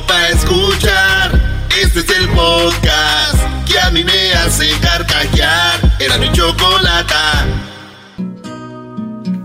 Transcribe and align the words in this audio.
Chido 0.00 0.06
pa 0.06 0.28
escuchar, 0.28 1.40
este 1.80 2.00
es 2.00 2.10
el 2.10 2.28
podcast 2.30 3.38
que 3.66 3.78
a 3.78 3.90
mí 3.90 4.04
me 4.04 4.32
hace 4.32 4.70
carcajear. 4.80 5.80
Era 5.98 6.18
mi 6.18 6.30
chocolata. 6.32 7.46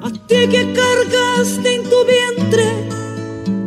A 0.03 0.09
ti 0.27 0.47
que 0.47 0.73
cargaste 0.73 1.75
en 1.75 1.89
tu 1.89 2.05
vientre 2.05 2.94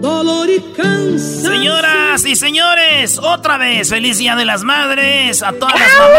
dolor 0.08 0.48
y 0.50 0.60
cansancio. 0.76 1.50
Señoras 1.50 2.24
y 2.24 2.36
señores, 2.36 3.18
otra 3.18 3.58
vez, 3.58 3.90
feliz 3.90 4.18
Día 4.18 4.34
de 4.36 4.44
las 4.44 4.62
Madres 4.64 5.42
a 5.42 5.52
todas 5.52 5.74
las 5.78 5.98
mamás. 5.98 6.18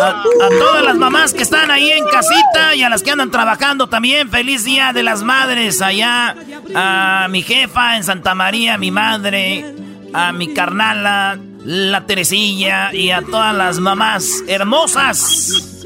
A, 0.00 0.10
a 0.10 0.48
todas 0.48 0.84
las 0.84 0.96
mamás 0.96 1.34
que 1.34 1.42
están 1.42 1.70
ahí 1.70 1.90
en 1.90 2.04
casita 2.06 2.74
y 2.74 2.82
a 2.82 2.88
las 2.88 3.02
que 3.02 3.10
andan 3.10 3.30
trabajando 3.30 3.88
también, 3.88 4.30
feliz 4.30 4.64
Día 4.64 4.92
de 4.92 5.02
las 5.02 5.22
Madres 5.22 5.82
allá. 5.82 6.36
A 6.74 7.26
mi 7.28 7.42
jefa 7.42 7.96
en 7.96 8.04
Santa 8.04 8.34
María, 8.34 8.78
mi 8.78 8.90
madre, 8.90 9.74
a 10.14 10.32
mi 10.32 10.54
carnala, 10.54 11.38
la 11.64 12.06
Teresilla 12.06 12.92
y 12.94 13.10
a 13.10 13.22
todas 13.22 13.54
las 13.54 13.78
mamás 13.78 14.42
hermosas. 14.48 15.82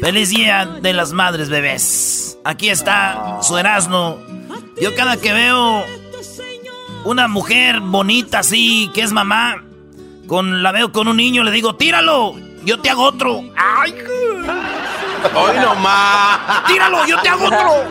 Feliz 0.00 0.30
Día 0.30 0.66
de 0.66 0.92
las 0.92 1.12
Madres, 1.12 1.48
bebés. 1.48 2.36
Aquí 2.44 2.68
está 2.68 3.38
su 3.42 3.56
Erasmo. 3.56 4.18
Yo 4.80 4.94
cada 4.94 5.16
que 5.16 5.32
veo 5.32 5.84
una 7.04 7.28
mujer 7.28 7.80
bonita 7.80 8.40
así, 8.40 8.90
que 8.92 9.02
es 9.02 9.12
mamá, 9.12 9.62
con 10.26 10.62
la 10.62 10.72
veo 10.72 10.90
con 10.90 11.08
un 11.08 11.16
niño, 11.16 11.44
le 11.44 11.50
digo, 11.50 11.76
tíralo, 11.76 12.34
yo 12.64 12.80
te 12.80 12.90
hago 12.90 13.04
otro. 13.04 13.42
¡Ay! 13.56 13.94
¡Hoy 15.34 15.56
nomás! 15.56 16.66
¡Tíralo, 16.66 17.06
yo 17.06 17.20
te 17.20 17.28
hago 17.28 17.46
otro! 17.46 17.84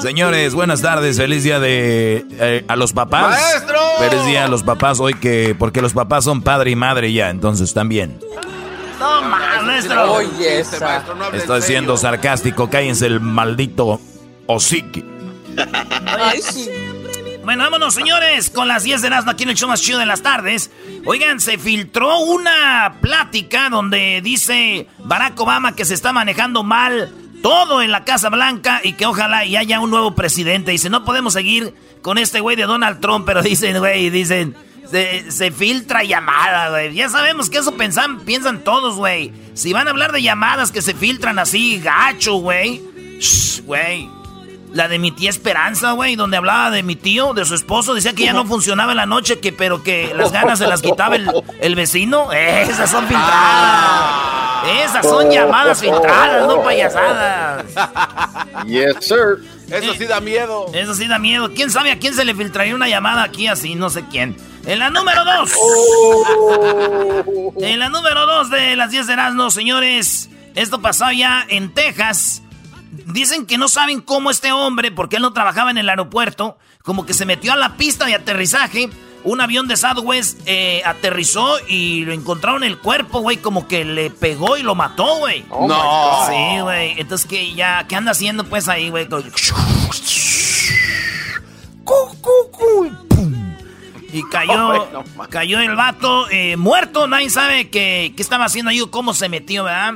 Señores, 0.00 0.54
buenas 0.54 0.82
tardes. 0.82 1.16
Feliz 1.16 1.44
día 1.44 1.60
de 1.60 2.26
eh, 2.32 2.64
a 2.66 2.74
los 2.74 2.92
papás. 2.92 3.38
¡Maestro! 3.40 3.78
Feliz 3.98 4.26
día 4.26 4.46
a 4.46 4.48
los 4.48 4.64
papás 4.64 4.98
hoy 4.98 5.14
que 5.14 5.54
porque 5.56 5.80
los 5.80 5.92
papás 5.92 6.24
son 6.24 6.42
padre 6.42 6.72
y 6.72 6.76
madre 6.76 7.12
ya, 7.12 7.30
entonces 7.30 7.72
también. 7.72 8.18
No, 9.02 9.22
maestro. 9.22 10.12
Oye, 10.12 10.60
este 10.60 10.80
maestro 10.80 11.14
no 11.14 11.24
habla 11.24 11.36
en 11.36 11.42
Estoy 11.42 11.60
serio. 11.60 11.66
siendo 11.78 11.96
sarcástico. 11.96 12.70
Cállense 12.70 13.06
el 13.06 13.20
maldito 13.20 14.00
hocique. 14.46 15.04
Bueno, 17.44 17.64
vámonos, 17.64 17.94
señores, 17.94 18.50
con 18.50 18.68
las 18.68 18.84
10 18.84 19.02
de 19.02 19.06
Erasmo 19.08 19.32
aquí 19.32 19.42
en 19.42 19.50
el 19.50 19.56
show 19.56 19.68
más 19.68 19.82
chido 19.82 19.98
de 19.98 20.06
las 20.06 20.22
tardes. 20.22 20.70
Oigan, 21.04 21.40
se 21.40 21.58
filtró 21.58 22.20
una 22.20 22.98
plática 23.00 23.68
donde 23.68 24.20
dice 24.22 24.86
Barack 25.00 25.38
Obama 25.40 25.74
que 25.74 25.84
se 25.84 25.94
está 25.94 26.12
manejando 26.12 26.62
mal 26.62 27.12
todo 27.42 27.82
en 27.82 27.90
la 27.90 28.04
Casa 28.04 28.28
Blanca 28.30 28.80
y 28.84 28.92
que 28.92 29.06
ojalá 29.06 29.44
y 29.44 29.56
haya 29.56 29.80
un 29.80 29.90
nuevo 29.90 30.14
presidente. 30.14 30.70
Dice, 30.70 30.88
no 30.88 31.04
podemos 31.04 31.32
seguir 31.32 31.74
con 32.00 32.16
este 32.16 32.38
güey 32.38 32.54
de 32.54 32.62
Donald 32.66 33.00
Trump, 33.00 33.26
pero 33.26 33.42
dicen, 33.42 33.76
güey, 33.80 34.10
dicen, 34.10 34.54
se, 34.92 35.30
se 35.30 35.50
filtra 35.50 36.04
llamada, 36.04 36.68
güey. 36.68 36.94
Ya 36.94 37.08
sabemos 37.08 37.48
que 37.48 37.58
eso 37.58 37.74
pensan, 37.76 38.20
piensan 38.20 38.62
todos, 38.62 38.96
güey. 38.96 39.32
Si 39.54 39.72
van 39.72 39.88
a 39.88 39.90
hablar 39.90 40.12
de 40.12 40.22
llamadas 40.22 40.70
que 40.70 40.82
se 40.82 40.92
filtran 40.92 41.38
así, 41.38 41.80
gacho, 41.80 42.34
güey. 42.34 42.82
Güey. 43.64 44.10
La 44.74 44.88
de 44.88 44.98
mi 44.98 45.10
tía 45.10 45.30
Esperanza, 45.30 45.92
güey, 45.92 46.14
donde 46.14 46.36
hablaba 46.36 46.70
de 46.70 46.82
mi 46.82 46.94
tío, 46.94 47.32
de 47.32 47.44
su 47.46 47.54
esposo, 47.54 47.94
decía 47.94 48.12
que 48.12 48.24
ya 48.24 48.34
no 48.34 48.44
funcionaba 48.46 48.92
en 48.92 48.98
la 48.98 49.06
noche, 49.06 49.40
que 49.40 49.52
pero 49.52 49.82
que 49.82 50.12
las 50.14 50.30
ganas 50.30 50.58
se 50.58 50.66
las 50.66 50.82
quitaba 50.82 51.16
el, 51.16 51.26
el 51.60 51.74
vecino. 51.74 52.30
Esas 52.30 52.90
son 52.90 53.06
filtradas. 53.06 54.32
Esas 54.84 55.06
son 55.06 55.30
llamadas 55.30 55.80
filtradas, 55.80 56.46
no 56.46 56.62
payasadas. 56.62 57.64
Yes, 58.66 58.96
sir. 59.00 59.38
Eso 59.72 59.94
sí 59.94 60.06
da 60.06 60.20
miedo. 60.20 60.66
Eso 60.74 60.94
sí 60.94 61.06
da 61.06 61.18
miedo. 61.18 61.52
¿Quién 61.54 61.70
sabe 61.70 61.90
a 61.90 61.98
quién 61.98 62.14
se 62.14 62.24
le 62.24 62.34
filtraría 62.34 62.74
una 62.74 62.88
llamada 62.88 63.22
aquí 63.22 63.46
así? 63.46 63.74
No 63.74 63.90
sé 63.90 64.04
quién. 64.10 64.36
En 64.66 64.78
la 64.78 64.90
número 64.90 65.24
dos. 65.24 65.52
En 67.60 67.78
la 67.78 67.88
número 67.88 68.26
dos 68.26 68.50
de 68.50 68.76
las 68.76 68.90
10 68.90 69.06
de 69.06 69.12
Erasmo, 69.12 69.50
señores. 69.50 70.28
Esto 70.54 70.80
pasó 70.80 71.10
ya 71.10 71.44
en 71.48 71.72
Texas. 71.72 72.42
Dicen 73.06 73.46
que 73.46 73.58
no 73.58 73.68
saben 73.68 74.00
cómo 74.00 74.30
este 74.30 74.52
hombre, 74.52 74.92
porque 74.92 75.16
él 75.16 75.22
no 75.22 75.32
trabajaba 75.32 75.70
en 75.70 75.78
el 75.78 75.88
aeropuerto, 75.88 76.58
como 76.82 77.06
que 77.06 77.14
se 77.14 77.24
metió 77.24 77.52
a 77.52 77.56
la 77.56 77.76
pista 77.76 78.04
de 78.04 78.14
aterrizaje. 78.14 78.90
Un 79.24 79.40
avión 79.40 79.68
de 79.68 79.76
Southwest 79.76 80.40
eh, 80.46 80.82
aterrizó 80.84 81.56
y 81.68 82.04
lo 82.04 82.12
encontraron 82.12 82.64
el 82.64 82.78
cuerpo, 82.78 83.20
güey, 83.20 83.36
como 83.36 83.68
que 83.68 83.84
le 83.84 84.10
pegó 84.10 84.56
y 84.56 84.62
lo 84.62 84.74
mató, 84.74 85.18
güey. 85.18 85.44
no. 85.50 86.26
Sí, 86.28 86.60
güey. 86.60 87.00
Entonces, 87.00 87.26
¿qué, 87.28 87.54
ya, 87.54 87.86
¿qué 87.88 87.96
anda 87.96 88.10
haciendo 88.12 88.44
pues 88.44 88.68
ahí, 88.68 88.90
güey? 88.90 89.08
Y 94.12 94.22
cayó, 94.28 94.88
cayó 95.30 95.60
el 95.60 95.76
vato 95.76 96.28
eh, 96.30 96.56
muerto. 96.56 97.06
Nadie 97.06 97.30
sabe 97.30 97.70
qué, 97.70 98.12
qué 98.16 98.22
estaba 98.22 98.44
haciendo 98.46 98.70
ahí 98.70 98.80
o 98.80 98.90
cómo 98.90 99.14
se 99.14 99.28
metió, 99.28 99.64
¿verdad? 99.64 99.94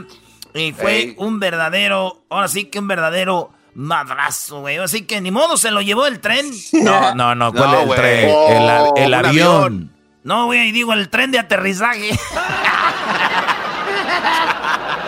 Y 0.54 0.72
fue 0.72 0.96
Ey. 0.96 1.14
un 1.18 1.38
verdadero, 1.38 2.22
ahora 2.30 2.48
sí 2.48 2.64
que 2.64 2.78
un 2.78 2.88
verdadero 2.88 3.50
madrazo, 3.76 4.60
güey. 4.60 4.78
Así 4.78 5.02
que 5.02 5.20
ni 5.20 5.30
modo, 5.30 5.56
se 5.56 5.70
lo 5.70 5.80
llevó 5.82 6.06
el 6.06 6.18
tren. 6.20 6.50
No, 6.72 7.14
no, 7.14 7.34
no. 7.34 7.52
¿Cuál 7.52 7.70
No, 7.70 7.80
es 7.80 7.88
el 7.90 7.94
tren? 7.96 8.30
Oh, 8.32 8.94
el, 8.96 9.14
avión. 9.14 9.26
avión. 9.26 9.90
No, 10.24 10.46
güey, 10.46 10.72
digo 10.72 10.92
el 10.92 11.08
tren 11.08 11.30
de 11.30 11.38
aterrizaje. 11.38 12.10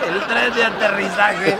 el 0.07 0.21
tren 0.27 0.53
de 0.53 0.63
aterrizaje. 0.63 1.57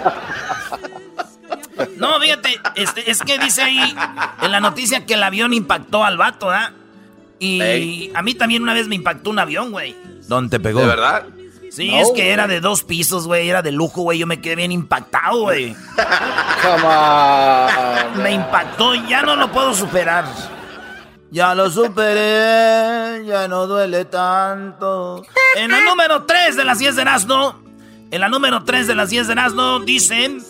No, 1.97 2.19
fíjate, 2.19 2.59
este, 2.75 3.09
es 3.09 3.21
que 3.21 3.39
dice 3.39 3.61
ahí 3.63 3.95
en 4.41 4.51
la 4.51 4.59
noticia 4.59 5.05
que 5.05 5.13
el 5.15 5.23
avión 5.23 5.53
impactó 5.53 6.03
al 6.03 6.17
vato, 6.17 6.49
¿ah? 6.51 6.71
Y 7.39 8.11
a 8.13 8.21
mí 8.21 8.33
también 8.35 8.63
una 8.63 8.73
vez 8.73 8.87
me 8.87 8.95
impactó 8.95 9.29
un 9.29 9.39
avión, 9.39 9.71
güey. 9.71 9.95
¿Dónde 10.27 10.57
te 10.57 10.63
pegó? 10.63 10.81
¿De 10.81 10.87
verdad? 10.87 11.25
Sí, 11.71 11.93
es 11.93 12.11
que 12.15 12.31
era 12.31 12.47
de 12.47 12.59
dos 12.61 12.83
pisos, 12.83 13.27
güey, 13.27 13.49
era 13.49 13.61
de 13.61 13.71
lujo, 13.71 14.01
güey. 14.01 14.19
Yo 14.19 14.27
me 14.27 14.41
quedé 14.41 14.55
bien 14.55 14.71
impactado, 14.71 15.41
güey. 15.41 15.75
Come 16.61 16.83
on. 16.83 18.23
Me 18.23 18.31
impactó, 18.31 18.95
ya 19.07 19.21
no 19.21 19.35
lo 19.35 19.51
puedo 19.51 19.73
superar. 19.73 20.25
Ya 21.31 21.53
lo 21.53 21.69
superé, 21.69 23.23
ya 23.25 23.47
no 23.47 23.67
duele 23.67 24.05
tanto. 24.05 25.23
En 25.55 25.69
la 25.69 25.81
número 25.81 26.23
3 26.23 26.55
de 26.55 26.65
las 26.65 26.79
10 26.79 26.95
de 26.95 27.01
Erasmo, 27.03 27.61
en 28.09 28.19
la 28.19 28.29
número 28.29 28.63
3 28.63 28.87
de 28.87 28.95
las 28.95 29.09
10 29.09 29.27
de 29.27 29.33
Erasmo, 29.33 29.79
dicen... 29.79 30.43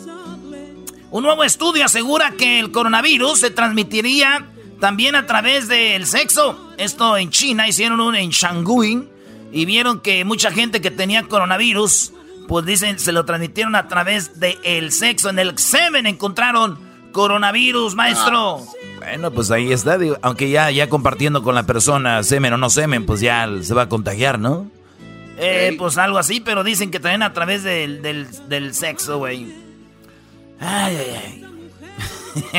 Un 1.11 1.23
nuevo 1.23 1.43
estudio 1.43 1.85
asegura 1.85 2.33
que 2.37 2.59
el 2.59 2.71
coronavirus 2.71 3.39
se 3.39 3.49
transmitiría 3.49 4.45
también 4.79 5.15
a 5.15 5.25
través 5.25 5.67
del 5.67 6.05
sexo. 6.05 6.71
Esto 6.77 7.17
en 7.17 7.31
China, 7.31 7.67
hicieron 7.67 7.99
uno 7.99 8.15
en 8.15 8.29
Shanghai 8.29 9.09
y 9.51 9.65
vieron 9.65 9.99
que 9.99 10.23
mucha 10.25 10.51
gente 10.51 10.81
que 10.81 10.91
tenía 10.91 11.23
coronavirus, 11.23 12.13
pues 12.47 12.65
dicen, 12.65 12.99
se 12.99 13.11
lo 13.11 13.25
transmitieron 13.25 13.75
a 13.75 13.87
través 13.87 14.39
del 14.39 14.91
sexo. 14.91 15.29
En 15.29 15.39
el 15.39 15.57
semen 15.57 16.05
encontraron 16.05 16.79
coronavirus, 17.11 17.95
maestro. 17.95 18.61
Bueno, 18.97 19.31
pues 19.31 19.51
ahí 19.51 19.71
está. 19.71 19.97
digo, 19.97 20.17
aunque 20.21 20.49
ya, 20.49 20.69
ya 20.71 20.89
compartiendo 20.89 21.41
con 21.41 21.55
la 21.55 21.63
persona, 21.63 22.23
semen 22.23 22.53
o 22.53 22.57
no 22.57 22.69
semen, 22.69 23.05
pues 23.05 23.21
ya 23.21 23.47
se 23.61 23.73
va 23.73 23.83
a 23.83 23.89
contagiar, 23.89 24.39
¿no? 24.39 24.69
Eh, 25.37 25.73
pues 25.77 25.97
algo 25.97 26.17
así, 26.17 26.41
pero 26.41 26.63
dicen 26.63 26.91
que 26.91 26.99
también 26.99 27.23
a 27.23 27.31
través 27.33 27.63
del, 27.63 28.01
del, 28.01 28.27
del 28.49 28.73
sexo, 28.73 29.19
güey. 29.19 29.47
Ay, 30.59 30.97
ay, 30.97 31.21
ay. 31.23 31.48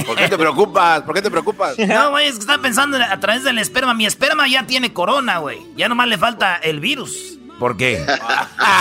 ¿Por 0.07 0.17
qué 0.17 0.29
te 0.29 0.37
preocupas? 0.39 1.03
¿Por 1.03 1.15
qué 1.15 1.23
te 1.23 1.31
preocupas? 1.31 1.79
No, 1.87 2.11
güey, 2.11 2.27
es 2.27 2.35
que 2.35 2.41
estaba 2.41 2.63
pensando 2.63 2.97
a 2.99 3.21
través 3.21 3.45
del 3.45 3.59
esperma. 3.59 3.95
Mi 3.95 4.07
esperma 4.07 4.47
ya 4.49 4.67
tiene 4.67 4.93
corona, 4.93 5.39
güey. 5.39 5.59
Ya 5.77 5.89
nomás 5.89 6.09
le 6.09 6.19
falta 6.19 6.57
el 6.57 6.81
virus. 6.81 7.39
¿Por 7.59 7.77
qué? 7.77 8.05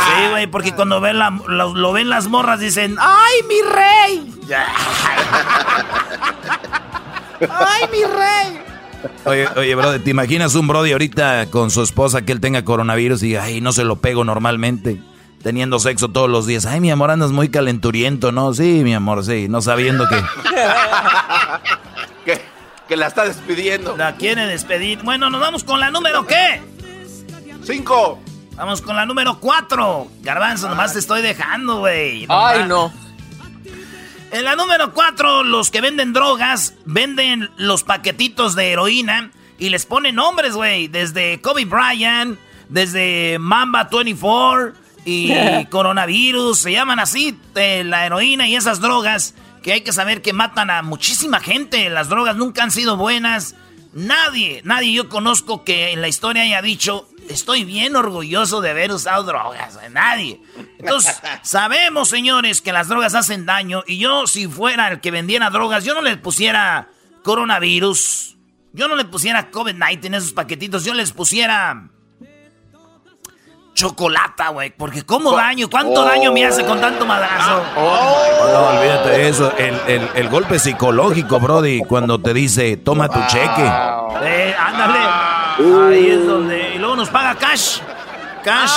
Sí, 0.09 0.29
güey, 0.31 0.47
porque 0.47 0.73
cuando 0.73 0.99
ven 1.01 1.19
la- 1.19 1.29
lo, 1.47 1.75
lo 1.75 1.91
ven 1.93 2.09
las 2.09 2.27
morras 2.27 2.59
dicen, 2.59 2.95
¡ay, 2.99 3.35
mi 3.47 3.61
rey! 3.61 4.33
¡Ay, 7.49 7.83
mi 7.91 8.03
rey! 8.03 8.59
Oye, 9.25 9.47
oye, 9.55 9.75
brother, 9.75 10.03
¿te 10.03 10.09
imaginas 10.09 10.55
un 10.55 10.67
brody 10.67 10.91
ahorita 10.91 11.47
con 11.49 11.71
su 11.71 11.81
esposa 11.83 12.23
que 12.23 12.31
él 12.33 12.41
tenga 12.41 12.65
coronavirus 12.65 13.23
y 13.23 13.35
ay, 13.37 13.61
no 13.61 13.71
se 13.71 13.83
lo 13.85 13.97
pego 13.97 14.23
normalmente? 14.25 15.01
Teniendo 15.41 15.79
sexo 15.79 16.09
todos 16.09 16.29
los 16.29 16.45
días. 16.45 16.65
Ay, 16.65 16.81
mi 16.81 16.91
amor, 16.91 17.11
andas 17.11 17.31
muy 17.31 17.49
calenturiento, 17.49 18.31
¿no? 18.31 18.53
Sí, 18.53 18.81
mi 18.83 18.93
amor, 18.93 19.23
sí. 19.23 19.47
No 19.49 19.61
sabiendo 19.61 20.07
que... 20.09 20.15
que, 22.25 22.41
que 22.87 22.97
la 22.97 23.07
está 23.07 23.25
despidiendo. 23.25 23.95
La 23.95 24.15
quiere 24.15 24.45
despedir. 24.45 24.99
Bueno, 25.03 25.29
nos 25.29 25.39
vamos 25.39 25.63
con 25.63 25.79
la 25.79 25.91
número 25.91 26.27
¿qué? 26.27 26.61
Cinco. 27.63 28.19
Vamos 28.55 28.81
con 28.81 28.95
la 28.95 29.05
número 29.05 29.39
cuatro. 29.39 30.07
Garbanzo, 30.21 30.67
nomás 30.67 30.91
te 30.91 30.99
estoy 30.99 31.21
dejando, 31.21 31.79
güey. 31.79 32.25
Ay, 32.27 32.65
no. 32.67 32.91
En 34.31 34.43
la 34.43 34.55
número 34.55 34.93
4, 34.93 35.43
los 35.43 35.71
que 35.71 35.81
venden 35.81 36.13
drogas 36.13 36.75
venden 36.85 37.49
los 37.57 37.83
paquetitos 37.83 38.53
de 38.53 38.71
heroína 38.71 39.31
y 39.57 39.69
les 39.69 39.87
ponen 39.87 40.15
nombres, 40.15 40.53
güey. 40.53 40.87
Desde 40.87 41.41
Kobe 41.41 41.65
Bryant, 41.65 42.37
desde 42.69 43.37
Mamba 43.39 43.89
24 43.91 44.73
y 45.05 45.65
coronavirus. 45.69 46.59
Se 46.59 46.71
llaman 46.71 46.99
así 46.99 47.39
eh, 47.55 47.83
la 47.83 48.05
heroína 48.05 48.47
y 48.47 48.55
esas 48.55 48.79
drogas 48.79 49.35
que 49.61 49.73
hay 49.73 49.81
que 49.81 49.91
saber 49.91 50.21
que 50.21 50.33
matan 50.33 50.69
a 50.69 50.81
muchísima 50.81 51.39
gente. 51.39 51.89
Las 51.89 52.09
drogas 52.09 52.35
nunca 52.35 52.63
han 52.63 52.71
sido 52.71 52.97
buenas. 52.97 53.55
Nadie, 53.93 54.61
nadie 54.63 54.93
yo 54.93 55.09
conozco 55.09 55.63
que 55.63 55.91
en 55.91 56.01
la 56.01 56.07
historia 56.07 56.43
haya 56.43 56.61
dicho, 56.61 57.09
estoy 57.27 57.63
bien 57.63 57.95
orgulloso 57.95 58.61
de 58.61 58.69
haber 58.69 58.91
usado 58.91 59.23
drogas. 59.23 59.75
güey". 59.75 59.89
Nadie. 59.89 60.41
Entonces, 60.77 61.19
sabemos, 61.43 62.09
señores, 62.09 62.61
que 62.61 62.71
las 62.73 62.87
drogas 62.87 63.15
hacen 63.15 63.45
daño. 63.45 63.83
Y 63.87 63.97
yo, 63.97 64.27
si 64.27 64.47
fuera 64.47 64.89
el 64.89 65.01
que 65.01 65.11
vendiera 65.11 65.49
drogas, 65.49 65.83
yo 65.83 65.93
no 65.93 66.01
les 66.01 66.17
pusiera 66.17 66.89
coronavirus. 67.23 68.37
Yo 68.73 68.87
no 68.87 68.95
le 68.95 69.05
pusiera 69.05 69.51
COVID-19 69.51 70.05
en 70.05 70.13
esos 70.13 70.33
paquetitos. 70.33 70.85
Yo 70.85 70.93
les 70.93 71.11
pusiera 71.11 71.89
chocolata, 73.79 74.49
güey. 74.49 74.71
Porque 74.71 75.03
¿cómo 75.03 75.31
daño? 75.35 75.69
¿Cuánto 75.69 76.03
daño 76.03 76.33
me 76.33 76.45
hace 76.45 76.65
con 76.65 76.81
tanto 76.81 77.05
madrazo? 77.05 77.63
No, 77.75 78.67
olvídate 78.77 79.09
de 79.09 79.29
eso. 79.29 79.53
El, 79.57 79.75
el- 79.87 80.09
el 80.15 80.29
golpe 80.29 80.59
psicológico, 80.59 81.39
brody, 81.39 81.79
cuando 81.87 82.19
te 82.19 82.33
dice, 82.33 82.75
toma 82.77 83.07
tu 83.07 83.19
cheque. 83.27 83.71
Eh, 84.23 84.53
ándale. 84.59 84.99
Ahí 85.95 86.09
es 86.11 86.25
donde. 86.27 86.75
Y 86.75 86.77
luego 86.77 86.97
nos 86.97 87.09
paga 87.09 87.35
cash. 87.35 87.79
Cash. 88.43 88.71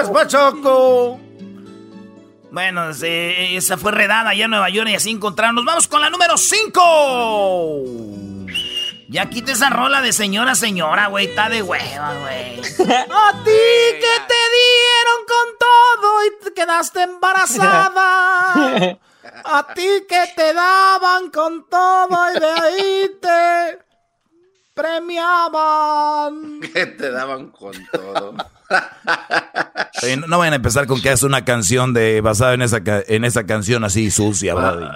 Es 0.00 0.08
Pachoco. 0.10 1.20
Bueno, 2.50 2.90
esa 2.90 3.76
fue 3.76 3.92
redada 3.92 4.30
allá 4.30 4.44
en 4.46 4.50
Nueva 4.50 4.68
York 4.70 4.88
y 4.90 4.94
así 4.94 5.10
encontraron. 5.10 5.54
Nos 5.56 5.64
vamos 5.64 5.86
con 5.88 6.00
la 6.00 6.10
número 6.10 6.36
5. 6.36 7.82
Ya 9.08 9.26
quita 9.30 9.52
esa 9.52 9.70
rola 9.70 10.00
de 10.02 10.12
señora, 10.12 10.54
señora, 10.54 11.06
güey. 11.06 11.26
Está 11.26 11.48
de 11.48 11.62
hueva, 11.62 12.14
güey. 12.20 12.58
A 12.80 13.42
ti 13.44 13.50
que 14.00 14.16
te 14.28 14.42
dieron 14.56 15.20
con 15.28 15.58
todo 15.58 16.24
y 16.24 16.44
te 16.44 16.52
quedaste 16.54 17.02
embarazada. 17.02 18.98
A 19.44 19.66
ti 19.74 19.88
que 20.08 20.24
te 20.34 20.52
daban 20.54 21.30
con 21.30 21.68
todo 21.68 22.32
y 22.34 22.40
de 22.40 22.46
ahí 22.46 23.10
te 23.20 23.78
premiaban. 24.74 26.60
Que 26.72 26.86
te 26.86 27.10
daban 27.10 27.50
con 27.50 27.72
todo. 27.92 28.34
No, 30.18 30.26
no 30.26 30.38
vayan 30.38 30.52
a 30.54 30.56
empezar 30.56 30.86
con 30.86 31.00
que 31.00 31.10
es 31.12 31.22
una 31.22 31.44
canción 31.44 31.94
de 31.94 32.20
basada 32.20 32.54
en 32.54 32.62
esa, 32.62 32.82
ca- 32.84 33.02
en 33.06 33.24
esa 33.24 33.46
canción 33.46 33.84
así 33.84 34.10
sucia, 34.10 34.54
brody. 34.54 34.86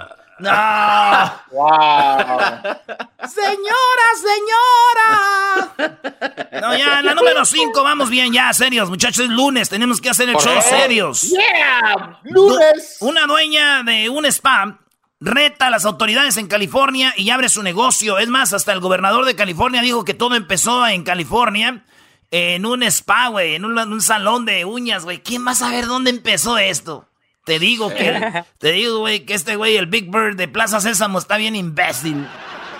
No. 0.41 1.33
Wow. 1.51 2.39
Señora, 3.27 4.07
señora. 4.17 5.75
No, 6.61 6.77
ya, 6.77 6.99
en 6.99 7.05
la 7.05 7.13
número 7.15 7.45
5, 7.45 7.83
vamos 7.83 8.09
bien, 8.09 8.33
ya, 8.33 8.51
serios, 8.53 8.89
muchachos, 8.89 9.25
es 9.25 9.29
lunes, 9.31 9.69
tenemos 9.69 10.01
que 10.01 10.09
hacer 10.09 10.29
el 10.29 10.35
show 10.37 10.61
serios. 10.61 11.21
Yeah. 11.23 12.19
Lunes. 12.23 12.97
Du- 12.99 13.07
Una 13.07 13.25
dueña 13.25 13.83
de 13.83 14.09
un 14.09 14.25
spa 14.25 14.79
reta 15.19 15.67
a 15.67 15.69
las 15.69 15.85
autoridades 15.85 16.37
en 16.37 16.47
California 16.47 17.13
y 17.15 17.29
abre 17.29 17.47
su 17.49 17.61
negocio. 17.63 18.17
Es 18.17 18.27
más, 18.27 18.53
hasta 18.53 18.73
el 18.73 18.79
gobernador 18.79 19.25
de 19.25 19.35
California 19.35 19.81
dijo 19.81 20.03
que 20.03 20.13
todo 20.15 20.35
empezó 20.35 20.87
en 20.87 21.03
California, 21.03 21.83
en 22.31 22.65
un 22.65 22.81
spa, 22.83 23.27
güey, 23.27 23.55
en 23.55 23.65
un, 23.65 23.77
un 23.77 24.01
salón 24.01 24.45
de 24.45 24.65
uñas, 24.65 25.03
güey. 25.03 25.21
¿Quién 25.21 25.45
va 25.45 25.51
a 25.51 25.55
saber 25.55 25.85
dónde 25.85 26.09
empezó 26.09 26.57
esto? 26.57 27.07
Te 27.51 27.59
digo 27.59 27.89
que, 27.93 28.43
te 28.59 28.71
digo, 28.71 28.99
güey, 28.99 29.25
que 29.25 29.33
este 29.33 29.57
güey, 29.57 29.75
el 29.75 29.87
Big 29.87 30.09
Bird 30.09 30.37
de 30.37 30.47
Plaza 30.47 30.79
Sésamo, 30.79 31.19
está 31.19 31.35
bien 31.35 31.53
imbécil. 31.57 32.25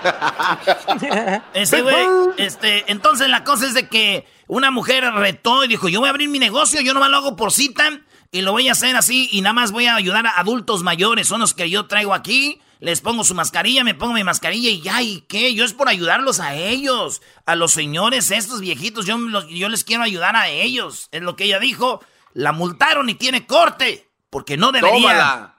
Ese 1.54 1.82
güey, 1.82 1.96
este, 2.38 2.90
entonces 2.90 3.28
la 3.28 3.44
cosa 3.44 3.66
es 3.68 3.74
de 3.74 3.88
que 3.90 4.26
una 4.48 4.72
mujer 4.72 5.04
retó 5.14 5.64
y 5.66 5.68
dijo, 5.68 5.90
yo 5.90 6.00
voy 6.00 6.08
a 6.08 6.12
abrir 6.12 6.30
mi 6.30 6.40
negocio, 6.40 6.80
yo 6.80 6.94
nomás 6.94 7.10
lo 7.10 7.18
hago 7.18 7.36
por 7.36 7.52
cita 7.52 8.00
y 8.32 8.42
lo 8.42 8.54
voy 8.54 8.70
a 8.70 8.72
hacer 8.72 8.96
así 8.96 9.28
y 9.32 9.42
nada 9.42 9.54
más 9.54 9.72
voy 9.74 9.88
a 9.88 9.96
ayudar 9.96 10.26
a 10.26 10.40
adultos 10.40 10.84
mayores, 10.84 11.28
son 11.28 11.42
los 11.42 11.54
que 11.54 11.70
yo 11.70 11.86
traigo 11.88 12.14
aquí, 12.14 12.62
les 12.80 13.02
pongo 13.02 13.24
su 13.26 13.36
mascarilla, 13.36 13.84
me 13.84 13.94
pongo 13.94 14.14
mi 14.14 14.24
mascarilla 14.24 14.70
y 14.70 14.82
ya, 14.82 15.02
¿y 15.02 15.22
qué? 15.28 15.54
Yo 15.54 15.66
es 15.66 15.74
por 15.74 15.90
ayudarlos 15.90 16.40
a 16.40 16.56
ellos, 16.56 17.22
a 17.46 17.56
los 17.56 17.74
señores, 17.74 18.32
estos 18.32 18.62
viejitos, 18.62 19.06
yo, 19.06 19.18
los- 19.18 19.50
yo 19.50 19.68
les 19.70 19.84
quiero 19.84 20.04
ayudar 20.04 20.36
a 20.38 20.48
ellos, 20.50 21.10
es 21.12 21.22
lo 21.22 21.36
que 21.36 21.44
ella 21.44 21.60
dijo, 21.60 22.02
la 22.34 22.54
multaron 22.54 23.10
y 23.10 23.16
tiene 23.16 23.46
corte, 23.46 24.08
porque 24.32 24.58
no 24.58 24.72
debería 24.72 25.00
Tómala. 25.00 25.56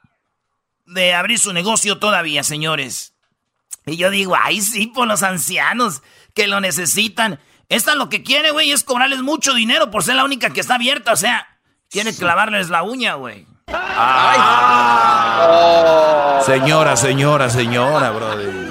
de 0.86 1.14
abrir 1.14 1.38
su 1.38 1.52
negocio 1.52 1.98
todavía, 1.98 2.42
señores. 2.42 3.14
Y 3.86 3.96
yo 3.96 4.10
digo, 4.10 4.34
ay, 4.40 4.60
sí, 4.60 4.88
por 4.88 5.06
los 5.06 5.22
ancianos 5.22 6.02
que 6.34 6.48
lo 6.48 6.60
necesitan. 6.60 7.38
Esta 7.68 7.94
lo 7.94 8.08
que 8.08 8.22
quiere, 8.24 8.50
güey, 8.50 8.72
es 8.72 8.82
cobrarles 8.82 9.22
mucho 9.22 9.54
dinero 9.54 9.90
por 9.90 10.02
ser 10.02 10.16
la 10.16 10.24
única 10.24 10.50
que 10.50 10.60
está 10.60 10.74
abierta. 10.74 11.12
O 11.12 11.16
sea, 11.16 11.46
quiere 11.90 12.14
clavarles 12.14 12.70
la 12.70 12.82
uña, 12.82 13.14
güey. 13.14 13.46
Señora, 16.44 16.96
señora, 16.96 17.48
señora, 17.48 18.10
de 18.10 18.32
abril. 18.32 18.68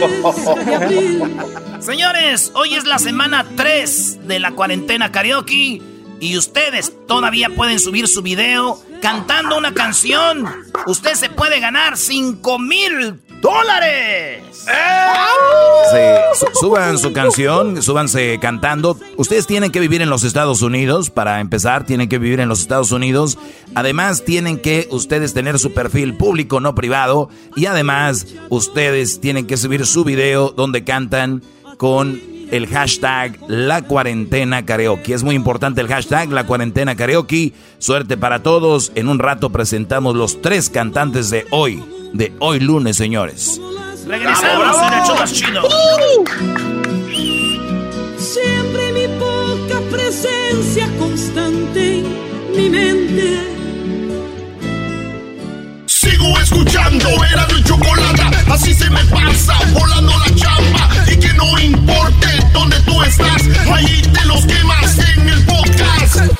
Señores, 1.80 2.52
hoy 2.54 2.74
es 2.74 2.84
la 2.84 2.98
semana 2.98 3.44
3 3.56 4.26
de 4.26 4.38
la 4.38 4.52
cuarentena 4.52 5.10
karaoke. 5.12 5.82
Y 6.20 6.36
ustedes 6.36 6.92
todavía 7.08 7.48
pueden 7.50 7.80
subir 7.80 8.06
su 8.06 8.22
video 8.22 8.78
cantando 9.00 9.56
una 9.56 9.72
canción. 9.74 10.44
Usted 10.86 11.14
se 11.14 11.30
puede 11.30 11.60
ganar 11.60 11.96
5 11.96 12.58
mil 12.58 13.20
dólares. 13.40 14.42
Sí, 15.90 15.98
su- 16.38 16.60
suban 16.60 16.98
su 16.98 17.12
canción, 17.14 17.82
súbanse 17.82 18.38
cantando. 18.40 18.98
Ustedes 19.16 19.46
tienen 19.46 19.72
que 19.72 19.80
vivir 19.80 20.02
en 20.02 20.10
los 20.10 20.22
Estados 20.24 20.60
Unidos, 20.62 21.08
para 21.10 21.40
empezar, 21.40 21.86
tienen 21.86 22.08
que 22.10 22.18
vivir 22.18 22.40
en 22.40 22.48
los 22.50 22.60
Estados 22.60 22.92
Unidos. 22.92 23.38
Además, 23.74 24.22
tienen 24.24 24.58
que 24.60 24.86
ustedes 24.90 25.32
tener 25.32 25.58
su 25.58 25.72
perfil 25.72 26.14
público, 26.14 26.60
no 26.60 26.74
privado. 26.74 27.30
Y 27.56 27.64
además, 27.66 28.26
ustedes 28.50 29.20
tienen 29.20 29.46
que 29.46 29.56
subir 29.56 29.86
su 29.86 30.04
video 30.04 30.50
donde 30.50 30.84
cantan 30.84 31.42
con 31.78 32.20
el 32.50 32.66
hashtag 32.66 33.38
La 33.48 33.82
Cuarentena 33.82 34.64
Karaoke. 34.64 35.14
Es 35.14 35.22
muy 35.22 35.34
importante 35.34 35.80
el 35.80 35.88
hashtag 35.88 36.30
La 36.30 36.44
Cuarentena 36.44 36.96
Karaoke. 36.96 37.52
Suerte 37.78 38.16
para 38.16 38.42
todos. 38.42 38.92
En 38.94 39.08
un 39.08 39.18
rato 39.18 39.50
presentamos 39.50 40.16
los 40.16 40.40
tres 40.42 40.70
cantantes 40.70 41.30
de 41.30 41.46
hoy, 41.50 41.82
de 42.12 42.32
hoy 42.38 42.60
lunes, 42.60 42.96
señores. 42.96 43.60
Regresamos 44.06 44.76
en 44.78 44.98
el 44.98 45.04
show 45.04 45.16
más 45.16 45.32
chido. 45.32 45.62
Siempre 48.18 48.92
mi 48.92 49.08
poca 49.18 49.80
presencia 49.90 50.88
constante 50.98 51.98
en 51.98 52.56
mi 52.56 52.70
mente. 52.70 53.49
Escuchando, 56.50 57.08
era 57.32 57.46
mi 57.54 57.62
chocolate, 57.62 58.22
así 58.50 58.74
se 58.74 58.90
me 58.90 59.04
pasa, 59.04 59.54
volando 59.72 60.12
la 60.18 60.34
chamba. 60.34 60.88
Y 61.06 61.16
que 61.16 61.32
no 61.34 61.58
importe 61.58 62.28
dónde 62.52 62.76
tú 62.80 63.00
estás, 63.02 63.42
ahí 63.72 64.02
te 64.02 64.24
los 64.26 64.44
quemas 64.44 64.98
en 64.98 65.28
el 65.28 65.44
podcast. 65.44 66.32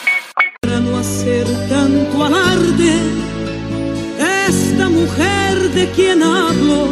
Para 0.63 0.81
no 0.81 0.99
hacer 0.99 1.47
tanto 1.69 2.25
alarde, 2.25 2.93
esta 4.49 4.89
mujer 4.89 5.71
de 5.75 5.91
quien 5.91 6.23
hablo 6.23 6.89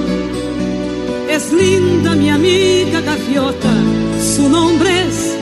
es 1.28 1.52
linda 1.52 2.14
mi 2.14 2.30
amiga 2.30 3.00
gaviota. 3.00 3.74
Su 4.36 4.48
nombre 4.48 4.90
es 5.08 5.36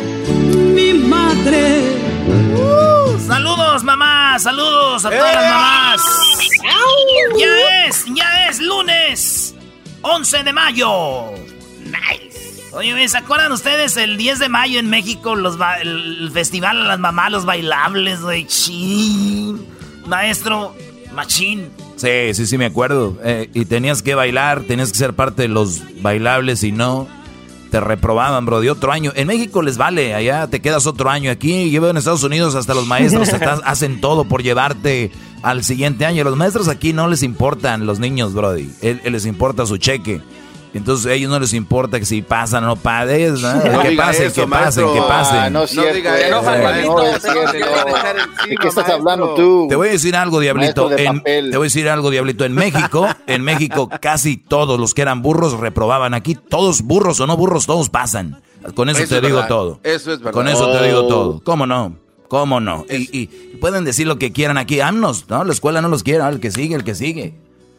mi 0.74 0.94
madre. 0.94 2.06
Saludos, 3.26 3.82
mamá. 3.84 4.38
Saludos 4.38 5.04
a 5.04 5.10
todas 5.10 5.34
las 5.34 5.44
mamás. 5.44 6.25
Ya 7.38 7.86
es, 7.86 8.04
ya 8.14 8.48
11 10.02 10.44
de 10.44 10.52
mayo. 10.52 11.32
Nice. 11.84 12.62
Oye, 12.72 13.08
¿se 13.08 13.18
acuerdan 13.18 13.52
ustedes 13.52 13.96
el 13.96 14.16
10 14.16 14.38
de 14.38 14.48
mayo 14.48 14.78
en 14.78 14.90
México, 14.90 15.34
los 15.34 15.56
el 15.82 16.30
festival 16.32 16.82
a 16.82 16.84
las 16.84 16.98
mamás, 16.98 17.32
los 17.32 17.44
bailables, 17.44 18.20
güey? 18.20 18.46
Maestro, 20.06 20.74
machín. 21.12 21.70
Sí, 21.96 22.34
sí, 22.34 22.46
sí, 22.46 22.58
me 22.58 22.66
acuerdo. 22.66 23.18
Eh, 23.24 23.48
y 23.54 23.64
tenías 23.64 24.02
que 24.02 24.14
bailar, 24.14 24.62
tenías 24.62 24.92
que 24.92 24.98
ser 24.98 25.14
parte 25.14 25.42
de 25.42 25.48
los 25.48 25.82
bailables 26.02 26.62
y 26.62 26.72
no 26.72 27.08
te 27.76 27.80
reprobaban, 27.80 28.46
bro, 28.46 28.62
de 28.62 28.70
otro 28.70 28.90
año. 28.90 29.12
En 29.14 29.26
México 29.26 29.60
les 29.60 29.76
vale, 29.76 30.14
allá 30.14 30.46
te 30.46 30.60
quedas 30.60 30.86
otro 30.86 31.10
año. 31.10 31.30
Aquí, 31.30 31.70
yo 31.70 31.82
veo 31.82 31.90
en 31.90 31.98
Estados 31.98 32.22
Unidos 32.22 32.54
hasta 32.54 32.72
los 32.72 32.86
maestros 32.86 33.28
hacen 33.64 34.00
todo 34.00 34.24
por 34.24 34.42
llevarte 34.42 35.10
al 35.42 35.62
siguiente 35.62 36.06
año. 36.06 36.24
Los 36.24 36.38
maestros 36.38 36.68
aquí 36.68 36.94
no 36.94 37.06
les 37.06 37.22
importan 37.22 37.84
los 37.84 37.98
niños, 37.98 38.32
Brody. 38.32 38.70
Él, 38.80 39.02
les 39.04 39.26
importa 39.26 39.66
su 39.66 39.76
cheque. 39.76 40.22
Entonces 40.76 41.06
a 41.06 41.14
ellos 41.14 41.30
no 41.30 41.40
les 41.40 41.54
importa 41.54 41.98
que 41.98 42.04
si 42.04 42.20
pasan 42.20 42.64
o 42.64 42.66
no 42.66 42.76
pases, 42.76 43.40
¿no? 43.40 43.82
que 43.82 43.92
pasen, 43.92 44.30
que 44.30 44.46
pasen, 44.46 44.92
que 44.92 45.00
pasen. 45.00 45.52
no, 45.52 45.60
no 45.60 45.92
diga 45.92 46.18
eso, 46.18 47.32
¿De 48.46 48.56
qué 48.56 48.68
estás 48.68 48.88
hablando 48.90 49.34
tú? 49.34 49.66
Te 49.68 49.76
voy 49.76 49.88
a 49.88 49.92
decir 49.92 50.14
algo, 50.14 50.38
diablito. 50.38 50.90
En, 50.96 51.22
te 51.22 51.56
voy 51.56 51.56
a 51.56 51.60
decir 51.60 51.88
algo, 51.88 52.10
diablito. 52.10 52.44
En 52.44 52.52
México, 52.52 53.08
en 53.26 53.42
México 53.42 53.88
casi 54.00 54.36
todos 54.36 54.78
los 54.78 54.92
que 54.92 55.02
eran 55.02 55.22
burros 55.22 55.58
reprobaban. 55.58 56.12
Aquí 56.12 56.34
todos 56.34 56.82
burros 56.82 57.20
o 57.20 57.26
no 57.26 57.36
burros, 57.36 57.66
todos 57.66 57.88
pasan. 57.88 58.42
Con 58.74 58.90
eso, 58.90 59.06
te 59.06 59.20
digo 59.20 59.46
todo. 59.46 59.80
Eso 59.82 60.12
es 60.12 60.18
verdad. 60.18 60.32
Con 60.32 60.48
eso 60.48 60.70
te 60.72 60.84
digo 60.86 61.06
todo. 61.06 61.40
¿Cómo 61.42 61.66
no? 61.66 61.96
¿Cómo 62.28 62.60
no? 62.60 62.84
Y, 62.90 63.16
y, 63.18 63.26
pueden 63.60 63.84
decir 63.84 64.06
lo 64.06 64.18
que 64.18 64.32
quieran 64.32 64.58
aquí. 64.58 64.80
Amnos, 64.80 65.26
¿no? 65.28 65.44
La 65.44 65.52
escuela 65.52 65.80
no 65.80 65.88
los 65.88 66.02
quiere. 66.02 66.26
El 66.28 66.40
que 66.40 66.50
sigue, 66.50 66.74
el 66.74 66.84
que 66.84 66.94
sigue. 66.94 67.34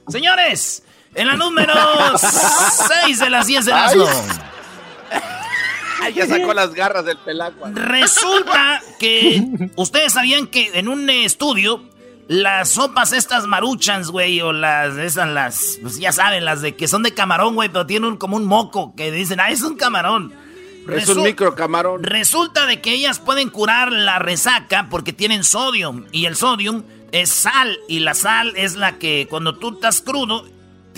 Señores, 0.08 0.84
en 1.16 1.28
la 1.28 1.36
número 1.36 1.74
6 2.18 3.20
de 3.20 3.30
las 3.30 3.48
10 3.48 3.66
de 3.66 3.72
las 3.72 3.94
ya 6.14 6.28
sacó 6.28 6.54
las 6.54 6.74
garras 6.74 7.06
del 7.06 7.18
pelaco. 7.18 7.68
Resulta 7.74 8.82
que 9.00 9.44
ustedes 9.76 10.14
sabían 10.14 10.48
que 10.48 10.72
en 10.74 10.88
un 10.88 11.10
estudio 11.10 11.84
las 12.28 12.70
sopas 12.70 13.14
estas 13.14 13.46
maruchans, 13.46 14.10
güey, 14.10 14.42
o 14.42 14.52
las 14.52 14.98
esas 14.98 15.30
las, 15.30 15.80
pues 15.82 15.98
ya 15.98 16.12
saben, 16.12 16.46
las 16.46 16.62
de 16.62 16.76
que 16.76 16.88
son 16.88 17.04
de 17.04 17.14
camarón, 17.14 17.56
güey, 17.56 17.70
pero 17.70 17.86
tienen 17.86 18.18
como 18.18 18.36
un 18.36 18.46
moco 18.46 18.94
que 18.96 19.12
dicen, 19.12 19.40
"Ah, 19.40 19.50
es 19.50 19.62
un 19.62 19.76
camarón." 19.76 20.34
es 20.90 21.10
un 21.10 21.24
micro 21.24 21.54
camarón. 21.54 22.02
Resulta 22.04 22.66
de 22.66 22.80
que 22.80 22.94
ellas 22.94 23.20
pueden 23.20 23.50
curar 23.50 23.92
la 23.92 24.20
resaca 24.20 24.88
porque 24.90 25.12
tienen 25.12 25.44
sodio 25.44 26.06
y 26.14 26.26
el 26.26 26.38
sodio 26.38 26.84
es 27.12 27.30
sal 27.30 27.78
y 27.90 28.00
la 28.00 28.14
sal 28.14 28.54
es 28.56 28.76
la 28.76 28.98
que 28.98 29.28
cuando 29.30 29.58
tú 29.58 29.74
estás 29.74 30.02
crudo 30.02 30.46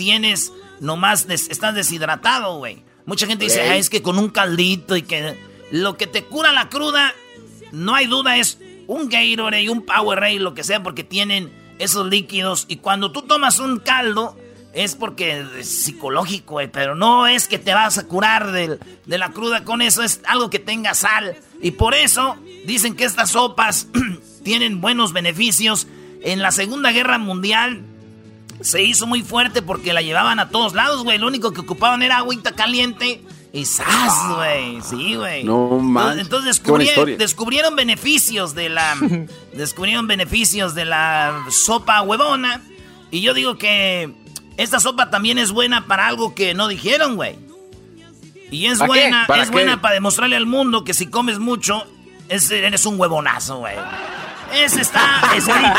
tienes 0.00 0.50
nomás, 0.80 1.26
estás 1.28 1.74
deshidratado, 1.74 2.56
güey. 2.56 2.82
Mucha 3.04 3.26
gente 3.26 3.44
dice, 3.44 3.76
es 3.76 3.90
que 3.90 4.00
con 4.00 4.18
un 4.18 4.30
caldito 4.30 4.96
y 4.96 5.02
que 5.02 5.36
lo 5.70 5.98
que 5.98 6.06
te 6.06 6.24
cura 6.24 6.52
la 6.52 6.70
cruda, 6.70 7.12
no 7.70 7.94
hay 7.94 8.06
duda, 8.06 8.38
es 8.38 8.56
un 8.86 9.10
Gatorade, 9.10 9.68
un 9.68 9.84
Powerade, 9.84 10.38
lo 10.38 10.54
que 10.54 10.64
sea, 10.64 10.82
porque 10.82 11.04
tienen 11.04 11.52
esos 11.78 12.06
líquidos. 12.06 12.64
Y 12.66 12.76
cuando 12.76 13.12
tú 13.12 13.20
tomas 13.20 13.58
un 13.58 13.78
caldo, 13.78 14.38
es 14.72 14.94
porque 14.94 15.44
es 15.58 15.68
psicológico, 15.68 16.54
güey, 16.54 16.72
pero 16.72 16.94
no 16.94 17.26
es 17.26 17.46
que 17.46 17.58
te 17.58 17.74
vas 17.74 17.98
a 17.98 18.06
curar 18.06 18.50
de, 18.52 18.78
de 19.04 19.18
la 19.18 19.32
cruda 19.32 19.64
con 19.64 19.82
eso, 19.82 20.02
es 20.02 20.22
algo 20.24 20.48
que 20.48 20.60
tenga 20.60 20.94
sal. 20.94 21.36
Y 21.60 21.72
por 21.72 21.92
eso 21.94 22.36
dicen 22.64 22.96
que 22.96 23.04
estas 23.04 23.32
sopas 23.32 23.86
tienen 24.44 24.80
buenos 24.80 25.12
beneficios. 25.12 25.86
En 26.22 26.40
la 26.40 26.52
Segunda 26.52 26.90
Guerra 26.90 27.18
Mundial 27.18 27.82
se 28.60 28.82
hizo 28.82 29.06
muy 29.06 29.22
fuerte 29.22 29.62
porque 29.62 29.92
la 29.92 30.02
llevaban 30.02 30.38
a 30.38 30.50
todos 30.50 30.74
lados, 30.74 31.02
güey. 31.02 31.18
Lo 31.18 31.26
único 31.26 31.52
que 31.52 31.60
ocupaban 31.60 32.02
era 32.02 32.18
agüita 32.18 32.52
caliente. 32.52 33.22
Y 33.52 33.64
¡zas, 33.64 34.36
güey! 34.36 34.80
Sí, 34.82 35.16
güey. 35.16 35.42
No 35.44 35.78
más. 35.78 36.18
Entonces 36.18 36.62
descubrieron 37.18 37.76
beneficios 37.76 38.54
de 38.54 38.68
la. 38.68 38.96
descubrieron 39.52 40.06
beneficios 40.06 40.74
de 40.74 40.84
la 40.84 41.46
sopa 41.50 42.02
huevona. 42.02 42.62
Y 43.10 43.22
yo 43.22 43.34
digo 43.34 43.58
que 43.58 44.14
esta 44.56 44.78
sopa 44.78 45.10
también 45.10 45.38
es 45.38 45.50
buena 45.50 45.86
para 45.86 46.06
algo 46.06 46.34
que 46.34 46.54
no 46.54 46.68
dijeron, 46.68 47.16
güey. 47.16 47.36
Y 48.50 48.66
es 48.66 48.78
buena, 48.78 49.26
es 49.40 49.50
buena 49.50 49.80
para 49.80 49.94
demostrarle 49.94 50.36
al 50.36 50.46
mundo 50.46 50.84
que 50.84 50.92
si 50.92 51.06
comes 51.06 51.38
mucho, 51.38 51.84
eres 52.28 52.86
un 52.86 52.98
huevonazo, 53.00 53.58
güey. 53.58 53.76
Ese 54.54 54.80
está 54.80 55.22
escrito. 55.36 55.70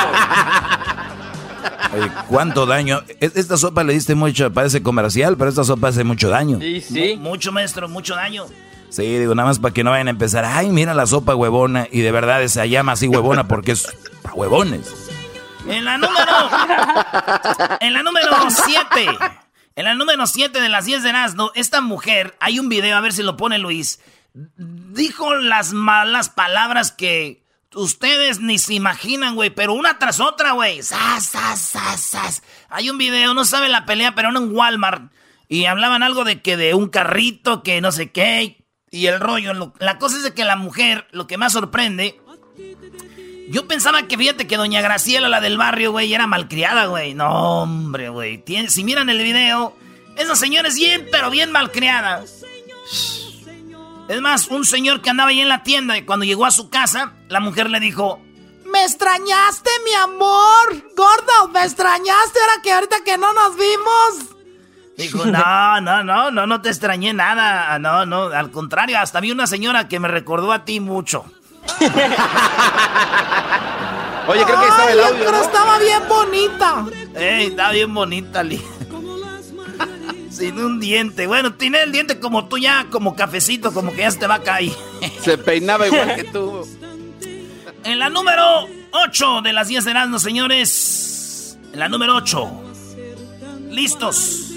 ¿Cuánto 2.28 2.66
daño? 2.66 3.02
Esta 3.20 3.58
sopa 3.58 3.84
le 3.84 3.94
diste 3.94 4.16
mucho, 4.16 4.52
parece 4.52 4.82
comercial, 4.82 5.38
pero 5.38 5.50
esta 5.50 5.64
sopa 5.64 5.90
hace 5.90 6.04
mucho 6.04 6.30
daño. 6.30 6.60
Sí, 6.60 6.82
sí. 6.82 7.18
mucho, 7.18 7.52
maestro, 7.52 7.90
mucho 7.90 8.16
daño. 8.16 8.46
Sí, 8.90 9.04
digo, 9.04 9.36
nada 9.36 9.48
más 9.48 9.60
para 9.60 9.74
que 9.74 9.84
no 9.84 9.92
vayan 9.92 10.08
a 10.08 10.12
empezar. 10.12 10.44
Ay, 10.44 10.70
mira 10.70 10.94
la 10.94 11.06
sopa 11.06 11.34
huevona. 11.34 11.88
Y 11.92 12.02
de 12.02 12.12
verdad 12.12 12.46
se 12.48 12.70
llama 12.70 12.92
así 12.92 13.08
huevona 13.08 13.48
porque 13.48 13.72
es 13.72 13.88
para 14.22 14.36
huevones. 14.36 14.94
En 15.68 15.86
la 15.86 15.98
número. 15.98 16.50
en 17.80 17.94
la 17.94 18.04
número 18.04 18.32
7. 18.50 19.18
En 19.76 19.86
la 19.86 19.96
número 19.96 20.28
7 20.28 20.60
de 20.60 20.68
las 20.68 20.86
10 20.86 21.04
de 21.04 21.14
Nazno, 21.14 21.52
esta 21.56 21.80
mujer, 21.80 22.36
hay 22.42 22.60
un 22.60 22.68
video, 22.68 22.98
a 22.98 23.02
ver 23.02 23.14
si 23.14 23.24
lo 23.24 23.38
pone 23.38 23.58
Luis. 23.58 24.02
Dijo 24.34 25.36
las 25.36 25.72
malas 25.72 26.30
palabras 26.30 26.92
que 26.92 27.41
Ustedes 27.74 28.42
ni 28.42 28.60
se 28.60 28.74
imaginan, 28.74 29.36
güey, 29.36 29.50
pero 29.50 29.74
una 29.74 29.98
tras 29.98 30.20
otra, 30.20 30.52
güey. 30.52 30.84
¡Sas, 30.84 31.26
sas, 31.26 31.62
sas, 31.62 32.02
sas! 32.02 32.44
Hay 32.70 32.90
un 32.90 32.98
video, 32.98 33.34
no 33.34 33.46
sabe 33.46 33.70
la 33.70 33.86
pelea, 33.86 34.14
pero 34.14 34.30
en 34.30 34.54
Walmart. 34.54 35.12
Y 35.48 35.66
hablaban 35.66 36.04
algo 36.04 36.24
de 36.26 36.42
que 36.42 36.58
de 36.58 36.74
un 36.74 36.90
carrito, 36.90 37.64
que 37.64 37.80
no 37.80 37.92
sé 37.92 38.12
qué. 38.12 38.66
Y 38.90 39.06
el 39.06 39.22
rollo. 39.22 39.74
la 39.80 40.00
cosa 40.00 40.18
es 40.18 40.34
que 40.34 40.44
la 40.44 40.58
mujer, 40.58 41.08
lo 41.12 41.28
que 41.28 41.38
más 41.38 41.54
sorprende. 41.54 42.20
Yo 43.50 43.68
pensaba 43.68 44.04
que, 44.04 44.18
fíjate, 44.18 44.48
que 44.48 44.58
doña 44.58 44.82
Graciela, 44.82 45.30
la 45.30 45.42
del 45.42 45.58
barrio, 45.58 45.92
güey, 45.92 46.14
era 46.14 46.28
malcriada, 46.28 46.86
güey. 46.86 47.14
No, 47.14 47.64
hombre, 47.64 48.10
güey. 48.10 48.44
Si 48.68 48.84
miran 48.84 49.10
el 49.10 49.22
video, 49.22 49.78
esa 50.18 50.36
señora 50.36 50.68
es 50.68 50.76
bien, 50.76 51.08
pero 51.12 51.30
bien 51.30 51.52
malcriada. 51.52 52.24
Es 54.12 54.20
más, 54.20 54.50
un 54.50 54.66
señor 54.66 55.02
que 55.02 55.10
andaba 55.10 55.30
ahí 55.30 55.40
en 55.40 55.48
la 55.48 55.64
tienda 55.64 55.98
y 55.98 56.04
cuando 56.04 56.26
llegó 56.26 56.46
a 56.46 56.52
su 56.52 56.70
casa, 56.70 57.14
la 57.30 57.40
mujer 57.40 57.70
le 57.70 57.80
dijo, 57.80 58.20
¿Me 58.66 58.84
extrañaste, 58.84 59.70
mi 59.86 59.94
amor? 59.94 60.84
Gordo, 60.98 61.48
¿me 61.54 61.64
extrañaste 61.64 62.40
ahora 62.42 62.62
que 62.62 62.74
ahorita 62.74 63.06
que 63.06 63.18
no 63.18 63.32
nos 63.32 63.56
vimos? 63.56 64.36
Dijo, 64.98 65.26
no, 65.28 65.80
no, 65.80 66.04
no, 66.04 66.30
no, 66.30 66.46
no 66.46 66.62
te 66.62 66.68
extrañé 66.68 67.14
nada. 67.14 67.80
No, 67.80 68.06
no, 68.06 68.24
al 68.24 68.52
contrario, 68.52 69.00
hasta 69.00 69.22
vi 69.22 69.32
una 69.32 69.48
señora 69.48 69.88
que 69.88 70.02
me 70.02 70.10
recordó 70.10 70.52
a 70.52 70.66
ti 70.66 70.82
mucho. 70.82 71.24
Oye, 74.28 74.44
creo 74.44 74.60
que 74.60 74.68
estaba 74.68 74.92
el 74.92 75.00
audio. 75.00 75.24
Pero 75.24 75.38
estaba 75.42 75.80
bien 75.80 76.04
bonita. 76.10 76.86
Ey, 77.16 77.46
estaba 77.48 77.72
bien 77.72 77.94
bonita, 77.94 78.44
Lee. 78.44 78.62
Sin 80.42 80.58
un 80.58 80.80
diente. 80.80 81.28
Bueno, 81.28 81.54
tiene 81.54 81.84
el 81.84 81.92
diente 81.92 82.20
como 82.20 82.48
tú 82.48 82.58
ya, 82.58 82.88
como 82.90 83.16
cafecito, 83.16 83.72
como 83.72 83.92
que 83.92 84.00
ya 84.00 84.10
se 84.10 84.18
te 84.18 84.26
va 84.26 84.36
a 84.36 84.42
caer. 84.42 84.72
Se 85.24 85.38
peinaba 85.38 85.86
igual 85.86 86.16
que 86.16 86.24
tú. 86.24 86.68
En 87.84 88.00
la 88.00 88.10
número 88.10 88.68
8 88.90 89.44
de 89.44 89.54
las 89.54 89.68
10 89.68 89.86
de 89.86 89.92
Erasmus, 89.92 90.24
señores. 90.24 91.60
En 91.72 91.78
la 91.78 91.90
número 91.90 92.16
8. 92.16 92.50
Listos. 93.70 94.50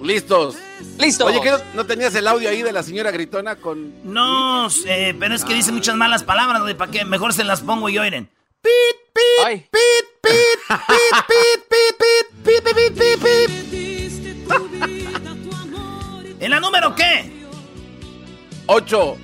Listos. 0.00 0.54
Listo. 1.00 1.26
Oye, 1.26 1.40
¿qué 1.40 1.52
no, 1.74 1.84
tenías 1.84 2.14
el 2.14 2.28
audio 2.28 2.48
ahí 2.48 2.62
de 2.62 2.70
la 2.70 2.84
señora 2.84 3.10
gritona 3.10 3.56
con. 3.56 3.92
No, 4.04 4.68
eh, 4.86 5.16
pero 5.18 5.34
es 5.34 5.44
que 5.44 5.54
dice 5.54 5.72
muchas 5.72 5.96
malas 5.96 6.22
palabras, 6.22 6.62
¿Para 6.74 6.92
qué? 6.92 7.04
Mejor 7.04 7.32
se 7.32 7.42
las 7.42 7.60
pongo 7.60 7.88
y 7.88 7.98
oiren. 7.98 8.28
Pit, 8.62 8.70
pit, 9.12 9.66
pit, 9.68 10.22
pit, 10.22 10.38
pit, 10.70 11.26
pit, 11.26 11.66
pit, 11.68 11.96
pit, 12.44 12.62
pit, 12.62 12.94
pit, 12.94 13.20
pit, 13.20 13.50
pit. 13.58 13.71
¿En 16.40 16.50
la 16.50 16.60
número 16.60 16.94
qué? 16.94 17.30
8. 18.66 19.16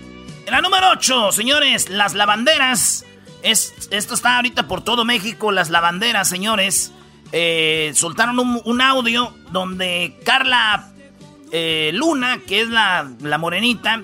En 0.47 0.53
la 0.53 0.61
número 0.61 0.91
8, 0.93 1.33
señores, 1.33 1.89
las 1.89 2.15
lavanderas. 2.15 3.05
Es, 3.43 3.89
esto 3.91 4.15
está 4.15 4.37
ahorita 4.37 4.69
por 4.69 4.83
todo 4.83 5.05
México, 5.05 5.53
las 5.53 5.71
lavanderas, 5.71 6.29
señores. 6.29 6.93
Eh, 7.33 7.93
soltaron 7.95 8.39
un, 8.39 8.81
audio 8.81 9.35
donde 9.53 10.19
Carla 10.25 10.93
eh, 11.53 11.91
Luna, 11.93 12.39
que 12.47 12.63
es 12.63 12.69
la, 12.69 13.11
la 13.21 13.37
morenita, 13.37 14.01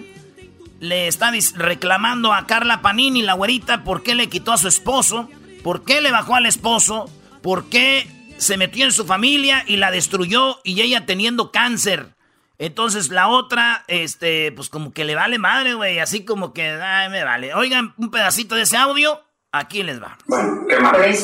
le 0.81 1.09
está 1.09 1.33
reclamando 1.55 2.33
a 2.33 2.47
Carla 2.47 2.83
Panini, 2.83 3.23
la 3.23 3.33
güerita, 3.33 3.85
por 3.85 4.03
qué 4.03 4.15
le 4.15 4.29
quitó 4.29 4.53
a 4.53 4.59
su 4.59 4.69
esposo, 4.69 5.31
por 5.63 5.85
qué 5.85 6.01
le 6.01 6.11
bajó 6.11 6.35
al 6.35 6.47
esposo, 6.47 7.09
por 7.43 7.71
qué 7.71 8.07
se 8.45 8.57
metió 8.57 8.85
en 8.85 8.93
su 8.93 9.05
familia 9.05 9.65
y 9.67 9.77
la 9.77 9.91
destruyó 9.91 10.61
y 10.63 10.81
ella 10.81 11.07
teniendo 11.07 11.51
cáncer. 11.51 12.15
Entonces 12.59 13.09
la 13.09 13.29
otra, 13.29 13.85
este, 13.89 14.53
pues 14.53 14.69
como 14.69 14.93
que 14.93 15.05
le 15.05 15.17
vale 15.17 15.39
madre, 15.39 15.75
güey, 15.75 15.99
así 15.99 16.25
como 16.25 16.53
que, 16.53 16.69
ay, 16.69 17.09
me 17.11 17.25
vale. 17.25 17.53
Oigan 17.55 17.95
un 17.99 18.11
pedacito 18.11 18.55
de 18.55 18.63
ese 18.63 18.77
audio, 18.77 19.21
Aquí 19.57 19.85
les 19.85 20.03
va. 20.03 20.19
Bueno, 20.27 20.67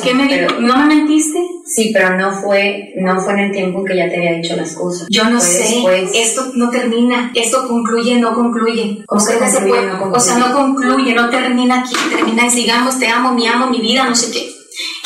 ¿qué 0.04 0.14
me 0.14 0.28
dijo? 0.28 0.60
¿No 0.60 0.76
me 0.76 0.94
mentiste? 0.94 1.36
Sí, 1.66 1.90
pero 1.92 2.16
no 2.16 2.30
fue, 2.30 2.92
no 2.98 3.20
fue 3.20 3.32
en 3.32 3.38
el 3.40 3.50
tiempo 3.50 3.80
en 3.80 3.86
que 3.86 3.96
ya 3.96 4.08
te 4.08 4.18
había 4.18 4.34
dicho 4.34 4.54
las 4.54 4.72
cosas. 4.76 5.08
Yo 5.10 5.28
no 5.28 5.40
sé. 5.40 5.82
Esto 6.14 6.52
no 6.54 6.70
termina. 6.70 7.32
Esto 7.34 7.66
concluye, 7.66 8.20
no 8.20 8.32
concluye. 8.32 9.02
O 9.08 9.18
sea, 9.18 9.48
se 9.48 9.62
puede. 9.62 9.90
o 9.90 10.20
sea, 10.20 10.38
no 10.38 10.52
concluye, 10.54 11.12
no 11.12 11.28
termina 11.28 11.80
aquí. 11.80 11.96
Termina 12.08 12.46
y 12.46 12.50
sigamos, 12.50 13.00
te 13.00 13.08
amo, 13.08 13.32
mi 13.32 13.48
amo, 13.48 13.66
mi 13.66 13.80
vida, 13.80 14.04
no 14.04 14.14
sé 14.14 14.30
qué. 14.30 14.59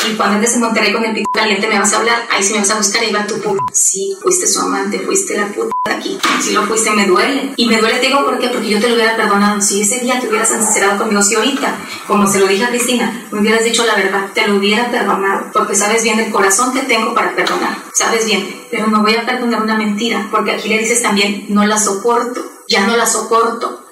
Y 0.07 0.15
cuando 0.15 0.37
andes 0.37 0.55
en 0.55 0.61
Monterrey 0.61 0.93
con 0.93 1.05
el 1.05 1.15
pico 1.15 1.31
caliente 1.31 1.67
me 1.67 1.79
vas 1.79 1.93
a 1.93 1.99
hablar, 1.99 2.27
ahí 2.31 2.43
sí 2.43 2.53
me 2.53 2.61
vas 2.61 2.71
a 2.71 2.77
buscar 2.77 3.03
y 3.05 3.13
va 3.13 3.27
tu 3.27 3.41
puta. 3.41 3.63
Sí, 3.73 4.17
fuiste 4.23 4.47
su 4.47 4.61
amante, 4.61 5.01
fuiste 5.01 5.37
la 5.37 5.49
puta 5.49 5.75
de 5.85 5.93
aquí. 5.93 6.19
Si 6.43 6.53
lo 6.53 6.67
fuiste, 6.67 6.91
me 6.91 7.07
duele. 7.07 7.53
Y 7.57 7.67
me 7.67 7.79
duele, 7.79 7.99
te 7.99 8.07
digo, 8.07 8.25
¿por 8.25 8.39
qué? 8.39 8.49
Porque 8.49 8.69
yo 8.69 8.81
te 8.81 8.89
lo 8.89 8.95
hubiera 8.95 9.17
perdonado. 9.17 9.61
Si 9.61 9.81
ese 9.81 10.01
día 10.01 10.21
te 10.21 10.29
hubieras 10.29 10.49
sincerado 10.49 10.99
conmigo, 10.99 11.23
si 11.23 11.35
ahorita, 11.35 11.77
como 12.07 12.27
se 12.27 12.41
lo 12.41 12.47
dije 12.47 12.65
a 12.65 12.69
Cristina, 12.69 13.27
me 13.31 13.41
hubieras 13.41 13.65
dicho 13.65 13.85
la 13.85 13.95
verdad, 13.95 14.31
te 14.35 14.47
lo 14.47 14.57
hubiera 14.57 14.91
perdonado. 14.91 15.51
Porque 15.53 15.75
sabes 15.75 16.03
bien 16.03 16.19
el 16.19 16.31
corazón 16.31 16.73
que 16.73 16.81
tengo 16.83 17.15
para 17.15 17.35
perdonar. 17.35 17.79
Sabes 17.95 18.27
bien, 18.27 18.67
pero 18.71 18.89
no 18.89 19.03
voy 19.03 19.15
a 19.15 19.25
perdonar 19.25 19.63
una 19.63 19.77
mentira, 19.77 20.29
porque 20.31 20.53
aquí 20.53 20.69
le 20.69 20.79
dices 20.79 21.03
también, 21.03 21.47
no 21.49 21.65
la 21.67 21.79
soporto, 21.79 22.45
ya 22.69 22.87
no 22.87 22.97
la 22.97 23.07
soporto 23.07 23.84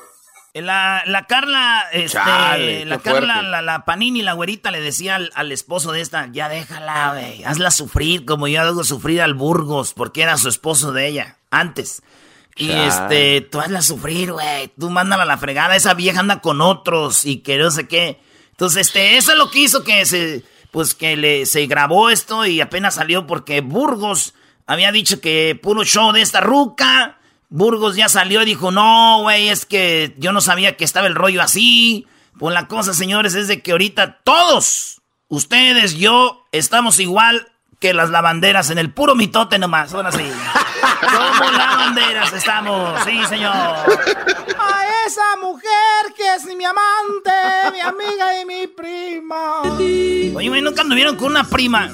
la, 0.60 1.02
la 1.06 1.26
Carla, 1.26 1.84
este, 1.92 2.84
la 2.84 2.98
Carla, 2.98 3.40
la, 3.42 3.62
la, 3.62 3.84
Panini, 3.86 4.20
la 4.20 4.34
güerita 4.34 4.70
le 4.70 4.82
decía 4.82 5.18
al, 5.34 5.52
esposo 5.52 5.92
de 5.92 6.02
esta, 6.02 6.28
ya 6.30 6.50
déjala, 6.50 7.12
güey, 7.14 7.42
hazla 7.44 7.70
sufrir 7.70 8.26
como 8.26 8.48
yo 8.48 8.60
hago 8.60 8.84
sufrir 8.84 9.22
al 9.22 9.32
Burgos, 9.32 9.94
porque 9.94 10.22
era 10.22 10.36
su 10.36 10.50
esposo 10.50 10.92
de 10.92 11.08
ella, 11.08 11.38
antes. 11.50 12.02
Y 12.54 12.70
este, 12.70 13.40
tú 13.40 13.60
hazla 13.60 13.80
sufrir, 13.80 14.32
güey, 14.32 14.68
tú 14.78 14.90
mándala 14.90 15.22
a 15.22 15.26
la 15.26 15.38
fregada, 15.38 15.74
esa 15.74 15.94
vieja 15.94 16.20
anda 16.20 16.42
con 16.42 16.60
otros 16.60 17.24
y 17.24 17.38
que 17.38 17.56
no 17.56 17.70
sé 17.70 17.88
qué. 17.88 18.20
Entonces, 18.50 18.88
este, 18.88 19.16
eso 19.16 19.32
es 19.32 19.38
lo 19.38 19.50
que 19.50 19.60
hizo 19.60 19.84
que 19.84 20.04
se, 20.04 20.44
pues 20.70 20.94
que 20.94 21.16
le, 21.16 21.46
se 21.46 21.66
grabó 21.66 22.10
esto 22.10 22.44
y 22.44 22.60
apenas 22.60 22.96
salió 22.96 23.26
porque 23.26 23.62
Burgos 23.62 24.34
había 24.66 24.92
dicho 24.92 25.22
que 25.22 25.58
puro 25.60 25.82
show 25.82 26.12
de 26.12 26.20
esta 26.20 26.42
ruca 26.42 27.18
Burgos 27.52 27.96
ya 27.96 28.08
salió 28.08 28.40
y 28.40 28.46
dijo, 28.46 28.70
no, 28.70 29.20
güey, 29.20 29.50
es 29.50 29.66
que 29.66 30.14
yo 30.16 30.32
no 30.32 30.40
sabía 30.40 30.74
que 30.78 30.84
estaba 30.84 31.06
el 31.06 31.14
rollo 31.14 31.42
así. 31.42 32.06
Pues 32.38 32.54
la 32.54 32.66
cosa, 32.66 32.94
señores, 32.94 33.34
es 33.34 33.46
de 33.46 33.60
que 33.60 33.72
ahorita 33.72 34.20
todos, 34.24 35.02
ustedes, 35.28 35.98
yo, 35.98 36.46
estamos 36.50 36.98
igual 36.98 37.52
que 37.78 37.92
las 37.92 38.08
lavanderas 38.08 38.70
en 38.70 38.78
el 38.78 38.90
puro 38.90 39.14
mitote 39.14 39.58
nomás. 39.58 39.92
Ahora 39.92 40.10
sí. 40.12 40.24
Como 41.02 41.50
lavanderas 41.50 42.32
estamos, 42.32 42.98
sí, 43.04 43.22
señor. 43.26 43.52
A 43.52 45.04
esa 45.06 45.36
mujer 45.42 46.14
que 46.16 46.34
es 46.34 46.46
mi 46.56 46.64
amante, 46.64 47.32
mi 47.70 47.80
amiga 47.80 48.40
y 48.40 48.46
mi 48.46 48.66
prima. 48.66 49.60
Oye, 49.60 50.48
güey, 50.48 50.62
nunca 50.62 50.80
anduvieron 50.80 51.16
con 51.16 51.26
una 51.26 51.44
prima. 51.44 51.90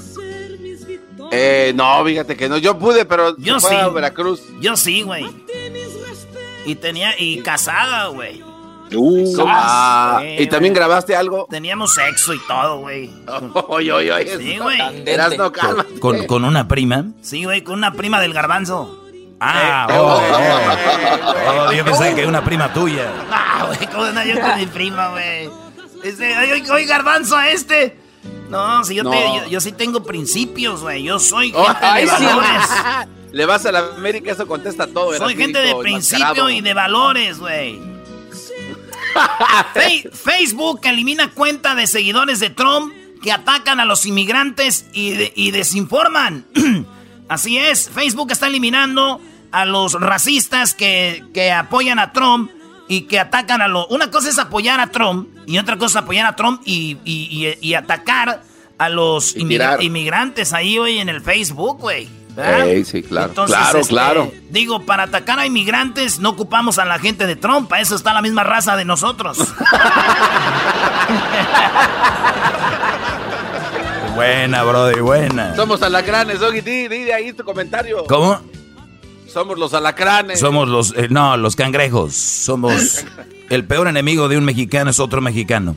Eh, 1.31 1.73
no, 1.75 2.05
fíjate 2.05 2.37
que 2.37 2.49
no. 2.49 2.59
Yo 2.59 2.79
pude, 2.79 3.05
pero 3.05 3.37
yo 3.37 3.61
sí. 3.61 3.75
A 3.75 3.89
Veracruz. 3.89 4.43
Yo 4.61 4.77
sí, 4.77 5.03
güey. 5.03 5.27
Y 6.65 6.75
tenía, 6.77 7.15
y 7.19 7.43
casada, 7.43 8.09
güey. 8.09 8.43
Uh, 8.95 9.45
ah, 9.47 10.23
¿Y 10.39 10.47
también 10.47 10.73
grabaste 10.73 11.15
algo? 11.15 11.47
Teníamos 11.51 11.95
sexo 11.95 12.33
y 12.33 12.39
todo, 12.47 12.81
güey. 12.81 13.11
Oye, 13.69 13.93
oye, 13.93 14.13
oye. 14.13 14.39
Sí, 14.39 14.59
güey. 14.59 14.79
No 15.37 15.53
¿Con, 16.01 16.27
¿Con 16.27 16.45
una 16.45 16.69
prima? 16.69 17.05
Sí, 17.21 17.45
güey, 17.45 17.63
con 17.63 17.75
una 17.75 17.93
prima 17.93 18.21
del 18.21 18.33
garbanzo. 18.33 19.05
Ah, 19.41 19.87
eh, 19.89 19.95
oh, 19.97 20.21
oh, 20.21 21.69
oh, 21.69 21.73
yo 21.73 21.85
pensé 21.85 22.15
que 22.15 22.27
una 22.27 22.45
prima 22.45 22.73
tuya. 22.73 23.13
Ah, 23.31 23.67
güey, 23.67 23.87
¿cómo 23.89 24.07
no 24.07 24.25
yo 24.25 24.41
con 24.41 24.57
mi 24.57 24.67
prima, 24.67 25.09
güey? 25.11 25.51
Este, 26.05 26.37
oye, 26.73 26.85
garbanzo 26.87 27.37
a 27.37 27.49
este. 27.51 27.99
No, 28.49 28.85
si 28.85 28.95
yo, 28.95 29.03
yo, 29.49 29.61
sí 29.61 29.73
tengo 29.73 30.03
principios, 30.03 30.81
güey. 30.81 31.03
Yo 31.03 31.19
soy 31.19 31.53
oh, 31.57 31.65
gente 31.65 31.87
de 32.01 32.07
valores. 32.07 32.69
Le 33.33 33.45
vas 33.45 33.67
a 33.67 33.73
la 33.73 33.81
América, 33.81 34.33
eso 34.33 34.47
contesta 34.47 34.87
todo. 34.87 35.15
Soy 35.15 35.37
gente 35.37 35.59
de 35.59 35.75
principio 35.77 36.49
y 36.49 36.63
de 36.63 36.73
valores, 36.75 37.39
güey. 37.39 37.79
Facebook 40.13 40.81
elimina 40.85 41.31
cuenta 41.31 41.75
de 41.75 41.87
seguidores 41.87 42.41
de 42.41 42.51
Trump 42.51 42.95
que 43.23 43.33
atacan 43.33 43.81
a 43.81 43.85
los 43.85 44.07
inmigrantes 44.07 44.87
y, 44.93 45.31
y 45.35 45.51
desinforman. 45.51 46.47
Así 47.29 47.59
es, 47.59 47.91
Facebook 47.91 48.33
está 48.33 48.47
eliminando 48.47 49.21
a 49.51 49.67
los 49.67 49.95
racistas 49.95 50.73
que, 50.73 51.25
que 51.35 51.53
apoyan 51.53 51.99
a 51.99 52.13
Trump 52.13 52.51
y 52.89 53.03
que 53.03 53.21
atacan 53.21 53.61
a 53.63 53.69
los... 53.69 53.87
Una 53.91 54.11
cosa 54.11 54.31
es 54.31 54.39
apoyar 54.39 54.81
a 54.81 54.89
Trump 54.89 55.29
y 55.47 55.59
otra 55.59 55.77
cosa 55.77 55.99
es 55.99 56.05
apoyar 56.05 56.27
a 56.27 56.35
Trump 56.35 56.63
y, 56.65 56.97
y, 57.05 57.55
y, 57.61 57.75
atacar 57.75 58.43
a 58.79 58.89
los 58.89 59.37
inmigrantes 59.37 60.55
ahí, 60.55 60.79
hoy 60.79 60.99
en 60.99 61.09
el 61.11 61.21
Facebook, 61.21 61.79
güey. 61.79 62.09
sí, 62.85 63.03
claro. 63.03 63.33
claro, 63.35 63.79
este, 63.81 63.91
claro. 63.91 64.33
Digo, 64.51 64.87
para 64.87 65.03
atacar 65.05 65.39
a 65.39 65.47
inmigrantes 65.47 66.19
no 66.19 66.31
ocupamos 66.31 66.79
a 66.79 66.85
la 66.85 66.99
gente 66.99 67.27
de 67.27 67.37
Trump, 67.37 67.69
para 67.69 67.83
eso 67.83 67.95
está 67.95 68.15
la 68.15 68.23
misma 68.23 68.43
raza 68.45 68.75
de 68.77 68.85
nosotros. 68.85 69.39
buena, 74.15 74.63
brody, 74.63 75.01
buena. 75.01 75.55
Somos 75.57 75.83
alacranes, 75.83 76.41
Doggy, 76.41 76.63
di, 76.63 76.89
di 76.89 77.11
ahí 77.11 77.33
tu 77.33 77.45
comentario. 77.45 78.05
¿Cómo? 78.07 78.41
Somos 79.29 79.59
los 79.59 79.75
alacranes. 79.75 80.41
Somos 80.41 80.69
los, 80.69 80.95
eh, 80.97 81.09
no, 81.11 81.37
los 81.37 81.55
cangrejos. 81.55 82.15
Somos 82.15 83.05
el 83.51 83.65
peor 83.65 83.89
enemigo 83.89 84.29
de 84.29 84.39
un 84.39 84.45
mexicano 84.45 84.91
es 84.91 84.99
otro 85.01 85.21
mexicano. 85.21 85.77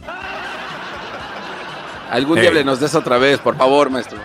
Algún 2.10 2.42
día 2.42 2.52
le 2.52 2.64
nos 2.64 2.80
des 2.80 2.94
otra 2.96 3.18
vez, 3.18 3.40
por 3.40 3.58
favor, 3.58 3.90
maestro. 3.90 4.20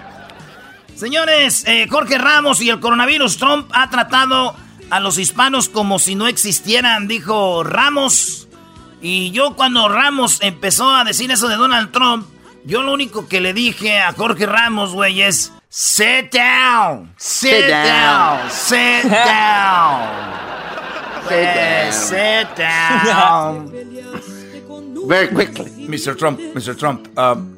Señores, 0.97 1.65
eh, 1.67 1.87
Jorge 1.89 2.19
Ramos 2.19 2.61
y 2.61 2.71
el 2.71 2.81
coronavirus, 2.81 3.37
Trump 3.37 3.71
ha 3.73 3.91
tratado 3.91 4.57
a 4.91 5.01
los 5.01 5.19
hispanos 5.19 5.69
como 5.69 5.99
si 5.99 6.15
no 6.15 6.27
existieran, 6.27 7.07
dijo 7.07 7.63
Ramos. 7.65 8.49
Y 9.03 9.31
yo 9.31 9.55
cuando 9.55 9.89
Ramos 9.89 10.39
empezó 10.41 10.89
a 10.91 11.05
decir 11.05 11.31
eso 11.31 11.49
de 11.49 11.57
Donald 11.57 11.93
Trump, 11.93 12.27
yo 12.65 12.83
lo 12.83 12.93
único 12.93 13.29
que 13.29 13.41
le 13.41 13.53
dije 13.53 14.01
a 14.01 14.13
Jorge 14.13 14.47
Ramos, 14.47 14.93
güey, 14.93 15.23
es... 15.23 15.53
Sit 15.79 16.31
down. 16.31 17.13
Sit, 17.19 17.69
down. 17.69 18.49
Sit 18.49 19.03
down. 19.11 20.09
Sit 21.93 22.57
down. 22.57 23.69
Very 25.07 25.29
quickly. 25.29 25.67
Mr. 25.87 26.19
Trump, 26.19 26.41
Mr. 26.41 26.79
Trump, 26.79 27.19
um, 27.19 27.56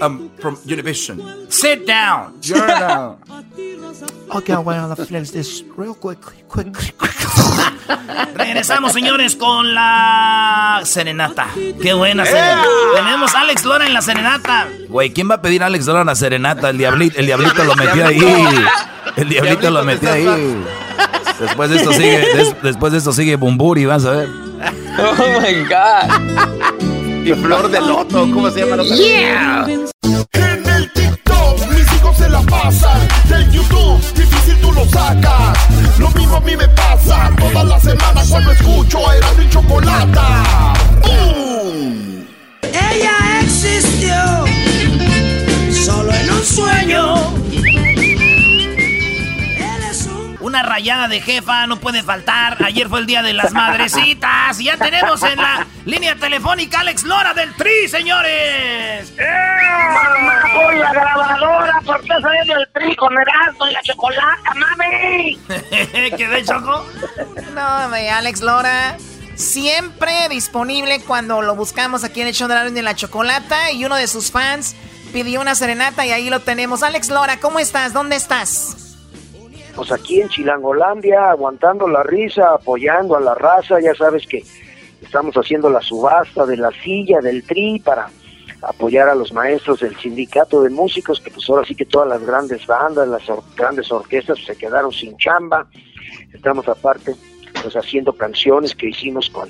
um, 0.00 0.30
from 0.38 0.56
Univision. 0.66 1.50
Sit 1.50 1.86
down. 1.86 2.38
You're 2.42 2.66
down. 2.66 3.18
Okay, 4.34 4.56
well, 4.56 4.94
finish 4.96 5.30
this 5.30 5.62
real 5.76 5.94
quick, 5.94 6.20
quick, 6.48 6.72
quick. 6.72 6.94
Regresamos, 8.34 8.92
señores, 8.92 9.36
con 9.36 9.74
la 9.74 10.80
serenata. 10.84 11.48
Qué 11.82 11.92
buena 11.94 12.24
serenata. 12.24 12.68
Tenemos 12.94 13.34
a 13.34 13.40
Alex 13.40 13.64
Lora 13.64 13.86
en 13.86 13.94
la 13.94 14.02
serenata. 14.02 14.68
Güey, 14.88 15.10
¿quién 15.12 15.28
va 15.28 15.36
a 15.36 15.42
pedir 15.42 15.62
a 15.62 15.66
Alex 15.66 15.86
Lora 15.86 16.00
en 16.02 16.06
la 16.06 16.14
serenata? 16.14 16.70
El 16.70 16.78
diablito, 16.78 17.18
el 17.18 17.26
diablito 17.26 17.64
lo 17.64 17.74
metió 17.74 18.06
ahí. 18.06 18.20
El 19.16 19.28
diablito 19.28 19.70
lo 19.70 19.84
metió 19.84 20.12
ahí. 20.12 20.26
Después 21.40 21.70
de 21.70 21.76
esto 21.76 21.92
sigue, 21.92 22.28
después 22.62 22.92
de 22.92 22.98
esto 22.98 23.12
sigue 23.14 23.36
Bumburi, 23.36 23.86
vas 23.86 24.04
a 24.04 24.10
ver. 24.10 24.28
Oh 24.98 25.40
my 25.40 25.64
god. 25.64 26.99
Y 27.24 27.32
Flor 27.34 27.70
de 27.70 27.80
Loto, 27.80 28.20
¿cómo 28.32 28.50
se 28.50 28.60
llama 28.60 28.76
la 28.76 28.84
Yeah. 28.84 29.66
En 30.32 30.66
el 30.66 30.92
TikTok 30.92 31.70
mis 31.70 31.92
hijos 31.94 32.16
se 32.16 32.28
la 32.30 32.40
pasan. 32.42 33.08
Del 33.28 33.50
YouTube 33.52 34.00
difícil 34.14 34.56
tú 34.60 34.72
lo 34.72 34.84
sacas. 34.86 35.58
Lo 35.98 36.10
mismo 36.10 36.36
a 36.36 36.40
mí 36.40 36.56
me 36.56 36.68
pasa 36.68 37.30
toda 37.38 37.64
la 37.64 37.78
semana 37.78 38.22
cuando 38.28 38.52
escucho 38.52 38.98
era 39.12 39.32
mi 39.34 39.48
chocolata. 39.50 40.72
¡Bum! 41.02 42.24
Ella 42.62 43.19
Una 50.50 50.64
rayada 50.64 51.06
de 51.06 51.20
jefa 51.20 51.68
no 51.68 51.78
puede 51.78 52.02
faltar. 52.02 52.60
Ayer 52.64 52.88
fue 52.88 52.98
el 52.98 53.06
día 53.06 53.22
de 53.22 53.32
las 53.32 53.52
madrecitas. 53.52 54.58
Y 54.58 54.64
ya 54.64 54.76
tenemos 54.76 55.22
en 55.22 55.40
la 55.40 55.64
línea 55.84 56.16
telefónica 56.16 56.80
Alex 56.80 57.04
Lora 57.04 57.34
del 57.34 57.54
Tri, 57.54 57.86
señores. 57.86 59.12
¡Eh! 59.16 59.24
la 60.76 60.92
grabadora! 60.92 61.80
¿Por 61.86 62.00
qué 62.00 62.08
saliendo 62.20 62.56
el 62.56 62.68
Tri 62.72 62.96
con 62.96 63.12
el 63.12 63.70
y 63.70 63.72
la 63.72 63.80
chocolate, 63.82 64.50
mami? 64.56 65.38
¿Qué 66.16 66.26
de 66.26 66.44
Choco? 66.44 66.84
No, 67.54 67.88
me 67.88 68.10
Alex 68.10 68.40
Lora. 68.40 68.96
Siempre 69.36 70.28
disponible 70.30 71.00
cuando 71.06 71.42
lo 71.42 71.54
buscamos 71.54 72.02
aquí 72.02 72.22
en 72.22 72.26
el 72.26 72.34
show 72.34 72.48
de 72.48 72.56
la 72.56 72.82
la 72.82 72.96
chocolata. 72.96 73.70
Y 73.70 73.84
uno 73.84 73.94
de 73.94 74.08
sus 74.08 74.32
fans 74.32 74.74
pidió 75.12 75.40
una 75.40 75.54
serenata 75.54 76.04
y 76.06 76.10
ahí 76.10 76.28
lo 76.28 76.40
tenemos. 76.40 76.82
Alex 76.82 77.08
Lora, 77.08 77.38
¿cómo 77.38 77.60
estás? 77.60 77.92
¿Dónde 77.92 78.16
estás? 78.16 78.89
Pues 79.80 79.92
aquí 79.92 80.20
en 80.20 80.28
Chilangolandia, 80.28 81.30
aguantando 81.30 81.88
la 81.88 82.02
risa, 82.02 82.52
apoyando 82.52 83.16
a 83.16 83.20
la 83.20 83.34
raza, 83.34 83.80
ya 83.80 83.94
sabes 83.94 84.26
que 84.26 84.44
estamos 85.00 85.34
haciendo 85.34 85.70
la 85.70 85.80
subasta 85.80 86.44
de 86.44 86.58
la 86.58 86.70
silla, 86.82 87.20
del 87.20 87.42
tri, 87.44 87.80
para 87.80 88.10
apoyar 88.60 89.08
a 89.08 89.14
los 89.14 89.32
maestros 89.32 89.80
del 89.80 89.96
sindicato 89.96 90.60
de 90.60 90.68
músicos, 90.68 91.18
que 91.18 91.30
pues 91.30 91.48
ahora 91.48 91.66
sí 91.66 91.74
que 91.74 91.86
todas 91.86 92.10
las 92.10 92.22
grandes 92.22 92.66
bandas, 92.66 93.08
las 93.08 93.22
grandes 93.56 93.90
orquestas 93.90 94.38
se 94.44 94.54
quedaron 94.54 94.92
sin 94.92 95.16
chamba. 95.16 95.66
Estamos 96.34 96.68
aparte 96.68 97.14
pues 97.62 97.74
haciendo 97.74 98.12
canciones 98.12 98.74
que 98.74 98.90
hicimos 98.90 99.30
con 99.30 99.48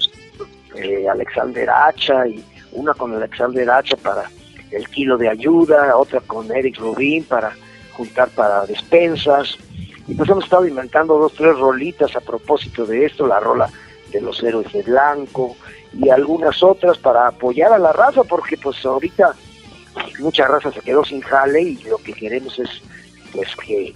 eh, 0.76 1.08
Alexander 1.08 1.68
Hacha 1.68 2.28
y 2.28 2.44
una 2.70 2.94
con 2.94 3.12
Alexander 3.16 3.68
Hacha 3.68 3.96
para 3.96 4.30
el 4.70 4.88
kilo 4.90 5.18
de 5.18 5.28
ayuda, 5.28 5.96
otra 5.96 6.20
con 6.20 6.52
Eric 6.52 6.78
Rubin 6.78 7.24
para 7.24 7.52
juntar 7.94 8.28
para 8.28 8.64
despensas. 8.64 9.58
Y 10.06 10.14
pues 10.14 10.28
hemos 10.28 10.44
estado 10.44 10.66
inventando 10.66 11.18
dos, 11.18 11.32
tres 11.34 11.56
rolitas 11.58 12.14
a 12.16 12.20
propósito 12.20 12.84
de 12.86 13.06
esto, 13.06 13.26
la 13.26 13.40
rola 13.40 13.70
de 14.10 14.20
los 14.20 14.42
héroes 14.42 14.72
de 14.72 14.82
blanco 14.82 15.56
y 15.92 16.08
algunas 16.08 16.62
otras 16.62 16.98
para 16.98 17.28
apoyar 17.28 17.72
a 17.72 17.78
la 17.78 17.92
raza, 17.92 18.24
porque 18.24 18.56
pues 18.56 18.84
ahorita 18.84 19.34
mucha 20.18 20.46
raza 20.46 20.72
se 20.72 20.80
quedó 20.80 21.04
sin 21.04 21.20
jale 21.20 21.62
y 21.62 21.76
lo 21.84 21.98
que 21.98 22.12
queremos 22.12 22.58
es 22.58 22.82
pues 23.32 23.54
que 23.56 23.94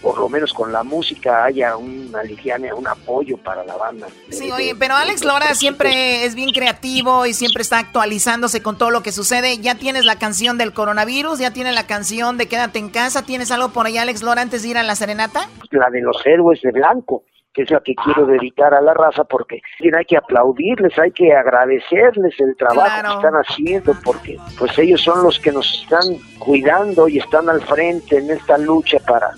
por 0.00 0.18
lo 0.18 0.28
menos 0.28 0.52
con 0.52 0.72
la 0.72 0.82
música 0.82 1.44
haya 1.44 1.76
un 1.76 2.14
aliviane, 2.14 2.72
un 2.72 2.86
apoyo 2.86 3.36
para 3.36 3.64
la 3.64 3.76
banda. 3.76 4.06
Sí, 4.30 4.50
oye, 4.50 4.74
pero 4.78 4.94
Alex 4.94 5.24
Lora 5.24 5.54
siempre 5.54 6.24
es 6.24 6.34
bien 6.34 6.52
creativo 6.52 7.26
y 7.26 7.34
siempre 7.34 7.62
está 7.62 7.78
actualizándose 7.78 8.62
con 8.62 8.78
todo 8.78 8.90
lo 8.90 9.02
que 9.02 9.12
sucede. 9.12 9.58
Ya 9.58 9.74
tienes 9.74 10.04
la 10.04 10.16
canción 10.16 10.58
del 10.58 10.72
coronavirus, 10.72 11.38
ya 11.38 11.52
tienes 11.52 11.74
la 11.74 11.86
canción 11.86 12.38
de 12.38 12.48
Quédate 12.48 12.78
en 12.78 12.88
casa, 12.88 13.24
¿tienes 13.24 13.50
algo 13.50 13.70
por 13.70 13.86
ahí 13.86 13.98
Alex 13.98 14.22
Lora 14.22 14.42
antes 14.42 14.62
de 14.62 14.68
ir 14.68 14.78
a 14.78 14.82
la 14.82 14.94
serenata? 14.94 15.48
La 15.70 15.90
de 15.90 16.00
los 16.00 16.24
héroes 16.24 16.60
de 16.62 16.72
blanco 16.72 17.24
que 17.52 17.62
es 17.62 17.70
la 17.70 17.80
que 17.80 17.94
quiero 17.96 18.26
dedicar 18.26 18.74
a 18.74 18.80
la 18.80 18.94
raza, 18.94 19.24
porque 19.24 19.60
hay 19.80 20.04
que 20.04 20.16
aplaudirles, 20.16 20.96
hay 20.98 21.10
que 21.10 21.32
agradecerles 21.32 22.38
el 22.38 22.56
trabajo 22.56 23.02
que 23.02 23.14
están 23.16 23.34
haciendo, 23.34 23.96
porque 24.04 24.36
pues 24.58 24.78
ellos 24.78 25.02
son 25.02 25.24
los 25.24 25.40
que 25.40 25.50
nos 25.50 25.82
están 25.82 26.16
cuidando 26.38 27.08
y 27.08 27.18
están 27.18 27.48
al 27.48 27.60
frente 27.62 28.18
en 28.18 28.30
esta 28.30 28.56
lucha 28.56 28.98
para 29.06 29.32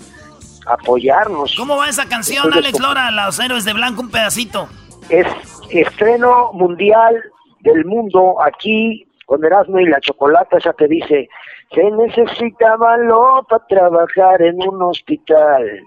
apoyarnos. 0.65 1.55
¿Cómo 1.57 1.77
va 1.77 1.89
esa 1.89 2.07
canción, 2.07 2.53
Alex 2.53 2.79
Lora, 2.79 3.11
Los 3.11 3.39
Héroes 3.39 3.65
de 3.65 3.73
Blanco, 3.73 4.01
un 4.01 4.11
pedacito? 4.11 4.67
Es 5.09 5.27
estreno 5.69 6.51
mundial 6.53 7.21
del 7.61 7.85
mundo 7.85 8.41
aquí 8.41 9.07
con 9.25 9.43
Erasmo 9.43 9.79
y 9.79 9.85
la 9.85 9.99
Chocolata, 10.01 10.57
esa 10.57 10.73
que 10.73 10.87
dice, 10.87 11.29
se 11.73 11.91
necesita 11.91 12.75
valor 12.75 13.45
para 13.47 13.65
trabajar 13.67 14.41
en 14.41 14.61
un 14.67 14.81
hospital. 14.81 15.81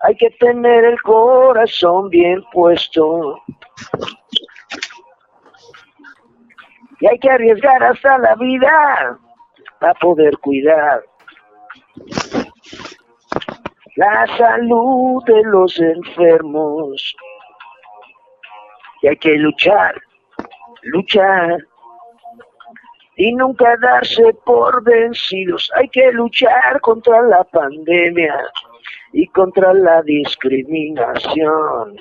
Hay 0.00 0.16
que 0.16 0.30
tener 0.38 0.84
el 0.84 1.00
corazón 1.02 2.10
bien 2.10 2.44
puesto. 2.52 3.40
Y 7.00 7.06
hay 7.06 7.18
que 7.18 7.30
arriesgar 7.30 7.82
hasta 7.82 8.18
la 8.18 8.34
vida 8.36 9.18
para 9.80 9.94
poder 9.94 10.36
cuidar 10.38 11.02
la 13.96 14.26
salud 14.36 15.22
de 15.24 15.42
los 15.44 15.78
enfermos. 15.78 17.16
Y 19.02 19.08
hay 19.08 19.16
que 19.16 19.36
luchar, 19.36 20.00
luchar 20.82 21.58
y 23.16 23.32
nunca 23.34 23.76
darse 23.76 24.34
por 24.44 24.82
vencidos. 24.82 25.70
Hay 25.76 25.88
que 25.88 26.10
luchar 26.12 26.80
contra 26.80 27.22
la 27.22 27.44
pandemia 27.44 28.36
y 29.12 29.26
contra 29.28 29.72
la 29.72 30.02
discriminación. 30.02 31.96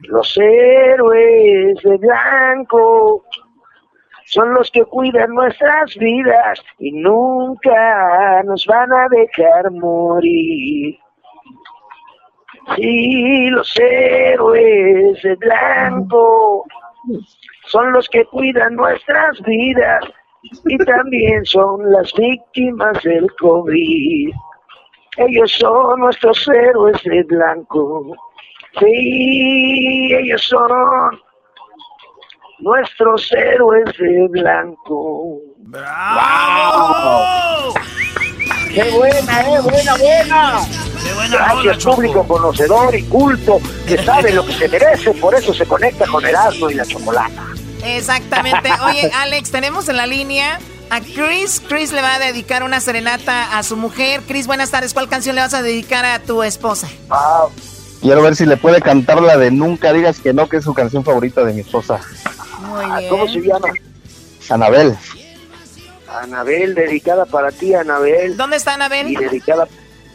Los 0.00 0.36
héroes 0.36 1.82
de 1.82 1.96
blanco 1.96 3.24
son 4.32 4.54
los 4.54 4.70
que 4.70 4.82
cuidan 4.86 5.34
nuestras 5.34 5.94
vidas 5.96 6.64
y 6.78 6.90
nunca 6.92 8.42
nos 8.44 8.64
van 8.64 8.90
a 8.90 9.06
dejar 9.10 9.70
morir. 9.72 10.98
Sí, 12.74 13.50
los 13.50 13.78
héroes 13.78 15.22
de 15.22 15.34
blanco 15.34 16.64
son 17.66 17.92
los 17.92 18.08
que 18.08 18.24
cuidan 18.24 18.76
nuestras 18.76 19.38
vidas 19.42 20.02
y 20.64 20.78
también 20.78 21.44
son 21.44 21.92
las 21.92 22.10
víctimas 22.14 23.02
del 23.02 23.30
COVID. 23.34 24.32
Ellos 25.18 25.52
son 25.58 26.00
nuestros 26.00 26.48
héroes 26.48 27.02
de 27.04 27.22
blanco. 27.24 28.16
Sí, 28.80 30.08
ellos 30.10 30.42
son 30.42 31.20
nuestros 32.62 33.30
héroes 33.32 33.84
de 33.98 34.28
blanco. 34.30 35.40
¡Bravo! 35.58 37.24
¡Qué 38.72 38.84
buena, 38.90 39.40
eh! 39.42 39.60
¡Buena, 39.62 39.96
buena! 39.96 40.60
¡Qué 41.02 41.12
buena 41.14 41.36
Gracias, 41.36 41.84
público 41.84 42.26
conocedor 42.26 42.94
y 42.94 43.02
culto 43.04 43.60
que 43.86 43.98
sabe 44.04 44.32
lo 44.32 44.46
que 44.46 44.52
se 44.52 44.68
merece, 44.68 45.12
por 45.14 45.34
eso 45.34 45.52
se 45.52 45.66
conecta 45.66 46.06
con 46.06 46.24
el 46.24 46.34
asno 46.34 46.70
y 46.70 46.74
la 46.74 46.86
chocolata. 46.86 47.42
Exactamente. 47.84 48.70
Oye, 48.86 49.10
Alex, 49.16 49.50
tenemos 49.50 49.88
en 49.88 49.96
la 49.96 50.06
línea 50.06 50.60
a 50.90 51.00
Chris. 51.00 51.60
Chris 51.68 51.92
le 51.92 52.00
va 52.00 52.14
a 52.14 52.18
dedicar 52.20 52.62
una 52.62 52.80
serenata 52.80 53.58
a 53.58 53.62
su 53.64 53.76
mujer. 53.76 54.22
Chris, 54.28 54.46
buenas 54.46 54.70
tardes. 54.70 54.94
¿Cuál 54.94 55.08
canción 55.08 55.34
le 55.34 55.42
vas 55.42 55.54
a 55.54 55.62
dedicar 55.62 56.04
a 56.04 56.20
tu 56.20 56.44
esposa? 56.44 56.88
Ah, 57.10 57.46
Quiero 58.02 58.20
ver 58.20 58.34
si 58.34 58.46
le 58.46 58.56
puede 58.56 58.80
cantar 58.80 59.22
la 59.22 59.36
de 59.36 59.52
Nunca 59.52 59.92
digas 59.92 60.18
que 60.18 60.32
no, 60.32 60.48
que 60.48 60.56
es 60.56 60.64
su 60.64 60.74
canción 60.74 61.04
favorita 61.04 61.44
de 61.44 61.52
mi 61.54 61.60
esposa. 61.60 62.00
Muy 62.72 62.98
bien. 62.98 63.10
¿Cómo 63.10 63.28
se 63.28 63.40
llama? 63.40 63.68
Anabel. 64.48 64.96
Anabel, 66.08 66.74
dedicada 66.74 67.24
para 67.24 67.50
ti, 67.50 67.74
Anabel. 67.74 68.36
¿Dónde 68.36 68.56
está 68.56 68.74
Anabel? 68.74 69.08
Y 69.08 69.16
dedicada 69.16 69.66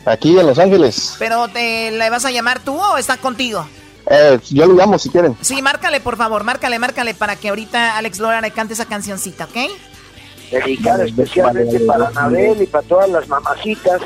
Aquí 0.06 0.40
en 0.40 0.48
Los 0.48 0.58
Ángeles. 0.58 1.16
¿Pero 1.20 1.48
te 1.50 1.92
le 1.92 2.10
vas 2.10 2.24
a 2.24 2.32
llamar 2.32 2.60
tú 2.60 2.80
o 2.80 2.98
está 2.98 3.18
contigo? 3.18 3.68
Eh, 4.10 4.40
yo 4.52 4.66
lo 4.66 4.74
llamo 4.74 4.98
si 4.98 5.10
quieren. 5.10 5.36
Sí, 5.42 5.62
márcale, 5.62 6.00
por 6.00 6.16
favor, 6.16 6.46
márcale, 6.46 6.80
márcale 6.80 7.14
para 7.14 7.36
que 7.36 7.50
ahorita 7.50 7.98
Alex 7.98 8.20
Lora 8.20 8.40
le 8.40 8.52
cante 8.52 8.74
esa 8.74 8.86
cancioncita, 8.86 9.46
¿ok? 9.46 9.58
dedicada 10.52 11.04
especialmente 11.04 11.80
para 11.82 12.08
Anabel 12.08 12.62
y 12.62 12.68
para 12.68 12.88
todas 12.88 13.10
las 13.10 13.28
mamacitas 13.28 14.02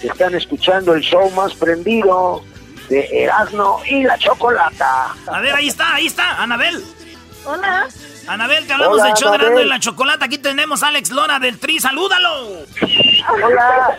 que 0.00 0.06
están 0.06 0.34
escuchando 0.34 0.94
el 0.94 1.02
show 1.02 1.28
más 1.32 1.54
prendido 1.54 2.44
de 2.88 3.08
Erasmo 3.10 3.80
y 3.88 4.02
la 4.02 4.18
Chocolata. 4.18 5.14
A 5.26 5.40
ver, 5.40 5.54
ahí 5.54 5.68
está, 5.68 5.94
ahí 5.94 6.06
está, 6.06 6.42
Anabel. 6.42 6.82
Hola. 7.44 7.88
Anabel, 8.28 8.66
te 8.66 8.72
hablamos 8.72 8.98
Hola, 8.98 9.04
del 9.06 9.14
show 9.14 9.30
de 9.30 9.34
Anabel. 9.36 9.52
Erasmo 9.52 9.66
y 9.66 9.68
la 9.68 9.80
Chocolata. 9.80 10.24
Aquí 10.26 10.38
tenemos 10.38 10.82
a 10.82 10.88
Alex 10.88 11.10
Lora 11.10 11.38
del 11.38 11.58
Tri, 11.58 11.80
salúdalo. 11.80 12.64
Hola, 13.44 13.98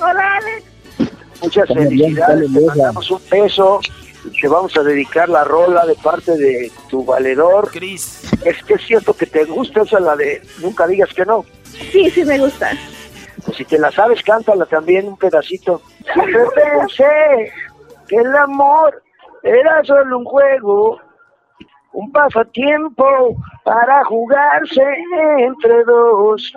Hola, 0.00 0.36
Alex. 0.36 1.12
muchas 1.42 1.68
felicidades. 1.68 2.52
Te 2.52 2.60
mandamos 2.60 3.10
un 3.10 3.20
peso 3.22 3.80
y 4.24 4.40
te 4.40 4.48
vamos 4.48 4.76
a 4.76 4.82
dedicar 4.82 5.28
la 5.28 5.44
rola 5.44 5.84
de 5.86 5.94
parte 5.96 6.36
de 6.36 6.72
tu 6.88 7.04
valedor. 7.04 7.70
Cris. 7.70 8.22
Es 8.44 8.62
que 8.64 8.74
es 8.74 8.82
cierto 8.86 9.14
que 9.14 9.26
te 9.26 9.44
gusta 9.44 9.82
esa 9.82 10.00
la 10.00 10.16
de 10.16 10.42
Nunca 10.58 10.86
digas 10.86 11.10
que 11.14 11.24
no. 11.24 11.44
Sí, 11.92 12.10
sí 12.10 12.24
me 12.24 12.38
gusta. 12.38 12.70
Pues 13.44 13.56
si 13.56 13.64
te 13.64 13.78
la 13.78 13.90
sabes, 13.92 14.22
cántala 14.22 14.66
también 14.66 15.06
un 15.08 15.16
pedacito. 15.16 15.80
Siempre 16.12 16.40
pensé 16.54 17.52
que 18.08 18.16
el 18.16 18.34
amor 18.36 19.02
era 19.42 19.82
solo 19.84 20.18
un 20.18 20.24
juego, 20.24 21.00
un 21.98 22.12
pasatiempo 22.12 23.36
para 23.64 24.04
jugarse 24.04 24.84
entre 25.38 25.82
dos. 25.84 26.52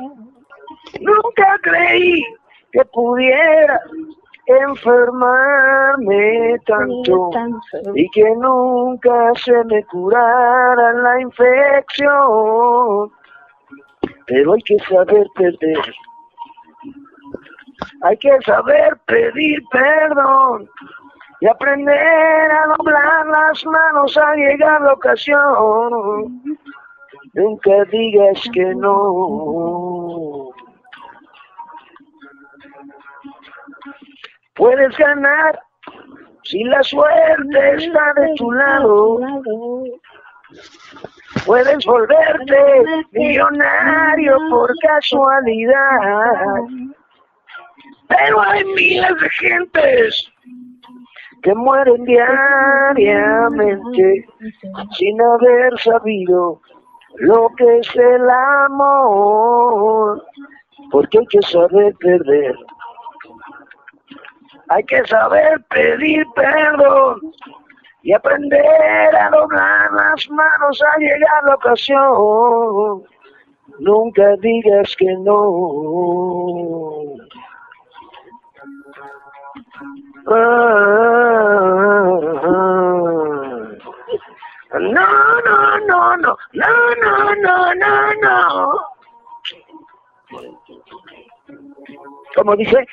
Nunca 0.99 1.59
creí 1.63 2.23
que 2.71 2.85
pudiera 2.85 3.81
enfermarme 4.45 6.59
tanto 6.67 7.31
y 7.95 8.07
que 8.11 8.35
nunca 8.35 9.31
se 9.43 9.63
me 9.65 9.83
curara 9.85 10.93
la 10.93 11.21
infección. 11.21 13.11
Pero 14.27 14.53
hay 14.53 14.61
que 14.61 14.77
saber 14.87 15.25
perder. 15.35 15.93
Hay 18.03 18.17
que 18.17 18.37
saber 18.45 18.95
pedir 19.07 19.63
perdón 19.71 20.69
y 21.41 21.47
aprender 21.47 22.51
a 22.51 22.67
doblar 22.77 23.25
las 23.25 23.65
manos 23.65 24.15
al 24.15 24.37
llegar 24.37 24.79
la 24.81 24.93
ocasión. 24.93 26.43
Nunca 27.33 27.83
digas 27.91 28.39
que 28.53 28.75
no. 28.75 30.51
Puedes 34.53 34.95
ganar 34.97 35.59
si 36.43 36.63
la 36.63 36.83
suerte 36.83 37.75
está 37.75 38.13
de 38.17 38.35
tu 38.35 38.51
lado. 38.51 39.19
Puedes 41.43 41.83
volverte 41.85 42.83
millonario 43.13 44.37
por 44.51 44.71
casualidad. 44.79 46.53
Pero 48.09 48.41
hay 48.41 48.63
miles 48.65 49.21
de 49.21 49.29
gentes 49.29 50.31
que 51.43 51.53
mueren 51.55 52.05
diariamente 52.05 54.25
sin 54.97 55.21
haber 55.21 55.77
sabido 55.79 56.61
lo 57.15 57.49
que 57.57 57.79
es 57.79 57.95
el 57.95 58.29
amor, 58.29 60.23
porque 60.91 61.19
hay 61.19 61.27
que 61.27 61.41
saber 61.41 61.93
perder. 61.99 62.55
Hay 64.69 64.83
que 64.85 65.05
saber 65.05 65.61
pedir 65.69 66.25
perdón 66.33 67.19
y 68.03 68.13
aprender 68.13 69.15
a 69.15 69.29
doblar 69.29 69.91
las 69.91 70.29
manos 70.29 70.81
a 70.81 70.97
llegar 70.97 71.43
la 71.45 71.55
ocasión. 71.55 73.03
Nunca 73.79 74.35
digas 74.37 74.95
que 74.95 75.13
no. 75.19 75.41
No, 84.79 84.79
no, 84.79 85.79
no, 85.87 86.17
no, 86.17 86.37
no, 86.53 86.95
no, 86.95 87.35
no, 87.35 87.75
no, 87.75 88.13
no. 88.21 88.91
Como 92.35 92.55
dice, 92.55 92.87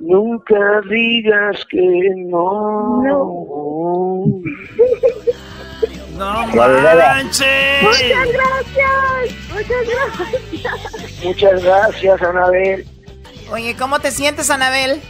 nunca 0.00 0.82
digas 0.90 1.64
que 1.70 2.10
no. 2.16 3.02
No 6.16 6.46
manches. 6.46 7.82
Muchas 7.82 8.28
gracias. 8.32 9.32
Muchas 9.50 9.86
gracias. 9.88 11.24
Muchas 11.24 11.64
gracias, 11.64 12.22
Anabel. 12.22 12.86
Oye, 13.50 13.74
¿cómo 13.76 13.98
te 14.00 14.10
sientes, 14.10 14.50
Anabel? 14.50 15.00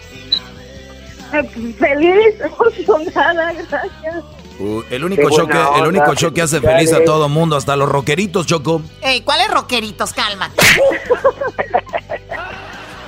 Feliz, 1.78 2.34
emocionada, 2.58 3.52
gracias. 3.52 4.24
Uh, 4.58 4.82
el 4.90 5.04
único 5.04 5.30
show 5.30 5.48
que, 5.48 5.58
el 5.80 5.86
único 5.86 6.14
show 6.14 6.32
que 6.32 6.42
hace 6.42 6.60
feliz 6.60 6.92
a 6.92 7.02
todo 7.04 7.28
mundo, 7.28 7.56
hasta 7.56 7.74
los 7.74 7.88
rockeritos, 7.88 8.46
Choco. 8.46 8.82
Ey, 9.00 9.22
¿cuáles 9.22 9.48
rockeritos? 9.48 10.12
Cálmate. 10.12 10.62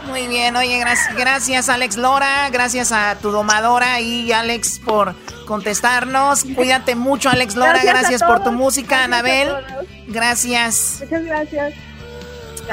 Muy 0.09 0.27
bien, 0.27 0.57
oye, 0.57 0.79
gracias, 0.79 1.17
gracias 1.17 1.69
Alex 1.69 1.97
Lora, 1.97 2.49
gracias 2.51 2.93
a 2.93 3.17
tu 3.21 3.31
domadora 3.31 4.01
y 4.01 4.31
Alex 4.33 4.81
por 4.85 5.15
contestarnos. 5.47 6.45
Cuídate 6.55 6.95
mucho, 6.95 7.31
Alex 7.31 7.57
Lora, 7.57 7.81
Gracias 7.83 8.23
por 8.23 8.43
tu 8.43 8.53
música, 8.53 9.05
Anabel. 9.05 9.49
Gracias. 10.07 10.99
Muchas 11.03 11.25
gracias. 11.25 11.75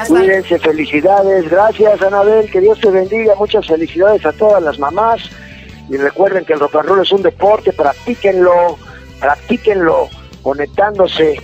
Cuídense, 0.07 0.57
felicidades, 0.59 1.49
gracias 1.49 2.01
Anabel, 2.01 2.49
que 2.49 2.61
Dios 2.61 2.79
te 2.79 2.89
bendiga, 2.89 3.35
muchas 3.35 3.67
felicidades 3.67 4.25
a 4.25 4.31
todas 4.31 4.63
las 4.63 4.79
mamás 4.79 5.21
y 5.91 5.97
recuerden 5.97 6.45
que 6.45 6.53
el 6.53 6.61
rock 6.61 6.75
and 6.75 7.01
es 7.01 7.11
un 7.11 7.21
deporte, 7.21 7.73
practíquenlo, 7.73 8.77
practíquenlo, 9.19 10.07
conectándose 10.41 11.35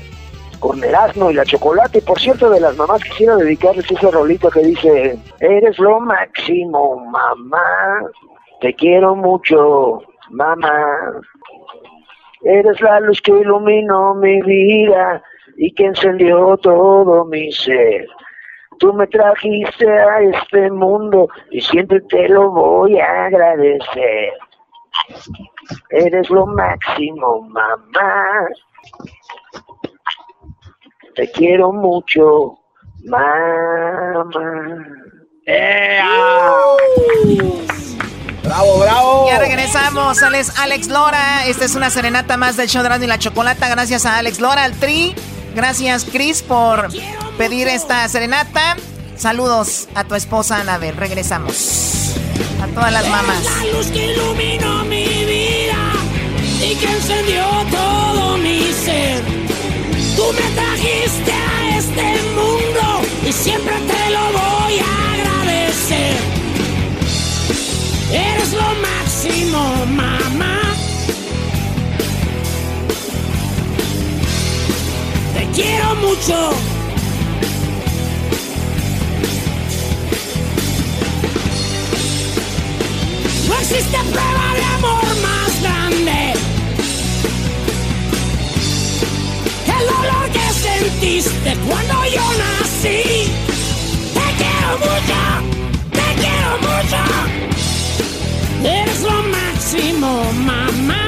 con 0.61 0.81
Erasmo 0.81 1.29
y 1.29 1.33
la 1.33 1.43
chocolate. 1.43 1.97
Y 1.97 2.01
por 2.01 2.17
cierto, 2.17 2.49
de 2.49 2.61
las 2.61 2.77
mamás 2.77 3.03
quisiera 3.03 3.35
dedicarles 3.35 3.91
ese 3.91 4.09
rolito 4.09 4.49
que 4.49 4.61
dice, 4.61 5.19
eres 5.41 5.77
lo 5.79 5.99
máximo, 5.99 6.95
mamá, 6.95 8.05
te 8.61 8.73
quiero 8.73 9.17
mucho, 9.17 10.01
mamá. 10.29 10.71
Eres 12.43 12.79
la 12.79 13.01
luz 13.01 13.21
que 13.21 13.33
iluminó 13.33 14.15
mi 14.15 14.41
vida 14.43 15.21
y 15.57 15.73
que 15.73 15.87
encendió 15.87 16.55
todo 16.55 17.25
mi 17.25 17.51
ser. 17.51 18.07
Tú 18.79 18.93
me 18.93 19.07
trajiste 19.07 19.89
a 19.89 20.21
este 20.21 20.69
mundo 20.71 21.27
y 21.51 21.61
siempre 21.61 22.01
te 22.01 22.29
lo 22.29 22.51
voy 22.51 22.99
a 22.99 23.25
agradecer. 23.25 24.33
Eres 25.89 26.29
lo 26.29 26.45
máximo, 26.45 27.41
mamá. 27.49 28.47
Te 31.15 31.31
quiero 31.31 31.71
mucho, 31.71 32.59
mamá. 33.05 34.33
¡Bravo, 38.43 38.79
bravo! 38.79 39.27
Ya 39.29 39.39
regresamos, 39.39 40.21
Alex, 40.23 40.59
Alex 40.59 40.87
Lora. 40.89 41.45
Esta 41.47 41.65
es 41.65 41.75
una 41.75 41.89
serenata 41.89 42.37
más 42.37 42.57
del 42.57 42.67
show 42.67 42.83
de 42.83 43.03
y 43.03 43.07
la 43.07 43.17
Chocolata. 43.17 43.67
Gracias 43.69 44.05
a 44.05 44.17
Alex 44.17 44.39
Lora, 44.39 44.63
al 44.63 44.73
Tri. 44.73 45.15
Gracias, 45.57 46.05
Chris, 46.05 46.43
por 46.43 46.87
pedir 47.35 47.67
esta 47.67 48.07
serenata. 48.09 48.77
Saludos 49.15 49.87
a 49.95 50.03
tu 50.03 50.13
esposa, 50.13 50.61
Anabel. 50.61 50.95
Regresamos. 50.95 52.13
A 52.61 52.67
todas 52.67 52.93
las 52.93 53.07
mamás. 53.09 53.43
La 53.43 53.65
luz 53.75 53.87
que 53.87 54.13
iluminó 54.13 54.85
mi 54.85 55.07
vida 55.25 55.93
y 56.61 56.75
que 56.75 56.91
encendió 56.91 57.43
todo 57.71 58.37
mi 58.37 58.71
ser. 58.71 59.23
Tú 60.15 60.25
me 60.31 60.47
trajiste 60.61 61.31
a 61.31 61.77
este 61.79 62.21
mundo 62.35 63.01
y 63.27 63.33
siempre 63.33 63.73
te 63.79 64.11
lo 64.11 64.25
voy 64.33 64.77
a 64.77 65.13
agradecer. 65.15 66.17
Eres 68.11 68.53
lo 68.53 68.75
máximo, 68.75 69.85
mamá. 69.87 70.26
Quiero 75.53 75.95
mucho. 75.95 76.51
No 83.47 83.53
existe 83.59 83.97
prueba 84.11 84.53
de 84.55 84.63
amor 84.75 85.05
más 85.21 85.61
grande. 85.61 86.33
El 89.65 89.83
dolor 89.87 90.29
que 90.31 90.53
sentiste 90.53 91.57
cuando 91.67 92.05
yo 92.05 92.25
nací. 92.37 93.31
Te 94.13 94.27
quiero 94.37 94.71
mucho, 94.79 95.19
te 95.91 96.07
quiero 96.21 96.51
mucho. 96.67 97.01
Eres 98.63 99.01
lo 99.01 99.23
máximo, 99.23 100.09
mamá. 100.45 101.06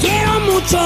Quiero 0.00 0.40
mucho. 0.40 0.78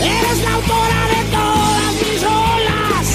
Eres 0.00 0.38
la 0.42 0.54
autora 0.54 1.00
de 1.14 1.20
todas 1.38 1.94
mis 2.02 2.22
rolas. 2.22 3.06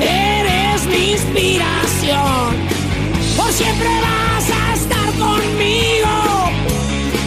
Eres 0.00 0.86
mi 0.86 1.12
inspiración. 1.12 2.56
Por 3.36 3.52
siempre 3.52 3.88
vas 4.00 4.50
a 4.50 4.74
estar 4.74 5.08
conmigo. 5.18 6.12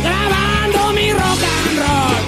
Grabando 0.03 0.93
mi 0.93 1.11
rock 1.11 1.41
and 1.65 1.77
roll. 1.79 2.21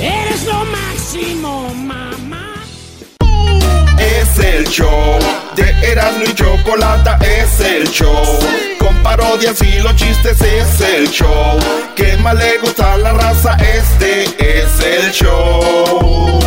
Eres 0.00 0.44
lo 0.44 0.64
máximo, 0.66 1.74
mamá. 1.74 2.54
Es 3.98 4.38
el 4.38 4.66
show 4.68 5.18
de 5.58 5.90
Erasmo 5.90 6.24
y 6.24 6.34
Chocolata, 6.34 7.18
es 7.20 7.60
el 7.60 7.88
show. 7.88 8.24
Con 8.78 8.94
parodias 9.02 9.60
y 9.60 9.80
los 9.80 9.94
chistes 9.96 10.40
es 10.40 10.80
el 10.80 11.10
show. 11.10 11.58
Que 11.96 12.16
más 12.18 12.36
le 12.36 12.58
gusta 12.58 12.94
a 12.94 12.98
la 12.98 13.12
raza, 13.12 13.56
este 13.56 14.24
es 14.38 14.80
el 14.80 15.10
show. 15.10 16.38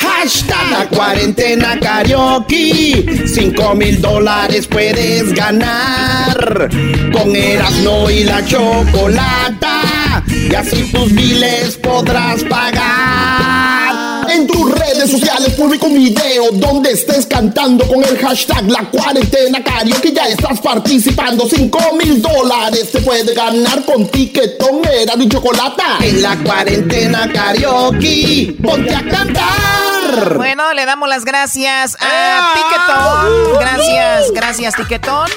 Hashtag 0.00 0.88
cuarentena 0.90 1.78
karaoke. 1.78 3.26
Cinco 3.26 3.74
mil 3.74 4.00
dólares 4.00 4.66
puedes 4.66 5.34
ganar. 5.34 6.70
Con 7.12 7.36
Erasmo 7.36 8.08
y 8.08 8.24
la 8.24 8.44
chocolata. 8.44 10.24
Y 10.26 10.54
así 10.54 10.90
tus 10.90 11.12
biles 11.12 11.76
podrás 11.76 12.44
pagar. 12.44 14.30
En 14.30 14.46
tus 14.46 14.69
redes 15.00 15.18
sociales 15.18 15.54
publica 15.54 15.86
un 15.86 15.94
video 15.94 16.50
donde 16.52 16.92
estés 16.92 17.24
cantando 17.24 17.86
con 17.86 18.04
el 18.04 18.18
hashtag 18.18 18.68
La 18.70 18.84
Cuarentena 18.90 19.64
Karaoke. 19.64 20.12
Ya 20.12 20.26
estás 20.26 20.60
participando. 20.60 21.48
5 21.48 21.78
mil 21.94 22.20
dólares 22.20 22.92
te 22.92 23.00
puede 23.00 23.32
ganar 23.34 23.82
con 23.86 24.08
tiquetón, 24.08 24.82
era 24.84 25.14
y 25.16 25.28
chocolata. 25.28 25.96
En 26.00 26.20
la 26.20 26.36
cuarentena 26.38 27.30
karaoke. 27.32 28.56
Ponte 28.62 28.94
a 28.94 29.02
cantar. 29.08 30.36
Bueno, 30.36 30.74
le 30.74 30.84
damos 30.84 31.08
las 31.08 31.24
gracias 31.24 31.96
a 32.00 32.52
Tiquetón. 32.54 33.58
Gracias, 33.58 34.32
gracias, 34.32 34.74
Tiquetón. 34.76 35.30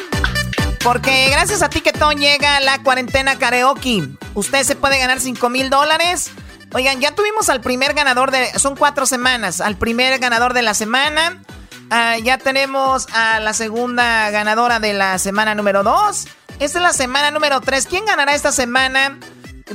Porque 0.83 1.29
gracias 1.29 1.61
a 1.61 1.69
Tiquetón 1.69 2.19
llega 2.19 2.59
la 2.59 2.83
cuarentena 2.83 3.37
karaoke. 3.37 4.09
Usted 4.33 4.63
se 4.63 4.75
puede 4.75 4.97
ganar 4.97 5.21
5 5.21 5.49
mil 5.49 5.69
dólares. 5.69 6.31
Oigan, 6.73 6.99
ya 6.99 7.13
tuvimos 7.13 7.49
al 7.49 7.61
primer 7.61 7.93
ganador 7.93 8.31
de... 8.31 8.47
Son 8.57 8.75
cuatro 8.75 9.05
semanas. 9.05 9.61
Al 9.61 9.77
primer 9.77 10.17
ganador 10.17 10.53
de 10.53 10.63
la 10.63 10.73
semana. 10.73 11.41
Ah, 11.91 12.17
ya 12.17 12.39
tenemos 12.39 13.07
a 13.13 13.39
la 13.39 13.53
segunda 13.53 14.31
ganadora 14.31 14.79
de 14.79 14.93
la 14.93 15.19
semana 15.19 15.53
número 15.53 15.83
dos. 15.83 16.27
Esta 16.59 16.79
es 16.79 16.83
la 16.83 16.93
semana 16.93 17.29
número 17.29 17.61
tres. 17.61 17.85
¿Quién 17.85 18.05
ganará 18.05 18.33
esta 18.33 18.51
semana? 18.51 19.19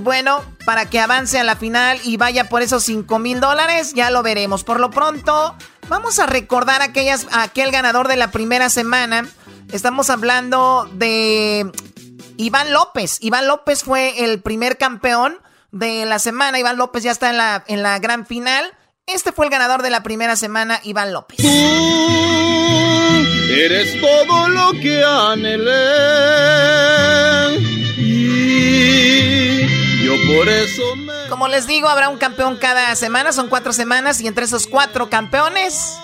Bueno, 0.01 0.43
para 0.65 0.91
que 0.91 0.99
avance 0.99 1.39
a 1.39 1.45
la 1.45 1.55
final 1.55 2.01
y 2.03 2.17
vaya 2.17 2.49
por 2.49 2.63
esos 2.63 2.83
5 2.85 3.19
mil 3.21 3.39
dólares, 3.39 3.95
ya 3.95 4.11
lo 4.11 4.25
veremos. 4.25 4.65
Por 4.65 4.81
lo 4.81 4.91
pronto, 4.91 5.55
vamos 5.89 6.19
a 6.19 6.27
recordar 6.27 6.83
aquellas, 6.83 7.29
a 7.31 7.45
aquel 7.45 7.71
ganador 7.71 8.09
de 8.09 8.17
la 8.17 8.33
primera 8.33 8.71
semana. 8.71 9.25
Estamos 9.71 10.11
hablando 10.11 10.89
de 10.95 11.71
Iván 12.37 12.73
López. 12.73 13.19
Iván 13.21 13.47
López 13.47 13.85
fue 13.85 14.25
el 14.25 14.41
primer 14.41 14.79
campeón 14.79 15.39
de 15.71 16.07
la 16.07 16.19
semana. 16.19 16.59
Iván 16.59 16.77
López 16.77 17.03
ya 17.03 17.11
está 17.11 17.31
en 17.31 17.37
la, 17.37 17.65
en 17.67 17.83
la 17.83 17.99
gran 17.99 18.27
final. 18.27 18.73
Este 19.07 19.33
fue 19.33 19.47
el 19.47 19.51
ganador 19.51 19.83
de 19.83 19.91
la 19.91 20.03
primera 20.03 20.37
semana, 20.37 20.81
Iván 20.83 21.13
López. 21.13 21.39
Eres 23.51 23.99
todo 24.01 24.49
lo 24.49 24.73
que 24.73 25.03
anhelé. 25.03 25.71
Y 27.97 30.05
yo 30.05 30.35
por 30.35 30.49
eso 30.49 30.97
me... 30.97 31.29
Como 31.31 31.49
les 31.49 31.67
digo, 31.67 31.89
habrá 31.89 32.11
un 32.11 32.19
campeón 32.19 32.59
cada 32.59 32.95
semana. 32.97 33.33
Son 33.33 33.49
cuatro 33.49 33.73
semanas 33.73 34.21
y 34.21 34.27
entre 34.27 34.45
esos 34.45 34.67
cuatro 34.67 35.09
campeones 35.09 35.97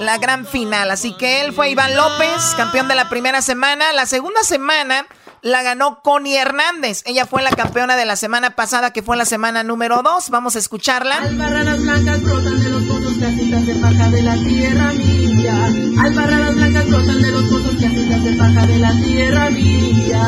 la 0.00 0.18
gran 0.18 0.46
final. 0.46 0.90
Así 0.90 1.16
que 1.16 1.42
él 1.42 1.52
fue 1.52 1.70
Iván 1.70 1.94
López, 1.94 2.54
campeón 2.56 2.88
de 2.88 2.96
la 2.96 3.08
primera 3.08 3.42
semana. 3.42 3.92
La 3.92 4.06
segunda 4.06 4.42
semana 4.42 5.06
la 5.42 5.62
ganó 5.62 6.00
Connie 6.02 6.36
Hernández. 6.36 7.02
Ella 7.06 7.26
fue 7.26 7.42
la 7.42 7.50
campeona 7.50 7.96
de 7.96 8.04
la 8.04 8.16
semana 8.16 8.56
pasada, 8.56 8.92
que 8.92 9.02
fue 9.02 9.16
la 9.16 9.24
semana 9.24 9.62
número 9.62 10.02
dos. 10.02 10.30
Vamos 10.30 10.56
a 10.56 10.58
escucharla. 10.58 11.16
Albarradas 11.16 11.80
blancas 11.80 12.22
brotan 12.22 12.60
de 12.62 12.68
los 12.68 12.82
pozos, 12.82 13.14
casitas 13.18 13.66
de 13.66 13.74
paja 13.76 14.10
de 14.10 14.22
la 14.22 14.34
tierra 14.34 14.92
mía. 14.92 15.66
Albarradas 16.02 16.54
blancas 16.54 16.88
brotan 16.88 17.22
de 17.22 17.30
los 17.30 17.44
pozos, 17.44 17.72
casitas 17.80 18.24
de 18.24 18.32
paja 18.34 18.66
de 18.66 18.78
la 18.78 18.92
tierra 18.92 19.50
mía. 19.50 20.26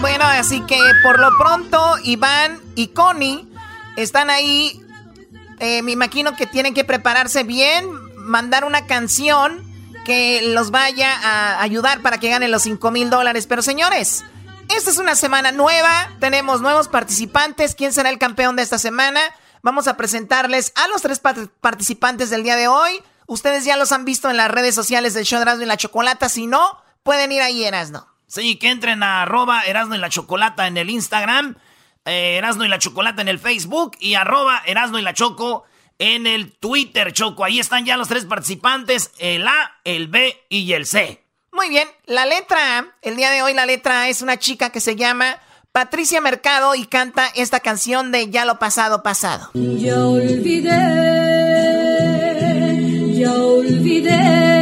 Bueno, 0.00 0.24
así 0.24 0.60
que 0.60 0.78
por 1.02 1.18
lo 1.18 1.28
pronto 1.38 1.96
Iván 2.04 2.60
y 2.74 2.88
Connie 2.88 3.46
están 3.96 4.30
ahí. 4.30 4.80
Eh, 5.58 5.82
me 5.82 5.92
imagino 5.92 6.36
que 6.36 6.46
tienen 6.46 6.74
que 6.74 6.84
prepararse 6.84 7.42
bien, 7.42 7.86
mandar 8.16 8.64
una 8.64 8.86
canción 8.86 9.64
que 10.04 10.42
los 10.42 10.70
vaya 10.70 11.12
a 11.14 11.62
ayudar 11.62 12.00
para 12.00 12.18
que 12.18 12.30
ganen 12.30 12.50
los 12.50 12.62
5 12.62 12.90
mil 12.90 13.10
dólares. 13.10 13.46
Pero 13.46 13.62
señores, 13.62 14.24
esta 14.68 14.90
es 14.90 14.98
una 14.98 15.16
semana 15.16 15.52
nueva, 15.52 16.10
tenemos 16.20 16.60
nuevos 16.60 16.88
participantes. 16.88 17.74
¿Quién 17.74 17.92
será 17.92 18.10
el 18.10 18.18
campeón 18.18 18.56
de 18.56 18.62
esta 18.62 18.78
semana? 18.78 19.20
Vamos 19.62 19.88
a 19.88 19.96
presentarles 19.96 20.72
a 20.76 20.86
los 20.88 21.02
tres 21.02 21.20
participantes 21.60 22.30
del 22.30 22.44
día 22.44 22.56
de 22.56 22.68
hoy. 22.68 23.02
Ustedes 23.26 23.64
ya 23.64 23.76
los 23.76 23.90
han 23.90 24.04
visto 24.04 24.30
en 24.30 24.36
las 24.36 24.50
redes 24.50 24.74
sociales 24.74 25.14
del 25.14 25.24
show 25.24 25.38
de 25.38 25.42
Erasmo 25.42 25.64
y 25.64 25.66
la 25.66 25.76
Chocolata. 25.76 26.28
Si 26.28 26.46
no, 26.46 26.80
pueden 27.02 27.32
ir 27.32 27.42
ahí, 27.42 27.64
Erasmo. 27.64 28.06
Sí, 28.28 28.56
que 28.56 28.70
entren 28.70 29.02
a 29.02 29.22
arroba 29.22 29.62
Erasmo 29.62 29.94
y 29.94 29.98
la 29.98 30.08
Chocolata 30.08 30.66
en 30.66 30.76
el 30.76 30.90
Instagram, 30.90 31.56
eh, 32.06 32.36
Erasmo 32.38 32.64
y 32.64 32.68
la 32.68 32.78
Chocolata 32.78 33.20
en 33.20 33.28
el 33.28 33.38
Facebook 33.38 33.96
y 34.00 34.14
arroba 34.14 34.62
Erasmo 34.64 34.98
y 34.98 35.02
la 35.02 35.14
Choco 35.14 35.64
en 35.98 36.26
el 36.26 36.52
Twitter, 36.52 37.12
Choco. 37.12 37.44
Ahí 37.44 37.58
están 37.58 37.84
ya 37.84 37.96
los 37.96 38.08
tres 38.08 38.24
participantes, 38.24 39.12
el 39.18 39.46
A, 39.46 39.80
el 39.84 40.08
B 40.08 40.36
y 40.48 40.72
el 40.72 40.86
C. 40.86 41.22
Muy 41.52 41.68
bien, 41.68 41.88
la 42.04 42.26
letra 42.26 42.78
A, 42.78 42.86
el 43.02 43.16
día 43.16 43.30
de 43.30 43.42
hoy 43.42 43.54
la 43.54 43.66
letra 43.66 44.02
A 44.02 44.08
es 44.08 44.20
una 44.20 44.38
chica 44.38 44.70
que 44.70 44.80
se 44.80 44.94
llama 44.94 45.38
Patricia 45.72 46.20
Mercado 46.20 46.74
y 46.74 46.86
canta 46.86 47.28
esta 47.34 47.60
canción 47.60 48.12
de 48.12 48.30
Ya 48.30 48.44
lo 48.44 48.58
pasado, 48.58 49.02
pasado. 49.02 49.50
Ya 49.54 49.98
olvidé, 50.06 50.70
ya 53.18 53.32
olvidé, 53.34 54.55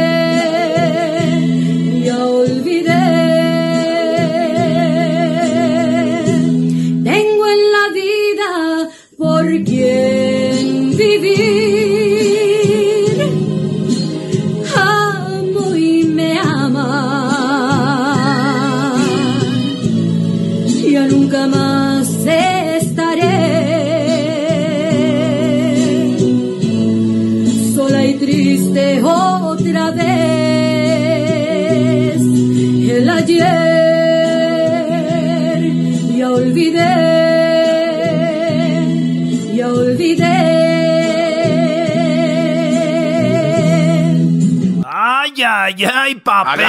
Ay, 45.63 45.75
ay, 45.85 45.91
ay, 45.93 46.15
papel. 46.15 46.65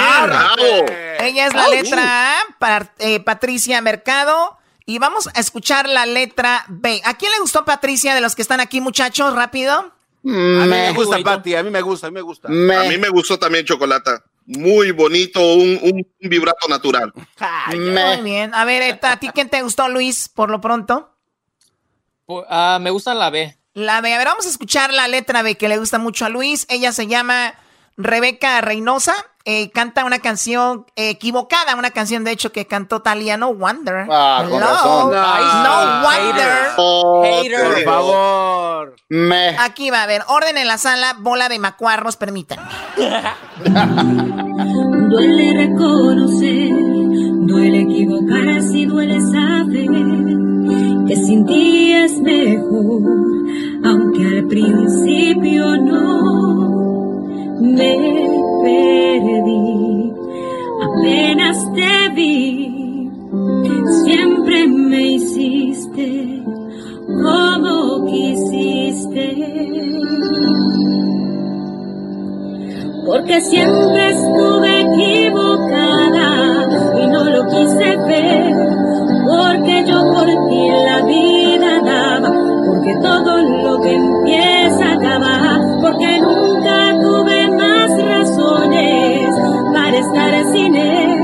Ella 1.21 1.47
es 1.47 1.55
la 1.55 1.69
letra 1.69 2.33
A, 2.33 2.43
par- 2.59 2.93
eh, 2.99 3.21
Patricia 3.21 3.81
Mercado. 3.81 4.59
Y 4.85 4.99
vamos 4.99 5.29
a 5.35 5.41
escuchar 5.41 5.89
la 5.89 6.07
letra 6.07 6.65
B. 6.69 7.01
¿A 7.05 7.17
quién 7.17 7.33
le 7.33 7.39
gustó 7.41 7.65
Patricia 7.65 8.15
de 8.15 8.21
los 8.21 8.37
que 8.37 8.43
están 8.43 8.61
aquí, 8.61 8.81
muchachos? 8.81 9.35
Rápido. 9.35 9.73
A 9.73 10.29
mí 10.29 10.67
me 10.69 10.93
gusta, 10.93 11.19
Pati, 11.25 11.55
a 11.55 11.63
mí 11.63 11.71
me 11.71 11.81
gusta, 11.83 12.07
a 12.07 12.11
mí 12.11 12.15
me 12.15 12.21
gusta. 12.21 12.49
A 12.49 12.51
mí 12.89 12.99
me 12.99 13.09
gustó 13.09 13.39
también 13.39 13.65
Chocolata. 13.65 14.23
Muy 14.47 14.93
bonito, 14.93 15.41
un, 15.55 15.79
un- 15.83 16.07
un 16.23 16.29
vibrato 16.31 16.69
natural. 16.69 17.13
Muy 17.73 18.23
bien. 18.23 18.55
A 18.55 18.65
ver, 18.65 18.99
¿a 19.03 19.17
ti 19.19 19.29
quién 19.35 19.49
te 19.49 19.63
gustó, 19.63 19.89
Luis, 19.89 20.29
por 20.29 20.51
lo 20.51 20.61
pronto? 20.61 21.13
Ah, 22.49 22.79
me 22.81 22.91
gusta 22.91 23.15
la 23.15 23.31
B. 23.31 23.57
La 23.75 24.01
B. 24.01 24.15
A 24.15 24.19
ver, 24.19 24.27
vamos 24.27 24.47
a 24.47 24.49
escuchar 24.49 24.93
la 24.93 25.07
letra 25.09 25.43
B 25.43 25.57
que 25.57 25.69
le 25.69 25.79
gusta 25.79 25.99
mucho 25.99 26.25
a 26.25 26.29
Luis. 26.29 26.67
Ella 26.69 26.93
se 26.93 27.07
llama 27.07 27.55
Rebeca 27.97 28.61
Reynosa. 28.61 29.15
Eh, 29.49 29.71
canta 29.71 30.05
una 30.05 30.19
canción 30.19 30.87
eh, 30.97 31.11
equivocada, 31.11 31.77
una 31.77 31.93
canción 31.93 32.25
de 32.25 32.33
hecho 32.33 32.51
que 32.51 32.67
cantó 32.67 33.01
Talia, 33.01 33.37
No 33.37 33.55
Wonder. 33.55 34.09
Ah, 34.11 34.45
con 34.45 34.55
Hello. 34.57 34.67
razón. 34.67 35.13
No 35.63 36.03
Wonder. 36.03 36.75
Por 36.75 37.85
favor. 37.85 38.97
Me. 39.09 39.57
Aquí 39.61 39.91
va 39.91 40.01
a 40.01 40.03
haber 40.03 40.23
orden 40.27 40.59
en 40.59 40.67
la 40.67 40.79
sala, 40.79 41.15
bola 41.21 41.49
de 41.49 41.61
macuarros, 41.61 42.17
permítanme. 42.17 42.65
Duele 45.11 45.53
reconocer, 45.55 46.71
duele 47.47 47.83
equivocarse 47.83 48.79
y 48.79 48.87
duele 48.87 49.21
saber 49.21 49.87
que 51.07 51.17
sin 51.25 51.47
ti 51.47 51.93
es 51.93 52.19
mejor, 52.19 53.03
aunque 53.85 54.27
al 54.27 54.47
principio 54.49 55.77
no 55.77 56.66
me 57.75 57.93
perdí. 58.63 60.13
Apenas 60.83 61.73
te 61.75 62.09
vi, 62.15 63.11
siempre 64.05 64.67
me 64.69 65.03
hiciste 65.03 66.43
como 67.23 68.07
quisiste 68.07 69.57
porque 73.07 73.41
siempre 73.41 74.11
estuve 74.11 74.81
equivocada 74.81 76.67
y 77.01 77.07
no 77.07 77.25
lo 77.25 77.47
quise 77.47 77.97
ver, 78.09 78.53
porque 79.25 79.85
yo 79.87 80.13
por 80.13 80.27
ti 80.27 80.69
la 80.85 81.03
vida 81.07 81.81
daba, 81.85 82.33
porque 82.67 82.97
todo 83.01 83.39
lo 83.39 83.81
que 83.81 83.95
empieza 83.95 84.93
acaba, 84.93 85.61
porque 85.81 86.16
estar 89.99 90.53
sin 90.53 90.75
él, 90.77 91.19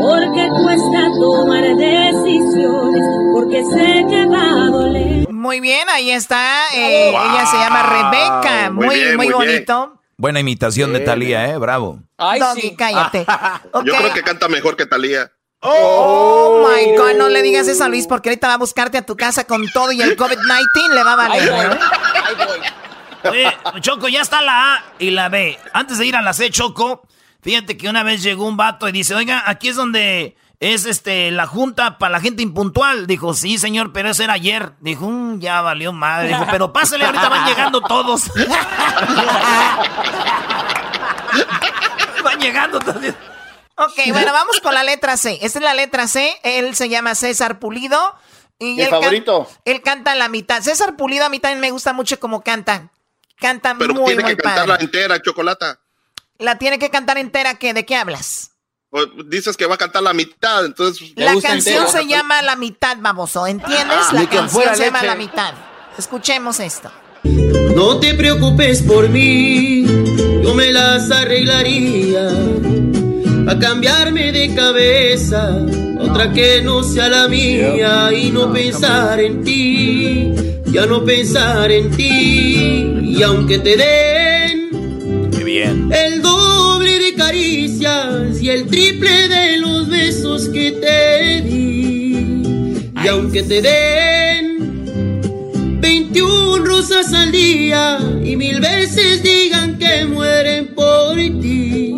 porque 0.00 0.48
cuesta 0.62 1.08
tomar 1.20 1.62
decisiones, 1.62 3.04
porque 3.32 3.64
sé 3.64 4.04
que 4.08 4.26
va 4.26 4.42
a 4.66 4.70
doler. 4.70 5.28
Muy 5.30 5.60
bien, 5.60 5.88
ahí 5.88 6.10
está. 6.10 6.66
eh, 6.74 7.10
Wow. 7.12 7.20
Ella 7.22 7.46
se 7.46 7.56
llama 7.56 7.82
Rebeca. 7.82 8.70
Muy, 8.70 8.86
Muy 8.86 8.94
bien, 8.96 9.32
bonito. 9.32 9.96
Buena 10.16 10.40
imitación 10.40 10.92
de 10.92 11.00
Talía, 11.00 11.46
¿eh? 11.48 11.56
Bravo. 11.56 11.98
Doggy, 12.18 12.76
cállate. 12.76 13.24
Ok. 13.72 13.84
Yo 13.86 13.94
creo 13.96 14.12
que 14.12 14.22
canta 14.22 14.48
mejor 14.48 14.76
que 14.76 14.84
Talía. 14.86 15.30
Oh 15.62 16.66
my 16.66 16.96
God, 16.96 17.14
no 17.18 17.28
le 17.28 17.42
digas 17.42 17.68
eso 17.68 17.84
a 17.84 17.88
Luis 17.88 18.06
porque 18.06 18.30
ahorita 18.30 18.48
va 18.48 18.54
a 18.54 18.58
buscarte 18.58 18.96
a 18.98 19.02
tu 19.02 19.16
casa 19.16 19.44
con 19.44 19.66
todo 19.72 19.92
y 19.92 20.00
el 20.00 20.16
COVID-19 20.16 20.94
le 20.94 21.04
va 21.04 21.12
a 21.12 21.16
valer. 21.16 21.48
¿eh? 21.48 23.30
Oye, 23.30 23.56
Choco, 23.80 24.08
ya 24.08 24.22
está 24.22 24.40
la 24.40 24.74
A 24.76 24.84
y 24.98 25.10
la 25.10 25.28
B. 25.28 25.58
Antes 25.74 25.98
de 25.98 26.06
ir 26.06 26.16
a 26.16 26.22
la 26.22 26.32
C, 26.32 26.50
Choco, 26.50 27.02
fíjate 27.42 27.76
que 27.76 27.88
una 27.88 28.02
vez 28.02 28.22
llegó 28.22 28.46
un 28.46 28.56
vato 28.56 28.88
y 28.88 28.92
dice, 28.92 29.14
oiga, 29.14 29.42
aquí 29.46 29.68
es 29.68 29.76
donde 29.76 30.36
es 30.60 30.84
este 30.84 31.30
la 31.30 31.46
junta 31.46 31.96
para 31.98 32.12
la 32.12 32.20
gente 32.20 32.42
impuntual. 32.42 33.06
Dijo, 33.06 33.32
sí, 33.34 33.56
señor, 33.58 33.92
pero 33.92 34.10
eso 34.10 34.22
era 34.22 34.34
ayer. 34.34 34.72
Dijo, 34.80 35.06
"Mm, 35.08 35.40
ya 35.40 35.60
valió 35.62 35.92
madre. 35.92 36.28
Dijo, 36.28 36.46
pero 36.50 36.72
pásale, 36.72 37.04
ahorita 37.06 37.28
van 37.30 37.46
llegando 37.48 37.80
todos. 37.80 38.24
van 42.24 42.38
llegando 42.40 42.78
todos. 42.80 42.96
Ok, 43.76 43.98
bueno, 44.12 44.32
vamos 44.32 44.60
con 44.60 44.74
la 44.74 44.82
letra 44.84 45.16
C. 45.16 45.38
Esta 45.40 45.58
es 45.58 45.64
la 45.64 45.72
letra 45.74 46.06
C. 46.06 46.34
Él 46.42 46.74
se 46.74 46.88
llama 46.90 47.14
César 47.14 47.58
Pulido. 47.58 48.14
Y 48.58 48.74
Mi 48.74 48.82
él 48.82 48.90
can- 48.90 49.00
favorito. 49.00 49.48
él 49.64 49.80
canta 49.80 50.14
la 50.14 50.28
mitad. 50.28 50.60
César 50.60 50.96
Pulido 50.96 51.24
a 51.24 51.30
mí 51.30 51.38
también 51.40 51.60
me 51.60 51.70
gusta 51.70 51.94
mucho 51.94 52.20
como 52.20 52.42
canta. 52.42 52.90
Canta 53.38 53.74
Pero 53.78 53.94
muy, 53.94 54.04
tiene 54.04 54.22
muy 54.22 54.36
que 54.36 54.42
cantarla 54.42 54.76
entera, 54.76 55.18
Chocolata. 55.22 55.80
La 56.40 56.58
tiene 56.58 56.78
que 56.78 56.88
cantar 56.88 57.18
entera, 57.18 57.58
¿qué? 57.58 57.74
¿De 57.74 57.84
qué 57.84 57.96
hablas? 57.96 58.52
O 58.90 59.04
dices 59.26 59.56
que 59.56 59.66
va 59.66 59.74
a 59.74 59.78
cantar 59.78 60.02
la 60.02 60.14
mitad, 60.14 60.64
entonces... 60.64 61.12
La 61.14 61.38
canción 61.40 61.86
se 61.86 62.06
llama 62.06 62.42
La 62.42 62.56
Mitad, 62.56 62.96
baboso. 62.98 63.46
¿Entiendes? 63.46 63.98
Ah, 64.00 64.10
la 64.12 64.28
canción 64.28 64.74
se 64.74 64.86
llama. 64.86 65.04
La 65.04 65.14
Mitad. 65.14 65.54
Escuchemos 65.96 66.58
esto. 66.58 66.90
No 67.22 68.00
te 68.00 68.14
preocupes 68.14 68.82
por 68.82 69.08
mí, 69.10 69.84
yo 70.42 70.54
me 70.54 70.72
las 70.72 71.10
arreglaría 71.10 72.28
a 73.46 73.58
cambiarme 73.58 74.32
de 74.32 74.54
cabeza, 74.54 75.50
otra 76.00 76.32
que 76.32 76.62
no 76.62 76.82
sea 76.82 77.08
la 77.08 77.28
mía 77.28 78.10
y 78.12 78.30
no 78.30 78.50
pensar 78.52 79.20
en 79.20 79.44
ti, 79.44 80.32
ya 80.66 80.86
no 80.86 81.04
pensar 81.04 81.70
en 81.70 81.90
ti. 81.90 82.94
Y 83.02 83.22
aunque 83.22 83.58
te 83.58 83.76
den 83.76 84.59
bien. 85.50 85.90
el 85.92 86.22
doble 86.22 86.98
de 86.98 87.14
caricias 87.14 88.40
y 88.40 88.50
el 88.50 88.66
triple 88.66 89.28
de 89.28 89.58
los 89.58 89.88
besos 89.88 90.48
que 90.48 90.72
te 90.72 91.42
di, 91.42 92.92
y 93.02 93.08
aunque 93.08 93.42
te 93.42 93.60
den 93.60 94.50
21 95.80 96.64
rosas 96.64 97.12
al 97.12 97.32
día 97.32 97.98
y 98.22 98.36
mil 98.36 98.60
veces 98.60 99.22
digan 99.22 99.78
que 99.78 100.04
mueren 100.04 100.74
por 100.74 101.16
ti. 101.16 101.96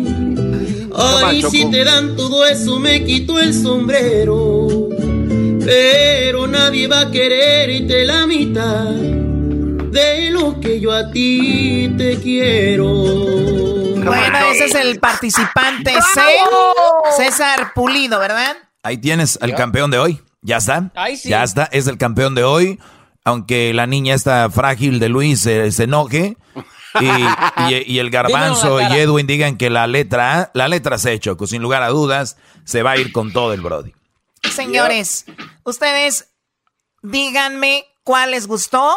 Ay, 0.95 1.43
si 1.49 1.65
te 1.65 1.83
dan 1.83 2.15
todo 2.15 2.45
eso 2.45 2.79
me 2.79 3.03
quito 3.03 3.39
el 3.39 3.53
sombrero. 3.53 4.89
Pero 5.65 6.47
nadie 6.47 6.87
va 6.87 7.01
a 7.01 7.11
quererte 7.11 8.05
la 8.05 8.27
mitad 8.27 9.22
de 9.93 10.31
lo 10.31 10.59
que 10.59 10.79
yo 10.79 10.91
a 10.91 11.09
ti 11.11 11.93
te 11.97 12.19
quiero. 12.19 12.85
Bueno, 12.93 14.37
ese 14.51 14.65
es 14.65 14.75
el 14.75 14.99
participante 14.99 15.93
C, 16.13 16.21
César 17.17 17.71
Pulido, 17.73 18.19
¿verdad? 18.19 18.57
Ahí 18.83 18.97
tienes 18.97 19.37
al 19.41 19.55
campeón 19.55 19.91
de 19.91 19.99
hoy. 19.99 20.21
Ya 20.41 20.57
está. 20.57 20.91
Ay, 20.95 21.15
sí. 21.15 21.29
Ya 21.29 21.43
está. 21.43 21.69
Es 21.71 21.87
el 21.87 21.97
campeón 21.97 22.35
de 22.35 22.43
hoy. 22.43 22.79
Aunque 23.23 23.73
la 23.73 23.87
niña 23.87 24.13
está 24.15 24.49
frágil 24.49 24.99
de 24.99 25.07
Luis 25.07 25.39
se, 25.39 25.71
se 25.71 25.83
enoje. 25.83 26.35
Y, 26.99 27.05
y- 27.73 27.93
y 27.93 27.99
el 27.99 28.09
garbanzo 28.09 28.81
y. 28.81 28.83
Edwin 28.85 29.25
digan 29.25 29.57
que 29.57 29.69
la 29.69 29.87
letra 29.87 30.41
A, 30.41 30.51
la 30.53 30.67
letra 30.67 30.97
C, 30.97 31.17
Choco, 31.19 31.47
sin 31.47 31.61
lugar 31.61 31.81
a 31.81 31.87
dudas, 31.89 32.35
se 32.65 32.83
va 32.83 32.91
a 32.91 32.97
ir 32.97 33.11
con 33.13 33.31
todo 33.31 33.53
el 33.53 33.61
Brody. 33.61 33.93
Señores, 34.51 35.25
ustedes 35.63 36.27
díganme 37.01 37.85
cuál 38.03 38.31
les 38.31 38.47
gustó. 38.47 38.95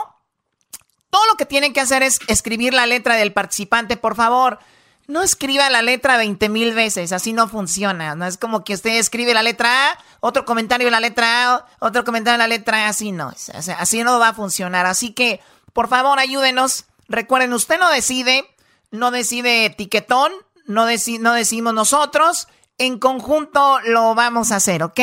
Todo 1.16 1.26
lo 1.28 1.36
que 1.38 1.46
tienen 1.46 1.72
que 1.72 1.80
hacer 1.80 2.02
es 2.02 2.18
escribir 2.28 2.74
la 2.74 2.84
letra 2.84 3.14
del 3.16 3.32
participante, 3.32 3.96
por 3.96 4.16
favor. 4.16 4.58
No 5.06 5.22
escriba 5.22 5.70
la 5.70 5.80
letra 5.80 6.18
20 6.18 6.50
mil 6.50 6.74
veces, 6.74 7.10
así 7.12 7.32
no 7.32 7.48
funciona. 7.48 8.14
No 8.14 8.26
es 8.26 8.36
como 8.36 8.64
que 8.64 8.74
usted 8.74 8.98
escribe 8.98 9.32
la 9.32 9.42
letra 9.42 9.92
A, 9.92 9.98
otro 10.20 10.44
comentario 10.44 10.88
de 10.88 10.90
la 10.90 11.00
letra 11.00 11.54
A, 11.54 11.66
otro 11.78 12.04
comentario 12.04 12.32
de 12.34 12.44
la 12.44 12.48
letra 12.48 12.84
A, 12.84 12.88
así 12.90 13.12
no. 13.12 13.32
Así 13.78 14.02
no 14.04 14.18
va 14.18 14.28
a 14.28 14.34
funcionar. 14.34 14.84
Así 14.84 15.12
que, 15.14 15.40
por 15.72 15.88
favor, 15.88 16.18
ayúdenos. 16.18 16.84
Recuerden, 17.08 17.54
usted 17.54 17.78
no 17.80 17.90
decide, 17.90 18.44
no 18.90 19.10
decide 19.10 19.64
etiquetón, 19.64 20.32
no, 20.66 20.86
deci- 20.86 21.18
no 21.18 21.32
decimos 21.32 21.72
nosotros. 21.72 22.46
En 22.76 22.98
conjunto 22.98 23.80
lo 23.86 24.14
vamos 24.14 24.52
a 24.52 24.56
hacer, 24.56 24.82
¿ok? 24.82 25.00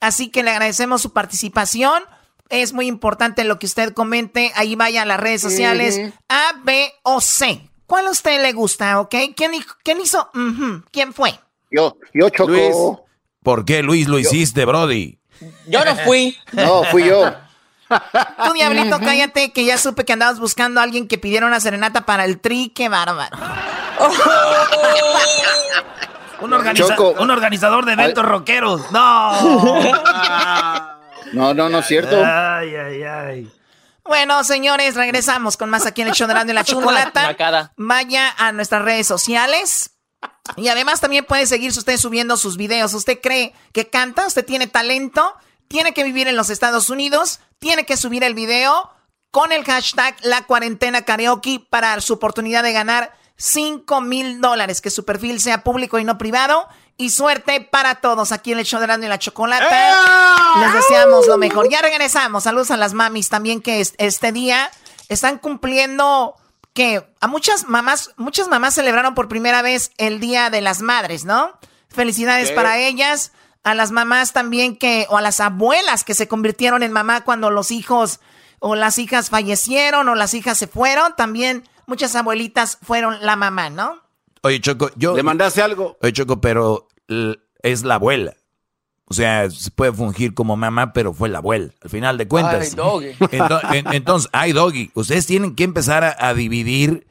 Así 0.00 0.28
que 0.28 0.42
le 0.42 0.50
agradecemos 0.50 1.02
su 1.02 1.12
participación. 1.12 2.02
Es 2.52 2.74
muy 2.74 2.86
importante 2.86 3.44
lo 3.44 3.58
que 3.58 3.64
usted 3.64 3.94
comente. 3.94 4.52
Ahí 4.56 4.76
vaya 4.76 5.02
a 5.02 5.06
las 5.06 5.18
redes 5.18 5.40
sociales. 5.40 5.98
A, 6.28 6.52
B 6.62 6.92
o 7.02 7.22
C. 7.22 7.66
¿Cuál 7.86 8.06
a 8.08 8.10
usted 8.10 8.42
le 8.42 8.52
gusta, 8.52 9.00
ok? 9.00 9.14
¿Quién, 9.34 9.54
hizo? 9.54 10.30
¿Quién 10.90 11.14
fue? 11.14 11.40
Yo, 11.70 11.96
yo 12.12 12.28
Choco. 12.28 12.50
Luis. 12.50 12.76
¿Por 13.42 13.64
qué, 13.64 13.82
Luis, 13.82 14.06
lo 14.06 14.18
hiciste, 14.18 14.66
Brody? 14.66 15.18
Yo 15.66 15.82
no 15.82 15.96
fui. 15.96 16.36
No, 16.52 16.84
fui 16.84 17.06
yo. 17.06 17.34
Tú, 17.88 18.52
Diablito, 18.52 18.98
cállate, 19.00 19.50
que 19.52 19.64
ya 19.64 19.78
supe 19.78 20.04
que 20.04 20.12
andabas 20.12 20.38
buscando 20.38 20.80
a 20.80 20.82
alguien 20.82 21.08
que 21.08 21.16
pidiera 21.16 21.46
una 21.46 21.58
serenata 21.58 22.02
para 22.04 22.26
el 22.26 22.38
tri. 22.38 22.68
¡Qué 22.74 22.90
bárbaro! 22.90 23.38
Un, 26.42 26.50
organiza- 26.52 26.96
Choco. 26.96 27.14
un 27.18 27.30
organizador 27.30 27.86
de 27.86 27.94
eventos 27.94 28.24
rockeros. 28.26 28.92
No. 28.92 29.32
No, 31.32 31.54
no, 31.54 31.68
no 31.68 31.78
es 31.78 31.86
cierto. 31.86 32.16
Ay, 32.24 32.74
ay, 32.74 33.02
ay. 33.02 33.52
Bueno, 34.04 34.42
señores, 34.44 34.94
regresamos 34.94 35.56
con 35.56 35.70
más 35.70 35.86
aquí 35.86 36.02
en 36.02 36.08
el 36.08 36.14
show 36.14 36.26
de 36.26 36.32
Erasmo 36.32 36.50
y 36.50 36.54
la 36.54 36.64
Chocolata. 36.64 37.72
Vaya 37.76 38.34
a 38.36 38.52
nuestras 38.52 38.82
redes 38.82 39.06
sociales. 39.06 39.90
Y 40.56 40.68
además 40.68 41.00
también 41.00 41.24
puede 41.24 41.46
seguirse 41.46 41.78
usted 41.78 41.96
subiendo 41.96 42.36
sus 42.36 42.56
videos. 42.56 42.94
¿Usted 42.94 43.20
cree 43.20 43.54
que 43.72 43.88
canta? 43.90 44.26
¿Usted 44.26 44.44
tiene 44.44 44.66
talento? 44.66 45.34
Tiene 45.68 45.94
que 45.94 46.04
vivir 46.04 46.28
en 46.28 46.36
los 46.36 46.50
Estados 46.50 46.90
Unidos. 46.90 47.40
Tiene 47.58 47.86
que 47.86 47.96
subir 47.96 48.24
el 48.24 48.34
video 48.34 48.90
con 49.30 49.52
el 49.52 49.64
hashtag 49.64 50.16
La 50.22 50.44
Cuarentena 50.44 51.02
Karaoke 51.02 51.64
para 51.70 52.00
su 52.00 52.14
oportunidad 52.14 52.62
de 52.62 52.72
ganar 52.72 53.12
5 53.36 54.00
mil 54.00 54.40
dólares. 54.40 54.80
Que 54.80 54.90
su 54.90 55.04
perfil 55.04 55.40
sea 55.40 55.62
público 55.64 55.98
y 55.98 56.04
no 56.04 56.18
privado. 56.18 56.68
Y 56.96 57.10
suerte 57.10 57.60
para 57.60 57.96
todos 57.96 58.32
aquí 58.32 58.52
en 58.52 58.58
el 58.58 58.64
show 58.64 58.78
de 58.78 58.84
Erasmo 58.84 59.04
y 59.04 59.08
la 59.08 59.18
Chocolata. 59.18 59.64
Les 60.60 60.72
deseamos 60.74 61.26
lo 61.26 61.38
mejor. 61.38 61.68
Ya 61.68 61.80
regresamos. 61.80 62.44
Saludos 62.44 62.70
a 62.70 62.76
las 62.76 62.92
mamis 62.94 63.28
también 63.28 63.60
que 63.60 63.80
es- 63.80 63.94
este 63.98 64.30
día 64.32 64.70
están 65.08 65.38
cumpliendo 65.38 66.36
que 66.74 67.06
a 67.20 67.26
muchas 67.26 67.66
mamás, 67.66 68.10
muchas 68.16 68.48
mamás 68.48 68.74
celebraron 68.74 69.14
por 69.14 69.28
primera 69.28 69.62
vez 69.62 69.90
el 69.98 70.20
Día 70.20 70.48
de 70.50 70.60
las 70.60 70.80
Madres, 70.80 71.24
¿no? 71.24 71.52
Felicidades 71.88 72.50
para 72.52 72.78
ellas, 72.78 73.32
a 73.64 73.74
las 73.74 73.90
mamás 73.90 74.32
también 74.32 74.76
que, 74.76 75.06
o 75.10 75.18
a 75.18 75.20
las 75.22 75.40
abuelas 75.40 76.04
que 76.04 76.14
se 76.14 76.28
convirtieron 76.28 76.82
en 76.82 76.92
mamá 76.92 77.22
cuando 77.24 77.50
los 77.50 77.70
hijos 77.70 78.20
o 78.58 78.74
las 78.74 78.98
hijas 78.98 79.28
fallecieron 79.28 80.08
o 80.08 80.14
las 80.14 80.34
hijas 80.34 80.56
se 80.56 80.66
fueron, 80.66 81.14
también 81.16 81.68
muchas 81.86 82.14
abuelitas 82.16 82.78
fueron 82.82 83.18
la 83.20 83.36
mamá, 83.36 83.68
¿no? 83.70 84.01
Oye, 84.42 84.60
Choco, 84.60 84.90
yo... 84.96 85.16
¿Le 85.16 85.22
mandaste 85.22 85.62
algo? 85.62 85.96
Oye, 86.02 86.12
Choco, 86.12 86.40
pero 86.40 86.88
es 87.62 87.82
la 87.84 87.94
abuela. 87.96 88.34
O 89.06 89.14
sea, 89.14 89.50
se 89.50 89.70
puede 89.70 89.92
fungir 89.92 90.32
como 90.34 90.56
mamá, 90.56 90.92
pero 90.92 91.12
fue 91.12 91.28
la 91.28 91.38
abuela, 91.38 91.70
al 91.82 91.90
final 91.90 92.16
de 92.18 92.26
cuentas. 92.28 92.70
Ay, 92.70 92.76
doggy. 92.76 93.06
Ento- 93.36 93.74
en- 93.74 93.92
entonces, 93.92 94.30
ay, 94.32 94.52
Doggy, 94.52 94.90
ustedes 94.94 95.26
tienen 95.26 95.54
que 95.54 95.64
empezar 95.64 96.02
a, 96.04 96.16
a 96.18 96.32
dividir, 96.34 97.06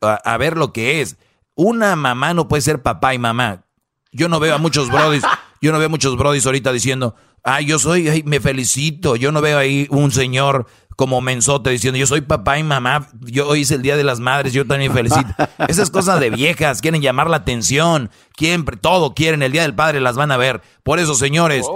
a, 0.00 0.14
a 0.14 0.36
ver 0.38 0.56
lo 0.56 0.72
que 0.72 1.00
es. 1.00 1.16
Una 1.54 1.94
mamá 1.96 2.34
no 2.34 2.48
puede 2.48 2.62
ser 2.62 2.82
papá 2.82 3.14
y 3.14 3.18
mamá. 3.18 3.66
Yo 4.10 4.28
no 4.28 4.40
veo 4.40 4.54
a 4.54 4.58
muchos 4.58 4.90
brodis, 4.90 5.22
yo 5.60 5.70
no 5.70 5.78
veo 5.78 5.86
a 5.86 5.90
muchos 5.90 6.16
brodis 6.16 6.44
ahorita 6.44 6.72
diciendo, 6.72 7.14
ay, 7.44 7.66
yo 7.66 7.78
soy, 7.78 8.08
ay, 8.08 8.22
me 8.24 8.40
felicito. 8.40 9.14
Yo 9.16 9.30
no 9.32 9.40
veo 9.40 9.58
ahí 9.58 9.86
un 9.90 10.10
señor 10.10 10.66
como 10.96 11.20
mensote 11.20 11.70
diciendo, 11.70 11.98
yo 11.98 12.06
soy 12.06 12.20
papá 12.20 12.58
y 12.58 12.62
mamá, 12.62 13.08
yo 13.20 13.48
hoy 13.48 13.62
es 13.62 13.70
el 13.70 13.82
Día 13.82 13.96
de 13.96 14.04
las 14.04 14.20
Madres, 14.20 14.52
yo 14.52 14.66
también 14.66 14.92
felicito. 14.92 15.28
Esas 15.68 15.90
cosas 15.90 16.20
de 16.20 16.30
viejas, 16.30 16.80
quieren 16.80 17.02
llamar 17.02 17.30
la 17.30 17.38
atención, 17.38 18.10
quieren, 18.36 18.64
todo 18.64 19.14
quieren, 19.14 19.42
el 19.42 19.52
Día 19.52 19.62
del 19.62 19.74
Padre 19.74 20.00
las 20.00 20.16
van 20.16 20.32
a 20.32 20.36
ver. 20.36 20.62
Por 20.82 20.98
eso, 20.98 21.14
señores, 21.14 21.66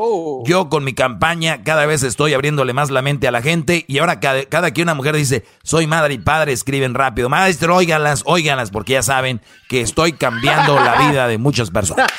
yo 0.45 0.69
con 0.69 0.85
mi 0.85 0.93
campaña 0.93 1.63
cada 1.63 1.87
vez 1.87 2.03
estoy 2.03 2.35
abriéndole 2.35 2.73
más 2.73 2.91
la 2.91 3.03
mente 3.03 3.29
a 3.29 3.31
la 3.31 3.43
gente 3.43 3.85
y 3.89 3.99
ahora 3.99 4.21
cada, 4.21 4.45
cada 4.45 4.73
que 4.73 4.83
una 4.83 4.95
mujer 4.95 5.17
dice, 5.17 5.45
soy 5.63 5.87
madre 5.87 6.15
y 6.15 6.19
padre, 6.19 6.53
escriben 6.53 6.95
rápido, 6.95 7.29
maestro, 7.29 7.77
óiganlas, 7.77 8.23
óiganlas, 8.27 8.71
porque 8.71 8.95
ya 8.95 9.03
saben 9.03 9.41
que 9.69 9.81
estoy 9.81 10.13
cambiando 10.13 10.75
la 10.79 11.09
vida 11.09 11.29
de 11.29 11.39
muchas 11.39 11.71
personas. 11.71 12.07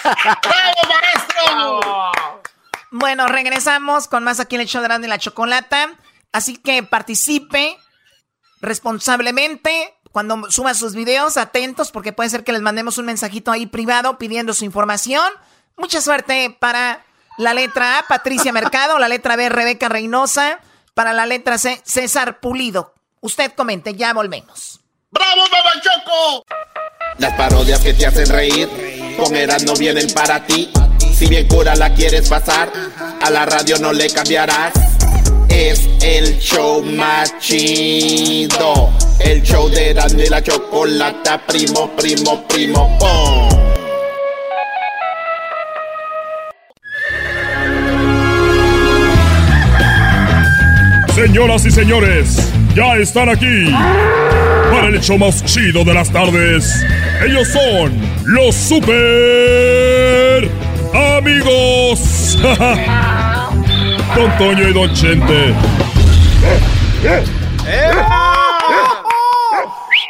Bueno, 2.89 3.27
regresamos 3.27 4.07
con 4.07 4.23
más 4.23 4.39
aquí 4.39 4.55
en 4.55 4.61
el 4.61 4.67
show 4.67 4.81
de 4.81 5.07
la 5.07 5.17
Chocolata. 5.17 5.89
Así 6.37 6.55
que 6.55 6.83
participe 6.83 7.79
responsablemente 8.61 9.95
cuando 10.11 10.51
suba 10.51 10.75
sus 10.75 10.93
videos, 10.93 11.35
atentos 11.35 11.91
porque 11.91 12.13
puede 12.13 12.29
ser 12.29 12.43
que 12.43 12.51
les 12.51 12.61
mandemos 12.61 12.99
un 12.99 13.07
mensajito 13.07 13.51
ahí 13.51 13.65
privado 13.65 14.19
pidiendo 14.19 14.53
su 14.53 14.63
información. 14.63 15.27
Mucha 15.77 15.99
suerte 15.99 16.55
para 16.59 17.03
la 17.39 17.55
letra 17.55 17.97
A, 17.97 18.07
Patricia 18.07 18.53
Mercado, 18.53 18.99
la 18.99 19.07
letra 19.07 19.35
B, 19.35 19.49
Rebeca 19.49 19.89
Reynosa, 19.89 20.59
para 20.93 21.11
la 21.11 21.25
letra 21.25 21.57
C, 21.57 21.81
César 21.83 22.39
Pulido. 22.39 22.93
Usted 23.19 23.53
comente, 23.53 23.95
ya 23.95 24.13
volvemos. 24.13 24.79
¡Bravo, 25.09 25.41
Baba 25.51 25.71
Choco! 25.81 26.45
Las 27.17 27.33
parodias 27.33 27.79
que 27.79 27.95
te 27.95 28.05
hacen 28.05 28.29
reír, 28.29 28.69
con 29.17 29.35
Eras 29.35 29.63
no 29.63 29.73
vienen 29.73 30.13
para 30.13 30.45
ti. 30.45 30.71
Si 31.15 31.25
bien 31.25 31.47
cura 31.47 31.73
la 31.73 31.95
quieres 31.95 32.29
pasar, 32.29 32.71
a 33.23 33.29
la 33.31 33.47
radio 33.47 33.79
no 33.79 33.91
le 33.91 34.07
cambiarás. 34.11 34.73
Es 35.49 35.89
el 36.01 36.39
show 36.39 36.83
más 36.83 37.37
chido. 37.39 38.91
El 39.19 39.41
show 39.41 39.69
de 39.69 39.91
y 39.91 40.29
la 40.29 40.41
chocolata, 40.41 41.41
primo, 41.45 41.89
primo, 41.95 42.47
primo, 42.47 42.97
pum. 42.99 43.57
Señoras 51.15 51.65
y 51.65 51.71
señores, 51.71 52.53
ya 52.75 52.95
están 52.95 53.27
aquí 53.29 53.71
para 54.71 54.87
el 54.87 54.95
hecho 54.95 55.17
más 55.17 55.43
chido 55.45 55.83
de 55.83 55.95
las 55.95 56.11
tardes. 56.11 56.85
Ellos 57.25 57.47
son 57.47 57.91
los 58.25 58.55
super 58.55 60.47
amigos. 60.93 62.37
Don 64.15 64.37
Toño 64.37 64.67
y 64.67 64.73
Don 64.73 64.93
Chente. 64.93 65.55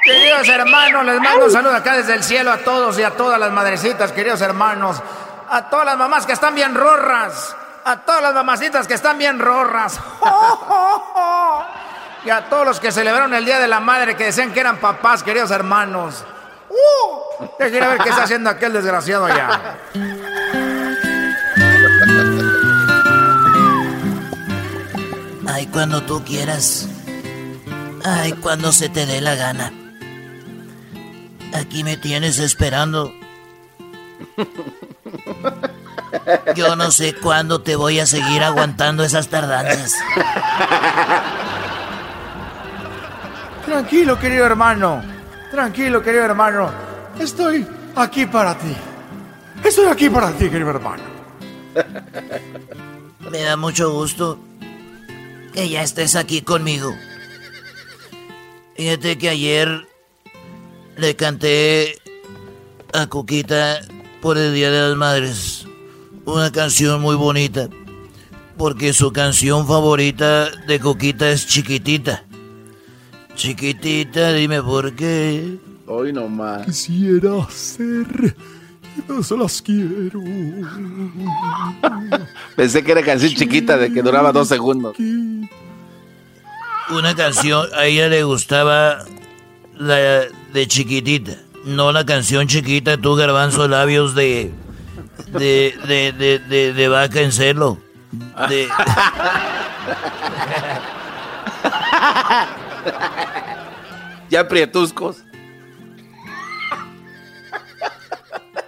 Queridos 0.04 0.48
hermanos, 0.48 1.06
les 1.06 1.20
mando 1.20 1.46
un 1.46 1.52
saludo 1.52 1.76
acá 1.76 1.98
desde 1.98 2.14
el 2.14 2.24
cielo 2.24 2.52
a 2.52 2.58
todos 2.58 2.98
y 3.00 3.04
a 3.04 3.12
todas 3.12 3.40
las 3.40 3.52
madrecitas, 3.52 4.12
queridos 4.12 4.42
hermanos. 4.42 5.02
A 5.50 5.70
todas 5.70 5.86
las 5.86 5.98
mamás 5.98 6.26
que 6.26 6.34
están 6.34 6.56
bien 6.56 6.76
rorras. 6.76 7.56
A 7.84 7.98
todas 7.98 8.22
las 8.22 8.34
mamacitas 8.34 8.88
que 8.88 8.94
están 8.94 9.18
bien 9.18 9.40
rorras. 9.40 10.00
Y 12.26 12.30
a 12.30 12.50
todos 12.50 12.66
los 12.66 12.80
que 12.82 12.92
celebraron 12.92 13.34
el 13.34 13.46
Día 13.46 13.58
de 13.58 13.70
la 13.70 13.80
Madre 13.80 14.18
que 14.18 14.26
decían 14.26 14.52
que 14.52 14.60
eran 14.60 14.78
papás, 14.78 15.24
queridos 15.24 15.50
hermanos. 15.50 16.26
¡Uh! 16.70 17.46
Ver 17.58 17.72
qué 17.72 18.10
está 18.10 18.24
haciendo 18.24 18.50
aquel 18.50 18.74
desgraciado 18.74 19.28
allá. 19.28 19.78
Ay, 25.48 25.66
cuando 25.68 26.04
tú 26.04 26.24
quieras. 26.24 26.88
Ay, 28.04 28.34
cuando 28.34 28.72
se 28.72 28.90
te 28.90 29.06
dé 29.06 29.22
la 29.22 29.36
gana. 29.36 29.72
Aquí 31.54 31.84
me 31.84 31.98
tienes 31.98 32.40
esperando. 32.40 33.14
Yo 36.56 36.76
no 36.76 36.92
sé 36.92 37.16
cuándo 37.16 37.62
te 37.62 37.76
voy 37.76 38.00
a 38.00 38.06
seguir 38.06 38.44
aguantando 38.44 39.04
esas 39.04 39.30
tardanzas. 39.30 39.94
Tranquilo, 43.66 44.20
querido 44.20 44.46
hermano. 44.46 45.02
Tranquilo, 45.52 46.04
querido 46.04 46.26
hermano. 46.26 46.70
Estoy 47.20 47.66
aquí 47.96 48.26
para 48.26 48.58
ti. 48.58 48.76
Estoy 49.64 49.88
aquí 49.88 50.10
para 50.10 50.32
ti, 50.32 50.50
querido 50.50 50.70
hermano. 50.70 51.04
Me 53.32 53.44
da 53.44 53.58
mucho 53.58 53.92
gusto 53.92 54.40
que 55.54 55.70
ya 55.70 55.84
estés 55.84 56.16
aquí 56.16 56.42
conmigo. 56.42 56.96
Fíjate 58.76 59.18
que 59.18 59.30
ayer 59.30 59.88
le 60.98 61.16
canté 61.16 62.00
a 62.94 63.08
Cuquita 63.08 63.82
por 64.22 64.38
el 64.38 64.54
Día 64.54 64.72
de 64.72 64.90
las 64.90 64.98
Madres 64.98 65.68
una 66.28 66.52
canción 66.52 67.02
muy 67.02 67.16
bonita. 67.16 67.70
Porque 68.58 68.92
su 68.92 69.12
canción 69.12 69.68
favorita 69.68 70.50
de 70.68 70.80
Cuquita 70.80 71.30
es 71.30 71.48
Chiquitita. 71.48 72.26
Chiquitita, 73.36 74.34
dime 74.34 74.62
por 74.62 74.94
qué. 74.96 75.58
Hoy 75.86 76.12
nomás. 76.12 76.66
Quisiera 76.66 77.48
ser. 77.50 78.36
Se 79.24 79.38
las 79.38 79.62
quiero. 79.62 80.22
Pensé 82.56 82.84
que 82.84 82.92
era 82.92 83.04
canción 83.04 83.32
chiquita 83.34 83.78
de 83.78 83.94
que 83.94 84.02
duraba 84.02 84.32
dos 84.32 84.48
segundos. 84.48 84.98
Una 86.90 87.16
canción, 87.16 87.68
a 87.76 87.86
ella 87.86 88.08
le 88.08 88.24
gustaba 88.24 89.06
la 89.76 90.24
de 90.54 90.68
chiquitita. 90.68 91.34
No 91.66 91.92
la 91.92 92.04
canción 92.06 92.48
chiquita, 92.48 92.98
tú 92.98 93.16
garbanzo 93.16 93.68
labios 93.68 94.16
de. 94.16 94.52
de. 95.34 95.76
de. 95.88 96.14
de, 96.14 96.40
de, 96.40 96.74
de 96.74 96.88
vaca 96.88 97.22
en 97.22 97.32
celo. 97.32 97.78
De. 98.50 98.68
ya 104.30 104.48
prietuscos. 104.48 105.27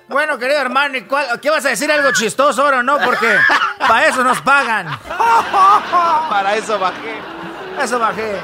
Bueno, 0.10 0.40
querido 0.40 0.60
hermano, 0.60 0.98
¿y 0.98 1.02
cuál- 1.02 1.40
¿qué 1.40 1.50
vas 1.52 1.64
a 1.66 1.70
decir 1.70 1.92
algo 1.92 2.12
chistoso 2.12 2.64
ahora 2.64 2.80
o 2.80 2.84
no? 2.84 2.98
Porque 3.06 3.28
para 3.80 4.08
eso 4.08 4.24
nos 4.24 4.42
pagan. 4.42 4.88
Para 6.30 6.56
eso 6.56 6.80
bajé. 6.80 7.20
Eso 7.84 8.00
bajé. 8.00 8.38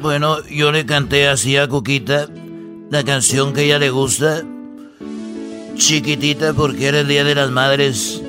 Bueno, 0.00 0.42
yo 0.46 0.72
le 0.72 0.84
canté 0.86 1.28
así 1.28 1.56
a 1.56 1.68
Cuquita 1.68 2.26
la 2.90 3.04
canción 3.04 3.52
que 3.52 3.60
a 3.60 3.64
ella 3.64 3.78
le 3.78 3.90
gusta. 3.90 4.42
Chiquitita, 5.76 6.52
porque 6.52 6.88
era 6.88 7.00
el 7.00 7.08
Día 7.08 7.24
de 7.24 7.34
las 7.34 7.50
Madres. 7.50 8.20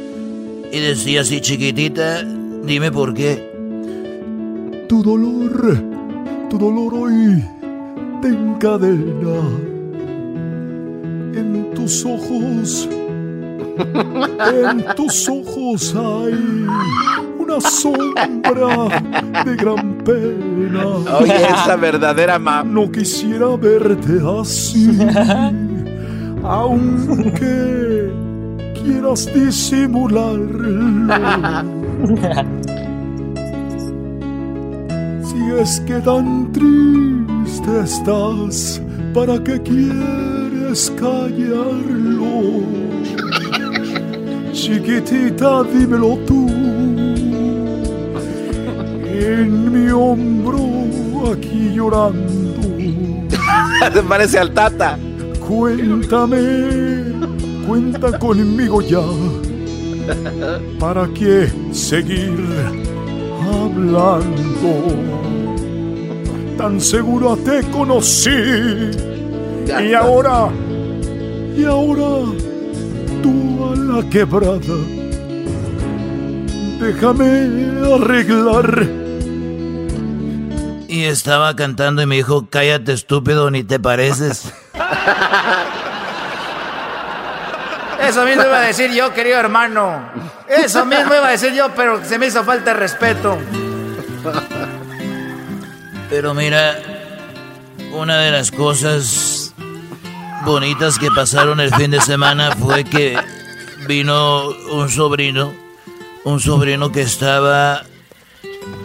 Y 0.71 0.79
decía 0.79 1.21
así, 1.21 1.41
chiquitita, 1.41 2.21
dime 2.63 2.91
por 2.91 3.13
qué. 3.13 3.51
Tu 4.89 5.01
dolor, 5.03 5.77
tu 6.49 6.57
dolor 6.57 6.93
hoy 6.93 7.43
te 8.21 8.27
encadena 8.27 9.41
en 11.35 11.71
tus 11.73 12.05
ojos. 12.05 12.89
En 13.77 14.85
tus 14.95 15.27
ojos 15.27 15.93
hay 15.95 16.33
una 17.37 17.59
sombra 17.59 18.87
de 19.43 19.55
gran 19.55 19.97
pena. 20.03 20.85
Oye, 21.19 21.35
esa 21.35 21.75
verdadera 21.75 22.39
mamá. 22.39 22.63
No 22.63 22.89
quisiera 22.91 23.55
verte 23.57 24.19
así, 24.39 24.97
aunque 26.43 28.11
quieras 28.81 29.29
disimularlo. 29.33 31.13
Si 35.23 35.51
es 35.59 35.79
que 35.81 35.99
tan 35.99 36.51
triste 36.53 37.79
estás, 37.83 38.81
¿para 39.13 39.43
qué 39.43 39.61
quieres 39.61 40.44
callarlo? 40.97 42.63
Chiquitita, 44.51 45.63
dímelo 45.63 46.17
tú. 46.27 46.47
En 49.07 49.71
mi 49.71 49.89
hombro, 49.89 51.31
aquí 51.31 51.71
llorando. 51.73 52.61
Se 53.93 54.03
parece 54.03 54.39
al 54.39 54.51
Tata. 54.51 54.97
Cuéntame, 55.47 56.41
cuenta 57.65 58.19
conmigo 58.19 58.81
ya. 58.81 58.99
¿Para 60.79 61.07
qué 61.13 61.49
seguir 61.71 62.37
hablando? 63.41 64.25
Tan 66.57 66.81
seguro 66.81 67.37
te 67.37 67.61
conocí. 67.71 68.29
Y 69.67 69.93
ahora, 69.93 70.49
y 71.57 71.65
ahora, 71.65 72.31
tú 73.23 73.71
a 73.71 73.75
la 73.75 74.09
quebrada. 74.09 74.77
Déjame 76.79 77.93
arreglar. 77.93 78.87
Y 80.87 81.05
estaba 81.05 81.55
cantando 81.55 82.01
y 82.01 82.05
me 82.05 82.15
dijo, 82.15 82.47
cállate 82.49 82.93
estúpido, 82.93 83.49
ni 83.51 83.63
te 83.63 83.79
pareces. 83.79 84.53
Eso 88.01 88.23
mismo 88.25 88.43
iba 88.43 88.57
a 88.57 88.61
decir 88.61 88.91
yo, 88.91 89.13
querido 89.13 89.39
hermano. 89.39 90.01
Eso 90.47 90.85
mismo 90.85 91.15
iba 91.15 91.27
a 91.27 91.31
decir 91.31 91.53
yo, 91.53 91.69
pero 91.75 92.03
se 92.03 92.19
me 92.19 92.27
hizo 92.27 92.43
falta 92.43 92.73
de 92.73 92.79
respeto. 92.79 93.37
Pero 96.09 96.33
mira, 96.33 96.77
una 97.93 98.17
de 98.19 98.31
las 98.31 98.51
cosas 98.51 99.34
bonitas 100.45 100.99
que 100.99 101.09
pasaron 101.11 101.59
el 101.59 101.73
fin 101.73 101.91
de 101.91 102.01
semana 102.01 102.51
fue 102.55 102.83
que 102.83 103.17
vino 103.87 104.49
un 104.71 104.89
sobrino, 104.89 105.53
un 106.23 106.39
sobrino 106.39 106.91
que 106.91 107.01
estaba 107.01 107.83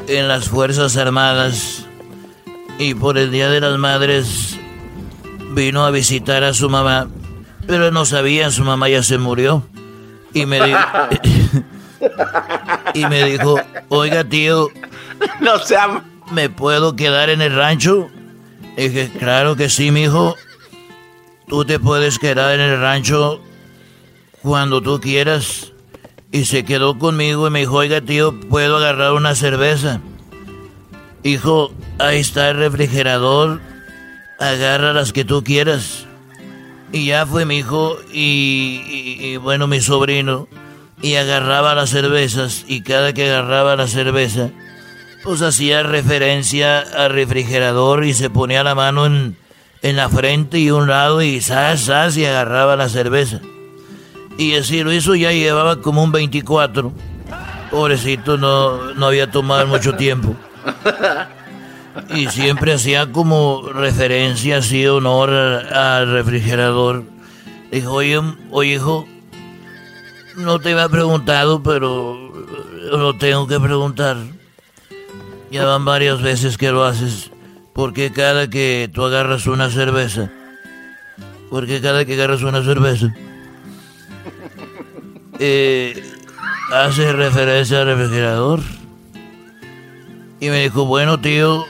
en 0.08 0.28
las 0.28 0.48
Fuerzas 0.48 0.96
Armadas 0.96 1.86
y 2.78 2.94
por 2.94 3.18
el 3.18 3.30
Día 3.30 3.48
de 3.50 3.60
las 3.60 3.78
Madres 3.78 4.58
vino 5.52 5.84
a 5.84 5.90
visitar 5.90 6.44
a 6.44 6.54
su 6.54 6.68
mamá, 6.70 7.08
pero 7.66 7.90
no 7.90 8.04
sabía, 8.04 8.50
su 8.50 8.64
mamá 8.64 8.88
ya 8.88 9.02
se 9.02 9.18
murió. 9.18 9.66
Y 10.32 10.46
me, 10.46 10.60
di- 10.64 10.74
y 12.94 13.04
me 13.06 13.24
dijo, 13.24 13.60
oiga 13.88 14.22
tío, 14.24 14.68
no. 15.40 15.52
¿me 16.30 16.48
puedo 16.48 16.94
quedar 16.94 17.30
en 17.30 17.42
el 17.42 17.54
rancho? 17.54 18.08
Y 18.76 18.88
dije, 18.88 19.10
claro 19.18 19.56
que 19.56 19.68
sí, 19.68 19.90
mijo. 19.90 20.36
Tú 21.50 21.64
te 21.64 21.80
puedes 21.80 22.20
quedar 22.20 22.54
en 22.54 22.60
el 22.60 22.80
rancho 22.80 23.40
cuando 24.40 24.80
tú 24.80 25.00
quieras. 25.00 25.72
Y 26.30 26.44
se 26.44 26.64
quedó 26.64 26.96
conmigo 26.96 27.48
y 27.48 27.50
me 27.50 27.58
dijo, 27.58 27.74
oiga 27.74 28.00
tío, 28.00 28.38
¿puedo 28.48 28.76
agarrar 28.76 29.14
una 29.14 29.34
cerveza? 29.34 30.00
Hijo, 31.24 31.72
ahí 31.98 32.20
está 32.20 32.50
el 32.50 32.56
refrigerador. 32.58 33.60
Agarra 34.38 34.92
las 34.92 35.12
que 35.12 35.24
tú 35.24 35.42
quieras. 35.42 36.06
Y 36.92 37.06
ya 37.06 37.26
fue 37.26 37.44
mi 37.44 37.58
hijo 37.58 37.98
y, 38.12 39.18
y- 39.20 39.36
bueno, 39.38 39.66
mi 39.66 39.80
sobrino. 39.80 40.46
Y 41.02 41.16
agarraba 41.16 41.74
las 41.74 41.90
cervezas 41.90 42.64
y 42.68 42.82
cada 42.82 43.12
que 43.12 43.28
agarraba 43.28 43.74
la 43.74 43.88
cerveza 43.88 44.50
pues 45.22 45.42
hacía 45.42 45.82
referencia 45.82 46.78
al 46.80 47.12
refrigerador 47.12 48.04
y 48.06 48.14
se 48.14 48.30
ponía 48.30 48.62
la 48.64 48.74
mano 48.74 49.04
en, 49.04 49.36
en 49.82 49.96
la 49.96 50.08
frente 50.08 50.58
y 50.58 50.70
un 50.70 50.88
lado 50.88 51.22
y 51.22 51.40
zas, 51.40 51.86
zas, 51.86 52.16
y 52.16 52.24
agarraba 52.24 52.76
la 52.76 52.88
cerveza. 52.88 53.40
Y 54.38 54.54
así 54.54 54.82
lo 54.82 54.92
hizo, 54.92 55.14
ya 55.14 55.32
llevaba 55.32 55.80
como 55.80 56.02
un 56.02 56.12
24. 56.12 56.92
Pobrecito, 57.70 58.36
no, 58.36 58.94
no 58.94 59.06
había 59.06 59.30
tomado 59.30 59.66
mucho 59.66 59.94
tiempo. 59.94 60.34
Y 62.14 62.26
siempre 62.28 62.72
hacía 62.72 63.10
como 63.10 63.68
referencia, 63.72 64.58
así 64.58 64.86
honor 64.86 65.30
al 65.30 66.10
refrigerador. 66.12 67.04
Dijo, 67.70 67.92
oye, 67.92 68.20
oye, 68.50 68.74
hijo, 68.74 69.06
no 70.36 70.58
te 70.58 70.72
había 70.72 70.88
preguntado, 70.88 71.62
pero 71.62 72.32
lo 72.90 73.16
tengo 73.16 73.46
que 73.46 73.60
preguntar. 73.60 74.16
Ya 75.50 75.64
van 75.64 75.84
varias 75.84 76.22
veces 76.22 76.56
que 76.56 76.70
lo 76.70 76.84
haces. 76.84 77.30
¿Por 77.72 77.92
qué 77.92 78.10
cada 78.12 78.48
que 78.48 78.90
tú 78.92 79.04
agarras 79.04 79.46
una 79.46 79.70
cerveza? 79.70 80.30
¿Por 81.50 81.66
qué 81.66 81.80
cada 81.80 82.04
que 82.04 82.14
agarras 82.14 82.42
una 82.42 82.62
cerveza? 82.62 83.14
Eh, 85.42 86.04
hace 86.70 87.14
referencia 87.14 87.80
al 87.80 87.86
refrigerador. 87.86 88.60
Y 90.38 90.50
me 90.50 90.64
dijo, 90.64 90.84
bueno 90.84 91.18
tío, 91.18 91.64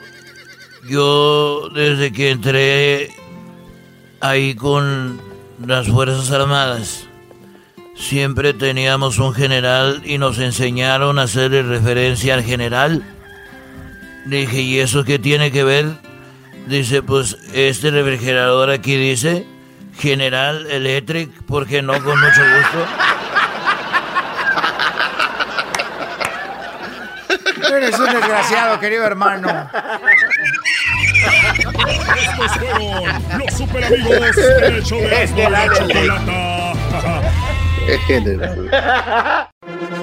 yo 0.89 1.69
desde 1.73 2.13
que 2.13 2.31
entré 2.31 3.11
ahí 4.21 4.55
con 4.55 5.21
las 5.65 5.89
Fuerzas 5.89 6.31
Armadas, 6.33 7.07
siempre 7.95 8.55
teníamos 8.55 9.19
un 9.19 9.33
general 9.35 10.03
y 10.05 10.19
nos 10.19 10.39
enseñaron 10.39 11.19
a 11.19 11.23
hacerle 11.23 11.63
referencia 11.63 12.35
al 12.35 12.43
general. 12.43 13.05
Dije, 14.27 14.61
¿y 14.61 14.81
eso 14.81 15.05
qué 15.05 15.19
tiene 15.19 15.51
que 15.51 15.65
ver? 15.65 15.87
Dice, 16.67 17.03
pues 17.03 17.37
este 17.53 17.91
refrigerador 17.91 18.71
aquí 18.71 18.95
dice 18.97 19.47
General 19.99 20.67
Electric, 20.71 21.31
porque 21.47 21.83
no 21.83 21.93
con 21.95 22.21
mucho 22.21 22.43
gusto. 22.43 22.87
Eres 27.77 27.99
un 27.99 28.07
desgraciado, 28.07 28.79
querido 28.81 29.05
hermano. 29.05 29.71
Estos 32.17 32.53
fueron 32.59 33.39
los 33.39 33.53
super 33.55 33.85
amigos 33.85 34.37
del 34.37 34.83
show 34.85 35.01
de 35.01 35.51
la 35.51 35.73
chocolata. 35.73 36.73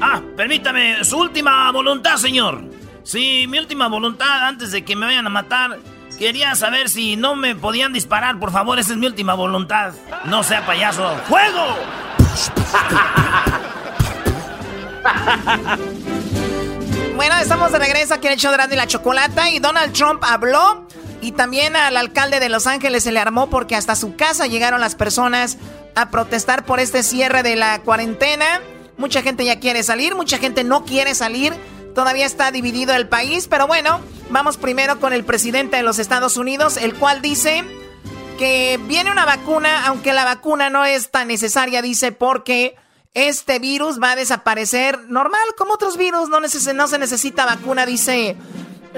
Ah, 0.00 0.20
permítame, 0.36 1.04
su 1.04 1.18
última 1.18 1.70
voluntad, 1.72 2.16
señor. 2.16 2.62
Sí, 3.02 3.46
mi 3.48 3.58
última 3.58 3.88
voluntad 3.88 4.46
antes 4.46 4.70
de 4.72 4.84
que 4.84 4.94
me 4.94 5.06
vayan 5.06 5.26
a 5.26 5.30
matar. 5.30 5.78
Quería 6.18 6.54
saber 6.54 6.88
si 6.88 7.16
no 7.16 7.36
me 7.36 7.54
podían 7.54 7.92
disparar, 7.92 8.38
por 8.38 8.50
favor, 8.50 8.78
esa 8.78 8.92
es 8.92 8.98
mi 8.98 9.06
última 9.06 9.34
voluntad. 9.34 9.92
No 10.24 10.42
sea 10.42 10.66
payaso. 10.66 11.16
¡Fuego! 11.28 11.76
Bueno, 17.18 17.36
estamos 17.38 17.72
de 17.72 17.80
regreso 17.80 18.14
aquí 18.14 18.28
en 18.28 18.34
el 18.34 18.38
show 18.38 18.52
y 18.70 18.76
la 18.76 18.86
Chocolata 18.86 19.50
y 19.50 19.58
Donald 19.58 19.92
Trump 19.92 20.22
habló 20.22 20.86
y 21.20 21.32
también 21.32 21.74
al 21.74 21.96
alcalde 21.96 22.38
de 22.38 22.48
Los 22.48 22.68
Ángeles 22.68 23.02
se 23.02 23.10
le 23.10 23.18
armó 23.18 23.50
porque 23.50 23.74
hasta 23.74 23.96
su 23.96 24.14
casa 24.14 24.46
llegaron 24.46 24.80
las 24.80 24.94
personas 24.94 25.58
a 25.96 26.10
protestar 26.10 26.64
por 26.64 26.78
este 26.78 27.02
cierre 27.02 27.42
de 27.42 27.56
la 27.56 27.80
cuarentena. 27.80 28.60
Mucha 28.98 29.22
gente 29.22 29.44
ya 29.44 29.60
quiere 29.60 29.82
salir, 29.82 30.14
mucha 30.14 30.38
gente 30.38 30.64
no 30.64 30.84
quiere 30.84 31.14
salir. 31.14 31.54
Todavía 31.94 32.26
está 32.26 32.50
dividido 32.50 32.94
el 32.94 33.08
país, 33.08 33.48
pero 33.48 33.66
bueno, 33.66 34.00
vamos 34.30 34.56
primero 34.56 35.00
con 35.00 35.12
el 35.12 35.24
presidente 35.24 35.78
de 35.78 35.82
los 35.82 35.98
Estados 35.98 36.36
Unidos, 36.36 36.76
el 36.76 36.94
cual 36.94 37.22
dice 37.22 37.64
que 38.38 38.78
viene 38.86 39.10
una 39.10 39.24
vacuna, 39.24 39.86
aunque 39.86 40.12
la 40.12 40.24
vacuna 40.24 40.68
no 40.68 40.84
es 40.84 41.10
tan 41.10 41.28
necesaria, 41.28 41.80
dice, 41.80 42.12
porque 42.12 42.76
este 43.14 43.58
virus 43.58 44.00
va 44.00 44.12
a 44.12 44.16
desaparecer 44.16 44.98
normal, 45.08 45.42
como 45.56 45.74
otros 45.74 45.96
virus, 45.96 46.28
no, 46.28 46.40
no 46.40 46.88
se 46.88 46.98
necesita 46.98 47.46
vacuna, 47.46 47.86
dice 47.86 48.36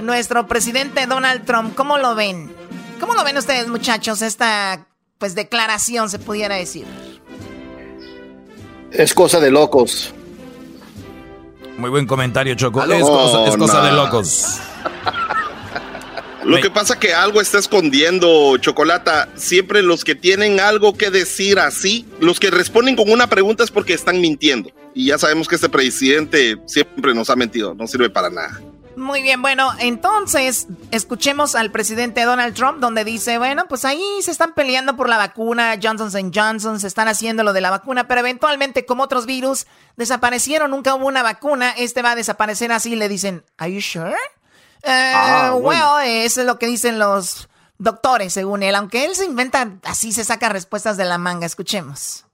nuestro 0.03 0.46
presidente 0.46 1.07
Donald 1.07 1.44
Trump. 1.44 1.74
¿Cómo 1.74 1.98
lo 1.98 2.14
ven? 2.14 2.55
¿Cómo 3.01 3.14
lo 3.14 3.24
ven 3.24 3.38
ustedes, 3.38 3.68
muchachos, 3.68 4.22
esta 4.22 4.86
pues 5.18 5.34
declaración, 5.34 6.11
se 6.11 6.18
pudiera 6.18 6.57
decir? 6.57 6.86
Es 8.93 9.14
cosa 9.14 9.41
de 9.41 9.51
locos. 9.51 10.12
Muy 11.78 11.91
buen 11.91 12.07
comentario, 12.07 12.55
Choco. 12.55 12.82
es 12.82 13.03
cosa, 13.57 13.82
de 13.82 13.93
locos. 13.93 14.59
Lo 16.45 16.61
que 16.61 16.70
pasa 16.70 16.99
que 16.99 17.14
algo 17.14 17.41
está 17.41 17.59
escondiendo, 17.59 18.57
Chocolata. 18.59 19.28
Siempre 19.36 19.82
los 19.82 20.05
que 20.05 20.14
tienen 20.14 20.59
algo 20.61 20.95
que 20.95 21.11
decir 21.11 21.59
así, 21.59 22.07
los 22.18 22.41
que 22.41 22.51
responden 22.51 22.97
con 22.97 23.11
una 23.11 23.28
pregunta 23.28 23.62
es 23.62 23.70
porque 23.70 23.95
están 23.95 24.20
mintiendo. 24.20 24.70
Y 24.95 25.07
ya 25.07 25.18
sabemos 25.18 25.49
que 25.49 25.55
este 25.55 25.68
presidente 25.68 26.57
siempre 26.66 27.14
nos 27.14 27.30
ha 27.30 27.36
mentido, 27.36 27.74
no 27.74 27.86
sirve 27.86 28.11
para 28.11 28.30
nada. 28.30 28.61
Muy 28.97 29.22
bien, 29.22 29.41
bueno, 29.41 29.70
entonces 29.78 30.66
escuchemos 30.91 31.55
al 31.55 31.70
presidente 31.70 32.24
Donald 32.24 32.55
Trump 32.55 32.80
donde 32.80 33.05
dice, 33.05 33.38
bueno, 33.38 33.66
pues 33.68 33.84
ahí 33.84 34.03
se 34.20 34.30
están 34.30 34.53
peleando 34.55 34.97
por 34.97 35.09
la 35.09 35.16
vacuna, 35.16 35.78
Johnson 35.80 36.32
Johnson, 36.34 36.80
se 36.80 36.86
están 36.86 37.07
haciendo 37.07 37.45
lo 37.45 37.53
de 37.53 37.61
la 37.61 37.70
vacuna, 37.70 38.09
pero 38.09 38.20
eventualmente 38.20 38.84
como 38.84 39.05
otros 39.05 39.26
virus 39.26 39.66
desaparecieron, 39.97 40.72
nunca 40.72 40.95
hubo 40.95 41.07
una 41.07 41.22
vacuna, 41.22 41.70
este 41.70 42.03
va 42.03 42.12
a 42.12 42.16
desaparecer 42.16 42.72
así, 42.72 42.97
le 42.97 43.09
dicen, 43.09 43.45
¿Are 43.59 43.72
you 43.72 43.80
sure? 43.80 44.16
Eh, 44.82 45.12
ah, 45.14 45.55
well, 45.55 46.05
eso 46.05 46.41
es 46.41 46.47
lo 46.47 46.59
que 46.59 46.66
dicen 46.66 46.99
los 46.99 47.49
doctores, 47.78 48.32
según 48.32 48.62
él, 48.62 48.74
aunque 48.74 49.05
él 49.05 49.14
se 49.14 49.24
inventa 49.24 49.78
así, 49.84 50.12
se 50.12 50.24
saca 50.24 50.49
respuestas 50.49 50.97
de 50.97 51.05
la 51.05 51.16
manga, 51.16 51.47
escuchemos. 51.47 52.24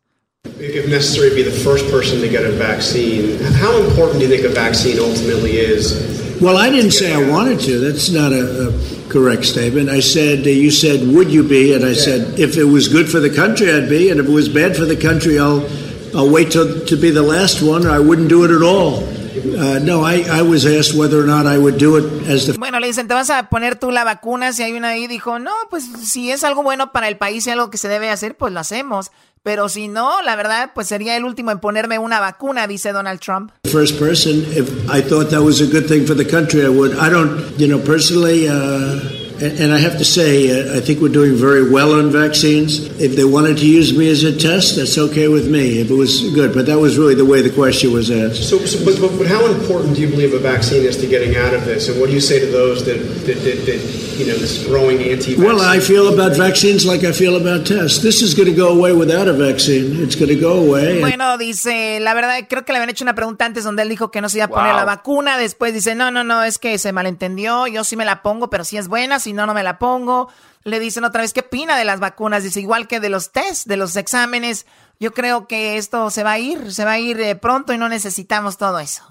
If 0.58 0.86
necessary, 0.88 1.30
be 1.34 1.42
the 1.42 1.50
first 1.50 1.90
person 1.90 2.20
to 2.20 2.28
get 2.28 2.44
a 2.44 2.52
vaccine. 2.52 3.38
How 3.60 3.76
important 3.78 4.20
do 4.20 4.26
you 4.26 4.28
think 4.28 4.44
a 4.44 4.54
vaccine 4.54 4.98
ultimately 5.00 5.58
is 5.58 6.25
Well, 6.40 6.58
I 6.58 6.68
didn't 6.70 6.90
say 6.92 7.14
I 7.14 7.30
wanted 7.30 7.60
to. 7.60 7.78
That's 7.78 8.10
not 8.10 8.32
a, 8.32 8.68
a 8.68 9.08
correct 9.08 9.44
statement. 9.44 9.88
I 9.88 10.00
said, 10.00 10.46
uh, 10.46 10.50
you 10.50 10.70
said, 10.70 11.06
would 11.08 11.30
you 11.30 11.42
be? 11.42 11.72
And 11.72 11.84
I 11.84 11.88
yeah. 11.88 11.94
said, 11.94 12.38
if 12.38 12.56
it 12.58 12.64
was 12.64 12.88
good 12.88 13.08
for 13.08 13.20
the 13.20 13.30
country, 13.30 13.72
I'd 13.72 13.88
be. 13.88 14.10
And 14.10 14.20
if 14.20 14.26
it 14.26 14.32
was 14.32 14.48
bad 14.48 14.76
for 14.76 14.84
the 14.84 14.96
country, 14.96 15.38
I'll, 15.38 15.66
I'll 16.14 16.30
wait 16.30 16.50
till, 16.52 16.84
to 16.86 16.96
be 16.96 17.10
the 17.10 17.22
last 17.22 17.62
one 17.62 17.86
or 17.86 17.90
I 17.90 18.00
wouldn't 18.00 18.28
do 18.28 18.44
it 18.44 18.50
at 18.50 18.62
all. 18.62 19.02
Uh, 19.36 19.78
no, 19.78 20.02
I, 20.02 20.24
I 20.30 20.42
was 20.42 20.66
asked 20.66 20.94
whether 20.94 21.20
or 21.20 21.26
not 21.26 21.46
I 21.46 21.56
would 21.56 21.78
do 21.78 21.96
it 21.96 22.28
as 22.28 22.46
the... 22.46 22.58
Bueno, 22.58 22.80
le 22.80 22.86
dicen, 22.88 23.08
¿te 23.08 23.14
vas 23.14 23.30
a 23.30 23.48
poner 23.48 23.76
tú 23.76 23.90
la 23.90 24.04
vacuna? 24.04 24.52
Si 24.52 24.62
hay 24.62 24.72
una 24.72 24.90
ahí, 24.90 25.06
dijo, 25.06 25.38
no, 25.38 25.52
pues 25.70 25.84
si 26.04 26.30
es 26.30 26.44
algo 26.44 26.62
bueno 26.62 26.92
para 26.92 27.08
el 27.08 27.16
país 27.16 27.46
y 27.46 27.50
algo 27.50 27.70
que 27.70 27.78
se 27.78 27.88
debe 27.88 28.10
hacer, 28.10 28.36
pues 28.36 28.52
lo 28.52 28.60
hacemos. 28.60 29.10
Pero 29.46 29.68
si 29.68 29.86
no, 29.86 30.22
la 30.22 30.34
verdad, 30.34 30.72
pues 30.74 30.88
sería 30.88 31.16
el 31.16 31.24
último 31.24 31.52
en 31.52 31.60
ponerme 31.60 32.00
una 32.00 32.18
vacuna, 32.18 32.66
dice 32.66 32.90
Donald 32.90 33.20
Trump. 33.20 33.52
First 33.70 33.96
person, 33.96 34.44
if 34.56 34.68
I 34.90 35.00
thought 35.00 35.30
that 35.30 35.40
was 35.40 35.60
a 35.60 35.66
good 35.66 35.86
thing 35.86 36.04
for 36.04 36.16
the 36.16 36.26
country, 36.26 36.64
I 36.64 36.68
would. 36.68 36.98
I 36.98 37.08
don't, 37.08 37.56
you 37.56 37.68
know, 37.68 37.78
personally, 37.78 38.48
uh, 38.48 39.25
and 39.42 39.72
I 39.72 39.78
have 39.78 39.98
to 39.98 40.04
say, 40.04 40.50
uh, 40.50 40.76
I 40.76 40.80
think 40.80 41.00
we're 41.00 41.08
doing 41.12 41.34
very 41.34 41.68
well 41.70 41.92
on 41.92 42.10
vaccines. 42.10 42.86
If 43.00 43.16
they 43.16 43.24
wanted 43.24 43.58
to 43.58 43.66
use 43.66 43.96
me 43.96 44.08
as 44.10 44.22
a 44.24 44.36
test, 44.36 44.76
that's 44.76 44.96
okay 44.98 45.28
with 45.28 45.50
me. 45.50 45.80
If 45.80 45.90
it 45.90 45.94
was 45.94 46.30
good, 46.34 46.54
but 46.54 46.66
that 46.66 46.78
was 46.78 46.96
really 46.98 47.14
the 47.14 47.24
way 47.24 47.42
the 47.42 47.50
question 47.50 47.92
was 47.92 48.10
asked. 48.10 48.48
So, 48.48 48.58
so 48.58 48.84
but, 48.84 49.00
but, 49.00 49.16
but, 49.18 49.26
how 49.26 49.46
important 49.46 49.96
do 49.96 50.00
you 50.00 50.08
believe 50.08 50.32
a 50.34 50.38
vaccine 50.38 50.84
is 50.84 50.96
to 50.98 51.06
getting 51.06 51.36
out 51.36 51.54
of 51.54 51.64
this? 51.64 51.88
And 51.88 52.00
what 52.00 52.08
do 52.08 52.14
you 52.14 52.20
say 52.20 52.40
to 52.40 52.46
those 52.46 52.84
that, 52.86 52.98
that, 53.26 53.38
that, 53.44 53.66
that 53.66 54.06
you 54.18 54.26
know, 54.26 54.36
this 54.38 54.64
growing 54.66 55.02
anti 55.02 55.36
Well, 55.36 55.60
I 55.60 55.80
feel 55.80 56.12
about 56.12 56.36
vaccines 56.36 56.86
like 56.86 57.04
I 57.04 57.12
feel 57.12 57.36
about 57.36 57.66
tests. 57.66 58.00
This 58.00 58.22
is 58.22 58.34
going 58.34 58.48
to 58.48 58.54
go 58.54 58.68
away 58.68 58.92
without 58.92 59.28
a 59.28 59.32
vaccine. 59.32 60.02
It's 60.02 60.16
going 60.16 60.28
to 60.28 60.40
go 60.40 60.66
away. 60.66 61.00
Bueno, 61.00 61.36
dice, 61.36 62.00
la 62.00 62.14
verdad, 62.14 62.46
creo 62.48 62.64
que 62.64 62.72
le 62.72 62.78
habían 62.78 62.90
hecho 62.90 63.04
una 63.04 63.14
pregunta 63.14 63.44
antes 63.44 63.64
donde 63.64 63.82
él 63.82 63.88
dijo 63.88 64.10
que 64.10 64.20
no 64.20 64.28
se 64.28 64.38
iba 64.38 64.46
a 64.46 64.48
poner 64.48 64.72
wow. 64.72 64.76
la 64.76 64.84
vacuna. 64.84 65.38
Después 65.38 65.74
dice, 65.74 65.94
no, 65.94 66.10
no, 66.10 66.24
no, 66.24 66.42
es 66.42 66.58
que 66.58 66.78
se 66.78 66.92
malentendió. 66.92 67.66
Yo 67.66 67.84
sí 67.84 67.96
me 67.96 68.04
la 68.04 68.22
pongo, 68.22 68.48
pero 68.48 68.64
si 68.64 68.78
es 68.78 68.88
buena, 68.88 69.20
si 69.26 69.32
no, 69.32 69.44
no 69.44 69.54
me 69.54 69.64
la 69.64 69.78
pongo. 69.78 70.28
Le 70.62 70.78
dicen 70.78 71.02
otra 71.04 71.22
vez, 71.22 71.32
¿qué 71.32 71.40
opina 71.40 71.76
de 71.76 71.84
las 71.84 71.98
vacunas? 71.98 72.44
Dice, 72.44 72.60
igual 72.60 72.86
que 72.86 73.00
de 73.00 73.08
los 73.08 73.32
tests, 73.32 73.66
de 73.66 73.76
los 73.76 73.96
exámenes. 73.96 74.66
Yo 75.00 75.12
creo 75.12 75.46
que 75.46 75.76
esto 75.76 76.10
se 76.10 76.22
va 76.22 76.32
a 76.32 76.38
ir, 76.38 76.72
se 76.72 76.84
va 76.84 76.92
a 76.92 77.00
ir 77.00 77.20
eh, 77.20 77.34
pronto 77.34 77.72
y 77.72 77.78
no 77.78 77.88
necesitamos 77.88 78.56
todo 78.56 78.78
eso. 78.78 79.02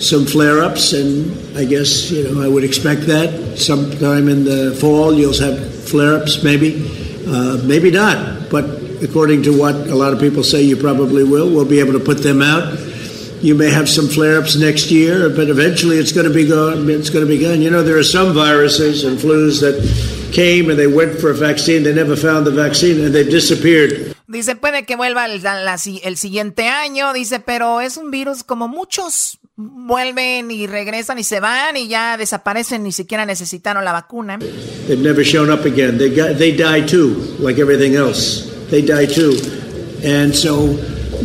Some 0.00 0.24
flare-ups, 0.24 0.94
and 0.94 1.58
I 1.58 1.66
guess, 1.66 2.10
you 2.10 2.22
know, 2.22 2.42
I 2.42 2.48
would 2.48 2.64
expect 2.64 3.06
that. 3.06 3.28
Sometime 3.58 4.30
in 4.30 4.46
the 4.46 4.74
fall, 4.80 5.12
you'll 5.12 5.38
have 5.38 5.58
flare-ups, 5.84 6.42
maybe. 6.42 6.82
Uh, 7.26 7.58
maybe 7.64 7.90
not, 7.90 8.48
but 8.50 8.64
according 9.02 9.42
to 9.42 9.50
what 9.50 9.74
a 9.88 9.94
lot 9.94 10.14
of 10.14 10.18
people 10.18 10.42
say, 10.42 10.62
you 10.62 10.74
probably 10.74 11.22
will. 11.22 11.50
We'll 11.50 11.68
be 11.68 11.80
able 11.80 11.92
to 11.92 12.00
put 12.00 12.22
them 12.22 12.40
out. 12.40 12.64
You 13.42 13.54
may 13.54 13.70
have 13.70 13.88
some 13.88 14.06
flare-ups 14.06 14.56
next 14.56 14.90
year, 14.90 15.30
but 15.30 15.48
eventually 15.48 15.96
it's 15.96 16.12
going 16.12 16.28
to 16.28 16.32
be 16.32 16.46
gone. 16.46 16.90
It's 16.90 17.08
going 17.08 17.24
to 17.24 17.28
be 17.28 17.38
gone. 17.38 17.62
You 17.62 17.70
know, 17.70 17.82
there 17.82 17.96
are 17.96 18.04
some 18.04 18.34
viruses 18.34 19.02
and 19.04 19.18
flus 19.18 19.60
that 19.60 19.80
came 20.32 20.68
and 20.68 20.78
they 20.78 20.86
went 20.86 21.18
for 21.18 21.30
a 21.30 21.34
vaccine. 21.34 21.82
They 21.82 21.94
never 21.94 22.16
found 22.16 22.46
the 22.46 22.50
vaccine 22.50 23.02
and 23.02 23.14
they've 23.14 23.30
disappeared. 23.30 24.14
Dice, 24.28 24.56
puede 24.56 24.84
que 24.84 24.94
vuelva 24.96 25.24
el, 25.24 25.42
la, 25.42 25.76
el 26.02 26.16
siguiente 26.18 26.68
año. 26.68 27.14
Dice, 27.14 27.40
pero 27.40 27.80
es 27.80 27.96
un 27.96 28.10
virus 28.10 28.44
como 28.44 28.68
muchos 28.68 29.38
vuelven 29.56 30.50
y 30.50 30.66
regresan 30.66 31.18
y 31.18 31.24
se 31.24 31.40
van 31.40 31.76
y 31.76 31.88
ya 31.88 32.16
desaparecen, 32.16 32.82
ni 32.82 32.92
siquiera 32.92 33.24
necesitaron 33.26 33.84
la 33.84 33.92
vacuna. 33.92 34.38
They've 34.86 35.00
never 35.02 35.24
shown 35.24 35.50
up 35.50 35.64
again. 35.64 35.98
They, 35.98 36.14
got, 36.14 36.38
they 36.38 36.54
die 36.54 36.86
too, 36.86 37.36
like 37.38 37.58
everything 37.58 37.96
else. 37.96 38.50
They 38.70 38.82
die 38.82 39.06
too. 39.06 39.32
And 40.04 40.34
so 40.34 40.78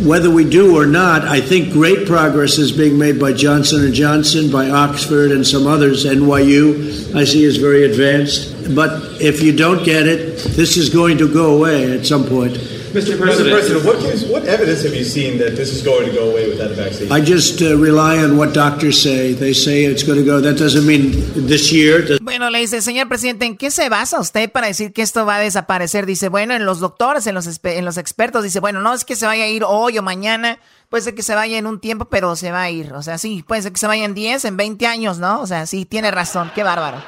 whether 0.04 0.30
we 0.30 0.48
do 0.48 0.76
or 0.76 0.86
not, 0.86 1.22
I 1.22 1.40
think 1.40 1.72
great 1.72 2.06
progress 2.06 2.58
is 2.58 2.72
being 2.72 2.98
made 2.98 3.18
by 3.18 3.32
Johnson 3.32 3.92
& 3.92 3.94
Johnson, 3.94 4.50
by 4.50 4.70
Oxford 4.70 5.32
and 5.32 5.46
some 5.46 5.66
others. 5.66 6.04
NYU, 6.04 7.14
I 7.14 7.24
see, 7.24 7.44
is 7.44 7.56
very 7.56 7.84
advanced. 7.84 8.74
But 8.74 9.20
if 9.20 9.42
you 9.42 9.56
don't 9.56 9.84
get 9.84 10.06
it, 10.06 10.38
this 10.56 10.76
is 10.76 10.90
going 10.90 11.18
to 11.18 11.32
go 11.32 11.56
away 11.56 11.96
at 11.96 12.06
some 12.06 12.24
point. 12.24 12.56
Mr. 12.96 13.18
President, 13.18 13.54
Mr. 13.54 13.82
President 13.82 14.30
what, 14.32 14.40
what 14.40 14.48
evidence 14.48 14.82
have 14.82 14.94
you 14.94 15.04
seen 15.04 15.36
that 15.36 15.54
this 15.54 15.70
is 15.70 15.82
going 15.82 16.08
to 16.08 16.12
go 16.12 16.30
away 16.30 16.48
with 16.48 16.56
that 16.56 16.70
vaccine? 16.70 17.12
I 17.12 17.20
just 17.20 17.60
uh, 17.60 17.76
rely 17.76 18.16
on 18.24 18.38
what 18.38 18.54
doctors 18.54 19.02
say. 19.02 19.34
They 19.34 19.52
say 19.52 19.84
it's 19.84 20.02
going 20.02 20.18
to 20.18 20.24
go. 20.24 20.40
That 20.40 20.56
doesn't 20.56 20.86
mean 20.86 21.12
this 21.46 21.70
year. 21.70 22.18
Bueno, 22.22 22.48
le 22.48 22.60
dice, 22.60 22.80
señor 22.80 23.08
presidente, 23.08 23.44
¿en 23.44 23.58
qué 23.58 23.70
se 23.70 23.90
basa 23.90 24.18
usted 24.18 24.50
para 24.50 24.68
decir 24.68 24.94
que 24.94 25.02
esto 25.02 25.26
va 25.26 25.36
a 25.36 25.40
desaparecer? 25.40 26.06
Dice, 26.06 26.30
bueno, 26.30 26.54
en 26.54 26.64
los 26.64 26.80
doctores, 26.80 27.26
en 27.26 27.34
los, 27.34 27.60
en 27.62 27.84
los 27.84 27.98
expertos. 27.98 28.42
Dice, 28.42 28.60
bueno, 28.60 28.80
no 28.80 28.94
es 28.94 29.04
que 29.04 29.14
se 29.14 29.26
vaya 29.26 29.44
a 29.44 29.48
ir 29.48 29.62
hoy 29.66 29.98
o 29.98 30.02
mañana. 30.02 30.58
Puede 30.88 31.04
ser 31.04 31.14
que 31.14 31.22
se 31.22 31.34
vaya 31.34 31.58
en 31.58 31.66
un 31.66 31.80
tiempo, 31.80 32.06
pero 32.06 32.34
se 32.34 32.50
va 32.50 32.62
a 32.62 32.70
ir. 32.70 32.94
O 32.94 33.02
sea, 33.02 33.18
sí, 33.18 33.44
puede 33.46 33.60
ser 33.60 33.72
que 33.72 33.78
se 33.78 33.86
vaya 33.86 34.06
en 34.06 34.14
10, 34.14 34.46
en 34.46 34.56
20 34.56 34.86
años, 34.86 35.18
¿no? 35.18 35.42
O 35.42 35.46
sea, 35.46 35.66
sí, 35.66 35.84
tiene 35.84 36.10
razón. 36.10 36.50
Qué 36.54 36.62
bárbaro. 36.62 37.02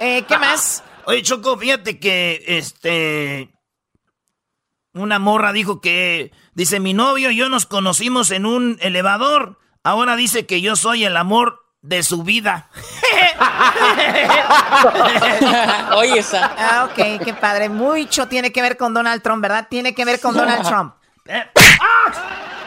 Eh, 0.00 0.24
¿Qué 0.28 0.36
más? 0.36 0.82
Oye, 1.06 1.22
Choco, 1.22 1.56
fíjate 1.56 1.98
que 1.98 2.44
este 2.46 3.53
una 4.94 5.18
morra 5.18 5.52
dijo 5.52 5.80
que, 5.80 6.32
dice, 6.54 6.80
mi 6.80 6.94
novio 6.94 7.30
y 7.30 7.36
yo 7.36 7.48
nos 7.48 7.66
conocimos 7.66 8.30
en 8.30 8.46
un 8.46 8.78
elevador. 8.80 9.58
Ahora 9.82 10.16
dice 10.16 10.46
que 10.46 10.60
yo 10.60 10.76
soy 10.76 11.04
el 11.04 11.16
amor 11.16 11.64
de 11.82 12.02
su 12.02 12.22
vida. 12.22 12.70
Oye, 15.96 16.20
esa. 16.20 16.54
Ah, 16.56 16.88
ok, 16.90 17.22
qué 17.22 17.34
padre. 17.34 17.68
Mucho 17.68 18.26
tiene 18.26 18.52
que 18.52 18.62
ver 18.62 18.78
con 18.78 18.94
Donald 18.94 19.22
Trump, 19.22 19.42
¿verdad? 19.42 19.66
Tiene 19.68 19.94
que 19.94 20.04
ver 20.04 20.20
con 20.20 20.34
Donald 20.34 20.66
Trump. 20.66 20.94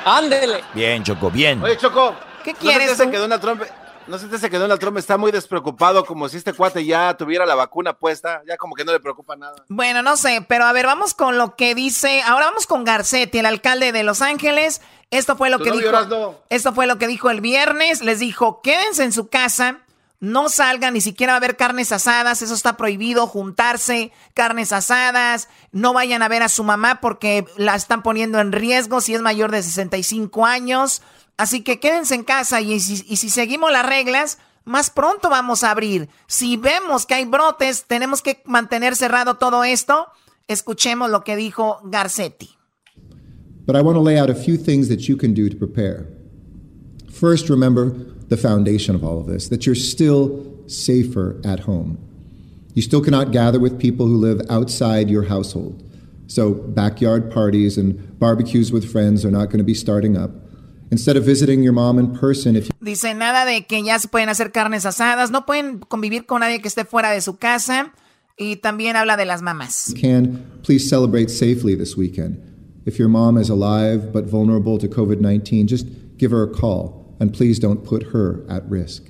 Ándele. 0.05 0.63
Bien, 0.73 1.03
Choco, 1.03 1.31
bien. 1.31 1.63
Oye, 1.63 1.77
Choco. 1.77 2.15
¿Qué 2.43 2.53
quieres? 2.53 2.97
que 2.97 3.17
Donald 3.17 3.41
Trump 3.41 3.63
¿No 4.07 4.17
sientes 4.17 4.39
que 4.41 4.57
Donald 4.57 4.79
Trump 4.79 4.97
está 4.97 5.17
muy 5.17 5.31
despreocupado 5.31 6.05
como 6.05 6.29
si 6.29 6.37
este 6.37 6.53
cuate 6.53 6.85
ya 6.85 7.17
tuviera 7.17 7.45
la 7.45 7.55
vacuna 7.55 7.91
puesta? 7.93 8.41
Ya 8.47 8.55
como 8.55 8.73
que 8.73 8.85
no 8.85 8.93
le 8.93 9.01
preocupa 9.01 9.35
nada. 9.35 9.65
Bueno, 9.67 10.01
no 10.01 10.15
sé, 10.15 10.45
pero 10.47 10.63
a 10.63 10.71
ver, 10.71 10.85
vamos 10.85 11.13
con 11.13 11.37
lo 11.37 11.55
que 11.57 11.75
dice. 11.75 12.21
Ahora 12.21 12.45
vamos 12.45 12.67
con 12.67 12.85
Garcetti, 12.85 13.39
el 13.39 13.45
alcalde 13.45 13.91
de 13.91 14.03
Los 14.03 14.21
Ángeles. 14.21 14.81
Esto 15.11 15.35
fue 15.35 15.49
lo 15.49 15.59
que 15.59 15.71
dijo. 15.71 16.41
Esto 16.49 16.73
fue 16.73 16.87
lo 16.87 16.97
que 16.97 17.07
dijo 17.07 17.29
el 17.29 17.41
viernes. 17.41 18.01
Les 18.01 18.19
dijo: 18.19 18.61
quédense 18.61 19.03
en 19.03 19.11
su 19.11 19.27
casa. 19.27 19.79
No 20.19 20.49
salgan, 20.49 20.95
ni 20.95 21.01
siquiera 21.01 21.33
va 21.33 21.35
a 21.35 21.37
haber 21.37 21.57
carnes 21.57 21.91
asadas, 21.91 22.41
eso 22.41 22.55
está 22.55 22.75
prohibido, 22.75 23.27
juntarse, 23.27 24.11
carnes 24.33 24.73
asadas, 24.73 25.47
no 25.71 25.93
vayan 25.93 26.23
a 26.23 26.27
ver 26.27 26.41
a 26.41 26.49
su 26.49 26.63
mamá 26.63 27.01
porque 27.01 27.45
la 27.55 27.75
están 27.75 28.01
poniendo 28.01 28.39
en 28.39 28.51
riesgo 28.51 28.99
si 28.99 29.13
es 29.13 29.21
mayor 29.21 29.51
de 29.51 29.61
65 29.61 30.43
años. 30.43 31.03
Así 31.37 31.63
que 31.63 31.79
quédense 31.79 32.15
en 32.15 32.23
casa 32.23 32.61
y 32.61 32.79
si, 32.79 33.29
seguimos 33.29 33.71
las 33.71 33.85
reglas, 33.85 34.39
más 34.65 34.89
pronto 34.89 35.29
vamos 35.29 35.63
a 35.63 35.71
abrir. 35.71 36.09
Si 36.27 36.57
vemos 36.57 37.05
que 37.05 37.13
hay 37.13 37.25
brotes, 37.25 37.85
tenemos 37.87 38.21
que 38.21 38.41
mantener 38.45 38.95
cerrado 38.95 39.35
todo 39.35 39.63
esto. 39.63 40.07
Escuchemos 40.47 41.11
lo 41.11 41.23
que 41.23 41.35
dijo 41.35 41.79
Garcetti. 41.83 42.49
But 43.65 43.75
I 43.75 43.81
want 43.81 43.97
to 43.97 44.01
lay 44.01 44.17
out 44.17 44.29
a 44.29 44.35
few 44.35 44.57
things 44.57 44.87
that 44.87 45.07
you 45.07 45.17
can 45.17 45.33
do 45.33 45.49
to 45.49 45.55
prepare. 45.55 46.07
First, 47.11 47.49
remember 47.49 47.91
the 48.29 48.37
foundation 48.37 48.95
of 48.95 49.03
all 49.03 49.19
of 49.19 49.27
this 49.27 49.49
that 49.49 49.65
you're 49.65 49.75
still 49.75 50.43
safer 50.67 51.39
at 51.43 51.61
home. 51.61 51.97
You 52.73 52.81
still 52.81 53.01
cannot 53.01 53.31
gather 53.31 53.59
with 53.59 53.79
people 53.79 54.07
who 54.07 54.17
live 54.17 54.41
outside 54.49 55.09
your 55.09 55.23
household. 55.23 55.83
So, 56.27 56.53
backyard 56.53 57.31
parties 57.31 57.77
and 57.77 58.19
barbecues 58.19 58.71
with 58.71 58.89
friends 58.89 59.25
are 59.25 59.31
not 59.31 59.45
going 59.45 59.59
to 59.59 59.63
be 59.63 59.73
starting 59.73 60.17
up. 60.17 60.31
Instead 60.89 61.17
of 61.17 61.25
visiting 61.25 61.63
your 61.63 61.73
mom 61.73 61.99
in 61.99 62.13
person, 62.13 62.55
if 62.55 62.69
Dice 62.79 63.13
nada 63.13 63.45
de 63.45 63.65
que 63.65 63.83
ya 63.83 63.99
se 63.99 64.07
pueden 64.07 64.29
hacer 64.29 64.51
carnes 64.51 64.85
asadas, 64.85 65.31
no 65.31 65.45
pueden 65.45 65.79
convivir 65.79 66.25
con 66.25 66.39
nadie 66.39 66.61
que 66.61 66.69
esté 66.69 66.85
fuera 66.85 67.11
de 67.11 67.19
su 67.21 67.37
casa 67.37 67.93
y 68.37 68.57
también 68.57 68.95
habla 68.95 69.17
de 69.17 69.25
las 69.25 69.41
mamás. 69.41 69.93
Can 69.99 70.45
please 70.63 70.87
celebrate 70.87 71.29
safely 71.29 71.75
this 71.75 71.97
weekend. 71.97 72.37
If 72.85 72.97
your 72.97 73.09
mom 73.09 73.37
is 73.37 73.49
alive 73.49 74.13
but 74.13 74.25
vulnerable 74.25 74.77
to 74.77 74.87
COVID-19, 74.87 75.65
just 75.65 75.87
give 76.17 76.31
her 76.31 76.43
a 76.43 76.47
call 76.47 77.15
and 77.19 77.33
please 77.33 77.59
don't 77.59 77.83
put 77.83 78.13
her 78.13 78.45
at 78.49 78.63
risk. 78.69 79.03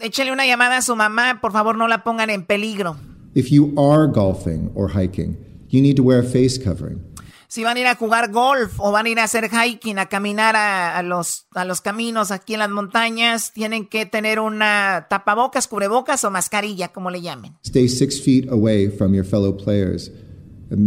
Échale 0.00 0.32
una 0.32 0.46
llamada 0.46 0.78
a 0.78 0.82
su 0.82 0.94
mamá, 0.94 1.40
por 1.40 1.52
favor 1.52 1.76
no 1.76 1.86
la 1.86 1.98
pongan 2.04 2.30
en 2.30 2.46
peligro. 2.46 2.96
If 3.34 3.50
you 3.52 3.74
are 3.76 4.06
golfing 4.06 4.70
or 4.74 4.88
hiking, 4.88 5.36
you 5.68 5.82
need 5.82 5.96
to 5.96 6.02
wear 6.02 6.20
a 6.20 6.24
face 6.24 6.56
covering. 6.56 7.04
Si 7.48 7.64
van 7.64 7.76
a 7.76 7.80
ir 7.80 7.86
a 7.86 7.96
jugar 7.96 8.30
golf 8.30 8.78
o 8.78 8.92
van 8.92 9.06
a 9.06 9.08
ir 9.08 9.18
a 9.18 9.24
hacer 9.24 9.50
hiking, 9.50 9.98
a 9.98 10.06
caminar 10.06 10.54
a, 10.54 11.02
los, 11.02 11.46
a 11.54 11.64
los 11.64 11.80
caminos 11.80 12.30
aquí 12.30 12.52
en 12.52 12.60
las 12.60 12.70
montañas, 12.70 13.52
tienen 13.52 13.86
que 13.86 14.06
tener 14.06 14.38
una 14.38 15.06
tapabocas, 15.08 15.66
cubrebocas 15.66 16.22
o 16.24 16.30
mascarilla, 16.30 16.88
como 16.88 17.10
le 17.10 17.22
llamen. 17.22 17.56
Stay 17.64 17.88
six 17.88 18.20
feet 18.20 18.48
away 18.50 18.88
from 18.88 19.14
your 19.14 19.24
fellow 19.24 19.56
players 19.56 20.10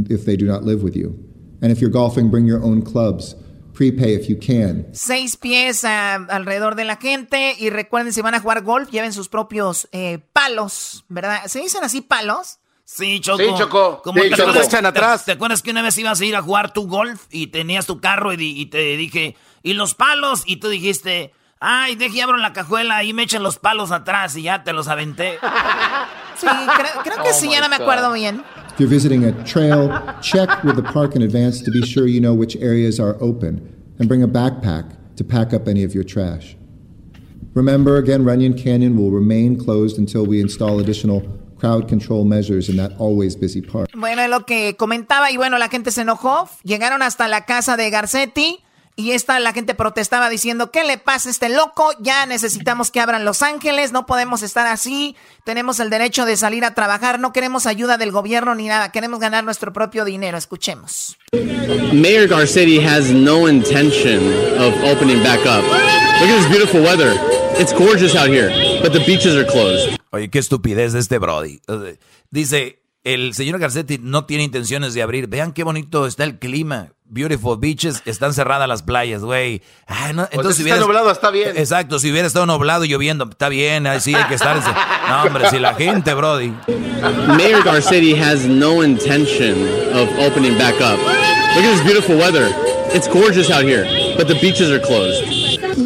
if 0.10 0.26
they 0.26 0.38
do 0.38 0.46
not 0.46 0.64
live 0.64 0.84
with 0.84 0.96
you. 0.96 1.16
And 1.62 1.72
if 1.72 1.80
you're 1.80 1.92
golfing, 1.92 2.30
bring 2.30 2.48
your 2.48 2.64
own 2.64 2.84
clubs. 2.84 3.36
Prepay 3.74 4.14
if 4.16 4.28
you 4.30 4.38
can. 4.38 4.88
Seis 4.94 5.38
pies 5.38 5.84
alrededor 5.84 6.76
de 6.76 6.86
la 6.86 6.98
gente 6.98 7.56
y 7.58 7.70
recuerden 7.70 8.14
si 8.14 8.22
van 8.22 8.36
a 8.36 8.40
jugar 8.40 8.64
golf, 8.64 8.92
lleven 8.92 9.14
sus 9.14 9.30
propios 9.30 9.88
eh, 9.92 10.20
palos, 10.34 11.06
¿verdad? 11.08 11.40
¿Se 11.48 11.60
dicen 11.60 11.84
así 11.84 12.02
palos? 12.02 12.60
Sí, 12.86 13.20
Choco. 13.20 13.44
Sí, 13.44 13.50
Choco. 13.58 14.02
Como 14.04 14.22
te, 14.22 14.32
Choco. 14.32 14.54
echan 14.60 14.86
atrás. 14.86 15.26
¿Te 15.26 15.34
acuerdas 15.34 15.62
que 15.62 15.72
una 15.72 15.82
vez 15.82 15.98
ibas 15.98 16.20
a 16.20 16.26
ir 16.26 16.36
a 16.36 16.42
jugar 16.42 16.74
tu 16.74 16.88
golf 16.88 17.24
y 17.30 17.48
tenías 17.48 17.86
tu 17.86 18.00
carro 18.00 18.34
y, 18.34 18.66
te 18.66 18.98
dije, 18.98 19.36
¿y 19.64 19.74
los 19.74 19.96
palos? 19.96 20.44
Y 20.46 20.58
tú 20.58 20.70
dijiste, 20.70 21.34
ay, 21.60 21.96
deje 21.96 22.22
abro 22.22 22.38
la 22.38 22.54
cajuela 22.54 23.04
y 23.04 23.14
me 23.14 23.24
echen 23.24 23.44
los 23.44 23.60
palos 23.60 23.92
atrás 23.92 24.36
y 24.36 24.44
ya 24.44 24.64
te 24.64 24.74
los 24.74 24.88
aventé. 24.88 25.38
Sí, 26.34 26.48
creo, 27.04 27.24
que 27.24 27.30
oh 27.30 27.34
sí, 27.34 27.52
ya 27.52 27.62
no 27.62 27.70
me 27.70 27.76
acuerdo 27.76 28.12
bien. 28.14 28.44
If 28.74 28.80
you're 28.80 28.90
visiting 28.90 29.26
a 29.26 29.44
trail, 29.44 29.92
check 30.22 30.64
with 30.64 30.76
the 30.76 30.82
park 30.82 31.16
in 31.16 31.22
advance 31.22 31.62
to 31.62 31.70
be 31.70 31.86
sure 31.86 32.08
you 32.08 32.20
know 32.20 32.34
which 32.34 32.56
areas 32.56 33.00
are 33.00 33.16
open 33.22 33.62
and 34.00 34.08
bring 34.08 34.24
a 34.24 34.28
backpack 34.28 34.86
to 35.18 35.24
pack 35.24 35.54
up 35.54 35.68
any 35.68 35.84
of 35.84 35.94
your 35.94 36.04
trash. 36.04 36.56
Remember, 37.54 37.98
again, 37.98 38.24
Runyon 38.24 38.56
Canyon 38.56 38.98
will 38.98 39.12
remain 39.12 39.56
closed 39.56 40.00
until 40.00 40.26
we 40.26 40.42
install 40.42 40.80
additional 40.80 41.22
crowd 41.62 41.88
control 41.88 42.26
measures 42.26 42.68
in 42.70 42.78
that 42.78 42.92
always 42.98 43.40
busy 43.40 43.62
park. 43.62 43.90
Bueno, 43.94 44.28
lo 44.28 44.46
que 44.46 44.76
comentaba 44.76 45.32
y 45.32 45.38
bueno, 45.38 45.58
la 45.60 45.70
gente 45.70 45.92
se 45.92 46.02
enojó, 46.02 46.50
llegaron 46.64 47.04
hasta 47.04 47.28
la 47.28 47.46
casa 47.46 47.78
de 47.78 47.90
Garcetti 47.92 48.60
y 48.96 49.12
esta 49.12 49.40
la 49.40 49.54
gente 49.54 49.76
protestaba 49.76 50.30
diciendo, 50.30 50.72
¿qué 50.72 50.84
le 50.84 50.98
pasa 50.98 51.30
a 51.30 51.32
este 51.32 51.50
loco? 51.50 51.92
Ya 52.00 52.26
necesitamos 52.26 52.92
que 52.92 53.00
abran 53.00 53.24
Los 53.26 53.42
Ángeles, 53.42 53.92
no 53.92 54.06
podemos 54.06 54.42
estar 54.42 54.68
así, 54.68 55.16
tenemos 55.46 55.80
el 55.80 55.90
derecho 55.90 56.26
de 56.26 56.36
salir 56.36 56.66
a 56.66 56.74
trabajar, 56.74 57.20
no 57.20 57.32
queremos 57.32 57.68
ayuda 57.68 57.98
del 57.98 58.12
gobierno 58.12 58.56
ni 58.56 58.68
nada, 58.68 58.92
queremos 58.92 59.20
ganar 59.20 59.44
nuestro 59.44 59.72
propio 59.72 60.04
dinero. 60.04 60.38
Escuchemos. 60.38 61.18
Mayor 61.94 62.28
Garcetti 62.28 62.80
has 62.80 63.12
no 63.12 63.48
intention 63.48 64.20
of 64.60 64.74
opening 64.84 65.22
back 65.24 65.40
up. 65.46 65.64
Look 66.20 66.30
at 66.30 66.38
this 66.38 66.50
beautiful 66.50 66.82
weather. 66.82 67.14
It's 67.60 67.72
gorgeous 67.72 68.16
out 68.16 68.30
here, 68.30 68.50
but 68.82 68.94
the 68.94 69.04
beaches 69.06 69.36
are 69.36 69.46
closed. 69.46 70.01
Oye, 70.12 70.30
qué 70.30 70.40
estupidez 70.40 70.94
de 70.94 71.00
este 71.00 71.20
Brody. 71.20 71.62
Dice, 72.30 72.82
el 73.04 73.34
señor 73.34 73.60
Garcetti 73.60 73.98
no 73.98 74.26
tiene 74.26 74.44
intenciones 74.44 74.94
de 74.94 75.02
abrir. 75.02 75.28
Vean 75.28 75.54
qué 75.54 75.64
bonito 75.64 76.06
está 76.06 76.26
el 76.26 76.38
clima. 76.38 76.94
Beautiful 77.06 77.58
beaches, 77.60 78.02
están 78.06 78.34
cerradas 78.34 78.68
las 78.70 78.84
playas, 78.84 79.22
güey. 79.22 79.62
no, 80.14 80.28
entonces, 80.32 80.64
si, 80.64 80.70
está 80.70 80.80
nublado, 80.80 81.12
está 81.12 81.30
bien. 81.30 81.58
Exacto, 81.58 82.00
si 82.00 82.10
hubiera 82.10 82.26
estado 82.26 82.46
nublado 82.46 82.86
y 82.86 82.90
lloviendo, 82.90 83.28
está 83.30 83.50
bien, 83.50 83.86
ahí 83.86 84.00
sí 84.00 84.16
hay 84.16 84.26
que 84.26 84.36
estar. 84.36 84.58
No, 85.10 85.24
hombre, 85.24 85.50
si 85.50 85.60
la 85.60 85.74
gente, 85.74 86.14
Brody. 86.14 86.54
Mayor 87.28 87.64
Garcetti 87.64 88.16
has 88.16 88.46
no 88.46 88.84
intention 88.84 89.68
of 89.94 90.10
opening 90.20 90.58
back 90.58 90.76
up. 90.76 91.00
Look 91.56 91.66
at 91.66 91.72
this 91.74 91.84
beautiful 91.84 92.18
weather. 92.18 92.71
It's 92.94 93.08
gorgeous 93.08 93.50
out 93.50 93.64
here, 93.64 93.86
but 94.18 94.28
the 94.28 94.36
beaches 94.36 94.70
are 94.70 94.80
closed. 94.80 95.24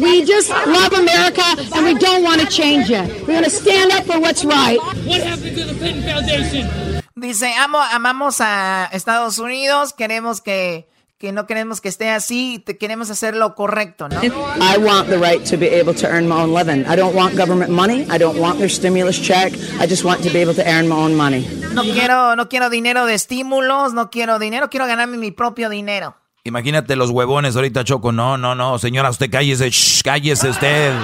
We 0.02 0.24
just 0.24 0.50
love 0.50 0.92
America 0.92 1.42
and 1.74 1.84
we 1.84 1.94
don't 1.94 2.22
want 2.24 2.40
to 2.40 2.46
change 2.48 2.90
it. 2.90 3.06
We're 3.22 3.38
going 3.38 3.44
to 3.44 3.50
stand 3.50 3.92
up 3.92 4.04
for 4.04 4.18
what's 4.18 4.44
right. 4.44 4.78
What 5.06 5.22
happened 5.22 5.56
to 5.56 5.64
the 5.64 5.74
Clinton 5.78 6.02
Foundation? 6.02 7.02
Dice, 7.14 7.54
Amo, 7.58 7.78
amamos 7.78 8.40
a 8.40 8.90
Estados 8.92 9.38
Unidos, 9.38 9.92
queremos 9.92 10.40
que, 10.42 10.88
que 11.18 11.32
no 11.32 11.46
queremos 11.46 11.80
que 11.80 11.88
esté 11.88 12.10
así, 12.10 12.62
te 12.64 12.76
queremos 12.76 13.08
hacer 13.10 13.36
lo 13.36 13.54
correcto, 13.54 14.08
¿no? 14.08 14.20
I 14.22 14.76
want 14.76 15.08
the 15.08 15.16
right 15.18 15.42
to 15.46 15.56
be 15.56 15.68
able 15.68 15.94
to 15.94 16.06
earn 16.08 16.28
my 16.28 16.42
own 16.42 16.52
living. 16.52 16.84
I 16.86 16.96
don't 16.96 17.14
want 17.14 17.36
government 17.36 17.70
money. 17.70 18.04
I 18.10 18.18
don't 18.18 18.38
want 18.38 18.58
their 18.58 18.68
stimulus 18.68 19.18
check. 19.18 19.52
I 19.80 19.86
just 19.86 20.04
want 20.04 20.22
to 20.24 20.30
be 20.30 20.40
able 20.40 20.54
to 20.54 20.64
earn 20.68 20.88
my 20.88 20.96
own 20.96 21.14
money. 21.14 21.46
No 21.72 21.82
quiero, 21.84 22.34
no 22.36 22.48
quiero 22.48 22.68
dinero 22.68 23.06
de 23.06 23.14
estímulos, 23.14 23.94
no 23.94 24.10
quiero 24.10 24.38
dinero, 24.38 24.68
quiero 24.68 24.86
ganarme 24.86 25.16
mi 25.16 25.30
propio 25.30 25.70
dinero. 25.70 26.16
Imagínate 26.46 26.94
los 26.94 27.10
huevones 27.10 27.56
ahorita, 27.56 27.82
Choco. 27.82 28.12
No, 28.12 28.38
no, 28.38 28.54
no, 28.54 28.78
señora, 28.78 29.10
usted 29.10 29.28
cállese, 29.28 29.68
shh, 29.68 30.02
cállese 30.04 30.50
usted. 30.50 30.94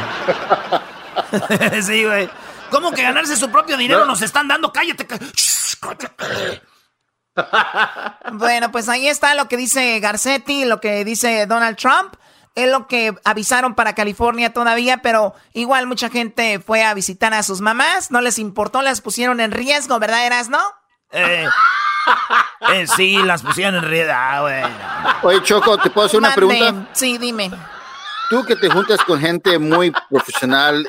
sí, 1.82 2.04
güey. 2.04 2.30
¿Cómo 2.70 2.92
que 2.92 3.02
ganarse 3.02 3.34
su 3.34 3.50
propio 3.50 3.76
dinero 3.76 4.06
nos 4.06 4.22
están 4.22 4.46
dando? 4.46 4.72
Cállate, 4.72 5.04
shh, 5.34 5.74
cállate. 5.80 6.62
bueno, 8.34 8.70
pues 8.70 8.88
ahí 8.88 9.08
está 9.08 9.34
lo 9.34 9.48
que 9.48 9.56
dice 9.56 9.98
Garcetti, 9.98 10.64
lo 10.64 10.80
que 10.80 11.04
dice 11.04 11.46
Donald 11.46 11.76
Trump. 11.76 12.14
Es 12.54 12.70
lo 12.70 12.86
que 12.86 13.12
avisaron 13.24 13.74
para 13.74 13.94
California 13.94 14.52
todavía, 14.52 14.98
pero 14.98 15.34
igual 15.54 15.86
mucha 15.88 16.08
gente 16.08 16.60
fue 16.60 16.84
a 16.84 16.94
visitar 16.94 17.34
a 17.34 17.42
sus 17.42 17.62
mamás, 17.62 18.10
no 18.10 18.20
les 18.20 18.38
importó, 18.38 18.82
las 18.82 19.00
pusieron 19.00 19.40
en 19.40 19.50
riesgo, 19.50 19.98
¿verdad, 19.98 20.26
Eras, 20.26 20.50
no? 20.50 20.60
Eh, 21.12 21.46
eh, 22.72 22.86
sí, 22.96 23.16
las 23.22 23.42
pusieron 23.42 23.76
en 23.76 23.82
riesgo. 23.82 24.12
Ah, 24.14 25.20
Oye, 25.22 25.42
Choco, 25.42 25.78
¿te 25.78 25.90
puedo 25.90 26.06
hacer 26.06 26.18
una 26.18 26.34
pregunta? 26.34 26.88
Sí, 26.92 27.18
dime. 27.18 27.50
Tú 28.30 28.44
que 28.44 28.56
te 28.56 28.70
juntas 28.70 28.98
con 29.04 29.20
gente 29.20 29.58
muy 29.58 29.92
profesional, 30.08 30.86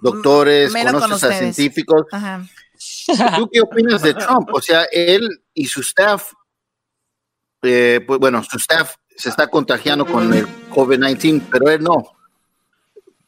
doctores, 0.00 0.72
conoces 0.72 1.24
a 1.24 1.32
científicos. 1.32 2.06
Ajá. 2.10 2.42
¿Tú 3.36 3.48
qué 3.52 3.60
opinas 3.60 4.02
de 4.02 4.14
Trump? 4.14 4.48
O 4.52 4.60
sea, 4.60 4.84
él 4.92 5.28
y 5.52 5.66
su 5.66 5.80
staff, 5.80 6.32
eh, 7.62 8.00
pues 8.06 8.18
bueno, 8.18 8.42
su 8.42 8.56
staff 8.56 8.94
se 9.16 9.28
está 9.28 9.48
contagiando 9.48 10.06
con 10.06 10.32
el 10.32 10.46
COVID-19, 10.70 11.42
pero 11.50 11.70
él 11.70 11.82
no. 11.82 12.16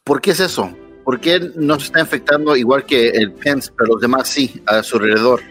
¿Por 0.05 0.20
qué 0.20 0.30
es 0.30 0.41
eso? 0.41 0.74
¿Por 1.05 1.20
qué 1.20 1.51
no 1.57 1.78
se 1.78 1.86
está 1.86 2.01
infectando 2.01 2.57
igual 2.57 2.86
que 2.86 3.09
el 3.09 3.32
Pence, 3.32 3.70
pero 3.76 3.95
los 3.95 4.01
demás 4.01 4.28
sí, 4.28 4.62
a 4.66 4.82
su 4.82 4.97
alrededor? 4.97 5.43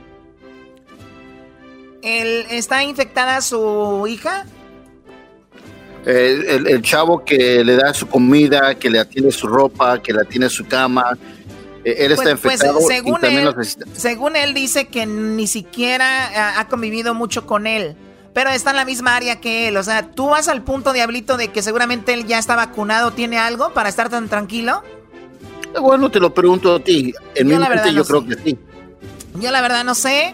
¿El, 2.01 2.45
¿Está 2.49 2.83
infectada 2.83 3.41
su 3.41 4.05
hija? 4.07 4.45
El, 6.05 6.67
el, 6.67 6.81
chavo 6.81 7.23
que 7.25 7.63
le 7.63 7.75
da 7.75 7.93
su 7.93 8.07
comida, 8.07 8.73
que 8.75 8.89
le 8.89 8.99
atiende 8.99 9.31
su 9.31 9.47
ropa, 9.47 10.01
que 10.01 10.13
le 10.13 10.21
atiende 10.21 10.49
su 10.49 10.65
cama, 10.65 11.17
eh, 11.83 12.05
él 12.05 12.11
está 12.11 12.23
pues, 12.23 12.39
pues, 12.41 12.53
infectado 12.55 12.79
según 12.81 13.17
y 13.17 13.21
también 13.21 13.47
él, 13.47 13.87
Según 13.93 14.35
él 14.35 14.53
dice 14.53 14.87
que 14.87 15.05
ni 15.05 15.47
siquiera 15.47 16.59
ha 16.59 16.67
convivido 16.67 17.13
mucho 17.13 17.45
con 17.45 17.67
él, 17.67 17.95
pero 18.33 18.49
está 18.49 18.71
en 18.71 18.77
la 18.77 18.85
misma 18.85 19.15
área 19.15 19.39
que 19.39 19.67
él. 19.67 19.77
O 19.77 19.83
sea, 19.83 20.11
¿tú 20.11 20.29
vas 20.29 20.47
al 20.47 20.63
punto, 20.63 20.93
Diablito, 20.93 21.37
de 21.37 21.49
que 21.49 21.61
seguramente 21.61 22.13
él 22.13 22.25
ya 22.25 22.39
está 22.39 22.55
vacunado, 22.55 23.11
tiene 23.11 23.37
algo 23.37 23.73
para 23.73 23.89
estar 23.89 24.09
tan 24.09 24.27
tranquilo? 24.27 24.83
Eh, 25.75 25.79
bueno, 25.79 26.09
te 26.11 26.19
lo 26.19 26.33
pregunto 26.33 26.75
a 26.75 26.79
ti. 26.79 27.13
En 27.35 27.49
yo 27.49 27.59
mi 27.59 27.67
mente 27.67 27.93
yo 27.93 28.03
creo 28.03 28.25
que 28.25 28.35
sí. 28.35 28.57
Yo 29.39 29.51
la 29.51 29.61
verdad 29.61 29.83
no 29.83 29.95
sé. 29.95 30.33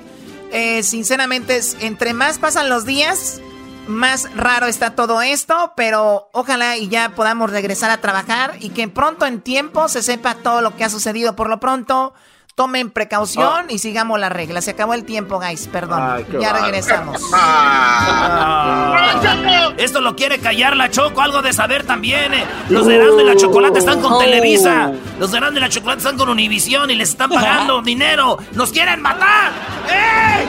Eh, 0.58 0.84
sinceramente, 0.84 1.60
entre 1.82 2.14
más 2.14 2.40
pasan 2.40 2.70
los 2.70 2.86
días, 2.86 3.42
más 3.90 4.34
raro 4.38 4.68
está 4.68 4.96
todo 4.96 5.22
esto, 5.22 5.74
pero 5.76 6.30
ojalá 6.32 6.78
y 6.78 6.88
ya 6.88 7.10
podamos 7.10 7.52
regresar 7.52 7.92
a 7.92 8.00
trabajar 8.00 8.56
y 8.62 8.70
que 8.70 8.88
pronto 8.88 9.26
en 9.26 9.42
tiempo 9.42 9.90
se 9.90 10.02
sepa 10.02 10.36
todo 10.36 10.62
lo 10.62 10.74
que 10.78 10.86
ha 10.86 10.90
sucedido. 10.90 11.36
Por 11.36 11.50
lo 11.50 11.60
pronto, 11.60 12.14
tomen 12.56 12.90
precaución 12.90 13.66
y 13.70 13.80
sigamos 13.80 14.20
la 14.20 14.30
regla. 14.30 14.62
Se 14.62 14.72
acabó 14.72 14.94
el 14.94 15.04
tiempo, 15.04 15.40
guys, 15.40 15.68
perdón. 15.68 16.26
ya 16.40 16.54
regresamos. 16.54 17.22
Ah. 17.38 19.74
Esto 19.78 20.02
lo 20.02 20.16
quiere 20.16 20.40
callar 20.40 20.76
la 20.76 20.90
Choco, 20.90 21.22
algo 21.22 21.42
de 21.42 21.54
saber 21.54 21.86
también. 21.86 22.34
Eh. 22.34 22.46
Los 22.70 22.86
de 22.86 22.96
Erasmo 22.96 23.22
y 23.22 23.26
la 23.26 23.36
Chocolate 23.36 23.80
están 23.80 24.02
con 24.02 24.20
Televisa. 24.20 24.92
Los 25.20 25.32
de 25.32 25.38
Erasmo 25.38 25.58
y 25.58 25.62
la 25.62 25.70
Chocolate 25.70 26.00
están 26.00 26.18
con 26.18 26.30
Univisión 26.30 26.90
y 26.92 26.96
les 26.96 27.10
están 27.10 27.30
pagando 27.30 27.82
dinero. 27.82 28.38
¡Nos 28.54 28.72
quieren 28.72 29.02
matar! 29.02 29.52
¡Eh! 29.90 30.46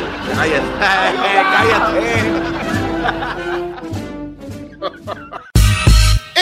cállate. 1.51 3.37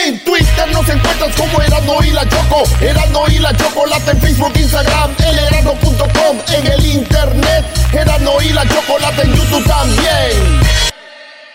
En 0.07 0.23
Twitter 0.23 0.71
nos 0.71 0.87
encuentras 0.87 1.35
como 1.35 1.63
Erasmo 1.63 1.97
y 2.05 2.11
la 2.11 2.29
Choco, 2.29 2.65
Erasmo 2.79 3.25
y 3.29 3.39
la 3.39 3.57
Chocolate 3.57 4.11
en 4.11 4.21
Facebook, 4.21 4.53
Instagram, 4.55 5.11
elerasmo.com, 5.19 6.39
en 6.59 6.67
el 6.67 6.87
internet, 6.87 7.65
Erasmo 7.91 8.37
y 8.43 8.53
la 8.53 8.69
Chocolate 8.69 9.23
en 9.23 9.35
YouTube 9.35 9.65
también. 9.65 10.61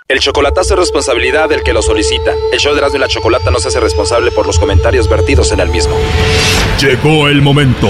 El 0.07 0.19
chocolatazo 0.19 0.73
es 0.73 0.79
responsabilidad 0.79 1.47
del 1.47 1.61
que 1.61 1.73
lo 1.73 1.83
solicita. 1.83 2.33
El 2.51 2.59
show 2.59 2.73
de 2.73 2.79
Erasmo 2.79 2.97
y 2.97 3.01
la 3.01 3.07
Chocolata 3.07 3.51
no 3.51 3.59
se 3.59 3.67
hace 3.67 3.79
responsable 3.79 4.31
por 4.31 4.47
los 4.47 4.57
comentarios 4.57 5.07
vertidos 5.07 5.51
en 5.51 5.59
el 5.59 5.69
mismo. 5.69 5.95
Llegó 6.81 7.27
el 7.27 7.43
momento 7.43 7.89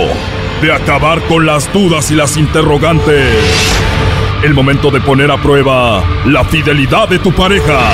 de 0.61 0.73
acabar 0.73 1.21
con 1.29 1.45
las 1.45 1.71
dudas 1.71 2.11
y 2.11 2.15
las 2.15 2.35
interrogantes. 2.35 3.33
El 4.43 4.53
momento 4.53 4.91
de 4.91 4.99
poner 4.99 5.31
a 5.31 5.41
prueba 5.41 6.03
la 6.25 6.43
fidelidad 6.43 7.07
de 7.07 7.19
tu 7.19 7.31
pareja. 7.31 7.93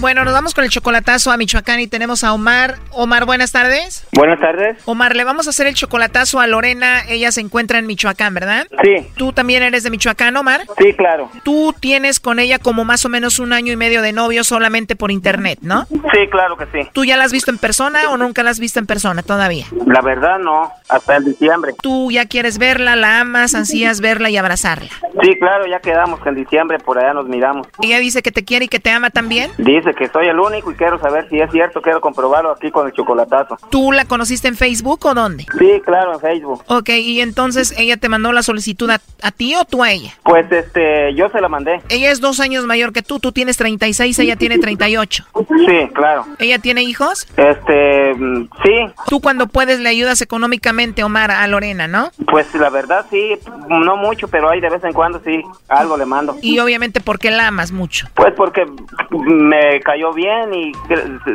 Bueno, 0.00 0.24
nos 0.24 0.32
vamos 0.32 0.54
con 0.54 0.62
el 0.62 0.70
chocolatazo 0.70 1.32
a 1.32 1.36
Michoacán 1.36 1.80
y 1.80 1.88
tenemos 1.88 2.22
a 2.22 2.32
Omar. 2.32 2.76
Omar, 2.92 3.26
buenas 3.26 3.50
tardes. 3.50 4.06
Buenas 4.12 4.38
tardes. 4.38 4.80
Omar, 4.84 5.16
le 5.16 5.24
vamos 5.24 5.48
a 5.48 5.50
hacer 5.50 5.66
el 5.66 5.74
chocolatazo 5.74 6.38
a 6.38 6.46
Lorena. 6.46 7.02
Ella 7.08 7.32
se 7.32 7.40
encuentra 7.40 7.80
en 7.80 7.86
Michoacán, 7.88 8.32
¿verdad? 8.32 8.68
Sí. 8.80 9.08
¿Tú 9.16 9.32
también 9.32 9.64
eres 9.64 9.82
de 9.82 9.90
Michoacán, 9.90 10.36
Omar? 10.36 10.60
Sí, 10.78 10.92
claro. 10.92 11.28
Tú 11.42 11.74
tienes 11.80 12.20
con 12.20 12.38
ella 12.38 12.60
como 12.60 12.84
más 12.84 13.04
o 13.06 13.08
menos 13.08 13.40
un 13.40 13.52
año 13.52 13.72
y 13.72 13.76
medio 13.76 14.00
de 14.00 14.12
novio 14.12 14.44
solamente 14.44 14.94
por 14.94 15.10
internet, 15.10 15.58
¿no? 15.62 15.86
Sí, 15.88 16.28
claro 16.30 16.56
que 16.56 16.66
sí. 16.66 16.88
¿Tú 16.92 17.04
ya 17.04 17.16
la 17.16 17.24
has 17.24 17.32
visto 17.32 17.50
en 17.50 17.58
persona 17.58 18.10
o 18.10 18.16
nunca 18.16 18.44
la 18.44 18.50
has 18.50 18.60
visto 18.60 18.78
en 18.78 18.86
persona 18.86 19.24
todavía? 19.24 19.66
La 19.84 20.00
verdad 20.00 20.38
no, 20.38 20.72
hasta 20.88 21.16
el 21.16 21.24
diciembre. 21.24 21.74
¿Tú 21.82 22.12
ya 22.12 22.26
quieres 22.26 22.58
verla, 22.58 22.94
la 22.94 23.20
amas, 23.20 23.56
ansías 23.56 24.00
verla 24.00 24.30
y 24.30 24.36
abrazarla? 24.36 24.90
Sí, 25.22 25.36
claro, 25.40 25.66
ya 25.66 25.80
quedamos 25.80 26.20
que 26.20 26.28
en 26.28 26.36
diciembre 26.36 26.78
por 26.78 26.98
allá 26.98 27.14
nos 27.14 27.26
miramos. 27.26 27.66
¿Ella 27.82 27.98
dice 27.98 28.22
que 28.22 28.30
te 28.30 28.44
quiere 28.44 28.66
y 28.66 28.68
que 28.68 28.78
te 28.78 28.90
ama 28.90 29.10
también? 29.10 29.50
Dice 29.58 29.87
que 29.94 30.08
soy 30.08 30.28
el 30.28 30.38
único 30.38 30.70
y 30.70 30.74
quiero 30.74 30.98
saber 30.98 31.28
si 31.28 31.40
es 31.40 31.50
cierto, 31.50 31.82
quiero 31.82 32.00
comprobarlo 32.00 32.50
aquí 32.50 32.70
con 32.70 32.86
el 32.86 32.92
chocolatazo. 32.92 33.58
¿Tú 33.70 33.92
la 33.92 34.04
conociste 34.04 34.48
en 34.48 34.56
Facebook 34.56 35.04
o 35.06 35.14
dónde? 35.14 35.46
Sí, 35.58 35.82
claro, 35.84 36.14
en 36.14 36.20
Facebook. 36.20 36.62
Ok, 36.66 36.90
y 36.90 37.20
entonces 37.20 37.74
ella 37.78 37.96
te 37.96 38.08
mandó 38.08 38.32
la 38.32 38.42
solicitud 38.42 38.90
a, 38.90 39.00
a 39.22 39.30
ti 39.30 39.54
o 39.54 39.64
tú 39.64 39.82
a 39.82 39.90
ella? 39.90 40.12
Pues 40.24 40.50
este, 40.50 41.14
yo 41.14 41.28
se 41.30 41.40
la 41.40 41.48
mandé. 41.48 41.80
Ella 41.88 42.10
es 42.10 42.20
dos 42.20 42.40
años 42.40 42.64
mayor 42.66 42.92
que 42.92 43.02
tú, 43.02 43.18
tú 43.18 43.32
tienes 43.32 43.56
36, 43.56 44.18
ella 44.18 44.36
tiene 44.36 44.58
38. 44.58 45.24
Sí, 45.48 45.88
claro. 45.94 46.26
¿Ella 46.38 46.58
tiene 46.58 46.82
hijos? 46.82 47.26
Este, 47.36 48.14
mm, 48.14 48.48
sí. 48.62 48.92
Tú 49.08 49.20
cuando 49.20 49.46
puedes 49.46 49.80
le 49.80 49.88
ayudas 49.88 50.20
económicamente, 50.22 51.04
Omar, 51.04 51.30
a 51.30 51.46
Lorena, 51.46 51.88
¿no? 51.88 52.10
Pues 52.30 52.52
la 52.54 52.70
verdad 52.70 53.06
sí, 53.10 53.38
no 53.68 53.96
mucho, 53.96 54.28
pero 54.28 54.50
ahí 54.50 54.60
de 54.60 54.70
vez 54.70 54.82
en 54.84 54.92
cuando 54.92 55.20
sí, 55.24 55.42
algo 55.68 55.96
le 55.96 56.06
mando. 56.06 56.36
Y 56.42 56.58
obviamente 56.58 57.00
porque 57.00 57.30
la 57.30 57.48
amas 57.48 57.72
mucho. 57.72 58.06
Pues 58.14 58.34
porque 58.34 58.66
me 59.10 59.77
cayó 59.80 60.12
bien 60.12 60.52
y 60.54 60.72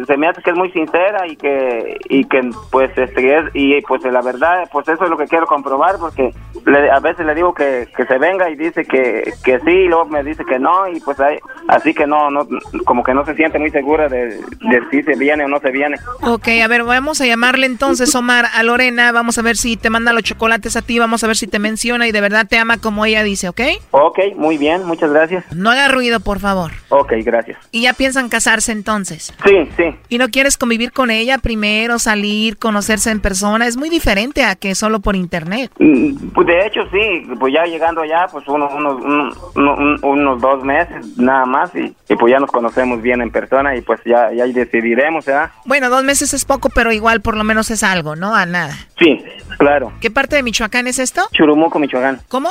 se 0.06 0.18
me 0.18 0.28
hace 0.28 0.42
que 0.42 0.52
es 0.52 0.58
muy 0.58 0.72
sincera 0.72 1.28
y 1.28 1.36
que 1.36 1.98
y 2.10 2.24
que 2.26 2.50
pues 2.72 2.92
este 2.98 3.38
es 3.38 3.46
y 3.54 3.82
pues 3.82 4.04
la 4.04 4.22
verdad 4.22 4.70
pues 4.72 4.88
eso 4.88 5.04
es 5.04 5.10
lo 5.10 5.18
que 5.18 5.28
quiero 5.28 5.46
comprobar 5.46 5.98
porque 6.00 6.32
le- 6.66 6.92
a 6.92 7.00
veces 7.00 7.26
le 7.26 7.36
digo 7.36 7.54
que, 7.54 7.88
que 7.96 8.06
se 8.06 8.18
venga 8.18 8.50
y 8.50 8.56
dice 8.56 8.86
que, 8.86 9.34
que 9.44 9.60
sí 9.60 9.70
y 9.72 9.88
luego 9.88 10.06
me 10.06 10.24
dice 10.24 10.44
que 10.46 10.60
no 10.60 10.88
y 10.88 11.00
pues 11.00 11.20
ahí- 11.20 11.40
así 11.68 11.94
que 11.94 12.06
no 12.08 12.30
no 12.30 12.48
como 12.86 13.04
que 13.04 13.14
no 13.14 13.26
se 13.26 13.36
siente 13.36 13.60
muy 13.60 13.70
segura 13.72 14.08
de, 14.10 14.28
de 14.38 14.82
si 14.92 15.04
se 15.04 15.16
viene 15.16 15.46
o 15.46 15.48
no 15.48 15.60
se 15.60 15.72
viene. 15.72 15.98
Ok, 16.22 16.48
a 16.64 16.68
ver, 16.68 16.84
vamos 16.84 17.22
a 17.22 17.26
llamarle 17.26 17.66
entonces, 17.66 18.14
Omar, 18.16 18.46
a 18.54 18.64
Lorena. 18.64 19.12
Vamos 19.12 19.38
a 19.38 19.42
ver 19.42 19.58
si 19.58 19.78
te 19.78 19.90
manda 19.90 20.14
los 20.14 20.24
chocolates 20.24 20.76
a 20.76 20.82
ti. 20.82 21.00
Vamos 21.00 21.24
a 21.24 21.28
ver 21.28 21.36
si 21.38 21.48
te 21.48 21.60
menciona 21.60 22.08
y 22.08 22.12
de 22.12 22.22
verdad 22.22 22.48
te 22.48 22.58
ama 22.58 22.78
como 22.78 23.06
ella 23.06 23.24
dice, 23.24 23.50
¿ok? 23.50 23.62
Ok, 23.92 24.20
muy 24.36 24.58
bien, 24.58 24.86
muchas 24.86 25.12
gracias. 25.12 25.46
No 25.54 25.70
haga 25.72 25.88
ruido, 25.90 26.20
por 26.20 26.40
favor. 26.40 26.72
Ok, 26.90 27.14
gracias. 27.24 27.58
Y 27.72 27.84
ya 27.84 27.94
piensan 27.94 28.30
casarse 28.30 28.72
entonces. 28.72 29.34
Sí, 29.46 29.70
sí. 29.78 29.96
¿Y 30.10 30.18
no 30.18 30.30
quieres 30.30 30.58
convivir 30.58 30.92
con 30.92 31.12
ella 31.12 31.38
primero, 31.38 32.00
salir, 32.00 32.58
conocerse 32.58 33.12
en 33.12 33.20
persona? 33.20 33.68
Es 33.68 33.78
muy 33.78 33.90
diferente 33.90 34.44
a 34.44 34.56
que 34.56 34.76
solo 34.76 35.00
por 35.00 35.16
internet. 35.16 35.72
Mm, 35.80 36.30
Pues 36.34 36.48
de 36.56 36.68
hecho 36.68 36.82
sí, 36.92 37.28
pues 37.40 37.54
ya 37.54 37.64
llegando 37.66 38.02
allá, 38.02 38.28
pues 38.32 38.48
unos, 38.48 38.72
unos, 38.74 39.02
unos, 39.02 39.38
unos- 39.56 40.04
unos 40.04 40.42
dos 40.42 40.64
meses 40.64 41.18
nada 41.18 41.46
más 41.46 41.74
y, 41.76 41.94
y 42.10 42.16
pues 42.16 42.32
ya 42.32 42.40
nos 42.40 42.52
conocemos 42.52 43.02
bien 43.02 43.22
en 43.22 43.32
persona 43.32 43.76
y 43.76 43.82
pues 43.82 44.00
ya, 44.06 44.32
ya 44.34 44.46
decidiremos, 44.46 45.26
¿verdad? 45.26 45.50
Bueno, 45.66 45.90
dos 45.90 46.04
meses 46.04 46.34
es 46.34 46.46
poco, 46.46 46.70
pero 46.74 46.92
igual 46.92 47.22
por 47.22 47.36
lo 47.38 47.44
menos 47.44 47.72
es 47.72 47.84
algo, 47.84 48.16
¿no? 48.16 48.36
A 48.36 48.46
nada. 48.46 48.74
Sí, 49.00 49.24
Claro. 49.60 49.92
¿Qué 50.02 50.10
parte 50.10 50.36
de 50.36 50.42
Michoacán 50.44 50.88
es 50.88 50.98
esto? 50.98 51.22
Churumuco, 51.32 51.78
Michoacán. 51.78 52.20
¿Cómo? 52.28 52.50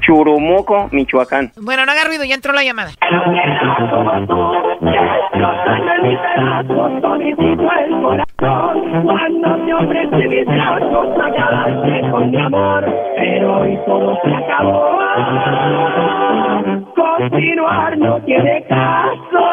Churumuco, 0.00 0.88
Michoacán. 0.90 1.52
Bueno, 1.60 1.84
no 1.84 1.92
haga 1.92 2.04
ruido, 2.04 2.24
ya 2.24 2.34
entró 2.34 2.52
la 2.54 2.64
llamada. 2.64 2.92
Cuando 8.36 9.56
te 9.64 9.74
ofrecí 9.74 10.28
mis 10.28 10.46
brazos 10.46 11.06
quedarte 11.34 12.10
con 12.10 12.30
mi 12.30 12.36
amor, 12.40 12.84
pero 13.16 13.60
hoy 13.60 13.78
todo 13.86 14.18
se 14.24 14.34
acabó. 14.34 14.98
Continuar 16.94 17.96
no 17.98 18.20
tiene 18.22 18.64
caso, 18.68 19.44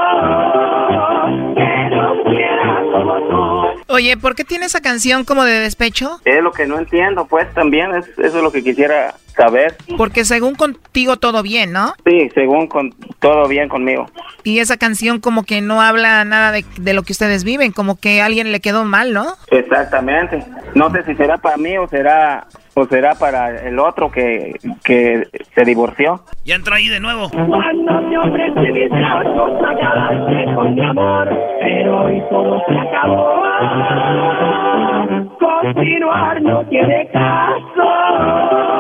que 1.56 1.96
no 1.96 2.24
quiera 2.24 2.84
como 2.92 3.16
tú. 3.30 3.61
Oye, 3.92 4.16
¿por 4.16 4.36
qué 4.36 4.46
tiene 4.46 4.66
esa 4.68 4.82
canción 4.82 5.26
como 5.26 5.44
de 5.44 5.60
despecho? 5.60 6.22
Es 6.24 6.42
lo 6.42 6.54
que 6.54 6.66
no 6.66 6.80
entiendo, 6.80 7.26
pues 7.26 7.54
también 7.54 7.94
es, 7.94 8.08
eso 8.18 8.38
es 8.38 8.44
lo 8.44 8.52
que 8.52 8.64
quisiera 8.64 9.16
saber. 9.36 9.76
Porque 9.98 10.24
según 10.24 10.56
contigo 10.56 11.18
todo 11.18 11.44
bien, 11.44 11.74
¿no? 11.74 11.94
Sí, 12.06 12.30
según 12.34 12.68
con 12.68 12.94
todo 13.20 13.48
bien 13.48 13.68
conmigo. 13.68 14.10
Y 14.44 14.60
esa 14.60 14.78
canción 14.78 15.20
como 15.20 15.44
que 15.44 15.62
no 15.62 15.82
habla 15.82 16.24
nada 16.24 16.52
de, 16.54 16.66
de 16.78 16.94
lo 16.94 17.04
que 17.04 17.12
ustedes 17.12 17.44
viven, 17.44 17.74
como 17.74 18.00
que 18.00 18.22
a 18.22 18.26
alguien 18.26 18.52
le 18.54 18.62
quedó 18.62 18.86
mal, 18.86 19.12
¿no? 19.12 19.36
Exactamente. 19.48 20.44
No 20.74 20.90
sé 20.92 21.04
si 21.04 21.14
será 21.16 21.38
para 21.38 21.58
mí 21.58 21.78
o 21.78 21.88
será 21.90 22.48
o 22.74 22.86
será 22.86 23.16
para 23.16 23.68
el 23.68 23.80
otro 23.80 24.12
que, 24.12 24.54
que 24.84 25.28
se 25.54 25.64
divorció. 25.64 26.22
Ya 26.46 26.56
entró 26.56 26.76
ahí 26.76 26.88
de 26.88 27.00
nuevo. 27.00 27.30
Cuando 27.30 28.10
te 28.10 28.18
ofrecí 28.18 28.72
mis 28.72 28.90
brazos 28.90 29.52
a 29.66 29.76
quedarte 29.76 30.56
con 30.56 30.76
mi 30.76 30.82
amor, 30.82 31.30
pero 31.60 32.06
hoy 32.06 32.24
todo 32.30 32.62
se 32.68 32.78
acabó. 32.78 33.42
Continuar 35.40 36.42
no 36.42 36.64
tiene 36.66 37.10
caso. 37.12 38.71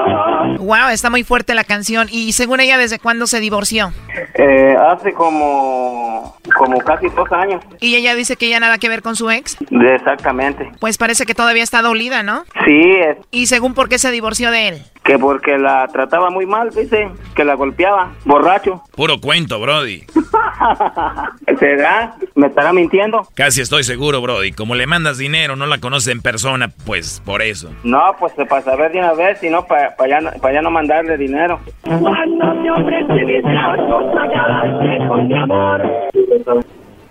Wow, 0.72 0.88
está 0.94 1.10
muy 1.10 1.26
fuerte 1.26 1.54
la 1.54 1.66
canción. 1.66 2.08
Y 2.10 2.32
según 2.32 2.62
ella, 2.62 2.78
¿desde 2.78 2.98
cuándo 2.98 3.28
se 3.28 3.42
divorció? 3.42 3.92
Eh, 4.36 4.74
hace 4.80 5.12
como 5.12 6.38
como 6.56 6.78
casi 6.80 7.10
dos 7.10 7.30
años. 7.34 7.62
Y 7.82 7.96
ella 7.96 8.16
dice 8.16 8.38
que 8.38 8.48
ya 8.48 8.58
nada 8.62 8.78
que 8.78 8.88
ver 8.88 9.02
con 9.02 9.18
su 9.18 9.30
ex. 9.30 9.58
Exactamente. 9.70 10.72
Pues 10.80 10.98
parece 10.98 11.26
que 11.26 11.36
todavía 11.36 11.64
está 11.64 11.82
dolida, 11.82 12.24
¿no? 12.24 12.46
Sí, 12.66 12.82
es 13.02 13.18
Y 13.32 13.48
según 13.48 13.74
por 13.74 13.90
qué 13.90 14.00
se 14.00 14.12
divorció 14.12 14.50
de 14.50 14.70
él. 14.70 14.82
Que 15.04 15.18
porque 15.18 15.58
la 15.58 15.88
trataba 15.88 16.30
muy 16.30 16.46
mal, 16.46 16.70
dice, 16.70 17.10
que 17.36 17.44
la 17.44 17.56
golpeaba, 17.56 18.12
borracho. 18.26 18.82
Puro 18.96 19.20
cuento, 19.20 19.60
Brody. 19.60 20.04
¿Será? 21.60 22.14
¿Me 22.36 22.48
estará 22.48 22.72
mintiendo? 22.74 23.28
Casi 23.36 23.62
estoy 23.62 23.84
seguro, 23.84 24.22
Brody. 24.22 24.52
Como 24.52 24.76
le 24.76 24.86
mandas 24.88 25.18
dinero, 25.18 25.56
no 25.56 25.66
la 25.66 25.80
conoces 25.80 26.10
en 26.14 26.22
persona, 26.22 26.70
pues 26.86 27.22
por 27.26 27.42
eso. 27.42 27.70
No, 27.84 28.16
pues 28.20 28.34
para 28.48 28.62
saber 28.62 28.92
de 28.92 29.00
una 29.00 29.14
vez, 29.14 29.40
si 29.40 29.50
no, 29.50 29.66
para 29.66 29.96
ya, 30.08 30.22
no- 30.22 30.32
pa' 30.42 30.52
ya 30.54 30.62
no 30.62 30.72
mandarle 30.72 31.18
dinero. 31.18 31.60
Cuando 31.84 32.54
te 32.62 32.72
ofrecí 32.72 33.26
mis 33.26 33.44
brazos 33.44 34.04
a 34.20 34.30
quedarte 34.30 35.08
con 35.08 35.28
mi 35.28 35.38
amor. 35.38 35.82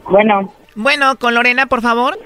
Bueno. 0.08 0.52
Bueno, 0.74 1.16
con 1.16 1.34
Lorena, 1.34 1.66
por 1.66 1.82
favor. 1.82 2.18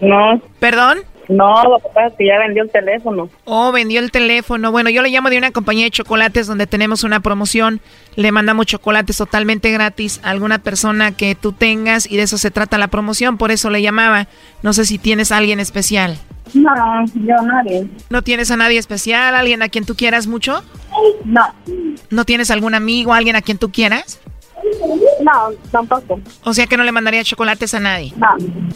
No. 0.00 0.40
¿Perdón? 0.58 0.98
No, 1.28 1.62
lo 1.64 1.78
que 1.78 1.88
pasa 1.94 2.08
es 2.08 2.14
que 2.14 2.26
ya 2.26 2.38
vendió 2.38 2.62
el 2.62 2.70
teléfono. 2.70 3.28
Oh, 3.44 3.72
vendió 3.72 4.00
el 4.00 4.10
teléfono. 4.10 4.72
Bueno, 4.72 4.90
yo 4.90 5.02
le 5.02 5.10
llamo 5.10 5.30
de 5.30 5.38
una 5.38 5.50
compañía 5.52 5.84
de 5.84 5.90
chocolates 5.90 6.46
donde 6.46 6.66
tenemos 6.66 7.04
una 7.04 7.20
promoción. 7.20 7.80
Le 8.16 8.32
mandamos 8.32 8.66
chocolates 8.66 9.16
totalmente 9.16 9.70
gratis 9.70 10.20
a 10.22 10.30
alguna 10.30 10.58
persona 10.58 11.12
que 11.12 11.34
tú 11.34 11.52
tengas 11.52 12.10
y 12.10 12.16
de 12.16 12.22
eso 12.22 12.38
se 12.38 12.50
trata 12.50 12.78
la 12.78 12.88
promoción. 12.88 13.38
Por 13.38 13.50
eso 13.50 13.70
le 13.70 13.82
llamaba. 13.82 14.26
No 14.62 14.72
sé 14.72 14.84
si 14.84 14.98
tienes 14.98 15.30
a 15.32 15.36
alguien 15.36 15.60
especial. 15.60 16.18
No, 16.54 16.72
yo 17.14 17.36
nadie. 17.42 17.86
¿No 18.08 18.22
tienes 18.22 18.50
a 18.50 18.56
nadie 18.56 18.78
especial? 18.78 19.34
¿Alguien 19.34 19.62
a 19.62 19.68
quien 19.68 19.84
tú 19.84 19.94
quieras 19.94 20.26
mucho? 20.26 20.64
No. 21.24 21.46
¿No 22.10 22.24
tienes 22.24 22.50
algún 22.50 22.74
amigo, 22.74 23.14
alguien 23.14 23.36
a 23.36 23.42
quien 23.42 23.58
tú 23.58 23.70
quieras? 23.70 24.20
No, 25.22 25.50
tampoco. 25.70 26.20
O 26.44 26.54
sea 26.54 26.66
que 26.66 26.76
no 26.76 26.84
le 26.84 26.92
mandaría 26.92 27.24
chocolates 27.24 27.74
a 27.74 27.80
nadie. 27.80 28.12
No. 28.16 28.28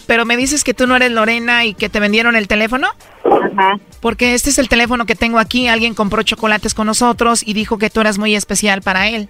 Pero 0.07 0.24
me 0.24 0.37
dices 0.37 0.64
que 0.64 0.74
tú 0.74 0.87
no 0.87 0.97
eres 0.97 1.11
Lorena 1.12 1.64
y 1.64 1.74
que 1.74 1.89
te 1.89 2.01
vendieron 2.01 2.37
el 2.37 2.49
teléfono. 2.49 2.89
Ajá. 3.24 3.78
Porque 4.01 4.35
este 4.35 4.51
es 4.51 4.59
el 4.59 4.68
teléfono 4.68 5.07
que 5.07 5.14
tengo 5.14 5.39
aquí. 5.39 5.68
Alguien 5.68 5.95
compró 5.95 6.22
chocolates 6.22 6.74
con 6.74 6.87
nosotros 6.87 7.47
y 7.47 7.55
dijo 7.55 7.78
que 7.78 7.91
tú 7.91 8.01
eras 8.01 8.18
muy 8.18 8.35
especial 8.35 8.82
para 8.82 9.09
él. 9.09 9.28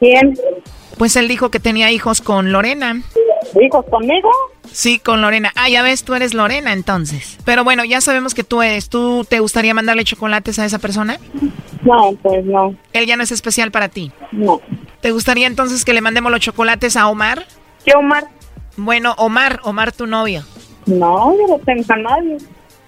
¿Quién? 0.00 0.38
Pues 0.98 1.16
él 1.16 1.28
dijo 1.28 1.50
que 1.50 1.60
tenía 1.60 1.90
hijos 1.90 2.20
con 2.20 2.52
Lorena. 2.52 3.00
¿Hijos 3.60 3.84
conmigo? 3.90 4.30
Sí, 4.74 4.98
con 4.98 5.22
Lorena. 5.22 5.52
Ah, 5.54 5.68
ya 5.68 5.82
ves, 5.82 6.02
tú 6.02 6.14
eres 6.14 6.34
Lorena 6.34 6.72
entonces. 6.72 7.38
Pero 7.44 7.62
bueno, 7.62 7.84
ya 7.84 8.00
sabemos 8.00 8.34
que 8.34 8.42
tú 8.42 8.60
eres. 8.60 8.88
¿Tú 8.88 9.24
te 9.28 9.38
gustaría 9.38 9.72
mandarle 9.72 10.02
chocolates 10.02 10.58
a 10.58 10.64
esa 10.64 10.80
persona? 10.80 11.16
No, 11.82 12.12
pues 12.22 12.44
no. 12.44 12.74
Él 12.92 13.06
ya 13.06 13.16
no 13.16 13.22
es 13.22 13.30
especial 13.30 13.70
para 13.70 13.88
ti. 13.88 14.10
No. 14.32 14.60
¿Te 15.00 15.12
gustaría 15.12 15.46
entonces 15.46 15.84
que 15.84 15.92
le 15.92 16.00
mandemos 16.00 16.32
los 16.32 16.40
chocolates 16.40 16.96
a 16.96 17.06
Omar? 17.08 17.46
¿Qué 17.84 17.92
Omar? 17.94 18.24
Bueno, 18.76 19.14
Omar, 19.18 19.60
Omar 19.62 19.92
tu 19.92 20.06
novio. 20.08 20.42
No, 20.86 21.32
yo 21.36 21.46
no 21.46 21.58
tengo 21.64 21.84
a 21.90 21.96
nadie. 21.96 22.38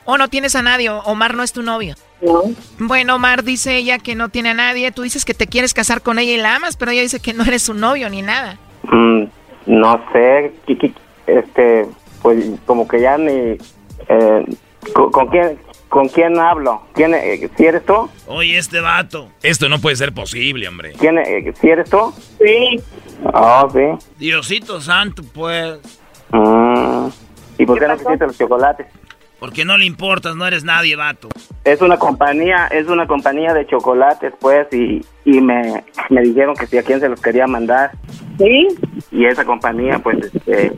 ¿O 0.04 0.18
no 0.18 0.28
tienes 0.28 0.56
a 0.56 0.62
nadie? 0.62 0.90
Omar 0.90 1.34
no 1.34 1.42
es 1.44 1.52
tu 1.52 1.62
novio. 1.62 1.94
No. 2.20 2.42
Bueno, 2.78 3.14
Omar 3.16 3.44
dice 3.44 3.76
ella 3.76 3.98
que 4.00 4.14
no 4.16 4.28
tiene 4.28 4.50
a 4.50 4.54
nadie. 4.54 4.90
Tú 4.90 5.02
dices 5.02 5.24
que 5.24 5.34
te 5.34 5.46
quieres 5.46 5.72
casar 5.72 6.02
con 6.02 6.18
ella 6.18 6.32
y 6.32 6.36
la 6.38 6.56
amas, 6.56 6.76
pero 6.76 6.90
ella 6.90 7.02
dice 7.02 7.20
que 7.20 7.32
no 7.32 7.44
eres 7.44 7.62
su 7.62 7.74
novio 7.74 8.08
ni 8.10 8.22
nada. 8.22 8.58
Mm, 8.84 9.24
no 9.66 10.04
sé, 10.12 10.52
qui- 10.66 10.94
este, 11.26 11.86
pues 12.22 12.44
como 12.66 12.86
que 12.88 13.00
ya 13.00 13.18
ni... 13.18 13.56
eh, 14.08 14.44
¿con, 14.92 15.10
con 15.10 15.28
quién, 15.28 15.58
¿Con 15.88 16.08
quién 16.08 16.38
hablo? 16.38 16.82
¿Quién, 16.94 17.14
eh, 17.14 17.48
¿Si 17.56 17.64
eres 17.64 17.84
tú? 17.86 18.08
Oye, 18.26 18.58
este 18.58 18.80
vato. 18.80 19.30
Esto 19.42 19.68
no 19.68 19.78
puede 19.78 19.96
ser 19.96 20.12
posible, 20.12 20.66
hombre. 20.66 20.92
¿Quién, 20.98 21.16
eh, 21.18 21.52
¿Si 21.60 21.68
eres 21.68 21.88
tú? 21.88 22.12
Sí. 22.38 22.80
Oh, 23.32 23.68
sí. 23.72 24.06
Diosito 24.18 24.80
santo, 24.80 25.22
pues. 25.32 25.78
Mm, 26.32 27.06
¿Y 27.58 27.66
por 27.66 27.78
qué 27.78 27.86
no 27.86 27.96
quisiste 27.96 28.26
los 28.26 28.36
chocolates? 28.36 28.86
Porque 29.38 29.64
no 29.64 29.76
le 29.76 29.84
importas, 29.84 30.34
no 30.34 30.46
eres 30.46 30.64
nadie, 30.64 30.96
vato. 30.96 31.28
Es 31.64 31.82
una 31.82 31.98
compañía, 31.98 32.68
es 32.68 32.86
una 32.88 33.06
compañía 33.06 33.52
de 33.52 33.66
chocolates, 33.66 34.32
pues, 34.40 34.66
y, 34.72 35.04
y 35.26 35.40
me, 35.40 35.84
me 36.08 36.22
dijeron 36.22 36.54
que 36.56 36.66
si 36.66 36.78
a 36.78 36.82
quién 36.82 37.00
se 37.00 37.08
los 37.08 37.20
quería 37.20 37.46
mandar. 37.46 37.90
Sí. 38.38 38.68
Y 39.10 39.26
esa 39.26 39.44
compañía, 39.44 39.98
pues, 39.98 40.18
este, 40.32 40.72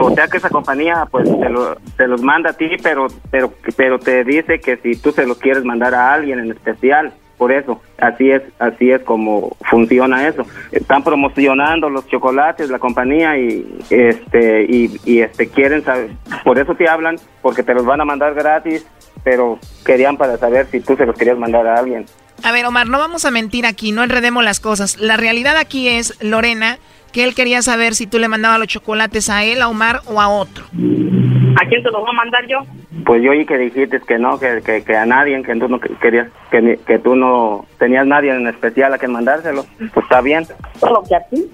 o 0.00 0.14
sea 0.14 0.26
que 0.28 0.38
esa 0.38 0.50
compañía, 0.50 1.06
pues, 1.10 1.24
te, 1.24 1.48
lo- 1.48 1.76
te 1.96 2.08
los 2.08 2.20
manda 2.22 2.50
a 2.50 2.52
ti, 2.54 2.68
pero, 2.82 3.06
pero, 3.30 3.52
pero 3.76 3.98
te 3.98 4.24
dice 4.24 4.58
que 4.60 4.76
si 4.78 4.96
tú 5.00 5.12
se 5.12 5.26
los 5.26 5.38
quieres 5.38 5.64
mandar 5.64 5.94
a 5.94 6.12
alguien 6.14 6.40
en 6.40 6.50
especial. 6.50 7.12
Por 7.38 7.52
eso, 7.52 7.82
así 7.98 8.30
es, 8.30 8.42
así 8.58 8.90
es 8.90 9.02
como 9.02 9.56
funciona 9.68 10.28
eso. 10.28 10.46
Están 10.70 11.02
promocionando 11.02 11.90
los 11.90 12.06
chocolates, 12.06 12.70
la 12.70 12.78
compañía 12.78 13.36
y 13.36 13.78
este 13.90 14.64
y, 14.68 15.00
y, 15.04 15.20
este 15.20 15.48
quieren 15.48 15.84
saber, 15.84 16.10
por 16.44 16.58
eso 16.58 16.74
te 16.74 16.88
hablan, 16.88 17.16
porque 17.42 17.62
te 17.62 17.74
los 17.74 17.84
van 17.84 18.00
a 18.00 18.04
mandar 18.04 18.34
gratis, 18.34 18.86
pero 19.24 19.58
querían 19.84 20.16
para 20.16 20.36
saber 20.36 20.66
si 20.70 20.80
tú 20.80 20.96
se 20.96 21.06
los 21.06 21.16
querías 21.16 21.38
mandar 21.38 21.66
a 21.66 21.78
alguien. 21.78 22.06
A 22.42 22.52
ver, 22.52 22.66
Omar, 22.66 22.88
no 22.88 22.98
vamos 22.98 23.24
a 23.24 23.30
mentir 23.30 23.64
aquí, 23.64 23.92
no 23.92 24.02
enredemos 24.02 24.44
las 24.44 24.60
cosas. 24.60 24.98
La 24.98 25.16
realidad 25.16 25.56
aquí 25.56 25.88
es, 25.88 26.22
Lorena, 26.22 26.78
que 27.14 27.24
él 27.24 27.34
quería 27.34 27.62
saber 27.62 27.94
si 27.94 28.06
tú 28.08 28.18
le 28.18 28.28
mandabas 28.28 28.58
los 28.58 28.68
chocolates 28.68 29.30
a 29.30 29.44
él, 29.44 29.62
a 29.62 29.68
Omar 29.68 30.00
o 30.06 30.20
a 30.20 30.28
otro. 30.28 30.64
¿A 30.64 31.66
quién 31.68 31.82
te 31.82 31.90
los 31.90 32.00
voy 32.00 32.10
a 32.10 32.12
mandar 32.12 32.44
yo? 32.48 32.58
Pues 33.06 33.22
yo 33.22 33.30
oí 33.30 33.46
que 33.46 33.56
dijiste 33.56 34.00
que 34.00 34.18
no, 34.18 34.38
que, 34.40 34.60
que, 34.64 34.82
que 34.82 34.96
a 34.96 35.06
nadie, 35.06 35.40
que 35.42 35.54
tú 35.56 35.68
no 35.68 35.78
querías, 35.78 36.28
que, 36.50 36.78
que 36.86 36.98
tú 36.98 37.14
no 37.14 37.66
tenías 37.78 38.06
nadie 38.06 38.34
en 38.34 38.46
especial 38.48 38.92
a 38.92 38.98
quien 38.98 39.12
mandárselo. 39.12 39.64
Pues 39.78 40.04
está 40.04 40.20
bien. 40.20 40.44
Solo 40.80 41.02
que 41.08 41.14
a 41.14 41.20
ti. 41.28 41.44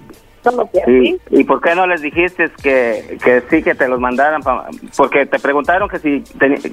Solo 0.43 0.67
que 0.73 0.79
a 0.81 0.89
¿Y, 0.89 1.01
ti. 1.13 1.17
¿Y 1.29 1.43
por 1.43 1.61
qué 1.61 1.75
no 1.75 1.85
les 1.85 2.01
dijiste 2.01 2.49
que, 2.63 3.17
que 3.23 3.43
sí 3.49 3.61
que 3.61 3.75
te 3.75 3.87
los 3.87 3.99
mandaran? 3.99 4.41
pa- 4.41 4.67
porque 4.97 5.27
te 5.27 5.37
preguntaron 5.37 5.87
que 5.87 5.99
si 5.99 6.23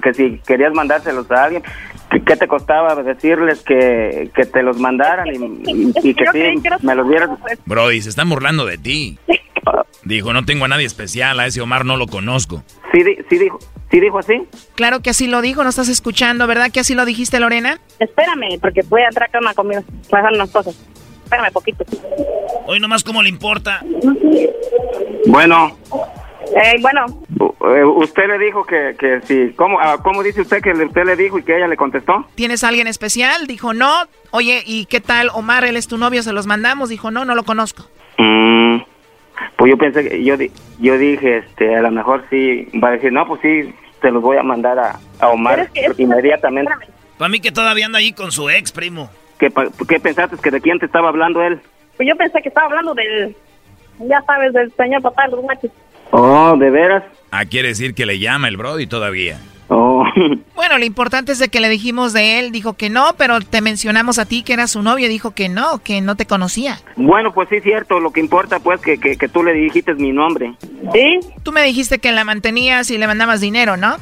que 0.00 0.14
si 0.14 0.38
querías 0.46 0.72
mandárselos 0.72 1.30
a 1.30 1.44
alguien, 1.44 1.62
¿qué, 2.10 2.36
te 2.36 2.46
costaba 2.48 2.94
decirles 3.02 3.62
que, 3.62 4.30
que 4.34 4.44
te 4.46 4.62
los 4.62 4.78
mandaran 4.78 5.26
y, 5.28 5.38
y- 5.70 5.92
y 6.02 6.14
que 6.14 6.24
sí 6.32 6.62
me 6.82 6.94
los 6.94 7.08
dieras? 7.08 7.30
Brody, 7.66 8.00
se 8.02 8.08
están 8.10 8.28
burlando 8.28 8.64
de 8.66 8.78
ti. 8.78 9.18
Dijo, 10.04 10.32
no 10.32 10.44
tengo 10.44 10.64
a 10.64 10.68
nadie 10.68 10.86
especial, 10.86 11.38
a 11.40 11.46
ese 11.46 11.60
Omar 11.60 11.84
no 11.84 11.96
lo 11.96 12.06
conozco. 12.06 12.62
Sí, 12.92 13.02
di- 13.02 13.18
sí 13.28 13.36
dijo, 13.38 13.58
sí 13.90 14.00
dijo 14.00 14.18
así. 14.18 14.42
Claro 14.76 15.00
que 15.00 15.10
así 15.10 15.26
lo 15.26 15.42
dijo, 15.42 15.62
no 15.62 15.68
estás 15.68 15.88
escuchando, 15.90 16.46
¿verdad 16.46 16.70
que 16.72 16.80
así 16.80 16.94
lo 16.94 17.04
dijiste, 17.04 17.38
Lorena? 17.38 17.78
Espérame, 17.98 18.58
porque 18.60 18.80
voy 18.88 19.02
a 19.02 19.08
entrar 19.08 19.28
a 19.32 19.38
una 19.38 19.52
comida. 19.52 19.82
Voy 20.10 20.18
a 20.18 20.22
hacer 20.22 20.32
unas 20.34 20.50
cosas. 20.50 20.74
Espérame 21.24 21.52
poquito. 21.52 21.84
Hoy 22.66 22.80
nomás 22.80 23.04
cómo 23.04 23.22
le 23.22 23.28
importa. 23.28 23.82
Bueno, 25.26 25.76
Eh, 26.56 26.76
bueno, 26.80 27.06
eh, 27.74 27.84
usted 27.84 28.26
le 28.26 28.38
dijo 28.38 28.64
que, 28.64 28.96
que 28.98 29.20
sí. 29.22 29.52
¿Cómo, 29.56 29.78
ah, 29.80 29.98
¿Cómo 30.02 30.22
dice 30.22 30.40
usted 30.40 30.62
que 30.62 30.72
le- 30.74 30.86
usted 30.86 31.04
le 31.04 31.16
dijo 31.16 31.38
y 31.38 31.42
que 31.42 31.56
ella 31.56 31.66
le 31.68 31.76
contestó? 31.76 32.26
¿Tienes 32.34 32.64
a 32.64 32.68
alguien 32.68 32.86
especial? 32.86 33.46
Dijo, 33.46 33.74
no. 33.74 34.04
Oye, 34.30 34.62
¿y 34.66 34.86
qué 34.86 35.00
tal 35.00 35.30
Omar? 35.34 35.64
Él 35.64 35.76
es 35.76 35.88
tu 35.88 35.98
novio, 35.98 36.22
se 36.22 36.32
los 36.32 36.46
mandamos. 36.46 36.88
Dijo, 36.88 37.10
no, 37.10 37.24
no 37.24 37.34
lo 37.34 37.42
conozco. 37.44 37.84
Mm, 38.18 38.78
pues 39.56 39.70
yo 39.70 39.76
pensé 39.78 40.08
que 40.08 40.24
yo, 40.24 40.36
di- 40.36 40.50
yo 40.80 40.96
dije, 40.98 41.38
este, 41.38 41.76
a 41.76 41.82
lo 41.82 41.90
mejor 41.90 42.24
sí, 42.30 42.68
va 42.82 42.88
a 42.88 42.92
decir, 42.92 43.12
no, 43.12 43.26
pues 43.26 43.40
sí, 43.42 43.74
te 44.00 44.10
los 44.10 44.22
voy 44.22 44.36
a 44.38 44.42
mandar 44.42 44.78
a, 44.78 44.98
a 45.20 45.28
Omar 45.28 45.68
inmediatamente. 45.98 46.72
Para 47.18 47.28
mí 47.28 47.40
que 47.40 47.52
todavía 47.52 47.86
anda 47.86 47.98
ahí 47.98 48.12
con 48.12 48.32
su 48.32 48.48
ex, 48.48 48.72
primo. 48.72 49.10
¿Qué, 49.38 49.52
¿Qué 49.88 50.00
pensaste 50.00 50.36
que 50.42 50.50
de 50.50 50.60
quién 50.60 50.78
te 50.78 50.86
estaba 50.86 51.08
hablando 51.08 51.42
él? 51.42 51.60
Pues 51.96 52.08
yo 52.08 52.16
pensé 52.16 52.40
que 52.42 52.48
estaba 52.48 52.66
hablando 52.66 52.94
del, 52.94 53.36
ya 54.00 54.22
sabes, 54.22 54.52
del 54.52 54.72
señor 54.76 55.02
papá 55.02 55.24
de 55.26 55.32
los 55.36 55.44
machos. 55.44 55.70
Oh, 56.10 56.56
¿de 56.56 56.70
veras? 56.70 57.04
Ah, 57.30 57.44
quiere 57.44 57.68
decir 57.68 57.94
que 57.94 58.06
le 58.06 58.18
llama 58.18 58.48
el 58.48 58.56
Brody 58.56 58.86
todavía. 58.86 59.38
Oh. 59.68 60.04
Bueno, 60.58 60.76
lo 60.76 60.84
importante 60.84 61.30
es 61.30 61.38
de 61.38 61.48
que 61.48 61.60
le 61.60 61.68
dijimos 61.68 62.12
de 62.12 62.40
él, 62.40 62.50
dijo 62.50 62.72
que 62.72 62.90
no, 62.90 63.14
pero 63.16 63.40
te 63.40 63.60
mencionamos 63.60 64.18
a 64.18 64.26
ti 64.26 64.42
que 64.42 64.54
era 64.54 64.66
su 64.66 64.82
novio, 64.82 65.08
dijo 65.08 65.30
que 65.30 65.48
no, 65.48 65.78
que 65.78 66.00
no 66.00 66.16
te 66.16 66.26
conocía. 66.26 66.80
Bueno, 66.96 67.32
pues 67.32 67.48
sí 67.48 67.56
es 67.56 67.62
cierto, 67.62 68.00
lo 68.00 68.10
que 68.10 68.18
importa 68.18 68.58
pues 68.58 68.80
que, 68.80 68.98
que, 68.98 69.16
que 69.16 69.28
tú 69.28 69.44
le 69.44 69.52
dijiste 69.52 69.94
mi 69.94 70.10
nombre. 70.10 70.54
¿Sí? 70.92 71.20
Tú 71.44 71.52
me 71.52 71.62
dijiste 71.62 72.00
que 72.00 72.10
la 72.10 72.24
mantenías 72.24 72.90
y 72.90 72.98
le 72.98 73.06
mandabas 73.06 73.40
dinero, 73.40 73.76
¿no? 73.76 73.98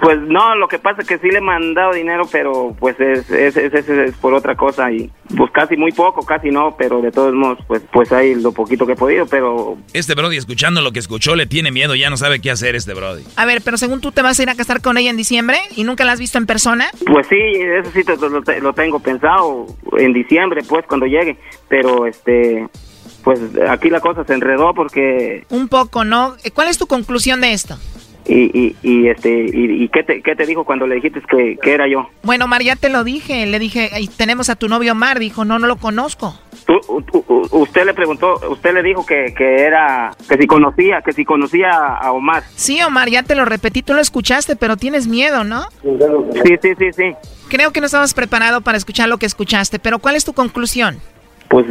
Pues 0.00 0.20
no, 0.20 0.56
lo 0.56 0.66
que 0.66 0.80
pasa 0.80 1.02
es 1.02 1.08
que 1.08 1.18
sí 1.18 1.28
le 1.30 1.38
he 1.38 1.42
mandado 1.42 1.92
dinero, 1.92 2.24
pero 2.30 2.74
pues 2.78 2.98
es, 2.98 3.30
es, 3.30 3.56
es, 3.56 3.88
es, 3.88 4.16
por 4.16 4.34
otra 4.34 4.56
cosa 4.56 4.90
y 4.90 5.10
pues 5.38 5.52
casi 5.52 5.76
muy 5.76 5.92
poco, 5.92 6.26
casi 6.26 6.50
no, 6.50 6.74
pero 6.76 7.00
de 7.00 7.12
todos 7.12 7.32
modos 7.32 7.58
pues, 7.68 7.80
pues 7.92 8.10
hay 8.10 8.34
lo 8.34 8.50
poquito 8.50 8.84
que 8.84 8.92
he 8.92 8.96
podido, 8.96 9.24
pero... 9.26 9.78
Este 9.92 10.14
Brody 10.14 10.36
escuchando 10.36 10.82
lo 10.82 10.90
que 10.90 10.98
escuchó 10.98 11.36
le 11.36 11.46
tiene 11.46 11.70
miedo, 11.70 11.94
ya 11.94 12.10
no 12.10 12.16
sabe 12.16 12.40
qué 12.40 12.50
hacer 12.50 12.74
este 12.74 12.92
Brody. 12.92 13.22
A 13.36 13.46
ver, 13.46 13.62
pero 13.64 13.76
según 13.76 14.00
tú 14.00 14.10
te 14.10 14.20
vas 14.20 14.38
a 14.40 14.42
ir 14.42 14.50
a 14.50 14.56
casar 14.56 14.82
con 14.82 14.98
ella 14.98 15.10
en 15.10 15.16
diciembre 15.16 15.58
y 15.76 15.84
nunca 15.84 16.04
la 16.04 16.12
has 16.12 16.18
visto 16.18 16.38
en 16.38 16.46
persona. 16.46 16.88
Pues 17.06 17.28
sí, 17.28 17.36
eso 17.36 17.90
sí 17.94 18.02
lo, 18.20 18.40
lo 18.60 18.72
tengo 18.72 18.98
pensado 18.98 19.66
en 19.96 20.12
diciembre, 20.12 20.62
pues 20.68 20.84
cuando 20.88 21.06
llegue, 21.06 21.38
pero 21.68 22.06
este 22.06 22.66
pues 23.22 23.40
aquí 23.68 23.90
la 23.90 24.00
cosa 24.00 24.24
se 24.24 24.32
enredó 24.34 24.72
porque... 24.74 25.44
Un 25.50 25.68
poco, 25.68 26.04
¿no? 26.04 26.34
¿Cuál 26.54 26.68
es 26.68 26.78
tu 26.78 26.86
conclusión 26.86 27.40
de 27.40 27.52
esto? 27.52 27.76
Y, 28.28 28.50
y, 28.52 28.76
y 28.82 29.08
este 29.08 29.30
y, 29.30 29.84
y, 29.84 29.88
¿qué, 29.88 30.02
te, 30.02 30.20
qué 30.20 30.36
te 30.36 30.44
dijo 30.44 30.64
cuando 30.64 30.86
le 30.86 30.96
dijiste 30.96 31.22
que, 31.28 31.56
que 31.60 31.72
era 31.72 31.88
yo? 31.88 32.10
Bueno, 32.22 32.44
Omar, 32.44 32.62
ya 32.62 32.76
te 32.76 32.90
lo 32.90 33.02
dije. 33.02 33.46
Le 33.46 33.58
dije, 33.58 33.90
tenemos 34.16 34.50
a 34.50 34.56
tu 34.56 34.68
novio 34.68 34.92
Omar. 34.92 35.18
Dijo, 35.18 35.44
no, 35.46 35.58
no 35.58 35.66
lo 35.66 35.76
conozco. 35.76 36.38
usted 37.50 37.86
le 37.86 37.94
preguntó, 37.94 38.38
usted 38.50 38.74
le 38.74 38.82
dijo 38.82 39.06
que, 39.06 39.34
que 39.36 39.62
era, 39.62 40.14
que 40.28 40.36
si 40.36 40.46
conocía, 40.46 41.00
que 41.00 41.12
si 41.12 41.24
conocía 41.24 41.70
a 41.70 42.12
Omar. 42.12 42.42
Sí, 42.54 42.82
Omar, 42.82 43.08
ya 43.08 43.22
te 43.22 43.34
lo 43.34 43.46
repetí, 43.46 43.82
tú 43.82 43.94
lo 43.94 44.00
escuchaste, 44.00 44.56
pero 44.56 44.76
tienes 44.76 45.06
miedo, 45.06 45.44
¿no? 45.44 45.62
Sí, 45.82 46.54
sí, 46.60 46.70
sí, 46.78 46.92
sí. 46.92 47.14
Creo 47.48 47.72
que 47.72 47.80
no 47.80 47.86
estabas 47.86 48.12
preparado 48.12 48.60
para 48.60 48.76
escuchar 48.76 49.08
lo 49.08 49.16
que 49.16 49.24
escuchaste, 49.24 49.78
pero 49.78 49.98
¿cuál 50.00 50.16
es 50.16 50.26
tu 50.26 50.34
conclusión? 50.34 50.98
Pues, 51.48 51.66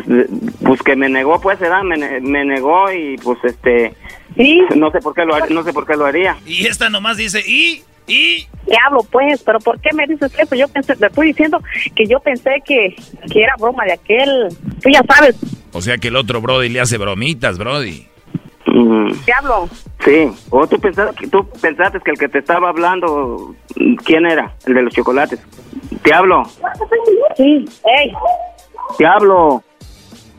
pues 0.63 0.81
que 0.81 0.95
me 0.95 1.07
negó, 1.07 1.39
pues, 1.39 1.59
¿verdad? 1.59 1.83
Me, 1.83 2.19
me 2.21 2.45
negó 2.45 2.91
y 2.91 3.15
pues 3.17 3.37
este 3.43 3.93
¿Sí? 4.35 4.61
No 4.75 4.91
sé 4.91 4.99
por 4.99 5.13
qué 5.13 5.23
lo 5.25 5.37
no 5.49 5.63
sé 5.63 5.73
por 5.73 5.85
qué 5.85 5.95
lo 5.95 6.05
haría. 6.05 6.37
Y 6.45 6.65
esta 6.67 6.89
nomás 6.89 7.17
dice, 7.17 7.41
"Y 7.45 7.83
y 8.07 8.47
Diablo, 8.65 9.05
pues, 9.11 9.43
pero 9.43 9.59
¿por 9.59 9.79
qué 9.81 9.89
me 9.93 10.07
dices 10.07 10.31
eso? 10.39 10.55
Yo 10.55 10.67
pensé, 10.69 10.95
te 10.95 11.07
estoy 11.07 11.27
diciendo 11.27 11.61
que 11.93 12.05
yo 12.05 12.19
pensé 12.21 12.61
que, 12.65 12.95
que 13.31 13.41
era 13.41 13.53
broma 13.59 13.83
de 13.83 13.93
aquel, 13.93 14.47
tú 14.81 14.89
ya 14.89 15.01
sabes. 15.13 15.35
O 15.73 15.81
sea 15.81 15.97
que 15.97 16.07
el 16.07 16.15
otro 16.15 16.39
Brody 16.41 16.69
le 16.69 16.79
hace 16.79 16.97
bromitas, 16.97 17.57
Brody. 17.57 18.07
Diablo. 19.25 19.69
Sí, 20.05 20.29
o 20.49 20.67
tú 20.67 20.79
pensaste, 20.79 21.27
tú 21.27 21.49
pensaste 21.61 21.99
que 21.99 22.11
el 22.11 22.17
que 22.17 22.29
te 22.29 22.39
estaba 22.39 22.69
hablando, 22.69 23.55
¿quién 24.05 24.25
era? 24.25 24.53
El 24.65 24.75
de 24.75 24.81
los 24.83 24.93
chocolates. 24.93 25.39
Te 26.03 26.13
hablo. 26.13 26.43
Sí, 27.35 27.65
hey. 27.83 28.13
Te 28.97 29.05
hablo. 29.05 29.63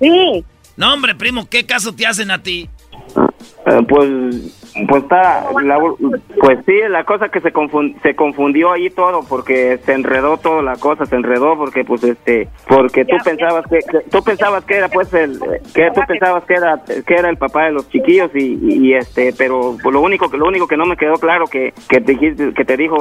Sí. 0.01 0.45
No, 0.77 0.95
hombre, 0.95 1.15
primo, 1.15 1.49
¿qué 1.49 1.67
caso 1.67 1.95
te 1.95 2.07
hacen 2.07 2.31
a 2.31 2.43
ti? 2.43 2.69
Uh, 3.67 3.85
pues 3.87 4.55
pues 4.87 5.03
está 5.03 5.47
la, 5.63 5.79
pues 6.41 6.59
sí 6.67 6.75
la 6.89 7.05
cosa 7.05 7.29
que 7.29 7.41
se 7.41 7.53
confund, 7.53 8.01
se 8.03 8.15
confundió 8.15 8.73
ahí 8.73 8.91
todo 8.91 9.23
porque 9.29 9.79
se 9.85 9.93
enredó 9.93 10.37
toda 10.37 10.63
la 10.63 10.77
cosa 10.77 11.05
se 11.07 11.17
enredó 11.17 11.57
porque 11.57 11.85
pues 11.85 12.05
este 12.05 12.49
porque 12.69 13.05
tú 13.05 13.17
pensabas 13.25 13.65
que, 13.67 13.79
que, 13.79 13.99
tú 14.11 14.23
pensabas 14.23 14.65
que 14.65 14.77
era 14.77 14.89
pues 14.89 15.13
el 15.15 15.41
que 15.75 15.91
tú 15.95 16.01
pensabas 16.07 16.45
que 16.45 16.55
era 16.55 16.83
que 16.85 17.15
era 17.15 17.31
el 17.31 17.37
papá 17.37 17.65
de 17.65 17.73
los 17.73 17.89
chiquillos 17.89 18.31
y, 18.35 18.59
y 18.63 18.95
este 18.95 19.33
pero 19.37 19.77
pues, 19.83 19.93
lo 19.93 20.01
único 20.01 20.31
que 20.31 20.39
lo 20.39 20.47
único 20.47 20.69
que 20.69 20.77
no 20.77 20.87
me 20.87 20.97
quedó 20.97 21.15
claro 21.15 21.47
que 21.47 21.73
que 21.89 22.01
te 22.01 22.13
dijiste 22.13 22.53
que 22.55 22.65
te 22.65 22.77
dijo 22.77 22.97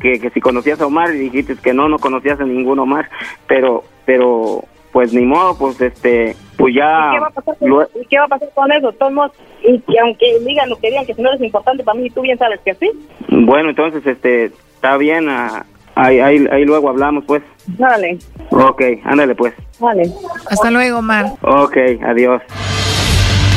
que, 0.00 0.20
que 0.20 0.30
si 0.30 0.40
conocías 0.40 0.80
a 0.80 0.86
Omar 0.86 1.14
y 1.14 1.18
dijiste 1.18 1.56
que 1.56 1.72
no 1.72 1.88
no 1.88 1.98
conocías 1.98 2.40
a 2.40 2.44
ninguno 2.44 2.84
más 2.84 3.06
pero 3.46 3.84
pero 4.04 4.64
pues 4.92 5.12
ni 5.12 5.24
modo, 5.24 5.56
pues 5.56 5.80
este, 5.80 6.36
pues 6.56 6.74
ya... 6.74 7.10
¿Y 7.10 7.14
qué 7.14 7.20
va 7.20 7.26
a 7.26 7.30
pasar 7.30 7.56
con, 7.58 7.68
lo... 7.68 7.82
¿y 7.82 8.06
qué 8.08 8.18
va 8.18 8.24
a 8.24 8.28
pasar 8.28 8.48
con 8.54 8.72
eso? 8.72 8.92
Todos 8.92 9.32
y 9.64 9.78
que 9.80 9.98
aunque 10.00 10.38
digan 10.40 10.68
lo 10.68 10.76
que 10.76 10.88
digan, 10.88 11.06
que 11.06 11.14
si 11.14 11.22
no 11.22 11.30
eres 11.30 11.42
importante 11.42 11.84
para 11.84 11.98
mí, 11.98 12.10
tú 12.10 12.20
bien 12.20 12.38
sabes 12.38 12.60
que 12.64 12.74
sí. 12.74 12.90
Bueno, 13.28 13.70
entonces, 13.70 14.04
este, 14.06 14.46
está 14.46 14.96
bien, 14.96 15.28
uh, 15.28 15.62
ahí, 15.94 16.20
ahí, 16.20 16.46
ahí 16.50 16.64
luego 16.64 16.88
hablamos, 16.88 17.24
pues. 17.26 17.42
Dale. 17.66 18.18
Ok, 18.50 18.82
ándale, 19.04 19.34
pues. 19.34 19.54
Dale. 19.80 20.10
Hasta 20.50 20.70
luego, 20.70 20.98
Omar. 20.98 21.26
Ok, 21.42 21.76
adiós. 22.04 22.42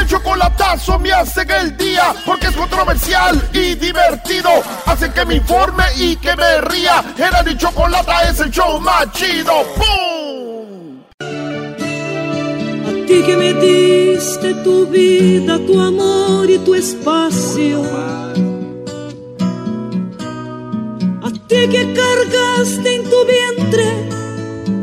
el 0.00 0.06
chocolatazo 0.06 0.98
me 0.98 1.12
hacen 1.12 1.50
el 1.50 1.76
día 1.76 2.14
porque 2.24 2.46
es 2.46 2.56
controversial 2.56 3.40
y 3.52 3.74
divertido. 3.74 4.50
Hacen 4.86 5.12
que 5.12 5.24
me 5.24 5.36
informe 5.36 5.84
y 5.96 6.16
que 6.16 6.34
me 6.36 6.60
ría. 6.62 7.04
Era 7.16 7.42
mi 7.42 7.56
chocolata 7.56 8.22
es 8.28 8.40
el 8.40 8.50
show 8.50 8.80
más 8.80 9.12
chido. 9.12 9.52
¡Pum! 9.76 11.02
A 11.20 13.06
ti 13.06 13.22
que 13.26 13.36
me 13.36 13.54
diste 13.54 14.54
tu 14.64 14.86
vida, 14.86 15.58
tu 15.66 15.80
amor 15.80 16.48
y 16.48 16.58
tu 16.58 16.74
espacio. 16.74 17.82
A 21.22 21.30
ti 21.48 21.68
que 21.68 21.94
cargaste 21.94 22.94
en 22.96 23.10
tu 23.10 23.26
vientre 23.26 24.19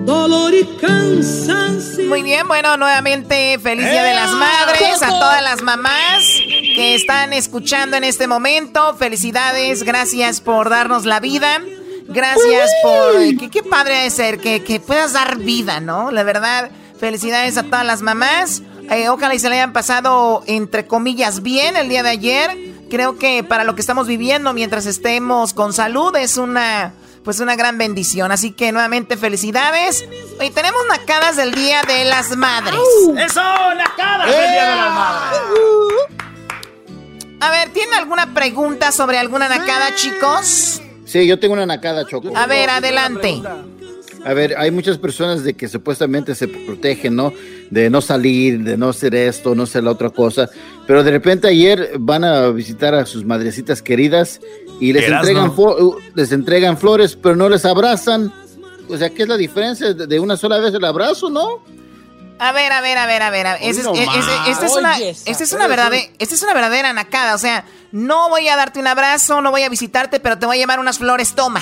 dolor 0.07 0.53
y 0.53 0.63
cansancio. 0.77 2.05
Muy 2.05 2.23
bien, 2.23 2.47
bueno, 2.47 2.77
nuevamente 2.77 3.59
feliz 3.59 3.89
Día 3.89 4.03
de 4.03 4.13
las 4.13 4.31
Madres 4.31 5.03
a 5.03 5.09
todas 5.09 5.43
las 5.43 5.61
mamás 5.61 6.23
que 6.23 6.95
están 6.95 7.33
escuchando 7.33 7.97
en 7.97 8.05
este 8.05 8.25
momento. 8.25 8.95
Felicidades, 8.95 9.83
gracias 9.83 10.39
por 10.39 10.69
darnos 10.69 11.05
la 11.05 11.19
vida. 11.19 11.61
Gracias 12.07 12.71
por... 12.81 13.15
Qué, 13.37 13.49
qué 13.51 13.63
padre 13.63 14.03
de 14.03 14.09
ser, 14.09 14.39
que, 14.39 14.63
que, 14.63 14.79
puedas 14.79 15.11
dar 15.11 15.39
vida, 15.39 15.81
¿no? 15.81 16.09
La 16.09 16.23
verdad, 16.23 16.71
felicidades 16.97 17.57
a 17.57 17.63
todas 17.63 17.85
las 17.85 18.01
mamás. 18.01 18.61
Eh, 18.89 19.09
ojalá 19.09 19.35
y 19.35 19.39
se 19.39 19.49
le 19.49 19.55
hayan 19.55 19.73
pasado, 19.73 20.41
entre 20.47 20.87
comillas, 20.87 21.43
bien 21.43 21.75
el 21.75 21.89
día 21.89 22.01
de 22.03 22.09
ayer. 22.11 22.57
Creo 22.89 23.17
que 23.17 23.43
para 23.43 23.65
lo 23.65 23.75
que 23.75 23.81
estamos 23.81 24.07
viviendo 24.07 24.53
mientras 24.53 24.85
estemos 24.85 25.53
con 25.53 25.73
salud 25.73 26.15
es 26.15 26.37
una 26.37 26.93
pues 27.27 27.41
una 27.41 27.57
gran 27.57 27.77
bendición. 27.77 28.31
Así 28.31 28.51
que 28.51 28.71
nuevamente 28.71 29.17
felicidades. 29.17 30.07
Hoy 30.39 30.49
tenemos 30.49 30.79
nacadas 30.87 31.35
del 31.35 31.53
Día 31.53 31.81
de 31.85 32.05
las 32.05 32.37
Madres. 32.37 32.79
¡Eso! 33.17 33.41
¡Nacadas 33.75 34.27
del 34.27 34.49
Día 34.49 34.69
de 34.69 34.75
las 34.77 34.93
Madres! 34.93 35.39
A 37.41 37.51
ver, 37.51 37.73
¿tienen 37.73 37.95
alguna 37.95 38.33
pregunta 38.33 38.93
sobre 38.93 39.17
alguna 39.17 39.49
nacada, 39.49 39.93
chicos? 39.93 40.81
Sí, 41.03 41.27
yo 41.27 41.37
tengo 41.37 41.55
una 41.55 41.65
nacada, 41.65 42.07
Choco. 42.07 42.31
A 42.33 42.47
ver, 42.47 42.69
adelante. 42.69 43.41
A 44.23 44.33
ver, 44.33 44.55
hay 44.57 44.71
muchas 44.71 44.97
personas 44.97 45.43
de 45.43 45.53
que 45.53 45.67
supuestamente 45.67 46.33
se 46.33 46.47
protegen, 46.47 47.17
¿no? 47.17 47.33
De 47.69 47.89
no 47.89 47.99
salir, 47.99 48.63
de 48.63 48.77
no 48.77 48.87
hacer 48.87 49.13
esto, 49.15 49.53
no 49.53 49.63
hacer 49.63 49.83
la 49.83 49.91
otra 49.91 50.11
cosa. 50.11 50.49
Pero 50.85 51.03
de 51.03 51.11
repente 51.11 51.49
ayer 51.49 51.91
van 51.99 52.23
a 52.23 52.47
visitar 52.51 52.95
a 52.95 53.05
sus 53.05 53.25
madrecitas 53.25 53.81
queridas 53.81 54.39
y 54.79 54.93
les 54.93 55.09
entregan, 55.09 55.53
les 56.13 56.31
entregan 56.31 56.77
flores, 56.77 57.17
pero 57.21 57.35
no 57.35 57.49
les 57.49 57.65
abrazan. 57.65 58.33
O 58.89 58.97
sea, 58.97 59.09
¿qué 59.09 59.23
es 59.23 59.29
la 59.29 59.37
diferencia 59.37 59.93
de 59.93 60.19
una 60.19 60.37
sola 60.37 60.59
vez 60.59 60.73
el 60.73 60.85
abrazo, 60.85 61.29
no? 61.29 61.63
A 62.39 62.51
ver, 62.51 62.71
a 62.71 62.81
ver, 62.81 62.97
a 62.97 63.07
ver, 63.07 63.21
a 63.23 63.29
ver. 63.31 63.47
Esta 63.61 63.67
es, 63.67 63.77
es, 63.77 64.63
es, 64.63 64.75
una, 64.75 64.97
esta 64.97 65.43
es 65.43 65.53
una 65.53 65.67
verdadera, 65.67 66.03
esta 66.19 66.35
es 66.35 66.43
una 66.43 66.53
verdadera 66.53 66.93
nacada. 66.93 67.33
O 67.33 67.37
sea, 67.39 67.65
no 67.91 68.29
voy 68.29 68.47
a 68.47 68.55
darte 68.55 68.79
un 68.79 68.87
abrazo, 68.87 69.41
no 69.41 69.51
voy 69.51 69.63
a 69.63 69.69
visitarte, 69.69 70.19
pero 70.19 70.37
te 70.37 70.45
voy 70.45 70.57
a 70.57 70.59
llevar 70.59 70.79
unas 70.79 70.99
flores, 70.99 71.33
toma. 71.33 71.61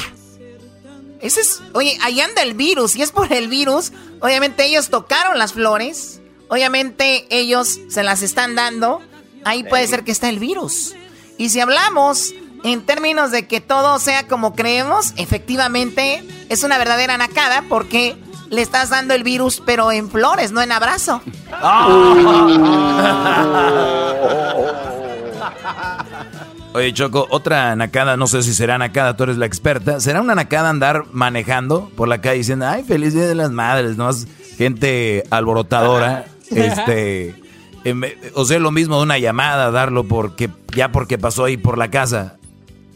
Ese 1.22 1.42
es, 1.42 1.62
oye, 1.74 1.98
ahí 2.02 2.20
anda 2.20 2.42
el 2.44 2.54
virus, 2.54 2.96
y 2.96 3.02
es 3.02 3.12
por 3.12 3.32
el 3.32 3.48
virus. 3.48 3.94
Obviamente 4.20 4.66
ellos 4.66 4.90
tocaron 4.90 5.40
las 5.40 5.54
flores, 5.54 6.20
obviamente 6.50 7.26
ellos 7.30 7.80
se 7.90 8.04
las 8.04 8.22
están 8.22 8.56
dando. 8.56 9.02
Ahí 9.46 9.64
puede 9.64 9.88
ser 9.88 10.04
que 10.04 10.12
está 10.12 10.28
el 10.28 10.40
virus. 10.40 10.94
Y 11.38 11.50
si 11.50 11.60
hablamos 11.60 12.34
en 12.66 12.82
términos 12.82 13.30
de 13.30 13.48
que 13.48 13.62
todo 13.62 14.00
sea 14.00 14.28
como 14.28 14.56
creemos, 14.56 15.14
efectivamente 15.18 16.24
es 16.50 16.64
una 16.64 16.80
verdadera 16.80 17.16
nacada 17.16 17.64
porque 17.70 18.18
le 18.50 18.64
estás 18.64 18.90
dando 18.90 19.14
el 19.14 19.24
virus, 19.24 19.62
pero 19.64 19.92
en 19.92 20.10
flores, 20.10 20.52
no 20.52 20.64
en 20.64 20.72
abrazo. 20.72 21.22
Oye, 26.74 26.92
Choco, 26.92 27.28
otra 27.30 27.76
nacada, 27.76 28.18
no 28.18 28.26
sé 28.26 28.42
si 28.42 28.56
será 28.56 28.80
nacada, 28.80 29.16
tú 29.16 29.26
eres 29.26 29.38
la 29.38 29.46
experta. 29.46 30.00
¿Será 30.00 30.22
una 30.22 30.34
nacada 30.34 30.70
andar 30.70 31.04
manejando 31.12 31.92
por 31.96 32.08
la 32.08 32.20
calle 32.20 32.40
diciendo, 32.40 32.66
ay, 32.68 32.84
feliz 32.84 33.14
día 33.14 33.28
de 33.28 33.36
las 33.36 33.52
madres, 33.52 33.96
no 33.96 34.10
gente 34.58 35.24
alborotadora? 35.30 36.26
este, 36.50 37.36
o 38.34 38.44
sea, 38.44 38.58
lo 38.58 38.72
mismo 38.72 38.98
de 38.98 39.04
una 39.04 39.20
llamada, 39.20 39.70
darlo 39.70 40.06
porque 40.06 40.50
ya 40.76 40.92
porque 40.92 41.20
pasó 41.20 41.46
ahí 41.46 41.58
por 41.58 41.78
la 41.78 41.92
casa, 41.92 42.38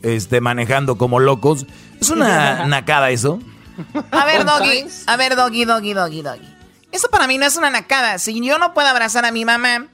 este, 0.04 0.42
manejando 0.42 0.98
como 0.98 1.20
locos. 1.20 1.66
¿Es 2.00 2.10
una 2.10 2.66
nacada 2.68 3.10
eso? 3.10 3.40
A 4.12 4.26
ver, 4.26 4.46
Doggy, 4.46 4.86
a 5.08 5.16
ver, 5.16 5.36
Doggy, 5.36 5.66
Doggy, 5.66 5.94
Doggy, 5.94 6.22
Doggy. 6.22 6.56
Eso 6.92 7.10
para 7.10 7.28
mí 7.28 7.38
no 7.38 7.46
es 7.46 7.56
una 7.56 7.70
nacada. 7.70 8.18
Si 8.20 8.40
yo 8.44 8.58
no 8.58 8.74
puedo 8.74 8.88
abrazar 8.88 9.26
a 9.26 9.32
mi 9.32 9.46
mamá 9.46 9.88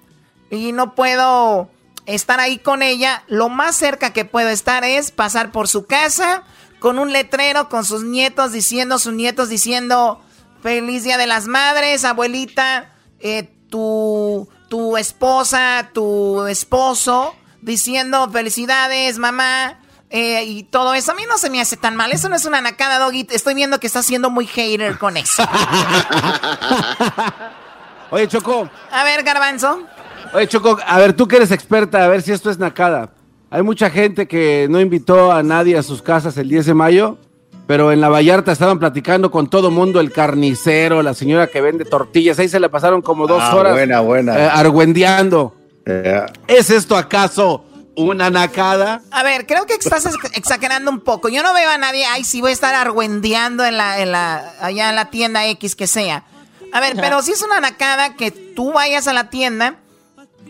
y 0.50 0.72
no 0.72 0.96
puedo 0.96 1.70
estar 2.06 2.40
ahí 2.40 2.58
con 2.58 2.82
ella, 2.82 3.24
lo 3.28 3.50
más 3.50 3.76
cerca 3.76 4.14
que 4.14 4.26
puedo 4.26 4.50
estar 4.50 4.84
es 4.84 5.12
pasar 5.12 5.52
por 5.52 5.68
su 5.68 5.86
casa 5.86 6.44
con 6.80 7.00
un 7.00 7.12
letrero 7.12 7.68
con 7.68 7.84
sus 7.84 8.04
nietos 8.04 8.52
diciendo, 8.52 9.00
sus 9.00 9.14
nietos 9.14 9.50
diciendo, 9.50 10.22
feliz 10.62 11.04
día 11.04 11.18
de 11.18 11.26
las 11.26 11.48
madres, 11.48 12.06
abuelita, 12.06 12.94
eh, 13.20 13.50
tu, 13.70 14.48
tu 14.70 14.96
esposa, 14.98 15.90
tu 15.94 16.46
esposo, 16.46 17.36
diciendo 17.62 18.30
felicidades, 18.30 19.18
mamá. 19.18 19.80
Eh, 20.18 20.46
y 20.46 20.64
todo 20.64 20.94
eso 20.94 21.12
a 21.12 21.16
mí 21.16 21.24
no 21.28 21.38
se 21.38 21.50
me 21.50 21.60
hace 21.60 21.76
tan 21.76 21.98
mal. 21.98 22.14
Eso 22.14 22.30
no 22.30 22.38
es 22.38 22.46
una 22.46 22.62
nacada, 22.62 23.00
Doggy. 23.00 23.28
Estoy 23.32 23.54
viendo 23.54 23.82
que 23.82 23.88
estás 23.88 24.06
siendo 24.06 24.30
muy 24.30 24.48
hater 24.48 24.98
con 24.98 25.18
eso. 25.18 25.44
Oye, 28.12 28.28
Choco. 28.28 28.70
A 28.92 29.04
ver, 29.04 29.24
Garbanzo. 29.24 29.82
Oye, 30.34 30.48
Choco, 30.48 30.78
a 30.86 30.98
ver, 31.00 31.14
tú 31.14 31.28
que 31.28 31.38
eres 31.38 31.52
experta, 31.52 32.04
a 32.04 32.08
ver 32.08 32.22
si 32.22 32.32
esto 32.32 32.50
es 32.50 32.60
nacada. 32.60 33.10
Hay 33.50 33.62
mucha 33.62 33.90
gente 33.90 34.28
que 34.28 34.68
no 34.70 34.80
invitó 34.80 35.32
a 35.32 35.44
nadie 35.44 35.78
a 35.78 35.84
sus 35.84 36.02
casas 36.02 36.38
el 36.38 36.50
10 36.50 36.66
de 36.68 36.74
mayo, 36.74 37.18
pero 37.68 37.92
en 37.92 38.02
la 38.02 38.10
Vallarta 38.10 38.52
estaban 38.52 38.80
platicando 38.80 39.32
con 39.32 39.50
todo 39.50 39.72
mundo, 39.72 40.00
el 40.00 40.12
carnicero, 40.12 41.02
la 41.04 41.14
señora 41.14 41.48
que 41.48 41.62
vende 41.62 41.86
tortillas, 41.86 42.38
ahí 42.40 42.48
se 42.48 42.60
le 42.60 42.70
pasaron 42.70 43.02
como 43.02 43.28
dos 43.28 43.42
Ah, 43.44 43.56
horas 43.56 43.74
buena, 43.74 44.00
buena. 44.02 44.38
eh, 44.38 44.50
argüendeando. 44.52 45.56
¿Es 46.48 46.70
esto 46.70 46.98
acaso 46.98 47.64
una 47.96 48.30
nacada? 48.30 49.02
A 49.12 49.24
ver, 49.24 49.46
creo 49.48 49.66
que 49.66 49.74
estás 49.74 50.06
ex- 50.06 50.38
exagerando 50.38 50.92
un 50.92 51.00
poco. 51.00 51.30
Yo 51.30 51.44
no 51.44 51.54
veo 51.54 51.70
a 51.70 51.78
nadie, 51.78 52.06
ay, 52.06 52.24
sí 52.24 52.42
voy 52.42 52.52
a 52.52 52.54
estar 52.54 52.76
argüendeando 52.76 53.66
en 53.66 53.78
la, 53.78 54.00
en 54.00 54.12
la, 54.12 54.54
allá 54.62 54.90
en 54.90 54.96
la 54.96 55.10
tienda 55.10 55.46
X 55.48 55.76
que 55.76 55.88
sea. 55.88 56.24
A 56.74 56.80
ver, 56.82 56.96
pero 56.98 57.22
si 57.22 57.32
es 57.32 57.42
una 57.42 57.62
nacada 57.62 58.16
que 58.16 58.32
tú 58.32 58.74
vayas 58.74 59.08
a 59.08 59.14
la 59.14 59.30
tienda 59.30 59.76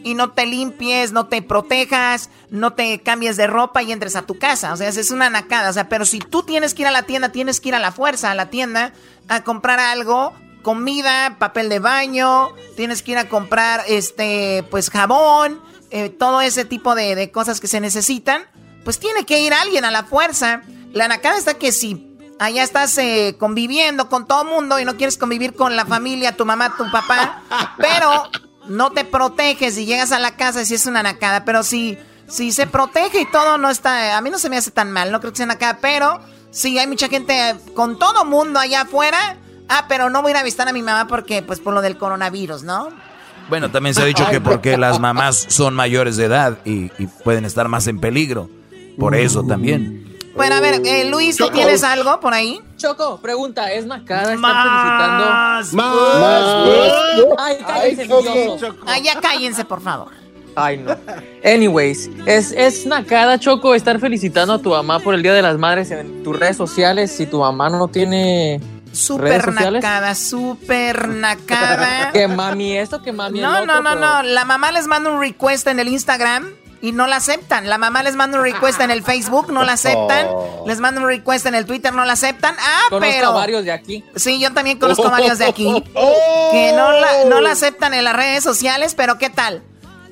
y 0.03 0.15
no 0.15 0.31
te 0.31 0.45
limpies, 0.47 1.11
no 1.11 1.27
te 1.27 1.41
protejas, 1.41 2.30
no 2.49 2.73
te 2.73 3.01
cambies 3.01 3.38
de 3.38 3.47
ropa 3.47 3.84
y 3.84 3.91
entres 3.91 4.15
a 4.15 4.23
tu 4.23 4.38
casa. 4.39 4.73
O 4.73 4.77
sea, 4.77 4.88
es 4.89 5.11
una 5.11 5.30
nacada. 5.30 5.69
O 5.69 5.73
sea, 5.73 5.88
pero 5.89 6.05
si 6.05 6.19
tú 6.19 6.41
tienes 6.43 6.73
que 6.73 6.81
ir 6.84 6.88
a 6.88 6.91
la 6.91 7.03
tienda, 7.03 7.30
tienes 7.30 7.59
que 7.59 7.69
ir 7.69 7.76
a 7.76 7.80
la 7.80 7.91
fuerza 7.91 8.31
a 8.31 8.35
la 8.35 8.49
tienda 8.49 8.93
a 9.27 9.43
comprar 9.43 9.80
algo, 9.80 10.34
comida, 10.63 11.35
papel 11.38 11.69
de 11.69 11.77
baño, 11.80 12.49
tienes 12.76 13.03
que 13.03 13.11
ir 13.11 13.17
a 13.19 13.30
comprar, 13.30 13.84
este, 13.88 14.63
pues 14.72 14.89
jabón, 14.89 15.61
eh, 15.91 16.10
todo 16.10 16.41
ese 16.41 16.66
tipo 16.66 16.95
de, 16.95 17.16
de 17.16 17.32
cosas 17.32 17.60
que 17.60 17.68
se 17.68 17.80
necesitan. 17.80 18.44
Pues 18.84 18.99
tiene 18.99 19.26
que 19.26 19.40
ir 19.40 19.53
alguien 19.53 19.86
a 19.86 19.91
la 19.91 20.03
fuerza. 20.03 20.62
La 20.94 21.07
nacada 21.07 21.38
está 21.38 21.56
que 21.56 21.72
si 21.72 22.16
allá 22.40 22.64
estás 22.64 22.98
eh, 22.98 23.36
conviviendo 23.40 24.10
con 24.10 24.28
todo 24.28 24.44
mundo 24.44 24.80
y 24.80 24.86
no 24.86 24.98
quieres 24.98 25.18
convivir 25.18 25.56
con 25.56 25.76
la 25.76 25.86
familia, 25.86 26.36
tu 26.36 26.45
mamá, 26.45 26.76
tu 26.76 26.90
papá, 26.91 27.41
pero 27.78 28.30
no 28.68 28.91
te 28.91 29.06
proteges 29.06 29.78
y 29.78 29.86
llegas 29.86 30.12
a 30.12 30.20
la 30.20 30.36
casa 30.36 30.62
y 30.62 30.66
si 30.66 30.76
es 30.76 30.86
una 30.86 31.03
nacada, 31.03 31.45
pero 31.45 31.64
si, 31.64 31.98
si 32.28 32.52
se 32.52 32.68
protege 32.68 33.22
y 33.22 33.32
todo 33.32 33.57
no 33.57 33.70
está, 33.70 34.18
a 34.18 34.22
mí 34.22 34.30
no 34.30 34.40
se 34.40 34.49
me 34.49 34.57
hace 34.57 34.72
tan 34.72 34.91
mal, 34.91 35.12
no 35.12 35.20
creo 35.20 35.32
que 35.32 35.38
sea 35.38 35.45
nacada, 35.45 35.78
pero 35.82 36.20
si 36.52 36.78
hay 36.78 36.88
mucha 36.88 37.07
gente 37.07 37.49
eh, 37.49 37.56
con 37.74 37.99
todo 37.99 38.26
mundo 38.26 38.60
allá 38.60 38.82
afuera, 38.82 39.38
ah, 39.70 39.86
pero 39.88 40.10
no 40.10 40.22
voy 40.22 40.32
a 40.32 40.32
ir 40.32 40.38
a 40.38 40.44
visitar 40.44 40.68
a 40.68 40.74
mi 40.74 40.82
mamá 40.82 41.07
porque, 41.07 41.41
pues 41.41 41.60
por 41.60 41.74
lo 41.74 41.82
del 41.82 41.98
coronavirus, 41.98 42.64
¿no? 42.64 42.90
Bueno, 43.49 43.69
también 43.69 43.93
se 43.93 44.01
ha 44.01 44.05
dicho 44.05 44.26
que 44.30 44.41
porque 44.41 44.77
las 44.77 44.99
mamás 44.99 45.45
son 45.49 45.73
mayores 45.76 46.17
de 46.17 46.26
edad 46.26 46.57
y, 46.65 46.91
y 46.97 47.07
pueden 47.23 47.45
estar 47.45 47.67
más 47.67 47.88
en 47.88 47.99
peligro. 47.99 48.49
Por 48.97 49.15
eso 49.15 49.43
también. 49.43 50.03
Bueno, 50.35 50.55
a 50.55 50.59
ver, 50.59 50.81
eh, 50.85 51.05
Luis, 51.09 51.38
¿tú 51.38 51.49
tienes 51.49 51.84
algo 51.84 52.19
por 52.19 52.34
ahí? 52.34 52.59
Choco, 52.76 53.19
pregunta, 53.22 53.72
¿es 53.72 53.85
Nacada 53.85 54.34
estar 54.34 54.38
Más, 54.39 55.69
felicitando? 55.72 55.76
más, 55.77 57.35
Ay, 57.38 57.57
cállense, 57.65 58.01
Ay, 58.01 58.07
Choco. 58.09 58.22
idioso. 58.35 58.76
Ah, 58.85 58.97
ya 58.99 59.19
cállense, 59.22 59.63
por 59.65 59.81
favor. 59.81 60.09
Ay, 60.57 60.77
no. 60.77 60.95
Anyways, 61.43 62.09
es, 62.26 62.51
es 62.51 62.85
Nacada, 62.85 63.39
Choco, 63.39 63.76
estar 63.76 63.99
felicitando 63.99 64.53
a 64.53 64.59
tu 64.59 64.69
mamá 64.72 64.99
por 64.99 65.13
el 65.13 65.22
Día 65.23 65.34
de 65.34 65.41
las 65.41 65.57
Madres 65.57 65.91
en 65.91 66.23
tus 66.23 66.38
redes 66.38 66.57
sociales 66.57 67.11
si 67.11 67.26
tu 67.26 67.39
mamá 67.39 67.69
no 67.69 67.88
tiene 67.88 68.59
Súper 68.95 69.53
nacada, 69.53 70.15
súper 70.15 71.07
nacada. 71.09 72.09
Que 72.13 72.27
mami 72.27 72.77
esto, 72.77 73.01
que 73.01 73.11
mami 73.11 73.39
el 73.39 73.45
No, 73.45 73.51
otro, 73.51 73.65
no, 73.65 73.81
no, 73.81 73.89
pero- 73.91 74.01
no. 74.01 74.23
La 74.23 74.45
mamá 74.45 74.72
les 74.72 74.88
manda 74.88 75.09
un 75.09 75.19
request 75.19 75.67
en 75.67 75.80
el 75.80 75.88
Instagram 75.88 76.53
y 76.81 76.91
no 76.91 77.07
la 77.07 77.15
aceptan. 77.17 77.67
La 77.67 77.77
mamá 77.77 78.03
les 78.03 78.15
manda 78.15 78.38
un 78.38 78.43
request 78.43 78.80
en 78.81 78.91
el 78.91 79.03
Facebook, 79.03 79.51
no 79.51 79.63
la 79.63 79.73
aceptan. 79.73 80.27
Oh. 80.30 80.63
Les 80.67 80.80
manda 80.80 81.01
un 81.01 81.07
request 81.07 81.45
en 81.47 81.55
el 81.55 81.65
Twitter, 81.65 81.93
no 81.93 82.05
la 82.05 82.13
aceptan. 82.13 82.55
Ah, 82.59 82.81
Conozco 82.89 83.11
pero. 83.15 83.34
varios 83.34 83.65
de 83.65 83.72
aquí. 83.72 84.03
Sí, 84.15 84.39
yo 84.39 84.53
también 84.53 84.77
conozco 84.80 85.09
varios 85.09 85.39
de 85.39 85.45
aquí 85.45 85.84
que 86.51 86.73
no 86.76 86.91
la, 86.91 87.26
no 87.27 87.41
la 87.41 87.51
aceptan 87.51 87.93
en 87.93 88.03
las 88.03 88.15
redes 88.15 88.43
sociales, 88.43 88.93
pero 88.95 89.17
¿qué 89.17 89.30
tal? 89.30 89.63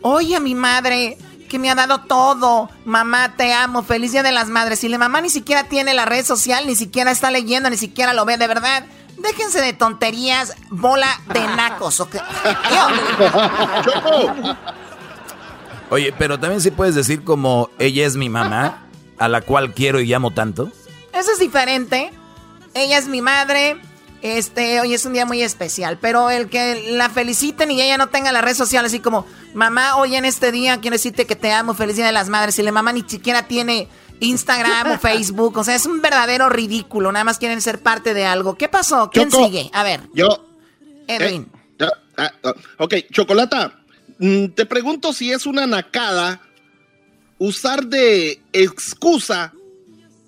Oye, 0.01 0.35
a 0.35 0.39
mi 0.39 0.55
madre 0.55 1.17
que 1.53 1.59
me 1.59 1.69
ha 1.69 1.75
dado 1.75 1.99
todo. 1.99 2.67
Mamá, 2.83 3.35
te 3.37 3.53
amo. 3.53 3.83
Feliz 3.83 4.11
Día 4.11 4.23
de 4.23 4.31
las 4.31 4.49
Madres. 4.49 4.83
Y 4.83 4.89
la 4.89 4.97
mamá 4.97 5.21
ni 5.21 5.29
siquiera 5.29 5.65
tiene 5.65 5.93
la 5.93 6.03
red 6.03 6.25
social, 6.25 6.65
ni 6.65 6.73
siquiera 6.73 7.11
está 7.11 7.29
leyendo, 7.29 7.69
ni 7.69 7.77
siquiera 7.77 8.11
lo 8.15 8.25
ve 8.25 8.39
de 8.39 8.47
verdad. 8.47 8.85
Déjense 9.19 9.61
de 9.61 9.73
tonterías, 9.73 10.55
bola 10.71 11.07
de 11.31 11.41
nacos. 11.41 11.99
¿ok? 11.99 12.15
Oye, 15.91 16.11
pero 16.17 16.39
también 16.39 16.59
sí 16.59 16.71
puedes 16.71 16.95
decir 16.95 17.23
como 17.23 17.69
ella 17.77 18.07
es 18.07 18.15
mi 18.15 18.29
mamá, 18.29 18.87
a 19.19 19.27
la 19.27 19.41
cual 19.41 19.75
quiero 19.75 19.99
y 19.99 20.07
llamo 20.07 20.31
tanto. 20.31 20.71
Eso 21.13 21.33
es 21.33 21.37
diferente. 21.37 22.11
Ella 22.73 22.97
es 22.97 23.07
mi 23.07 23.21
madre. 23.21 23.79
Este, 24.23 24.79
hoy 24.79 24.93
es 24.93 25.05
un 25.05 25.11
día 25.11 25.25
muy 25.25 25.41
especial. 25.41 25.99
Pero 25.99 26.29
el 26.29 26.49
que 26.49 26.91
la 26.93 27.09
feliciten 27.09 27.69
y 27.69 27.81
ella 27.81 27.97
no 27.97 28.07
tenga 28.07 28.31
la 28.31 28.41
red 28.41 28.55
social 28.55 28.85
así 28.85 29.01
como, 29.01 29.25
mamá, 29.53 29.97
hoy 29.97 30.15
en 30.15 30.23
este 30.23 30.53
día 30.53 30.79
quiero 30.79 30.95
decirte 30.95 31.25
que 31.25 31.35
te 31.35 31.51
amo, 31.51 31.73
feliz 31.73 31.97
día 31.97 32.05
de 32.05 32.13
las 32.13 32.29
madres. 32.29 32.57
Y 32.57 32.63
la 32.63 32.71
mamá 32.71 32.93
ni 32.93 33.01
siquiera 33.01 33.47
tiene 33.47 33.89
Instagram 34.21 34.91
o 34.91 34.97
Facebook. 34.99 35.57
O 35.57 35.63
sea, 35.65 35.75
es 35.75 35.85
un 35.85 36.01
verdadero 36.01 36.47
ridículo. 36.47 37.11
Nada 37.11 37.25
más 37.25 37.37
quieren 37.37 37.59
ser 37.59 37.79
parte 37.79 38.13
de 38.13 38.25
algo. 38.25 38.55
¿Qué 38.55 38.69
pasó? 38.69 39.09
¿Quién 39.11 39.29
Choco, 39.29 39.45
sigue? 39.45 39.69
A 39.73 39.83
ver, 39.83 39.99
Yo. 40.13 40.47
Edwin. 41.05 41.51
Eh, 41.53 41.75
ya, 41.79 41.91
ah, 42.15 42.31
ah, 42.45 42.53
ok, 42.77 42.95
Chocolata, 43.11 43.77
mm, 44.19 44.47
te 44.55 44.65
pregunto 44.65 45.11
si 45.11 45.33
es 45.33 45.45
una 45.45 45.67
nacada 45.67 46.39
usar 47.39 47.85
de 47.87 48.41
excusa 48.53 49.51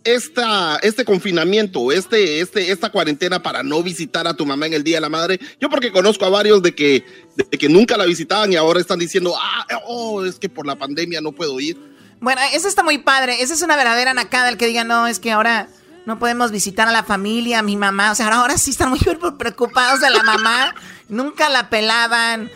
esta, 0.06 0.78
este 0.78 1.04
confinamiento, 1.04 1.92
este, 1.92 2.40
este, 2.40 2.72
esta 2.72 2.92
cuarentena 2.92 3.42
para 3.42 3.64
no 3.64 3.82
visitar 3.84 4.28
a 4.28 4.36
tu 4.36 4.46
mamá 4.46 4.68
en 4.68 4.74
el 4.74 4.84
Día 4.84 4.98
de 4.98 5.02
la 5.02 5.10
Madre. 5.10 5.40
Yo 5.60 5.70
porque 5.70 5.92
conozco 5.92 6.26
a 6.26 6.30
varios 6.30 6.62
de 6.62 6.74
que, 6.76 7.04
de 7.36 7.58
que 7.58 7.68
nunca 7.68 7.98
la 7.98 8.06
visitaban 8.06 8.54
y 8.54 8.56
ahora 8.56 8.80
están 8.80 9.00
diciendo, 9.00 9.34
ah, 9.38 9.66
oh, 9.86 10.24
es 10.24 10.36
que 10.36 10.48
por 10.48 10.68
la 10.68 10.76
pandemia 10.76 11.22
no 11.22 11.32
puedo 11.32 11.60
ir. 11.60 11.78
Bueno, 12.22 12.40
eso 12.54 12.68
está 12.68 12.84
muy 12.84 13.00
padre. 13.00 13.42
Esa 13.42 13.56
es 13.56 13.62
una 13.64 13.76
verdadera 13.76 14.14
nacada 14.14 14.50
el 14.50 14.58
que 14.58 14.68
diga, 14.68 14.84
no, 14.84 15.08
es 15.08 15.20
que 15.20 15.32
ahora 15.32 15.68
no 16.06 16.20
podemos 16.20 16.52
visitar 16.52 16.88
a 16.88 16.92
la 16.92 17.04
familia, 17.04 17.60
a 17.60 17.64
mi 17.64 17.76
mamá. 17.76 18.12
O 18.12 18.16
sea, 18.16 18.28
ahora, 18.28 18.60
sí 18.60 18.70
están 18.70 18.90
muy 18.92 19.00
preocupados 19.38 20.02
de 20.02 20.12
la 20.12 20.22
mamá. 20.22 20.76
nunca 21.10 21.50
la 21.50 21.70
pelaban. 21.70 22.52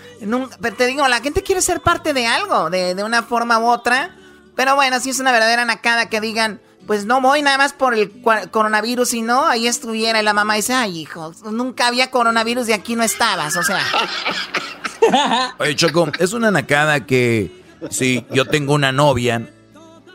Pero 0.62 0.76
te 0.76 0.86
digo, 0.86 1.08
la 1.08 1.20
gente 1.20 1.42
quiere 1.42 1.64
ser 1.64 1.82
parte 1.82 2.14
de 2.14 2.28
algo, 2.28 2.70
de, 2.70 2.94
de 2.94 3.04
una 3.04 3.24
forma 3.24 3.58
u 3.58 3.66
otra. 3.66 4.16
Pero 4.56 4.76
bueno, 4.76 5.00
sí 5.00 5.10
es 5.10 5.20
una 5.20 5.32
verdadera 5.32 5.66
nacada 5.66 6.10
que 6.10 6.22
digan, 6.22 6.62
pues 6.90 7.06
no 7.06 7.22
voy 7.22 7.44
nada 7.44 7.60
más 7.60 7.74
por 7.74 7.94
el 7.94 8.12
coronavirus 8.50 9.14
y 9.14 9.22
no, 9.22 9.46
ahí 9.46 9.68
estuviera 9.68 10.20
y 10.20 10.24
la 10.24 10.34
mamá 10.34 10.56
dice, 10.56 10.74
ay 10.74 10.98
hijo, 11.02 11.32
nunca 11.52 11.86
había 11.86 12.10
coronavirus 12.10 12.68
y 12.70 12.74
aquí 12.74 12.96
no 12.96 13.04
estabas, 13.04 13.56
o 13.58 13.62
sea. 13.62 13.80
Oye, 15.60 15.76
Choco, 15.76 16.12
es 16.18 16.34
una 16.34 16.50
nacada 16.50 17.06
que 17.06 17.52
si 17.92 18.26
yo 18.32 18.46
tengo 18.46 18.74
una 18.74 18.92
novia, 18.92 19.52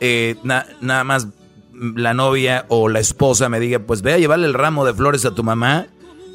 eh, 0.00 0.34
na- 0.42 0.66
nada 0.80 1.04
más 1.04 1.28
la 1.72 2.12
novia 2.12 2.64
o 2.68 2.88
la 2.88 2.98
esposa 2.98 3.48
me 3.48 3.60
diga, 3.60 3.78
pues 3.78 4.02
ve 4.02 4.14
a 4.14 4.18
llevarle 4.18 4.46
el 4.46 4.54
ramo 4.54 4.84
de 4.84 4.94
flores 4.94 5.24
a 5.24 5.30
tu 5.32 5.44
mamá 5.44 5.86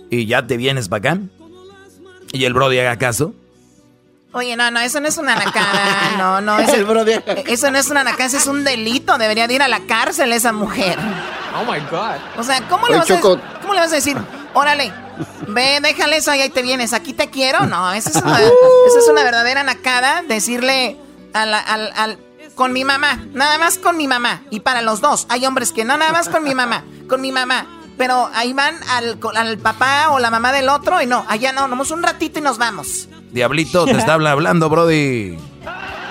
y 0.09 0.25
ya 0.25 0.47
te 0.47 0.55
vienes 0.55 0.87
para 0.87 1.11
acá. 1.11 1.21
Y 2.31 2.45
el 2.45 2.53
Brody 2.53 2.79
haga 2.79 2.97
caso. 2.97 3.33
Oye, 4.31 4.55
no, 4.55 4.69
no, 4.69 4.79
eso 4.79 4.99
no 4.99 5.07
es 5.07 5.17
una 5.17 5.35
nacada, 5.35 6.11
no, 6.17 6.41
no, 6.41 6.59
eso, 6.59 6.75
eso 7.47 7.71
no 7.71 7.77
es 7.79 7.89
una 7.89 8.03
nacada, 8.03 8.25
eso 8.25 8.37
es 8.37 8.45
un 8.45 8.63
delito, 8.63 9.17
debería 9.17 9.47
de 9.47 9.55
ir 9.55 9.63
a 9.63 9.67
la 9.67 9.79
cárcel 9.81 10.31
esa 10.33 10.51
mujer. 10.51 10.99
Oh 11.55 11.63
my 11.63 11.79
God. 11.89 12.17
O 12.37 12.43
sea, 12.43 12.61
¿cómo 12.69 12.87
le, 12.87 12.99
Oye, 12.99 13.11
vas 13.11 13.11
a. 13.11 13.21
¿cómo 13.61 13.73
le 13.73 13.79
vas 13.79 13.91
a 13.91 13.95
decir? 13.95 14.17
Órale, 14.53 14.93
Ve, 15.47 15.79
déjale 15.81 16.17
eso 16.17 16.33
y 16.33 16.41
ahí 16.41 16.49
te 16.49 16.61
vienes. 16.61 16.93
Aquí 16.93 17.13
te 17.13 17.29
quiero. 17.29 17.65
No, 17.65 17.91
esa 17.91 18.09
es 18.09 18.15
una, 18.17 18.39
esa 18.39 18.99
es 18.99 19.07
una 19.09 19.23
verdadera 19.23 19.63
nacada. 19.63 20.21
Decirle 20.21 20.97
al, 21.33 21.53
al, 21.53 22.19
con 22.55 22.73
mi 22.73 22.83
mamá, 22.83 23.23
nada 23.33 23.57
más 23.57 23.77
con 23.77 23.97
mi 23.97 24.07
mamá. 24.07 24.43
Y 24.49 24.61
para 24.61 24.81
los 24.81 25.01
dos, 25.01 25.25
hay 25.29 25.45
hombres 25.45 25.71
que 25.71 25.85
no, 25.85 25.97
nada 25.97 26.11
más 26.11 26.29
con 26.29 26.43
mi 26.43 26.55
mamá, 26.55 26.83
con 27.07 27.21
mi 27.21 27.31
mamá. 27.31 27.65
Pero 27.97 28.29
ahí 28.33 28.53
van 28.53 28.79
al, 28.89 29.19
al 29.35 29.57
papá 29.57 30.11
o 30.11 30.19
la 30.19 30.31
mamá 30.31 30.53
del 30.53 30.69
otro 30.69 31.01
y 31.01 31.05
no, 31.05 31.25
allá 31.27 31.51
no, 31.51 31.67
nomás 31.67 31.91
un 31.91 32.01
ratito 32.01 32.39
y 32.39 32.41
nos 32.41 32.57
vamos. 32.57 33.09
Diablito, 33.31 33.85
te 33.85 33.91
está 33.91 34.13
hablando, 34.13 34.69
Brody. 34.69 35.37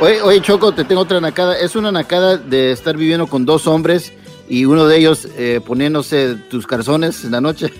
Oye, 0.01 0.23
oye, 0.23 0.41
Choco, 0.41 0.73
te 0.73 0.85
tengo 0.85 1.03
otra 1.03 1.21
nacada. 1.21 1.59
Es 1.59 1.75
una 1.75 1.91
nacada 1.91 2.37
de 2.37 2.73
estar 2.73 2.97
viviendo 2.97 3.27
con 3.27 3.45
dos 3.45 3.67
hombres 3.67 4.13
y 4.49 4.65
uno 4.65 4.87
de 4.87 4.99
ellos 4.99 5.29
eh, 5.37 5.61
poniéndose 5.65 6.37
tus 6.49 6.67
calzones 6.67 7.25
en 7.25 7.33
la 7.33 7.41
noche. 7.41 7.73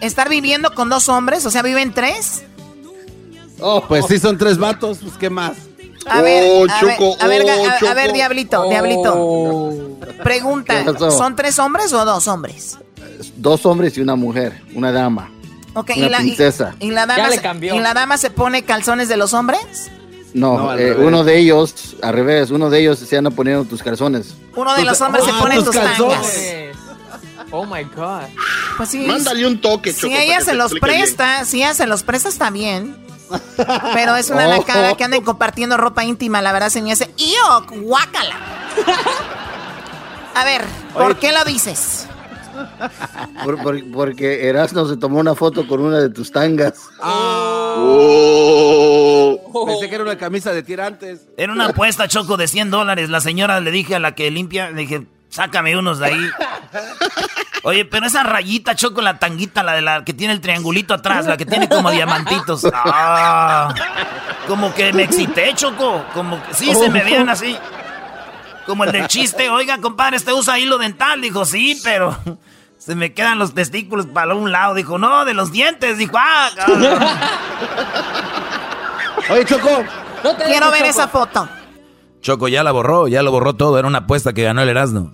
¿Estar 0.00 0.28
viviendo 0.28 0.74
con 0.74 0.90
dos 0.90 1.08
hombres? 1.08 1.46
O 1.46 1.50
sea, 1.50 1.62
¿viven 1.62 1.92
tres? 1.92 2.44
Oh, 3.60 3.82
pues 3.88 4.04
sí, 4.06 4.18
son 4.18 4.36
tres 4.36 4.58
vatos, 4.58 4.98
pues 4.98 5.14
¿qué 5.16 5.30
más? 5.30 5.56
A 6.08 6.20
ver, 6.20 6.44
oh, 6.46 6.66
a, 6.68 6.84
ver 6.84 7.00
a, 7.20 7.26
ver, 7.26 7.88
a, 7.88 7.94
ver, 7.94 8.12
Diablito, 8.12 8.68
Diablito. 8.68 9.14
Oh. 9.16 9.98
Pregunta, 10.22 10.84
¿son 11.10 11.34
tres 11.34 11.58
hombres 11.58 11.92
o 11.92 12.04
dos 12.04 12.28
hombres? 12.28 12.78
Dos 13.36 13.66
hombres 13.66 13.96
y 13.96 14.02
una 14.02 14.14
mujer, 14.14 14.62
una 14.74 14.92
dama. 14.92 15.30
Ok, 15.76 15.90
y, 15.94 16.08
la, 16.08 16.22
y, 16.22 16.90
la 16.90 17.04
dama 17.04 17.30
se, 17.30 17.66
¿y 17.66 17.78
la 17.80 17.92
dama 17.92 18.16
se 18.16 18.30
pone 18.30 18.64
calzones 18.64 19.10
de 19.10 19.18
los 19.18 19.34
hombres? 19.34 19.90
No, 20.32 20.74
eh, 20.74 20.94
uno 20.94 21.22
de 21.22 21.38
ellos, 21.38 21.96
al 22.02 22.14
revés, 22.14 22.50
uno 22.50 22.70
de 22.70 22.80
ellos 22.80 22.98
se 22.98 23.14
anda 23.14 23.30
poniendo 23.30 23.66
tus 23.66 23.82
calzones. 23.82 24.34
Uno 24.54 24.74
de 24.74 24.84
los 24.84 24.98
hombres 25.02 25.26
se 25.26 25.34
pone 25.34 25.56
tus, 25.56 25.70
tangas. 25.70 26.34
Oh 27.50 27.66
my 27.66 27.84
God. 27.84 28.22
Pues 28.78 28.88
sí. 28.88 29.06
Mándale 29.06 29.46
un 29.46 29.60
toque, 29.60 29.92
Si 29.92 30.14
ella 30.14 30.40
se 30.40 30.54
los 30.54 30.72
presta, 30.80 31.44
si 31.44 31.58
ella 31.58 31.74
se 31.74 31.86
los 31.86 32.02
presta, 32.02 32.30
está 32.30 32.48
bien. 32.48 32.96
Pero 33.92 34.16
es 34.16 34.30
una 34.30 34.56
oh. 34.58 34.96
que 34.96 35.04
anden 35.04 35.22
compartiendo 35.22 35.76
ropa 35.76 36.04
íntima, 36.04 36.40
la 36.40 36.52
verdad 36.52 36.70
se 36.70 36.80
me 36.80 36.90
hace. 36.90 37.10
¡Iyo! 37.18 37.66
¡Guácala! 37.82 38.36
A 40.34 40.44
ver, 40.46 40.64
¿por 40.94 41.18
qué 41.18 41.32
lo 41.32 41.44
dices? 41.44 42.06
Porque 43.92 44.48
Erasmo 44.48 44.86
se 44.86 44.96
tomó 44.96 45.18
una 45.18 45.34
foto 45.34 45.66
con 45.66 45.80
una 45.80 45.98
de 45.98 46.10
tus 46.10 46.30
tangas. 46.32 46.88
Oh. 47.00 48.46
Pensé 49.66 49.88
que 49.88 49.94
era 49.94 50.04
una 50.04 50.16
camisa 50.16 50.52
de 50.52 50.62
tirantes. 50.62 51.26
Era 51.36 51.52
una 51.52 51.66
apuesta, 51.66 52.08
Choco, 52.08 52.36
de 52.36 52.48
100 52.48 52.70
dólares. 52.70 53.10
La 53.10 53.20
señora 53.20 53.60
le 53.60 53.70
dije 53.70 53.94
a 53.94 53.98
la 53.98 54.14
que 54.14 54.30
limpia, 54.30 54.70
le 54.70 54.82
dije, 54.82 55.06
sácame 55.28 55.76
unos 55.76 55.98
de 55.98 56.06
ahí. 56.06 56.30
Oye, 57.62 57.84
pero 57.84 58.06
esa 58.06 58.22
rayita, 58.22 58.76
Choco, 58.76 59.02
la 59.02 59.18
tanguita, 59.18 59.62
la 59.64 59.72
de 59.72 59.82
la 59.82 60.04
que 60.04 60.14
tiene 60.14 60.32
el 60.32 60.40
triangulito 60.40 60.94
atrás, 60.94 61.26
la 61.26 61.36
que 61.36 61.46
tiene 61.46 61.68
como 61.68 61.90
diamantitos. 61.90 62.64
Ah, 62.72 63.74
como 64.46 64.72
que 64.72 64.92
me 64.92 65.02
excité, 65.02 65.52
Choco. 65.54 66.04
Como 66.14 66.40
que 66.44 66.54
sí, 66.54 66.72
se 66.74 66.88
me 66.88 67.02
veían 67.02 67.28
así. 67.28 67.56
Como 68.66 68.84
el 68.84 68.92
del 68.92 69.06
chiste, 69.08 69.48
oiga, 69.48 69.80
compadre, 69.80 70.16
¿este 70.16 70.32
usa 70.32 70.58
hilo 70.58 70.78
dental? 70.78 71.20
Dijo, 71.20 71.44
sí, 71.44 71.80
pero 71.84 72.18
se 72.78 72.94
me 72.94 73.12
quedan 73.14 73.38
los 73.38 73.54
testículos 73.54 74.06
para 74.06 74.34
un 74.34 74.50
lado. 74.52 74.74
Dijo, 74.74 74.98
no, 74.98 75.24
de 75.24 75.34
los 75.34 75.52
dientes. 75.52 75.98
Dijo, 75.98 76.16
ah, 76.18 76.50
Oye, 79.30 79.44
Choco. 79.44 79.84
Quiero 80.44 80.70
ver 80.70 80.84
esa 80.84 81.08
foto. 81.08 81.48
Choco 82.20 82.48
ya 82.48 82.64
la 82.64 82.72
borró, 82.72 83.06
ya 83.08 83.22
lo 83.22 83.30
borró 83.30 83.54
todo. 83.54 83.78
Era 83.78 83.86
una 83.86 83.98
apuesta 83.98 84.32
que 84.32 84.42
ganó 84.42 84.62
el 84.62 84.68
Erasmo. 84.68 85.12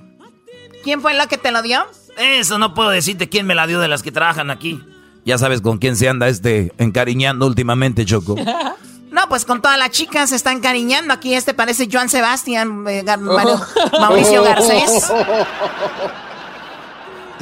¿Quién 0.82 1.00
fue 1.02 1.14
la 1.14 1.26
que 1.26 1.36
te 1.38 1.52
lo 1.52 1.62
dio? 1.62 1.86
Eso 2.16 2.58
no 2.58 2.74
puedo 2.74 2.90
decirte 2.90 3.28
quién 3.28 3.46
me 3.46 3.54
la 3.54 3.66
dio 3.66 3.80
de 3.80 3.88
las 3.88 4.02
que 4.02 4.12
trabajan 4.12 4.50
aquí. 4.50 4.82
Ya 5.24 5.38
sabes 5.38 5.60
con 5.60 5.78
quién 5.78 5.96
se 5.96 6.08
anda 6.08 6.28
este 6.28 6.72
encariñando 6.78 7.46
últimamente, 7.46 8.04
Choco. 8.04 8.36
No, 9.12 9.28
pues 9.28 9.44
con 9.44 9.60
todas 9.60 9.78
las 9.78 9.90
chicas 9.90 10.30
se 10.30 10.36
está 10.36 10.52
encariñando. 10.52 11.12
Aquí 11.12 11.34
este 11.34 11.52
parece 11.52 11.86
Joan 11.92 12.08
Sebastián, 12.08 12.84
eh, 12.88 13.04
Mauricio 14.00 14.42
Garcés. 14.42 15.12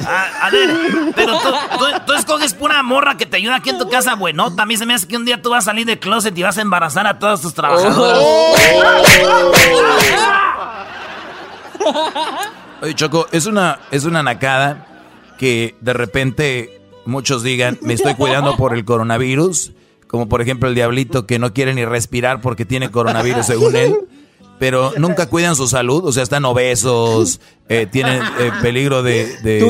Ah, 0.05 0.27
a, 0.41 0.49
ver, 0.49 0.69
pero 1.15 1.39
tú, 2.05 2.13
escoges 2.13 2.53
pura 2.53 2.81
morra 2.83 3.15
que 3.17 3.25
te 3.25 3.37
ayuda 3.37 3.57
aquí 3.57 3.69
en 3.69 3.77
tu 3.77 3.87
casa, 3.87 4.15
bueno. 4.15 4.53
También 4.53 4.79
se 4.79 4.85
me 4.85 4.93
hace 4.93 5.07
que 5.07 5.15
un 5.15 5.23
día 5.23 5.41
tú 5.41 5.51
vas 5.51 5.63
a 5.63 5.71
salir 5.71 5.85
de 5.85 5.97
closet 5.97 6.37
y 6.37 6.43
vas 6.43 6.57
a 6.57 6.61
embarazar 6.61 7.07
a 7.07 7.19
todos 7.19 7.41
tus 7.41 7.53
trabajadores. 7.53 8.21
Oye, 12.81 12.95
Choco, 12.95 13.27
es 13.31 13.45
una, 13.45 13.79
es 13.91 14.03
una 14.03 14.23
nacada 14.23 14.87
que 15.37 15.75
de 15.79 15.93
repente 15.93 16.81
muchos 17.05 17.43
digan, 17.43 17.77
me 17.81 17.93
estoy 17.93 18.15
cuidando 18.15 18.57
por 18.57 18.73
el 18.73 18.83
coronavirus 18.83 19.71
como 20.11 20.27
por 20.27 20.41
ejemplo 20.41 20.67
el 20.67 20.75
diablito 20.75 21.25
que 21.25 21.39
no 21.39 21.53
quiere 21.53 21.73
ni 21.73 21.85
respirar 21.85 22.41
porque 22.41 22.65
tiene 22.65 22.91
coronavirus 22.91 23.45
según 23.45 23.77
él, 23.77 23.95
pero 24.59 24.91
nunca 24.97 25.29
cuidan 25.29 25.55
su 25.55 25.69
salud, 25.69 26.05
o 26.05 26.11
sea, 26.11 26.21
están 26.21 26.43
obesos, 26.43 27.39
eh, 27.69 27.87
tienen 27.89 28.21
eh, 28.21 28.51
peligro 28.61 29.03
de, 29.03 29.63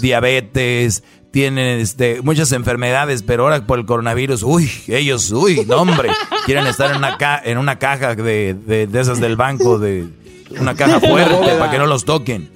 diabetes, 0.00 1.04
tienen 1.30 1.80
este, 1.80 2.22
muchas 2.22 2.52
enfermedades, 2.52 3.22
pero 3.22 3.42
ahora 3.42 3.66
por 3.66 3.78
el 3.78 3.84
coronavirus, 3.84 4.44
uy, 4.44 4.72
ellos, 4.86 5.30
uy, 5.30 5.66
no 5.66 5.76
hombre, 5.76 6.08
quieren 6.46 6.66
estar 6.66 6.92
en 6.92 6.96
una, 6.96 7.18
en 7.44 7.58
una 7.58 7.78
caja 7.78 8.14
de, 8.14 8.54
de, 8.54 8.88
esas 8.98 9.20
del 9.20 9.36
banco, 9.36 9.78
de 9.78 10.06
una 10.58 10.74
caja 10.74 11.00
fuerte 11.00 11.54
para 11.58 11.70
que 11.70 11.76
no 11.76 11.84
los 11.84 12.06
toquen. 12.06 12.50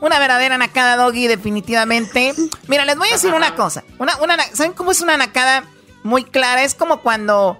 Una 0.00 0.18
verdadera 0.18 0.58
nacada, 0.58 0.96
Doggy, 0.96 1.28
definitivamente. 1.28 2.34
Mira, 2.66 2.84
les 2.84 2.98
voy 2.98 3.08
a 3.10 3.12
decir 3.12 3.32
una 3.32 3.54
cosa. 3.54 3.84
Una, 3.98 4.16
una, 4.16 4.36
¿Saben 4.54 4.72
cómo 4.72 4.90
es 4.90 5.00
una 5.00 5.16
nacada? 5.16 5.64
Muy 6.02 6.24
clara. 6.24 6.64
Es 6.64 6.74
como 6.74 7.00
cuando, 7.00 7.58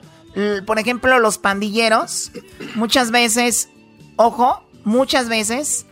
por 0.67 0.79
ejemplo, 0.79 1.19
los 1.19 1.39
pandilleros, 1.39 2.33
muchas 2.75 3.11
veces, 3.11 3.69
ojo, 4.17 4.65
muchas 4.85 5.29
veces 5.29 5.87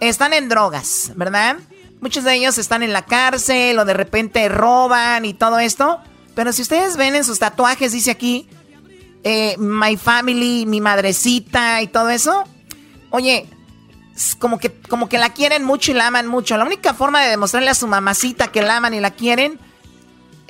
están 0.00 0.32
en 0.32 0.48
drogas, 0.48 1.12
¿verdad? 1.16 1.58
Muchos 2.00 2.24
de 2.24 2.34
ellos 2.34 2.56
están 2.58 2.82
en 2.82 2.92
la 2.92 3.04
cárcel 3.04 3.78
o 3.78 3.84
de 3.84 3.94
repente 3.94 4.48
roban 4.48 5.24
y 5.24 5.34
todo 5.34 5.58
esto. 5.58 6.00
Pero 6.34 6.52
si 6.52 6.62
ustedes 6.62 6.96
ven 6.96 7.14
en 7.14 7.24
sus 7.24 7.38
tatuajes, 7.38 7.92
dice 7.92 8.10
aquí, 8.10 8.48
eh, 9.22 9.56
my 9.58 9.96
family, 9.96 10.64
mi 10.66 10.80
madrecita 10.80 11.82
y 11.82 11.88
todo 11.88 12.08
eso. 12.08 12.44
Oye, 13.10 13.46
como 14.38 14.58
que, 14.58 14.72
como 14.72 15.08
que 15.08 15.18
la 15.18 15.34
quieren 15.34 15.64
mucho 15.64 15.90
y 15.90 15.94
la 15.94 16.06
aman 16.06 16.26
mucho. 16.26 16.56
La 16.56 16.64
única 16.64 16.94
forma 16.94 17.22
de 17.22 17.30
demostrarle 17.30 17.70
a 17.70 17.74
su 17.74 17.86
mamacita 17.86 18.48
que 18.48 18.62
la 18.62 18.76
aman 18.76 18.94
y 18.94 19.00
la 19.00 19.10
quieren 19.10 19.60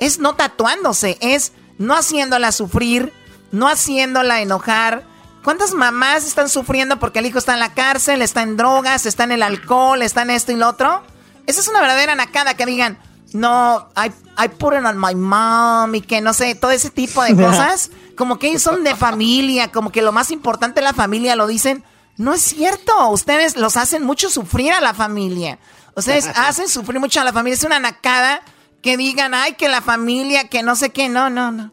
es 0.01 0.19
no 0.19 0.35
tatuándose, 0.35 1.17
es 1.21 1.53
no 1.77 1.95
haciéndola 1.95 2.51
sufrir, 2.51 3.13
no 3.51 3.69
haciéndola 3.69 4.41
enojar. 4.41 5.03
¿Cuántas 5.43 5.73
mamás 5.73 6.25
están 6.25 6.49
sufriendo 6.49 6.99
porque 6.99 7.19
el 7.19 7.27
hijo 7.27 7.37
está 7.37 7.53
en 7.53 7.59
la 7.59 7.73
cárcel, 7.73 8.21
está 8.21 8.41
en 8.41 8.57
drogas, 8.57 9.05
está 9.05 9.23
en 9.23 9.31
el 9.31 9.43
alcohol, 9.43 10.01
está 10.01 10.23
en 10.23 10.31
esto 10.31 10.51
y 10.51 10.55
lo 10.55 10.67
otro? 10.67 11.03
Esa 11.45 11.61
es 11.61 11.67
una 11.67 11.81
verdadera 11.81 12.15
nacada 12.15 12.55
que 12.55 12.65
digan, 12.65 12.97
no, 13.33 13.89
I, 13.95 14.11
I 14.43 14.49
put 14.49 14.73
it 14.73 14.83
on 14.83 14.97
my 14.97 15.13
mom 15.13 15.93
y 15.93 16.01
que 16.01 16.19
no 16.19 16.33
sé, 16.33 16.55
todo 16.55 16.71
ese 16.71 16.89
tipo 16.89 17.23
de 17.23 17.35
cosas. 17.43 17.91
Como 18.17 18.39
que 18.39 18.57
son 18.57 18.83
de 18.83 18.95
familia, 18.95 19.71
como 19.71 19.91
que 19.91 20.01
lo 20.01 20.11
más 20.11 20.31
importante 20.31 20.81
de 20.81 20.85
la 20.85 20.93
familia 20.93 21.35
lo 21.35 21.45
dicen. 21.45 21.83
No 22.17 22.33
es 22.33 22.41
cierto, 22.41 23.09
ustedes 23.09 23.55
los 23.55 23.77
hacen 23.77 24.03
mucho 24.03 24.31
sufrir 24.31 24.73
a 24.73 24.81
la 24.81 24.95
familia. 24.95 25.59
Ustedes 25.95 26.27
hacen 26.35 26.67
sufrir 26.69 26.99
mucho 26.99 27.21
a 27.21 27.23
la 27.23 27.33
familia. 27.33 27.55
Es 27.55 27.63
una 27.63 27.79
nacada 27.79 28.41
que 28.81 28.97
digan, 28.97 29.33
ay, 29.33 29.53
que 29.53 29.69
la 29.69 29.81
familia, 29.81 30.47
que 30.47 30.63
no 30.63 30.75
sé 30.75 30.89
qué, 30.89 31.09
no, 31.09 31.29
no, 31.29 31.51
no. 31.51 31.71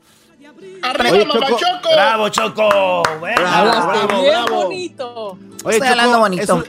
¡Arriba, 0.82 1.24
Choco. 1.24 1.58
Choco! 1.58 1.88
¡Bravo, 1.92 2.28
Choco! 2.28 3.02
Bueno, 3.20 3.42
bravo, 3.42 4.22
bien 4.22 4.44
bonito. 4.50 5.38
Oye, 5.64 5.76
Estoy 5.76 5.88
hablando 5.88 6.18
bonito. 6.20 6.64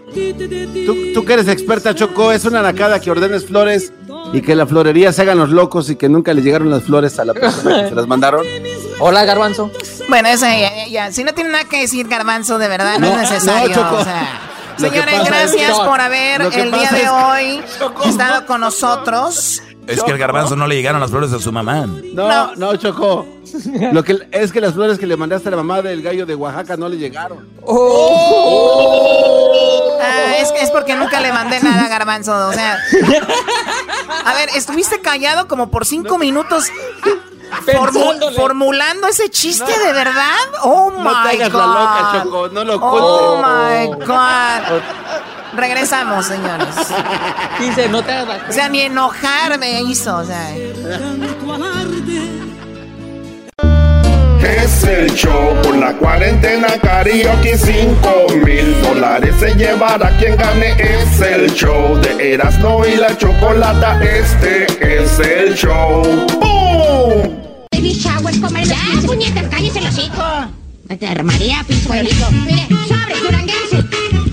tú, 0.86 1.14
tú, 1.14 1.26
que 1.26 1.34
eres 1.34 1.48
experta, 1.48 1.94
Choco, 1.94 2.32
es 2.32 2.44
una 2.46 2.62
nacada 2.62 3.00
que 3.00 3.12
ordenes 3.12 3.46
flores 3.46 3.94
y 4.34 4.42
que 4.42 4.56
la 4.56 4.66
florería 4.66 5.14
se 5.14 5.22
hagan 5.22 5.38
los 5.38 5.50
locos 5.50 5.90
y 5.90 5.96
que 5.96 6.10
nunca 6.10 6.34
le 6.34 6.42
llegaron 6.42 6.70
las 6.70 6.84
flores 6.84 7.20
a 7.20 7.26
la 7.26 7.34
persona 7.34 7.84
que 7.84 7.90
se 7.90 7.96
las 7.96 8.08
mandaron. 8.08 8.46
Hola, 9.00 9.26
Garbanzo. 9.26 9.72
Bueno, 10.08 10.30
eso 10.30 10.46
ya, 10.46 10.88
ya, 10.88 11.12
Si 11.12 11.24
no 11.24 11.34
tiene 11.34 11.52
nada 11.52 11.66
que 11.66 11.82
decir, 11.82 12.08
Garbanzo, 12.08 12.58
de 12.58 12.68
verdad, 12.68 12.98
no, 13.00 13.08
es 13.08 13.30
necesario. 13.30 13.76
Choco. 13.76 13.98
O 13.98 14.04
sea, 14.04 14.42
señores, 14.78 15.24
gracias 15.24 15.80
por 15.80 16.02
haber 16.02 16.42
el 16.42 16.72
día 16.72 16.90
de 16.92 17.10
hoy 17.10 17.64
estado 18.06 18.46
con 18.46 18.62
nosotros. 18.62 19.62
Es 19.90 20.04
que 20.04 20.12
el 20.12 20.18
garbanzo 20.18 20.56
no 20.56 20.68
le 20.68 20.76
llegaron 20.76 21.02
las 21.02 21.10
flores 21.10 21.34
a 21.34 21.40
su 21.40 21.52
mamá. 21.52 21.88
No, 22.14 22.56
no, 22.56 22.76
Choco. 22.76 23.26
Lo 23.92 24.04
que 24.04 24.28
es 24.32 24.52
que 24.52 24.62
las 24.62 24.74
flores 24.74 25.00
que 25.00 25.08
le 25.08 25.18
mandaste 25.18 25.48
a 25.48 25.52
la 25.52 25.58
mamá 25.58 25.82
del 25.82 26.02
gallo 26.02 26.26
de 26.26 26.36
Oaxaca 26.36 26.78
no 26.78 26.88
le 26.88 26.98
llegaron. 26.98 27.50
Oh. 27.64 29.00
Ah, 30.02 30.38
es, 30.38 30.54
es 30.62 30.70
porque 30.72 30.96
nunca 30.96 31.20
le 31.20 31.34
mandé 31.34 31.60
nada 31.62 31.86
a 31.86 31.90
garbanzo. 31.90 32.48
O 32.48 32.54
sea. 32.54 32.78
A 34.26 34.34
ver, 34.34 34.50
estuviste 34.56 35.02
callado 35.02 35.48
como 35.48 35.72
por 35.72 35.86
cinco 35.86 36.18
minutos. 36.18 36.66
formulando 38.36 39.08
ese 39.08 39.30
chiste 39.30 39.72
de 39.80 39.94
verdad. 39.94 40.38
Oh 40.64 40.92
my 40.92 41.04
no 41.04 41.24
te 41.24 41.30
hagas 41.30 41.52
God. 41.52 41.60
la 41.60 41.66
loca, 41.66 42.24
Choco. 42.24 42.50
No 42.50 42.64
lo 42.64 42.76
oh 42.76 42.92
cuentes. 42.92 43.12
Oh 43.12 43.38
my 43.42 43.88
God. 44.06 44.82
Regresamos, 45.56 46.26
señores. 46.26 46.76
Dice, 47.60 47.90
no 47.90 48.04
te 48.04 48.12
hagas. 48.12 48.42
O 48.50 48.52
sea, 48.52 48.70
ni 48.70 48.82
enojarme 48.82 49.82
hizo, 49.82 50.18
o 50.18 50.24
sea. 50.26 50.56
Es 54.42 54.84
el 54.84 55.14
show 55.14 55.56
por 55.64 55.78
la 55.78 55.94
cuarentena 55.94 56.68
karaoke 56.82 57.58
5 57.58 58.28
mil 58.46 58.82
dólares 58.82 59.36
se 59.40 59.54
llevará 59.56 60.10
quien 60.18 60.36
gane 60.38 60.72
Es 60.80 61.22
el 61.22 61.54
show 61.54 61.96
de 61.98 62.34
Erasmo 62.34 62.86
y 62.86 62.96
la 62.96 63.16
Chocolata 63.18 64.02
Este 64.04 64.66
es 64.82 65.20
el 65.20 65.56
show 65.56 66.04
¡Bum! 66.40 67.40
Baby 67.72 67.94
shower, 67.94 68.40
comer 68.42 68.66
ya, 68.66 68.78
puñetas, 69.06 69.48
cállese 69.50 69.82
los 69.82 69.98
hijos. 69.98 70.50
María, 71.24 71.64
pinche 71.68 71.88
Mire, 72.46 72.68
sobres, 72.88 73.22
duranguense. 73.22 74.29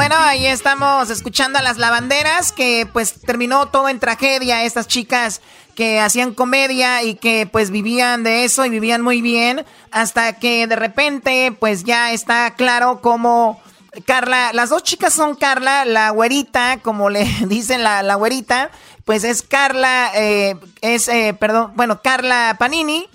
Bueno, 0.00 0.16
ahí 0.16 0.46
estamos 0.46 1.10
escuchando 1.10 1.58
a 1.58 1.62
las 1.62 1.76
lavanderas 1.76 2.52
que 2.52 2.88
pues 2.90 3.20
terminó 3.20 3.66
todo 3.66 3.86
en 3.90 4.00
tragedia. 4.00 4.64
Estas 4.64 4.88
chicas 4.88 5.42
que 5.74 6.00
hacían 6.00 6.32
comedia 6.32 7.02
y 7.02 7.16
que 7.16 7.46
pues 7.46 7.70
vivían 7.70 8.22
de 8.22 8.44
eso 8.44 8.64
y 8.64 8.70
vivían 8.70 9.02
muy 9.02 9.20
bien 9.20 9.66
hasta 9.90 10.38
que 10.38 10.66
de 10.66 10.74
repente 10.74 11.54
pues 11.60 11.84
ya 11.84 12.12
está 12.12 12.54
claro 12.54 13.02
cómo 13.02 13.60
Carla, 14.06 14.54
las 14.54 14.70
dos 14.70 14.84
chicas 14.84 15.12
son 15.12 15.34
Carla, 15.34 15.84
la 15.84 16.08
güerita, 16.08 16.78
como 16.78 17.10
le 17.10 17.24
dicen 17.46 17.82
la, 17.82 18.02
la 18.02 18.14
güerita, 18.14 18.70
pues 19.04 19.22
es 19.22 19.42
Carla, 19.42 20.12
eh, 20.14 20.56
es, 20.80 21.08
eh, 21.08 21.36
perdón, 21.38 21.72
bueno, 21.76 22.00
Carla 22.00 22.56
Panini 22.58 23.06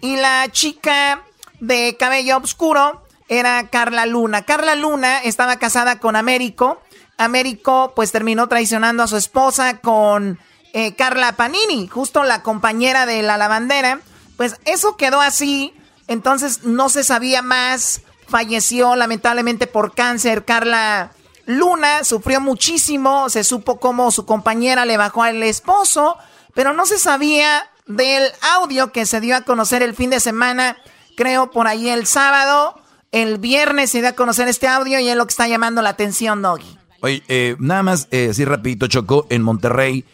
y 0.00 0.16
la 0.16 0.48
chica 0.50 1.20
de 1.60 1.98
cabello 1.98 2.38
oscuro 2.38 3.02
era 3.30 3.68
Carla 3.68 4.06
Luna. 4.06 4.42
Carla 4.42 4.74
Luna 4.74 5.20
estaba 5.22 5.56
casada 5.56 6.00
con 6.00 6.16
Américo. 6.16 6.82
Américo 7.16 7.92
pues 7.94 8.10
terminó 8.12 8.48
traicionando 8.48 9.04
a 9.04 9.06
su 9.06 9.16
esposa 9.16 9.78
con 9.78 10.38
eh, 10.72 10.94
Carla 10.96 11.36
Panini, 11.36 11.86
justo 11.86 12.24
la 12.24 12.42
compañera 12.42 13.06
de 13.06 13.22
la 13.22 13.38
lavandera. 13.38 14.00
Pues 14.36 14.56
eso 14.64 14.96
quedó 14.96 15.20
así, 15.20 15.72
entonces 16.08 16.64
no 16.64 16.88
se 16.88 17.04
sabía 17.04 17.40
más. 17.40 18.02
Falleció 18.26 18.96
lamentablemente 18.96 19.68
por 19.68 19.94
cáncer 19.94 20.44
Carla 20.44 21.12
Luna, 21.46 22.02
sufrió 22.02 22.40
muchísimo, 22.40 23.30
se 23.30 23.44
supo 23.44 23.78
cómo 23.78 24.10
su 24.10 24.26
compañera 24.26 24.84
le 24.84 24.96
bajó 24.96 25.22
al 25.22 25.42
esposo, 25.42 26.16
pero 26.52 26.72
no 26.72 26.84
se 26.84 26.98
sabía 26.98 27.68
del 27.86 28.24
audio 28.56 28.90
que 28.92 29.06
se 29.06 29.20
dio 29.20 29.36
a 29.36 29.42
conocer 29.42 29.82
el 29.82 29.94
fin 29.94 30.10
de 30.10 30.20
semana, 30.20 30.76
creo 31.16 31.52
por 31.52 31.68
ahí 31.68 31.88
el 31.88 32.06
sábado. 32.06 32.80
El 33.12 33.38
viernes 33.38 33.90
se 33.90 34.00
dio 34.00 34.08
a 34.10 34.12
conocer 34.12 34.46
este 34.48 34.68
audio 34.68 35.00
y 35.00 35.08
es 35.08 35.16
lo 35.16 35.26
que 35.26 35.30
está 35.30 35.48
llamando 35.48 35.82
la 35.82 35.90
atención, 35.90 36.42
Doggy. 36.42 36.78
Oye, 37.02 37.22
eh, 37.28 37.56
nada 37.58 37.82
más, 37.82 38.08
eh, 38.10 38.28
así 38.30 38.44
rapidito, 38.44 38.86
Chocó, 38.86 39.26
en 39.30 39.42
Monterrey 39.42 40.04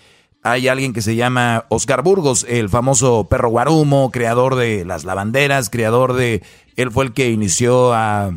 hay 0.43 0.69
alguien 0.69 0.93
que 0.93 1.03
se 1.03 1.17
llama 1.17 1.65
Oscar 1.71 2.03
Burgos, 2.03 2.47
el 2.49 2.69
famoso 2.69 3.25
perro 3.29 3.49
guarumo, 3.49 4.13
creador 4.13 4.55
de 4.55 4.85
las 4.85 5.05
lavanderas, 5.05 5.71
creador 5.71 6.13
de... 6.13 6.43
Él 6.77 6.93
fue 6.93 7.07
el 7.07 7.13
que 7.13 7.31
inició 7.31 7.93
a... 7.93 8.33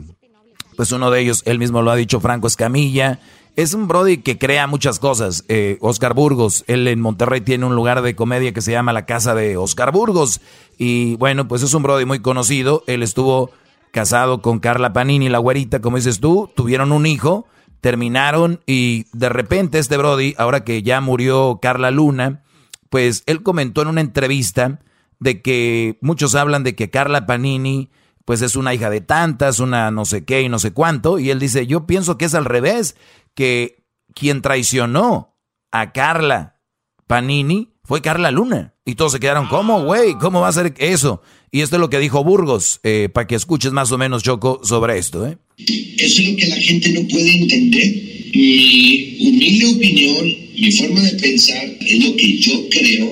Pues 0.75 0.91
uno 0.91 1.11
de 1.11 1.21
ellos, 1.21 1.43
él 1.45 1.59
mismo 1.59 1.83
lo 1.83 1.91
ha 1.91 1.95
dicho, 1.95 2.19
Franco 2.19 2.47
Escamilla. 2.47 3.19
Es 3.55 3.75
un 3.75 3.87
Brody 3.87 4.19
que 4.19 4.39
crea 4.39 4.65
muchas 4.65 4.97
cosas. 4.97 5.45
Eh, 5.49 5.77
Oscar 5.81 6.15
Burgos, 6.15 6.63
él 6.65 6.87
en 6.87 6.99
Monterrey 6.99 7.41
tiene 7.41 7.65
un 7.65 7.75
lugar 7.75 8.01
de 8.01 8.15
comedia 8.15 8.53
que 8.53 8.61
se 8.61 8.71
llama 8.71 8.91
La 8.91 9.05
Casa 9.05 9.35
de 9.35 9.57
Oscar 9.57 9.91
Burgos. 9.91 10.41
Y 10.79 11.15
bueno, 11.17 11.47
pues 11.47 11.61
es 11.61 11.73
un 11.75 11.83
Brody 11.83 12.05
muy 12.05 12.21
conocido. 12.21 12.83
Él 12.87 13.03
estuvo 13.03 13.51
casado 13.91 14.41
con 14.41 14.59
Carla 14.59 14.93
Panini, 14.93 15.29
la 15.29 15.39
güerita, 15.39 15.81
como 15.81 15.97
dices 15.97 16.19
tú. 16.19 16.49
Tuvieron 16.55 16.91
un 16.91 17.05
hijo 17.05 17.47
terminaron 17.81 18.61
y 18.65 19.05
de 19.13 19.29
repente 19.29 19.79
este 19.79 19.97
Brody, 19.97 20.35
ahora 20.37 20.63
que 20.63 20.83
ya 20.83 21.01
murió 21.01 21.59
Carla 21.61 21.91
Luna, 21.91 22.43
pues 22.89 23.23
él 23.25 23.43
comentó 23.43 23.81
en 23.81 23.87
una 23.89 24.01
entrevista 24.01 24.79
de 25.19 25.41
que 25.41 25.97
muchos 26.01 26.35
hablan 26.35 26.63
de 26.63 26.75
que 26.75 26.89
Carla 26.89 27.25
Panini 27.25 27.91
pues 28.25 28.41
es 28.41 28.55
una 28.55 28.73
hija 28.73 28.89
de 28.89 29.01
tantas, 29.01 29.59
una 29.59 29.91
no 29.91 30.05
sé 30.05 30.23
qué 30.23 30.41
y 30.43 30.49
no 30.49 30.59
sé 30.59 30.71
cuánto, 30.71 31.17
y 31.17 31.31
él 31.31 31.39
dice, 31.39 31.65
yo 31.65 31.87
pienso 31.87 32.17
que 32.17 32.25
es 32.25 32.35
al 32.35 32.45
revés, 32.45 32.95
que 33.33 33.83
quien 34.13 34.43
traicionó 34.43 35.35
a 35.71 35.91
Carla 35.93 36.59
Panini 37.07 37.78
fue 37.89 38.03
Carla 38.03 38.29
Luna. 38.29 38.75
Y 38.85 38.93
todos 38.93 39.13
se 39.13 39.19
quedaron, 39.19 39.47
¿cómo, 39.47 39.83
güey? 39.83 40.13
¿Cómo 40.13 40.41
va 40.41 40.49
a 40.49 40.53
ser 40.53 40.75
eso? 40.77 41.23
Y 41.51 41.61
esto 41.61 41.77
es 41.77 41.79
lo 41.79 41.89
que 41.89 41.97
dijo 41.97 42.23
Burgos, 42.23 42.79
eh, 42.83 43.09
para 43.11 43.25
que 43.25 43.33
escuches 43.33 43.71
más 43.71 43.91
o 43.91 43.97
menos, 43.97 44.21
Choco, 44.21 44.61
sobre 44.63 44.99
esto. 44.99 45.25
¿eh? 45.25 45.39
Eso 45.57 46.21
es 46.21 46.29
lo 46.29 46.35
que 46.37 46.45
la 46.45 46.55
gente 46.57 46.89
no 46.93 47.07
puede 47.07 47.35
entender. 47.35 47.87
Mi 48.35 49.17
humilde 49.21 49.65
opinión, 49.75 50.35
mi 50.55 50.71
forma 50.71 51.01
de 51.01 51.13
pensar, 51.13 51.65
es 51.81 52.05
lo 52.05 52.15
que 52.15 52.37
yo 52.37 52.69
creo, 52.69 53.11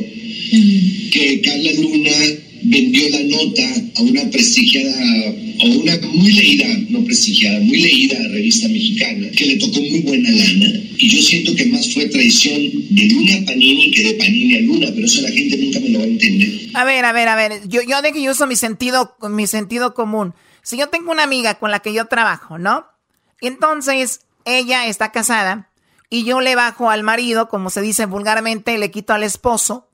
que 1.12 1.42
Carla 1.44 1.72
Luna 1.82 2.12
vendió 2.64 3.10
la 3.10 3.24
nota 3.24 3.64
a 3.96 4.02
una 4.02 4.30
prestigiada, 4.30 5.30
a 5.62 5.66
una 5.66 5.98
muy 6.14 6.32
leída, 6.32 6.66
no 6.90 7.04
prestigiada, 7.04 7.60
muy 7.62 7.80
leída 7.80 8.18
revista 8.30 8.68
mexicana, 8.68 9.30
que 9.36 9.46
le 9.46 9.56
tocó 9.58 9.80
muy 9.82 10.00
buena 10.02 10.30
lana. 10.30 10.82
Y 10.98 11.10
yo 11.10 11.22
siento 11.22 11.56
que 11.56 11.66
más 11.68 11.94
fue 11.94 12.06
traición 12.06 12.60
de 12.90 13.06
Luna 13.06 13.46
Panini 13.46 13.92
que 13.92 14.04
de 14.04 14.14
Panini 14.14 14.56
a 14.56 14.62
Luna, 14.62 14.88
pero 14.94 15.06
eso 15.06 15.22
la 15.22 15.32
gente 15.32 15.58
nunca 15.58 15.80
me 15.80 15.90
lo 15.90 16.00
va 16.00 16.06
a 16.06 16.08
entender. 16.08 16.70
A 16.74 16.84
ver, 16.84 17.06
a 17.06 17.14
ver, 17.14 17.28
a 17.28 17.36
ver, 17.36 17.68
yo, 17.68 17.82
yo 17.82 18.02
de 18.02 18.12
que 18.12 18.22
yo 18.22 18.32
uso 18.32 18.48
mi 18.48 18.56
sentido, 18.56 19.16
mi 19.30 19.48
sentido 19.48 19.94
común. 19.94 20.34
Si 20.62 20.78
yo 20.78 20.88
tengo 20.90 21.12
una 21.12 21.24
amiga 21.24 21.56
con 21.56 21.72
la 21.72 21.80
que 21.80 21.94
yo 21.94 22.06
trabajo, 22.06 22.58
¿no? 22.58 22.86
Entonces, 23.42 24.22
ella 24.46 24.88
está 24.88 25.12
casada 25.12 25.70
y 26.10 26.24
yo 26.24 26.42
le 26.42 26.56
bajo 26.56 26.90
al 26.90 27.04
marido, 27.04 27.50
como 27.50 27.70
se 27.70 27.82
dice 27.82 28.06
vulgarmente, 28.06 28.78
le 28.78 28.92
quito 28.92 29.14
al 29.14 29.24
esposo 29.24 29.87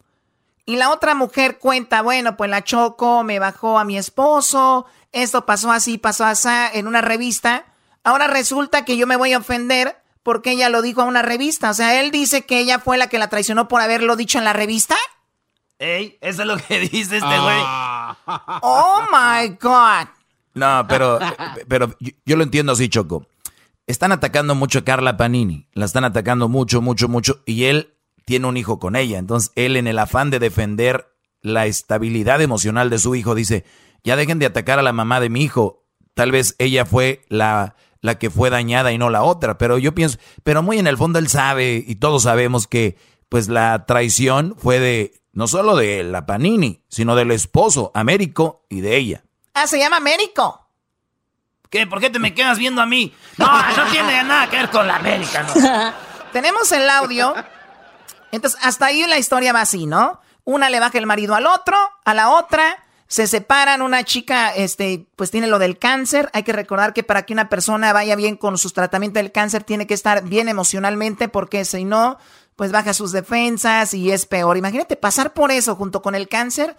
y 0.66 0.78
la 0.78 0.92
otra 0.92 1.14
mujer 1.16 1.60
cuenta, 1.60 2.02
bueno, 2.02 2.38
pues 2.38 2.50
la 2.50 2.64
Choco 2.64 3.24
me 3.24 3.40
bajó 3.40 3.80
a 3.80 3.84
mi 3.84 3.98
esposo, 3.98 4.86
esto 5.12 5.46
pasó 5.46 5.72
así, 5.72 5.98
pasó 5.98 6.26
así 6.26 6.50
en 6.74 6.88
una 6.88 7.02
revista. 7.02 7.66
Ahora 8.04 8.28
resulta 8.28 8.86
que 8.86 8.98
yo 8.98 9.08
me 9.08 9.16
voy 9.16 9.34
a 9.34 9.38
ofender 9.38 9.98
porque 10.24 10.52
ella 10.52 10.70
lo 10.70 10.82
dijo 10.82 11.02
a 11.02 11.06
una 11.06 11.22
revista. 11.22 11.70
O 11.70 11.74
sea, 11.74 12.00
él 12.00 12.12
dice 12.12 12.46
que 12.46 12.60
ella 12.60 12.80
fue 12.80 12.98
la 12.98 13.08
que 13.08 13.20
la 13.20 13.30
traicionó 13.30 13.68
por 13.68 13.82
haberlo 13.82 14.16
dicho 14.16 14.38
en 14.38 14.46
la 14.46 14.54
revista. 14.54 14.96
Ey, 15.80 16.18
eso 16.22 16.42
es 16.42 16.48
lo 16.48 16.58
que 16.58 16.80
dice 16.92 17.18
este 17.18 17.40
güey. 17.40 17.60
Oh 18.62 19.02
my 19.12 19.50
God. 19.60 20.08
No, 20.54 20.86
pero, 20.88 21.20
pero 21.68 21.96
yo, 22.26 22.36
lo 22.38 22.44
entiendo 22.44 22.72
así, 22.72 22.88
Choco. 22.88 23.28
Están 23.86 24.12
atacando 24.12 24.56
mucho 24.56 24.80
a 24.80 24.84
Carla 24.84 25.18
Panini. 25.18 25.68
La 25.74 25.86
están 25.86 26.06
atacando 26.06 26.48
mucho, 26.48 26.82
mucho, 26.82 27.10
mucho. 27.10 27.42
Y 27.46 27.66
él 27.66 27.93
tiene 28.26 28.48
un 28.48 28.58
hijo 28.58 28.80
con 28.80 28.96
ella. 28.96 29.18
Entonces 29.18 29.52
él 29.56 29.76
en 29.78 29.88
el 29.88 30.00
afán 30.00 30.30
de 30.30 30.40
defender 30.40 31.10
la 31.42 31.66
estabilidad 31.66 32.42
emocional 32.42 32.90
de 32.90 33.00
su 33.00 33.16
hijo 33.16 33.36
dice, 33.36 33.66
ya 34.04 34.16
dejen 34.16 34.40
de 34.40 34.46
atacar 34.46 34.80
a 34.80 34.84
la 34.84 34.94
mamá 34.94 35.20
de 35.20 35.30
mi 35.30 35.44
hijo. 35.44 35.84
Tal 36.14 36.32
vez 36.32 36.56
ella 36.60 36.86
fue 36.86 37.24
la, 37.28 37.76
la 38.02 38.18
que 38.20 38.30
fue 38.30 38.50
dañada 38.50 38.92
y 38.92 38.98
no 38.98 39.10
la 39.10 39.24
otra. 39.24 39.58
Pero 39.58 39.78
yo 39.78 39.94
pienso, 39.94 40.18
pero 40.44 40.64
muy 40.64 40.80
en 40.80 40.88
el 40.88 40.98
fondo 40.98 41.20
él 41.20 41.28
sabe 41.28 41.84
y 41.86 41.96
todos 41.96 42.24
sabemos 42.24 42.68
que 42.68 42.98
pues 43.30 43.48
la 43.48 43.86
traición 43.86 44.56
fue 44.58 44.80
de, 44.80 45.22
no 45.32 45.48
solo 45.48 45.76
de 45.76 46.04
la 46.04 46.26
Panini, 46.26 46.84
sino 46.88 47.16
del 47.16 47.32
esposo, 47.32 47.92
Américo, 47.96 48.66
y 48.70 48.82
de 48.82 48.96
ella. 48.98 49.24
Ah, 49.54 49.68
se 49.68 49.80
llama 49.80 49.98
Américo. 49.98 50.68
¿Qué? 51.70 51.88
¿Por 51.88 52.00
qué 52.00 52.12
te 52.12 52.20
me 52.20 52.36
quedas 52.36 52.60
viendo 52.60 52.82
a 52.82 52.86
mí? 52.86 53.12
No, 53.38 53.48
no 53.48 53.86
tiene 53.92 54.24
nada 54.24 54.48
que 54.48 54.58
ver 54.58 54.70
con 54.70 54.86
la 54.86 54.98
América, 54.98 55.44
no. 55.44 55.94
Tenemos 56.32 56.72
el 56.72 56.88
audio 56.88 57.34
entonces, 58.34 58.60
hasta 58.64 58.88
ahí 58.88 59.06
la 59.08 59.20
historia 59.20 59.54
va 59.54 59.62
así, 59.62 59.86
¿no? 59.86 60.20
Una 60.44 60.70
le 60.70 60.80
baja 60.80 60.98
el 60.98 61.06
marido 61.06 61.36
al 61.36 61.46
otro, 61.46 61.78
a 62.04 62.14
la 62.14 62.32
otra, 62.32 62.84
se 63.08 63.28
separan, 63.28 63.84
una 63.84 64.04
chica, 64.04 64.50
este, 64.56 65.06
pues 65.16 65.30
tiene 65.30 65.46
lo 65.46 65.60
del 65.60 65.78
cáncer. 65.78 66.32
Hay 66.34 66.42
que 66.42 66.52
recordar 66.52 66.94
que 66.94 67.04
para 67.04 67.28
que 67.28 67.34
una 67.34 67.48
persona 67.48 67.94
vaya 67.94 68.16
bien 68.16 68.36
con 68.36 68.58
sus 68.58 68.74
tratamientos 68.74 69.22
del 69.22 69.32
cáncer, 69.32 69.64
tiene 69.64 69.86
que 69.86 69.94
estar 69.94 70.24
bien 70.24 70.50
emocionalmente, 70.50 71.30
porque 71.30 71.64
si 71.64 71.86
no, 71.86 72.18
pues 72.56 72.72
baja 72.72 72.96
sus 72.96 73.12
defensas 73.12 73.94
y 73.94 74.12
es 74.12 74.26
peor. 74.26 74.58
Imagínate 74.58 74.96
pasar 74.96 75.34
por 75.34 75.52
eso 75.52 75.76
junto 75.76 76.02
con 76.02 76.16
el 76.16 76.28
cáncer. 76.28 76.76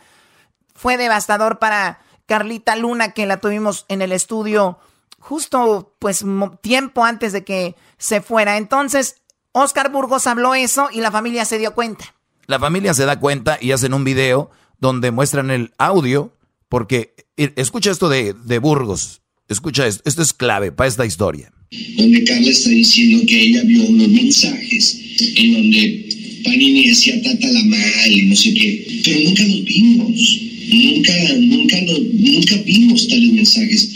Fue 0.74 0.96
devastador 0.96 1.60
para 1.60 2.00
Carlita 2.26 2.74
Luna, 2.74 3.12
que 3.12 3.26
la 3.26 3.36
tuvimos 3.36 3.84
en 3.88 4.02
el 4.02 4.10
estudio 4.10 4.80
justo, 5.20 5.94
pues, 6.00 6.24
tiempo 6.60 7.04
antes 7.04 7.32
de 7.32 7.44
que 7.44 7.76
se 7.96 8.20
fuera. 8.20 8.56
Entonces, 8.56 9.22
Oscar 9.56 9.92
Burgos 9.92 10.26
habló 10.26 10.56
eso 10.56 10.88
y 10.92 11.00
la 11.00 11.12
familia 11.12 11.44
se 11.44 11.58
dio 11.58 11.74
cuenta. 11.74 12.12
La 12.48 12.58
familia 12.58 12.92
se 12.92 13.04
da 13.04 13.20
cuenta 13.20 13.56
y 13.60 13.70
hacen 13.70 13.94
un 13.94 14.02
video 14.02 14.50
donde 14.80 15.12
muestran 15.12 15.52
el 15.52 15.70
audio, 15.78 16.36
porque 16.68 17.14
escucha 17.36 17.92
esto 17.92 18.08
de, 18.08 18.32
Burgos, 18.58 19.22
escucha 19.48 19.86
esto, 19.86 20.02
esto 20.06 20.22
es 20.22 20.32
clave 20.32 20.72
para 20.72 20.88
esta 20.88 21.06
historia. 21.06 21.52
Donde 21.96 22.24
Carla 22.24 22.50
está 22.50 22.68
diciendo 22.70 23.24
que 23.28 23.40
ella 23.40 23.62
vio 23.62 23.84
unos 23.84 24.08
mensajes 24.08 24.98
en 25.36 25.52
donde 25.52 26.40
Panini 26.44 26.88
decía 26.88 27.22
tata 27.22 27.46
la 27.46 27.62
mal 27.62 28.10
y 28.10 28.22
no 28.26 28.34
sé 28.34 28.52
qué, 28.54 29.02
pero 29.04 29.20
nunca 29.20 29.42
los 29.44 29.64
vimos, 29.64 30.40
nunca, 30.68 31.12
nunca, 31.38 31.76
nunca 32.12 32.56
vimos 32.66 33.06
tales 33.06 33.32
mensajes. 33.32 33.88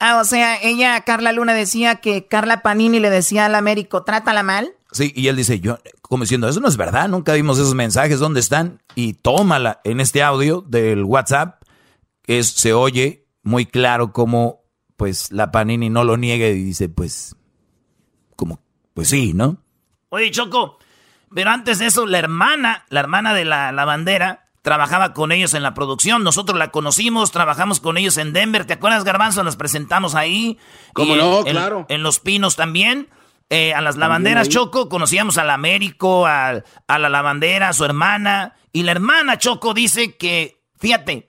Ah, 0.00 0.18
o 0.18 0.24
sea, 0.24 0.58
ella, 0.62 0.98
Carla 1.02 1.30
Luna, 1.30 1.52
decía 1.52 1.96
que 1.96 2.26
Carla 2.26 2.62
Panini 2.62 3.00
le 3.00 3.10
decía 3.10 3.44
al 3.44 3.54
Américo, 3.54 4.02
trátala 4.02 4.42
mal. 4.42 4.72
Sí, 4.92 5.12
y 5.14 5.28
él 5.28 5.36
dice, 5.36 5.60
yo, 5.60 5.78
como 6.00 6.24
diciendo, 6.24 6.48
eso 6.48 6.58
no 6.58 6.68
es 6.68 6.78
verdad, 6.78 7.06
nunca 7.08 7.34
vimos 7.34 7.58
esos 7.58 7.74
mensajes, 7.74 8.18
¿dónde 8.18 8.40
están? 8.40 8.82
Y 8.94 9.12
tómala 9.12 9.82
en 9.84 10.00
este 10.00 10.22
audio 10.22 10.62
del 10.62 11.04
WhatsApp, 11.04 11.62
es, 12.26 12.48
se 12.48 12.72
oye 12.72 13.26
muy 13.42 13.66
claro 13.66 14.12
como, 14.12 14.62
pues, 14.96 15.30
la 15.32 15.52
Panini 15.52 15.90
no 15.90 16.02
lo 16.02 16.16
niega 16.16 16.46
y 16.48 16.54
dice, 16.54 16.88
pues, 16.88 17.36
como, 18.36 18.58
pues 18.94 19.08
sí, 19.08 19.34
¿no? 19.34 19.58
Oye, 20.08 20.30
Choco, 20.30 20.78
pero 21.34 21.50
antes 21.50 21.78
de 21.78 21.86
eso, 21.86 22.06
la 22.06 22.18
hermana, 22.18 22.86
la 22.88 23.00
hermana 23.00 23.34
de 23.34 23.44
la, 23.44 23.70
la 23.70 23.84
bandera, 23.84 24.49
trabajaba 24.62 25.12
con 25.14 25.32
ellos 25.32 25.54
en 25.54 25.62
la 25.62 25.74
producción. 25.74 26.22
Nosotros 26.22 26.58
la 26.58 26.70
conocimos, 26.70 27.30
trabajamos 27.30 27.80
con 27.80 27.96
ellos 27.96 28.16
en 28.16 28.32
Denver. 28.32 28.66
¿Te 28.66 28.74
acuerdas, 28.74 29.04
Garbanzo? 29.04 29.42
Nos 29.42 29.56
presentamos 29.56 30.14
ahí. 30.14 30.58
¿Cómo 30.92 31.16
no? 31.16 31.44
claro. 31.44 31.86
En 31.88 32.02
Los 32.02 32.20
Pinos 32.20 32.56
también. 32.56 33.08
Eh, 33.52 33.74
a 33.74 33.80
las 33.80 33.96
lavanderas 33.96 34.48
Choco, 34.48 34.88
conocíamos 34.88 35.36
al 35.36 35.50
Américo, 35.50 36.24
a, 36.24 36.62
a 36.86 36.98
la 37.00 37.08
lavandera, 37.08 37.68
a 37.68 37.72
su 37.72 37.84
hermana. 37.84 38.54
Y 38.72 38.84
la 38.84 38.92
hermana 38.92 39.38
Choco 39.38 39.74
dice 39.74 40.16
que, 40.16 40.62
fíjate, 40.78 41.28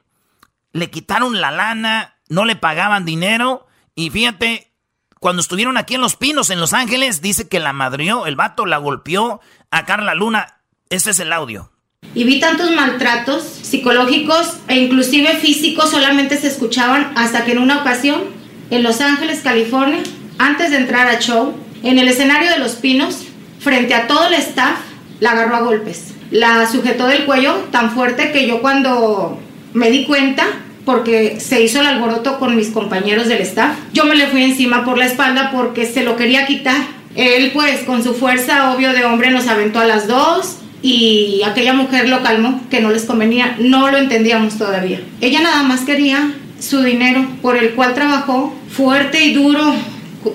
le 0.71 0.91
quitaron 0.91 1.41
la 1.41 1.49
lana, 1.49 2.17
no 2.29 2.45
le 2.45 2.55
pagaban 2.55 3.05
dinero. 3.05 3.65
Y 3.95 4.11
fíjate, 4.11 4.71
cuando 5.19 5.41
estuvieron 5.41 5.77
aquí 5.77 5.95
en 5.95 6.01
Los 6.01 6.15
Pinos, 6.15 6.51
en 6.51 6.59
Los 6.59 6.73
Ángeles, 6.73 7.21
dice 7.21 7.47
que 7.47 7.59
la 7.59 7.73
madrió, 7.73 8.27
el 8.27 8.35
vato 8.35 8.67
la 8.67 8.77
golpeó 8.77 9.41
a 9.71 9.85
Carla 9.85 10.13
Luna. 10.13 10.61
Este 10.89 11.09
es 11.09 11.19
el 11.19 11.33
audio. 11.33 11.70
Y 12.13 12.25
vi 12.25 12.39
tantos 12.39 12.71
maltratos 12.71 13.43
psicológicos 13.43 14.57
e 14.67 14.77
inclusive 14.77 15.29
físicos 15.37 15.91
solamente 15.91 16.37
se 16.37 16.47
escuchaban 16.47 17.13
hasta 17.15 17.45
que 17.45 17.53
en 17.53 17.59
una 17.59 17.81
ocasión, 17.81 18.21
en 18.69 18.83
Los 18.83 18.99
Ángeles, 18.99 19.39
California, 19.41 20.01
antes 20.37 20.71
de 20.71 20.77
entrar 20.77 21.07
a 21.07 21.19
show, 21.19 21.53
en 21.83 21.99
el 21.99 22.09
escenario 22.09 22.49
de 22.49 22.59
Los 22.59 22.73
Pinos, 22.73 23.19
frente 23.59 23.93
a 23.93 24.07
todo 24.07 24.27
el 24.27 24.33
staff, 24.33 24.77
la 25.21 25.31
agarró 25.31 25.55
a 25.55 25.61
golpes. 25.61 26.13
La 26.31 26.69
sujetó 26.69 27.07
del 27.07 27.25
cuello 27.25 27.53
tan 27.71 27.91
fuerte 27.91 28.31
que 28.31 28.45
yo 28.45 28.61
cuando 28.61 29.39
me 29.73 29.89
di 29.89 30.03
cuenta, 30.03 30.45
porque 30.83 31.39
se 31.39 31.61
hizo 31.61 31.79
el 31.79 31.87
alboroto 31.87 32.39
con 32.39 32.57
mis 32.57 32.71
compañeros 32.71 33.27
del 33.27 33.41
staff, 33.41 33.77
yo 33.93 34.03
me 34.03 34.15
le 34.15 34.27
fui 34.27 34.43
encima 34.43 34.83
por 34.83 34.97
la 34.97 35.05
espalda 35.05 35.51
porque 35.53 35.85
se 35.85 36.03
lo 36.03 36.17
quería 36.17 36.45
quitar. 36.45 36.81
Él 37.15 37.51
pues 37.53 37.81
con 37.83 38.03
su 38.03 38.13
fuerza 38.13 38.73
obvio 38.73 38.91
de 38.91 39.05
hombre 39.05 39.31
nos 39.31 39.47
aventó 39.47 39.79
a 39.79 39.85
las 39.85 40.07
dos, 40.07 40.57
y 40.81 41.41
aquella 41.45 41.73
mujer 41.73 42.09
lo 42.09 42.21
calmó, 42.23 42.61
que 42.69 42.81
no 42.81 42.91
les 42.91 43.05
convenía, 43.05 43.55
no 43.59 43.91
lo 43.91 43.97
entendíamos 43.97 44.57
todavía. 44.57 45.01
Ella 45.21 45.41
nada 45.41 45.63
más 45.63 45.81
quería 45.81 46.33
su 46.59 46.81
dinero 46.83 47.25
por 47.41 47.57
el 47.57 47.73
cual 47.73 47.93
trabajó 47.93 48.55
fuerte 48.69 49.23
y 49.23 49.33
duro 49.33 49.73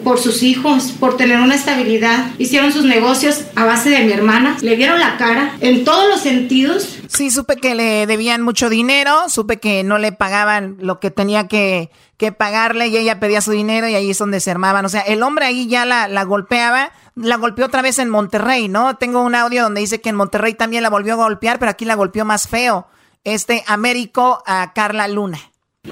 por 0.03 0.19
sus 0.19 0.43
hijos, 0.43 0.93
por 0.99 1.17
tener 1.17 1.41
una 1.41 1.55
estabilidad. 1.55 2.27
Hicieron 2.39 2.73
sus 2.73 2.85
negocios 2.85 3.43
a 3.55 3.65
base 3.65 3.91
de 3.91 4.01
mi 4.01 4.13
hermana, 4.13 4.57
le 4.61 4.77
dieron 4.77 4.99
la 4.99 5.17
cara 5.17 5.55
en 5.61 5.85
todos 5.85 6.09
los 6.09 6.21
sentidos. 6.21 6.99
Sí, 7.09 7.31
supe 7.31 7.57
que 7.57 7.75
le 7.75 8.07
debían 8.07 8.43
mucho 8.43 8.69
dinero, 8.69 9.29
supe 9.29 9.59
que 9.59 9.85
no 9.85 9.99
le 9.99 10.11
pagaban 10.13 10.77
lo 10.81 10.99
que 10.99 11.11
tenía 11.11 11.47
que, 11.47 11.91
que 12.17 12.33
pagarle 12.33 12.89
y 12.89 12.97
ella 12.97 13.21
pedía 13.21 13.41
su 13.41 13.53
dinero 13.53 13.89
y 13.89 13.95
ahí 13.95 14.11
es 14.11 14.19
donde 14.19 14.41
se 14.41 14.51
armaban. 14.51 14.85
O 14.85 14.89
sea, 14.89 15.03
el 15.03 15.23
hombre 15.23 15.47
ahí 15.47 15.69
ya 15.69 15.85
la, 15.85 16.09
la 16.09 16.25
golpeaba 16.25 16.91
la 17.17 17.37
golpeó 17.37 17.67
otra 17.67 17.83
vez 17.83 17.99
en 17.99 18.11
Monterrey, 18.11 18.69
¿no? 18.69 18.97
Tengo 18.97 19.23
un 19.23 19.35
audio 19.35 19.63
donde 19.63 19.81
dice 19.81 20.01
que 20.01 20.11
en 20.11 20.17
Monterrey 20.17 20.55
también 20.55 20.83
la 20.83 20.91
volvió 20.91 21.15
a 21.15 21.17
golpear, 21.17 21.59
pero 21.59 21.71
aquí 21.71 21.85
la 21.85 21.95
golpeó 21.95 22.25
más 22.25 22.47
feo. 22.47 22.87
Este 23.25 23.65
Américo 23.67 24.43
a 24.47 24.73
Carla 24.75 25.09
Luna. 25.09 25.41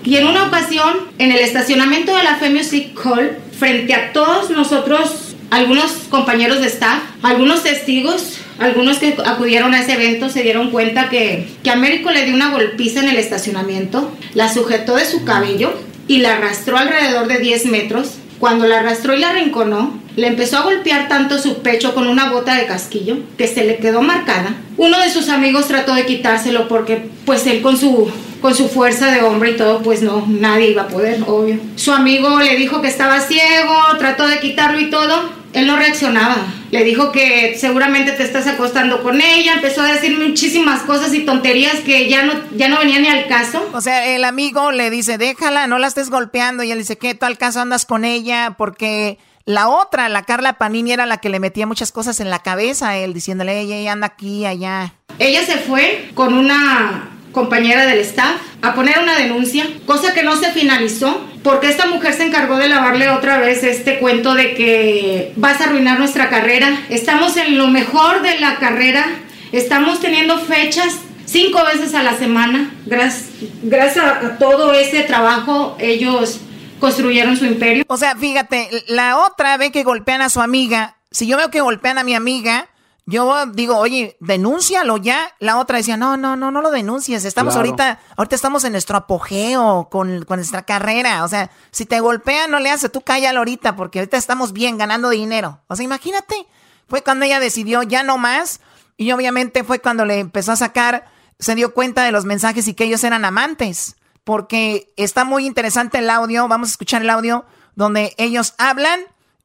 Y 0.04 0.16
en 0.16 0.26
una 0.26 0.44
ocasión, 0.44 1.08
en 1.18 1.32
el 1.32 1.38
estacionamiento 1.38 2.14
de 2.14 2.22
la 2.22 2.38
Music 2.50 2.98
Hall, 3.04 3.38
frente 3.58 3.94
a 3.94 4.12
todos 4.12 4.50
nosotros, 4.50 5.34
algunos 5.50 5.92
compañeros 6.10 6.60
de 6.60 6.66
staff, 6.66 7.00
algunos 7.22 7.62
testigos, 7.62 8.38
algunos 8.58 8.98
que 8.98 9.16
acudieron 9.24 9.72
a 9.72 9.80
ese 9.80 9.94
evento 9.94 10.28
se 10.28 10.42
dieron 10.42 10.70
cuenta 10.70 11.08
que, 11.08 11.48
que 11.62 11.70
Américo 11.70 12.10
le 12.10 12.24
dio 12.24 12.34
una 12.34 12.50
golpiza 12.50 13.00
en 13.00 13.08
el 13.08 13.16
estacionamiento, 13.16 14.12
la 14.34 14.52
sujetó 14.52 14.96
de 14.96 15.06
su 15.06 15.24
cabello 15.24 15.72
y 16.06 16.18
la 16.18 16.34
arrastró 16.34 16.76
alrededor 16.76 17.28
de 17.28 17.38
10 17.38 17.66
metros 17.66 18.18
cuando 18.44 18.66
la 18.66 18.80
arrastró 18.80 19.14
y 19.14 19.20
la 19.20 19.30
arrinconó, 19.30 19.98
le 20.16 20.26
empezó 20.26 20.58
a 20.58 20.64
golpear 20.64 21.08
tanto 21.08 21.38
su 21.38 21.62
pecho 21.62 21.94
con 21.94 22.08
una 22.08 22.30
bota 22.30 22.54
de 22.54 22.66
casquillo 22.66 23.16
que 23.38 23.48
se 23.48 23.64
le 23.64 23.78
quedó 23.78 24.02
marcada. 24.02 24.54
Uno 24.76 25.00
de 25.00 25.08
sus 25.08 25.30
amigos 25.30 25.66
trató 25.66 25.94
de 25.94 26.04
quitárselo 26.04 26.68
porque 26.68 27.08
pues 27.24 27.46
él 27.46 27.62
con 27.62 27.78
su 27.78 28.06
con 28.42 28.54
su 28.54 28.68
fuerza 28.68 29.10
de 29.10 29.22
hombre 29.22 29.52
y 29.52 29.56
todo, 29.56 29.80
pues 29.80 30.02
no, 30.02 30.26
nadie 30.28 30.72
iba 30.72 30.82
a 30.82 30.88
poder, 30.88 31.22
obvio. 31.26 31.56
Su 31.76 31.92
amigo 31.92 32.38
le 32.38 32.56
dijo 32.56 32.82
que 32.82 32.88
estaba 32.88 33.18
ciego, 33.20 33.74
trató 33.98 34.28
de 34.28 34.40
quitarlo 34.40 34.78
y 34.78 34.90
todo. 34.90 35.30
Él 35.54 35.68
no 35.68 35.76
reaccionaba. 35.76 36.36
Le 36.72 36.82
dijo 36.82 37.12
que 37.12 37.56
seguramente 37.56 38.12
te 38.12 38.24
estás 38.24 38.46
acostando 38.48 39.02
con 39.02 39.20
ella. 39.20 39.54
Empezó 39.54 39.82
a 39.82 39.92
decir 39.92 40.18
muchísimas 40.18 40.82
cosas 40.82 41.14
y 41.14 41.20
tonterías 41.20 41.76
que 41.80 42.08
ya 42.08 42.24
no, 42.24 42.34
ya 42.56 42.68
no 42.68 42.78
venían 42.80 43.02
ni 43.02 43.08
al 43.08 43.28
caso. 43.28 43.66
O 43.72 43.80
sea, 43.80 44.04
el 44.14 44.24
amigo 44.24 44.72
le 44.72 44.90
dice, 44.90 45.16
déjala, 45.16 45.68
no 45.68 45.78
la 45.78 45.86
estés 45.86 46.10
golpeando. 46.10 46.64
Y 46.64 46.72
él 46.72 46.78
dice, 46.78 46.98
¿qué? 46.98 47.14
¿Tú 47.14 47.24
al 47.24 47.38
caso 47.38 47.60
andas 47.60 47.86
con 47.86 48.04
ella? 48.04 48.56
Porque 48.58 49.18
la 49.44 49.68
otra, 49.68 50.08
la 50.08 50.24
Carla 50.24 50.54
Panini, 50.54 50.92
era 50.92 51.06
la 51.06 51.18
que 51.18 51.28
le 51.28 51.38
metía 51.38 51.66
muchas 51.68 51.92
cosas 51.92 52.18
en 52.18 52.30
la 52.30 52.40
cabeza 52.40 52.90
a 52.90 52.96
él, 52.98 53.14
diciéndole, 53.14 53.60
ella, 53.60 53.76
ella 53.76 53.92
anda 53.92 54.08
aquí, 54.08 54.44
allá. 54.46 54.94
Ella 55.20 55.44
se 55.44 55.58
fue 55.58 56.10
con 56.14 56.34
una 56.34 57.13
compañera 57.34 57.84
del 57.84 57.98
staff, 57.98 58.40
a 58.62 58.74
poner 58.74 59.00
una 59.00 59.18
denuncia, 59.18 59.66
cosa 59.84 60.14
que 60.14 60.22
no 60.22 60.36
se 60.36 60.52
finalizó, 60.52 61.20
porque 61.42 61.68
esta 61.68 61.86
mujer 61.86 62.14
se 62.14 62.24
encargó 62.24 62.56
de 62.56 62.68
lavarle 62.68 63.10
otra 63.10 63.38
vez 63.38 63.62
este 63.64 63.98
cuento 63.98 64.34
de 64.34 64.54
que 64.54 65.32
vas 65.36 65.60
a 65.60 65.64
arruinar 65.64 65.98
nuestra 65.98 66.30
carrera. 66.30 66.80
Estamos 66.88 67.36
en 67.36 67.58
lo 67.58 67.68
mejor 67.68 68.22
de 68.22 68.38
la 68.38 68.56
carrera, 68.56 69.04
estamos 69.52 70.00
teniendo 70.00 70.38
fechas 70.38 71.00
cinco 71.26 71.62
veces 71.64 71.94
a 71.94 72.02
la 72.02 72.16
semana. 72.16 72.72
Gracias, 72.86 73.26
gracias 73.62 74.04
a 74.04 74.38
todo 74.38 74.72
ese 74.72 75.02
trabajo, 75.02 75.76
ellos 75.78 76.40
construyeron 76.78 77.36
su 77.36 77.44
imperio. 77.46 77.84
O 77.88 77.96
sea, 77.96 78.14
fíjate, 78.16 78.68
la 78.86 79.18
otra 79.18 79.56
ve 79.56 79.72
que 79.72 79.82
golpean 79.82 80.22
a 80.22 80.30
su 80.30 80.40
amiga. 80.40 80.96
Si 81.10 81.26
yo 81.26 81.36
veo 81.36 81.50
que 81.50 81.60
golpean 81.60 81.98
a 81.98 82.04
mi 82.04 82.14
amiga, 82.14 82.68
yo 83.06 83.46
digo, 83.46 83.76
oye, 83.76 84.16
denúncialo 84.20 84.96
ya. 84.96 85.34
La 85.38 85.58
otra 85.58 85.76
decía, 85.76 85.96
no, 85.96 86.16
no, 86.16 86.36
no, 86.36 86.50
no 86.50 86.62
lo 86.62 86.70
denuncies. 86.70 87.26
Estamos 87.26 87.54
ahorita, 87.54 88.00
ahorita 88.16 88.34
estamos 88.34 88.64
en 88.64 88.72
nuestro 88.72 88.96
apogeo 88.96 89.88
con, 89.90 90.24
nuestra 90.26 90.62
carrera. 90.62 91.22
O 91.24 91.28
sea, 91.28 91.50
si 91.70 91.84
te 91.84 92.00
golpean, 92.00 92.50
no 92.50 92.60
le 92.60 92.70
haces, 92.70 92.90
tú 92.90 93.02
cállalo 93.02 93.40
ahorita, 93.40 93.76
porque 93.76 93.98
ahorita 93.98 94.16
estamos 94.16 94.54
bien 94.54 94.78
ganando 94.78 95.10
dinero. 95.10 95.60
O 95.66 95.76
sea, 95.76 95.84
imagínate. 95.84 96.46
Fue 96.88 97.02
cuando 97.02 97.26
ella 97.26 97.40
decidió 97.40 97.82
ya 97.82 98.02
no 98.02 98.16
más. 98.16 98.60
Y 98.96 99.12
obviamente 99.12 99.64
fue 99.64 99.80
cuando 99.80 100.06
le 100.06 100.20
empezó 100.20 100.52
a 100.52 100.56
sacar, 100.56 101.04
se 101.38 101.54
dio 101.54 101.74
cuenta 101.74 102.04
de 102.04 102.12
los 102.12 102.24
mensajes 102.24 102.68
y 102.68 102.74
que 102.74 102.84
ellos 102.84 103.04
eran 103.04 103.26
amantes. 103.26 103.96
Porque 104.22 104.94
está 104.96 105.24
muy 105.24 105.44
interesante 105.44 105.98
el 105.98 106.08
audio. 106.08 106.48
Vamos 106.48 106.70
a 106.70 106.72
escuchar 106.72 107.02
el 107.02 107.10
audio 107.10 107.44
donde 107.74 108.14
ellos 108.16 108.54
hablan. 108.56 109.00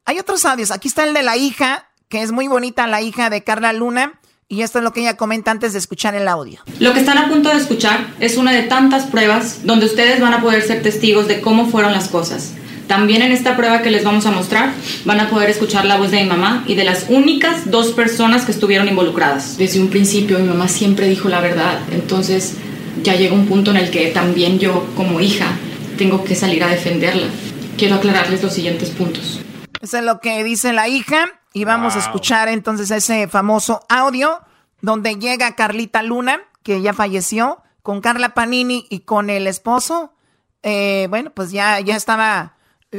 Hay 0.05 0.17
otros 0.17 0.45
audios. 0.45 0.71
Aquí 0.71 0.87
está 0.87 1.03
el 1.03 1.13
de 1.13 1.23
la 1.23 1.35
hija 1.35 1.88
que 2.09 2.23
es 2.23 2.31
muy 2.31 2.47
bonita 2.47 2.87
la 2.87 3.01
hija 3.01 3.29
de 3.29 3.43
Carla 3.43 3.71
Luna. 3.71 4.19
Y 4.51 4.63
esto 4.63 4.79
es 4.79 4.83
lo 4.83 4.93
que 4.93 5.01
ella 5.01 5.15
comenta 5.15 5.51
antes 5.51 5.73
de 5.73 5.79
escuchar 5.79 6.15
el 6.15 6.27
audio. 6.27 6.59
Lo 6.79 6.91
que 6.93 7.01
están 7.01 7.19
a 7.19 7.29
punto 7.29 7.49
de 7.49 7.57
escuchar 7.57 8.07
es 8.19 8.35
una 8.35 8.51
de 8.51 8.63
tantas 8.63 9.05
pruebas 9.05 9.59
donde 9.63 9.85
ustedes 9.85 10.19
van 10.19 10.33
a 10.33 10.41
poder 10.41 10.63
ser 10.63 10.81
testigos 10.81 11.27
de 11.27 11.39
cómo 11.39 11.67
fueron 11.67 11.91
las 11.91 12.07
cosas. 12.07 12.53
También 12.87 13.21
en 13.21 13.31
esta 13.31 13.55
prueba 13.55 13.83
que 13.83 13.91
les 13.91 14.03
vamos 14.03 14.25
a 14.25 14.31
mostrar 14.31 14.73
van 15.05 15.19
a 15.19 15.29
poder 15.29 15.51
escuchar 15.51 15.85
la 15.85 15.97
voz 15.97 16.09
de 16.09 16.23
mi 16.23 16.27
mamá 16.27 16.63
y 16.65 16.73
de 16.73 16.83
las 16.83 17.05
únicas 17.09 17.69
dos 17.69 17.91
personas 17.91 18.43
que 18.45 18.51
estuvieron 18.51 18.87
involucradas. 18.87 19.59
Desde 19.59 19.79
un 19.79 19.89
principio 19.89 20.39
mi 20.39 20.47
mamá 20.47 20.67
siempre 20.67 21.07
dijo 21.07 21.29
la 21.29 21.41
verdad, 21.41 21.77
entonces 21.91 22.55
ya 23.03 23.15
llega 23.15 23.35
un 23.35 23.45
punto 23.45 23.69
en 23.69 23.77
el 23.77 23.91
que 23.91 24.07
también 24.07 24.57
yo 24.57 24.83
como 24.95 25.19
hija 25.19 25.45
tengo 25.99 26.23
que 26.23 26.33
salir 26.33 26.63
a 26.63 26.69
defenderla. 26.69 27.27
Quiero 27.77 27.93
aclararles 27.93 28.41
los 28.41 28.53
siguientes 28.53 28.89
puntos. 28.89 29.41
Eso 29.81 29.97
es 29.97 30.03
lo 30.03 30.19
que 30.19 30.43
dice 30.43 30.73
la 30.73 30.87
hija. 30.87 31.25
Y 31.53 31.65
vamos 31.65 31.95
a 31.95 31.99
escuchar 31.99 32.47
entonces 32.47 32.91
ese 32.91 33.27
famoso 33.27 33.81
audio 33.89 34.39
donde 34.81 35.15
llega 35.15 35.55
Carlita 35.55 36.03
Luna, 36.03 36.41
que 36.63 36.81
ya 36.81 36.93
falleció, 36.93 37.61
con 37.81 38.01
Carla 38.01 38.33
Panini 38.33 38.85
y 38.89 38.99
con 38.99 39.29
el 39.29 39.47
esposo. 39.47 40.13
Eh, 40.61 41.07
bueno, 41.09 41.31
pues 41.33 41.51
ya, 41.51 41.79
ya 41.79 41.95
estaba, 41.95 42.55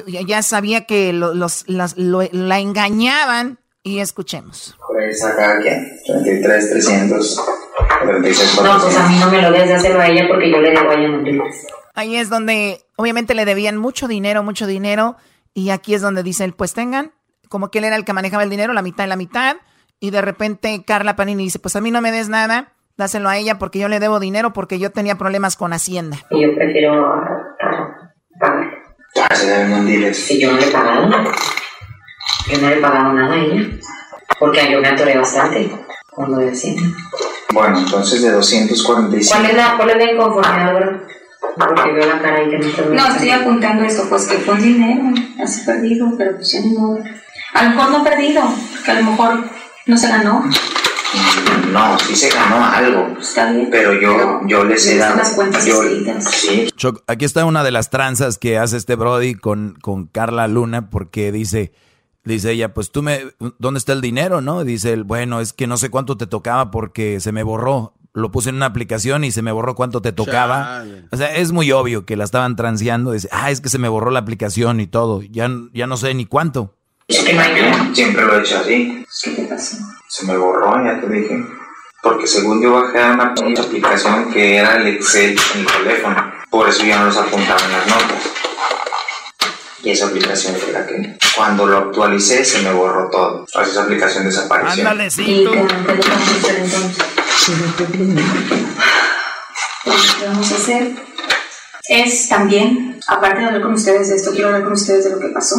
ya, 0.07 0.43
sabía 0.43 0.85
que 0.85 1.13
los, 1.13 1.65
la 1.69 2.59
engañaban 2.59 3.61
y 3.83 4.01
escuchemos. 4.01 4.77
saca 5.13 5.59
quién? 5.63 5.99
33, 6.07 6.71
300. 6.71 7.41
No, 8.05 8.81
pues 8.81 8.97
a 8.97 9.09
mí 9.09 9.19
no 9.19 9.31
me 9.31 9.43
lo 9.43 9.51
des, 9.53 9.71
hacerlo 9.71 10.01
a 10.01 10.09
ella 10.09 10.27
porque 10.29 10.51
yo 10.51 10.59
le 10.59 10.71
debo 10.71 10.91
a 10.91 10.95
ella 10.95 11.09
mucho 11.09 11.45
Ahí 11.95 12.17
es 12.17 12.29
donde 12.29 12.83
obviamente 12.97 13.35
le 13.35 13.45
debían 13.45 13.77
mucho 13.77 14.09
dinero, 14.09 14.43
mucho 14.43 14.67
dinero. 14.67 15.17
Y 15.55 15.71
aquí 15.71 15.95
es 15.95 16.03
donde 16.03 16.23
dicen, 16.23 16.53
pues 16.53 16.75
tengan, 16.75 17.13
como 17.49 17.71
que 17.71 17.79
él 17.79 17.85
era 17.85 17.97
el 17.97 18.05
que 18.05 18.13
manejaba 18.13 18.43
el 18.43 18.51
dinero, 18.51 18.73
la 18.73 18.83
mitad 18.83 19.05
y 19.05 19.09
la 19.09 19.17
mitad. 19.17 19.57
Y 19.99 20.11
de 20.11 20.23
repente 20.23 20.83
Carla 20.87 21.17
Panini 21.17 21.45
dice, 21.45 21.59
pues 21.59 21.77
a 21.77 21.81
mí 21.81 21.91
no 21.91 22.01
me 22.01 22.13
des 22.13 22.29
nada, 22.29 22.73
dáselo 22.97 23.29
a 23.29 23.37
ella 23.37 23.59
porque 23.59 23.79
yo 23.79 23.89
le 23.89 24.01
debo 24.01 24.21
dinero 24.21 24.53
porque 24.53 24.79
yo 24.79 24.91
tenía 24.91 25.17
problemas 25.17 25.57
con 25.57 25.73
Hacienda. 25.73 26.19
Y 26.31 26.43
yo 26.43 26.55
prefiero. 26.55 27.23
Sí, 30.13 30.41
yo 30.41 30.53
no 30.53 30.59
le 30.59 30.67
he 30.67 30.71
pagado 30.71 31.07
nada. 31.09 31.31
Yo 32.49 32.59
no 32.61 32.69
le 32.69 32.77
he 32.77 32.81
pagado 32.81 33.13
nada 33.13 33.35
a 33.35 33.39
ella. 33.39 33.69
Porque 34.39 34.73
yo 34.73 34.81
me 34.81 34.89
atoré 34.89 35.19
bastante 35.19 35.71
cuando 36.11 36.39
de 36.39 36.51
Hacienda. 36.51 36.83
Bueno, 37.53 37.79
entonces 37.79 38.23
de 38.23 38.31
245. 38.31 39.35
¿Cuál 39.35 39.51
es 39.51 39.57
la, 39.57 39.77
cuál 39.77 39.91
es 39.91 39.97
la 39.97 40.13
inconformidad, 40.13 40.75
bro? 40.75 41.20
Porque 41.57 41.93
veo 41.93 42.07
la 42.07 42.21
cara 42.21 42.37
ahí 42.39 42.51
que 42.51 42.59
me 42.59 42.67
está 42.67 42.83
No, 42.87 43.07
estoy 43.09 43.31
apuntando 43.31 43.85
esto, 43.85 44.05
pues 44.09 44.27
que 44.27 44.39
fue 44.39 44.55
un 44.55 44.63
dinero, 44.63 45.03
así 45.43 45.65
perdido, 45.65 46.13
pero 46.17 46.37
pues 46.37 46.53
ya 46.53 46.61
no. 46.61 46.99
A 47.55 47.65
lo 47.65 47.71
mejor 47.71 47.91
no 47.91 48.05
perdido, 48.05 48.43
porque 48.73 48.91
a 48.91 49.01
lo 49.01 49.11
mejor 49.11 49.45
no 49.87 49.97
se 49.99 50.09
ganó. 50.09 50.45
No, 51.73 51.99
sí 51.99 52.15
se 52.15 52.29
ganó 52.31 52.65
algo. 52.65 53.17
Está 53.21 53.51
bien. 53.53 53.69
Pero 53.71 53.95
yo, 54.01 54.41
yo 54.47 54.65
les 54.65 54.87
he 54.87 54.97
dado. 54.97 55.17
las 55.17 55.31
cuentas 55.31 55.67
yo- 55.67 55.83
sí, 56.21 56.69
Choc, 56.77 57.03
aquí 57.09 57.25
está 57.25 57.45
una 57.45 57.65
de 57.65 57.71
las 57.73 57.91
tranzas 57.91 58.39
que 58.39 58.59
hace 58.59 58.77
este 58.77 58.95
Brody 58.95 59.35
con, 59.35 59.77
con 59.81 60.07
Carla 60.07 60.47
Luna 60.47 60.89
porque 60.91 61.33
dice, 61.33 61.73
dice 62.25 62.53
ella, 62.53 62.75
pues 62.75 62.93
tú 62.93 63.03
me, 63.03 63.21
¿dónde 63.59 63.79
está 63.79 63.93
el 63.93 64.01
dinero, 64.01 64.41
no? 64.41 64.63
Dice 64.65 64.93
él, 64.93 65.03
bueno, 65.05 65.41
es 65.41 65.53
que 65.53 65.67
no 65.67 65.77
sé 65.77 65.91
cuánto 65.91 66.17
te 66.17 66.27
tocaba 66.29 66.71
porque 66.71 67.19
se 67.21 67.33
me 67.33 67.43
borró. 67.43 67.95
Lo 68.13 68.33
puse 68.33 68.51
en 68.51 68.57
una 68.57 68.67
aplicación 68.67 69.23
y 69.23 69.31
se 69.31 69.43
me 69.43 69.53
borró 69.53 69.75
cuánto 69.75 70.03
te 70.03 70.13
tocaba. 70.13 70.65
Chale. 70.81 71.05
O 71.13 71.17
sea, 71.17 71.35
es 71.37 71.53
muy 71.53 71.71
obvio 71.71 72.05
que 72.05 72.17
la 72.17 72.25
estaban 72.25 72.57
transeando. 72.57 73.13
Dice, 73.13 73.29
ah, 73.31 73.51
es 73.51 73.61
que 73.61 73.69
se 73.69 73.79
me 73.79 73.89
borró 73.89 74.11
la 74.11 74.19
aplicación 74.21 74.81
y 74.81 74.87
todo. 74.87 75.23
Ya, 75.23 75.49
ya 75.73 75.87
no 75.87 75.97
sé 75.97 76.13
ni 76.15 76.27
cuánto. 76.27 76.75
siempre 77.09 78.25
lo 78.25 78.37
he 78.37 78.41
hecho 78.41 78.59
así. 78.59 79.05
¿Qué 79.23 79.31
te 79.31 79.43
pasó? 79.45 79.77
Se 80.09 80.27
me 80.27 80.37
borró, 80.37 80.85
ya 80.85 81.01
te 81.01 81.09
dije. 81.09 81.45
Porque 82.03 82.27
según 82.27 82.63
yo 82.63 82.73
bajé 82.73 83.01
a 83.01 83.13
una 83.13 83.35
pinche 83.35 83.63
aplicación 83.63 84.33
que 84.33 84.57
era 84.57 84.77
el 84.77 84.87
Excel 84.89 85.39
en 85.55 85.61
el 85.61 85.67
teléfono. 85.67 86.33
Por 86.51 86.69
eso 86.69 86.85
ya 86.85 86.99
no 86.99 87.07
los 87.07 87.17
apuntaba 87.17 87.61
en 87.65 87.73
las 87.73 87.87
notas. 87.87 88.31
Y 89.83 89.91
esa 89.91 90.07
aplicación 90.09 90.57
fue 90.57 90.73
la 90.73 90.87
que 90.87 91.17
cuando 91.37 91.67
lo 91.67 91.79
actualicé 91.79 92.45
se 92.45 92.61
me 92.63 92.73
borró 92.73 93.09
todo. 93.11 93.45
O 93.45 93.47
sea, 93.47 93.63
esa 93.63 93.83
aplicación 93.85 94.25
desapareció. 94.25 94.83
Ándale, 94.89 95.11
sí, 95.11 95.25
¿Y 95.27 95.45
tú. 95.45 95.53
qué, 95.53 95.59
qué 95.59 95.93
es 95.93 96.73
lo 96.73 96.89
que 96.89 97.20
Pues, 99.85 100.15
¿Qué 100.19 100.27
vamos 100.27 100.53
a 100.53 100.57
hacer? 100.57 100.93
Es 101.89 102.29
también, 102.29 103.01
aparte 103.09 103.41
de 103.41 103.47
hablar 103.47 103.63
con 103.63 103.73
ustedes 103.73 104.11
de 104.11 104.17
esto, 104.17 104.31
quiero 104.33 104.49
hablar 104.49 104.65
con 104.65 104.75
ustedes 104.75 105.05
de 105.05 105.11
lo 105.11 105.19
que 105.19 105.29
pasó. 105.29 105.57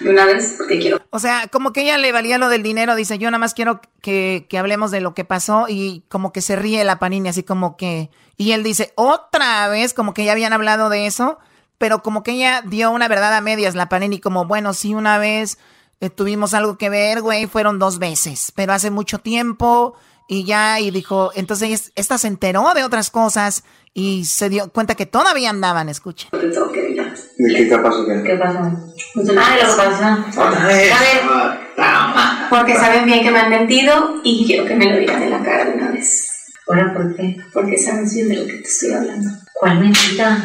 De 0.00 0.10
una 0.10 0.26
vez, 0.26 0.54
porque 0.58 0.78
quiero 0.80 1.00
O 1.10 1.18
sea, 1.20 1.46
como 1.48 1.72
que 1.72 1.82
ella 1.82 1.98
le 1.98 2.12
valía 2.12 2.36
lo 2.36 2.48
del 2.48 2.62
dinero, 2.62 2.96
dice, 2.96 3.16
yo 3.18 3.30
nada 3.30 3.38
más 3.38 3.54
quiero 3.54 3.80
que, 4.02 4.46
que 4.50 4.58
hablemos 4.58 4.90
de 4.90 5.00
lo 5.00 5.14
que 5.14 5.24
pasó 5.24 5.66
y 5.68 6.04
como 6.08 6.32
que 6.32 6.42
se 6.42 6.56
ríe 6.56 6.82
la 6.84 6.98
Panini, 6.98 7.28
así 7.28 7.44
como 7.44 7.76
que... 7.76 8.10
Y 8.36 8.50
él 8.52 8.64
dice, 8.64 8.92
otra 8.96 9.68
vez, 9.68 9.94
como 9.94 10.14
que 10.14 10.24
ya 10.24 10.32
habían 10.32 10.52
hablado 10.52 10.88
de 10.88 11.06
eso, 11.06 11.38
pero 11.78 12.02
como 12.02 12.24
que 12.24 12.32
ella 12.32 12.62
dio 12.66 12.90
una 12.90 13.06
verdad 13.06 13.34
a 13.34 13.40
medias, 13.40 13.76
la 13.76 13.88
Panini, 13.88 14.18
como, 14.18 14.46
bueno, 14.46 14.74
sí, 14.74 14.94
una 14.94 15.18
vez 15.18 15.58
eh, 16.00 16.10
tuvimos 16.10 16.54
algo 16.54 16.76
que 16.76 16.90
ver, 16.90 17.22
güey, 17.22 17.46
fueron 17.46 17.78
dos 17.78 17.98
veces, 18.00 18.52
pero 18.54 18.72
hace 18.72 18.90
mucho 18.90 19.20
tiempo 19.20 19.94
y 20.26 20.44
ya, 20.44 20.80
y 20.80 20.90
dijo, 20.90 21.30
entonces 21.34 21.92
esta 21.94 22.18
se 22.18 22.28
enteró 22.28 22.72
de 22.74 22.84
otras 22.84 23.10
cosas 23.10 23.64
y 23.92 24.24
se 24.24 24.48
dio 24.48 24.70
cuenta 24.70 24.94
que 24.94 25.06
todavía 25.06 25.50
andaban, 25.50 25.88
escuchen. 25.88 26.30
¿De 26.32 27.54
qué 27.54 27.66
te 27.66 27.78
pasó? 27.78 28.06
¿Qué? 28.06 28.22
¿Qué 28.24 28.36
pasó? 28.36 28.58
Ah, 28.58 28.72
lo 29.14 29.26
que 29.26 29.82
pasó. 29.82 30.48
Otra 30.48 30.66
vez. 30.66 30.92
A 30.92 31.00
ver, 31.00 31.20
porque 32.50 32.74
saben 32.74 33.04
bien 33.06 33.22
que 33.22 33.30
me 33.30 33.38
han 33.38 33.50
mentido 33.50 34.20
y 34.22 34.46
quiero 34.46 34.64
que 34.64 34.74
me 34.74 34.86
lo 34.86 34.98
digan 34.98 35.22
en 35.22 35.30
la 35.30 35.42
cara 35.42 35.64
de 35.66 35.72
una 35.74 35.90
vez. 35.92 36.30
Bueno, 36.66 36.92
¿por 36.94 37.14
qué? 37.14 37.36
Porque 37.52 37.76
sabes 37.78 38.14
bien 38.14 38.28
de 38.28 38.36
lo 38.36 38.46
que 38.46 38.54
te 38.54 38.68
estoy 38.68 38.92
hablando. 38.92 39.30
¿Cuál 39.52 39.80
mentira? 39.80 40.42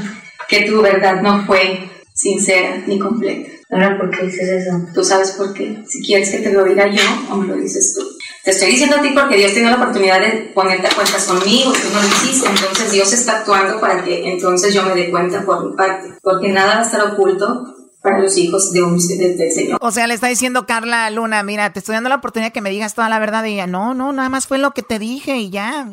Que 0.47 0.63
tu 0.63 0.81
verdad 0.81 1.21
no 1.21 1.45
fue 1.45 1.89
sincera 2.13 2.83
ni 2.85 2.99
completa. 2.99 3.49
Ahora, 3.71 3.97
¿por 3.97 4.09
qué 4.09 4.25
dices 4.25 4.49
eso? 4.49 4.81
Tú 4.93 5.03
sabes 5.03 5.31
por 5.31 5.53
qué. 5.53 5.83
Si 5.87 6.03
quieres 6.03 6.29
que 6.31 6.39
te 6.39 6.51
lo 6.51 6.63
diga 6.63 6.87
yo 6.87 7.03
o 7.31 7.35
me 7.37 7.47
lo 7.47 7.55
dices 7.55 7.93
tú. 7.93 8.01
Te 8.43 8.51
estoy 8.51 8.69
diciendo 8.71 8.95
a 8.97 9.01
ti 9.01 9.09
porque 9.13 9.37
Dios 9.37 9.53
tiene 9.53 9.69
la 9.69 9.75
oportunidad 9.75 10.19
de 10.21 10.51
ponerte 10.55 10.87
a 10.87 10.95
cuentas 10.95 11.25
conmigo, 11.25 11.71
tú 11.73 11.87
no 11.93 12.01
lo 12.01 12.07
hiciste, 12.07 12.47
entonces 12.49 12.91
Dios 12.91 13.11
está 13.13 13.39
actuando 13.39 13.79
para 13.81 14.03
que 14.03 14.31
entonces 14.31 14.73
yo 14.73 14.83
me 14.83 14.95
dé 14.95 15.11
cuenta 15.11 15.43
por 15.45 15.69
mi 15.69 15.75
parte, 15.75 16.13
porque 16.23 16.47
nada 16.49 16.75
va 16.75 16.81
a 16.81 16.85
estar 16.85 17.01
oculto 17.01 17.75
para 18.01 18.19
los 18.19 18.37
hijos 18.37 18.71
de 18.71 18.81
un, 18.81 18.97
de- 18.97 19.35
del 19.35 19.51
Señor. 19.51 19.77
O 19.81 19.91
sea, 19.91 20.07
le 20.07 20.13
está 20.13 20.27
diciendo 20.27 20.65
Carla 20.65 21.09
Luna, 21.09 21.43
mira, 21.43 21.73
te 21.73 21.79
estoy 21.79 21.95
dando 21.95 22.07
la 22.09 22.15
oportunidad 22.15 22.53
que 22.53 22.61
me 22.61 22.69
digas 22.69 22.95
toda 22.95 23.09
la 23.09 23.19
verdad 23.19 23.43
y 23.43 23.53
ella, 23.55 23.67
no, 23.67 23.93
no, 23.93 24.13
nada 24.13 24.29
más 24.29 24.47
fue 24.47 24.57
lo 24.57 24.71
que 24.71 24.83
te 24.83 24.99
dije 24.99 25.35
y 25.37 25.49
ya. 25.49 25.89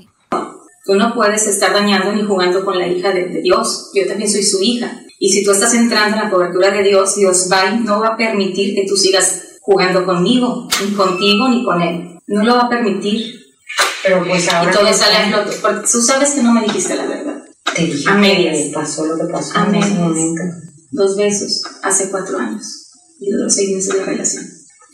Tú 0.84 0.94
no 0.94 1.12
puedes 1.14 1.48
estar 1.48 1.72
dañando 1.72 2.12
ni 2.12 2.22
jugando 2.22 2.64
con 2.64 2.78
la 2.78 2.86
hija 2.86 3.10
de, 3.10 3.24
de 3.26 3.42
Dios. 3.42 3.90
Yo 3.92 4.06
también 4.06 4.30
soy 4.30 4.44
su 4.44 4.62
hija. 4.62 5.00
Y 5.18 5.30
si 5.32 5.42
tú 5.44 5.50
estás 5.50 5.74
entrando 5.74 6.16
en 6.16 6.22
la 6.24 6.30
cobertura 6.30 6.70
de 6.70 6.84
Dios, 6.84 7.16
Dios 7.16 7.48
va 7.50 7.66
y 7.70 7.80
no 7.80 7.98
va 7.98 8.08
a 8.10 8.16
permitir 8.16 8.76
que 8.76 8.86
tú 8.86 8.96
sigas 8.96 9.42
jugando 9.62 10.06
conmigo, 10.06 10.68
ni 10.84 10.94
contigo, 10.94 11.48
ni 11.48 11.64
con 11.64 11.82
Él. 11.82 12.15
No 12.26 12.44
lo 12.44 12.54
va 12.56 12.62
a 12.62 12.68
permitir. 12.68 13.34
Pero 14.02 14.24
pues 14.24 14.52
ahora 14.52 14.70
Y 14.70 14.74
todo 14.74 14.92
sale 14.92 15.16
a. 15.16 15.44
Porque 15.44 15.88
tú 15.90 16.00
sabes 16.00 16.30
que 16.30 16.42
no 16.42 16.52
me 16.52 16.62
dijiste 16.62 16.94
la 16.94 17.06
verdad. 17.06 17.42
Te 17.74 17.82
dije 17.82 18.08
A 18.08 18.14
medias. 18.14 18.56
que 18.56 18.70
pasó 18.72 19.06
lo 19.06 19.16
que 19.16 19.32
pasó 19.32 19.58
A 19.58 19.66
en 19.66 19.74
ese 19.76 19.94
momento. 19.94 20.42
Dos 20.90 21.16
besos 21.16 21.62
hace 21.82 22.10
cuatro 22.10 22.38
años. 22.38 22.64
Y 23.20 23.30
duró 23.30 23.48
seis 23.48 23.74
meses 23.74 23.94
de 23.94 24.04
relación. 24.04 24.44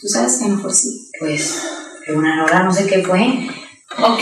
Tú 0.00 0.08
sabes 0.08 0.38
que 0.38 0.48
no 0.48 0.58
fue 0.58 0.70
así. 0.70 1.10
Pues, 1.18 1.62
una 2.08 2.44
hora 2.44 2.62
no 2.64 2.72
sé 2.72 2.86
qué 2.86 3.02
fue. 3.02 3.48
Ok, 3.98 4.20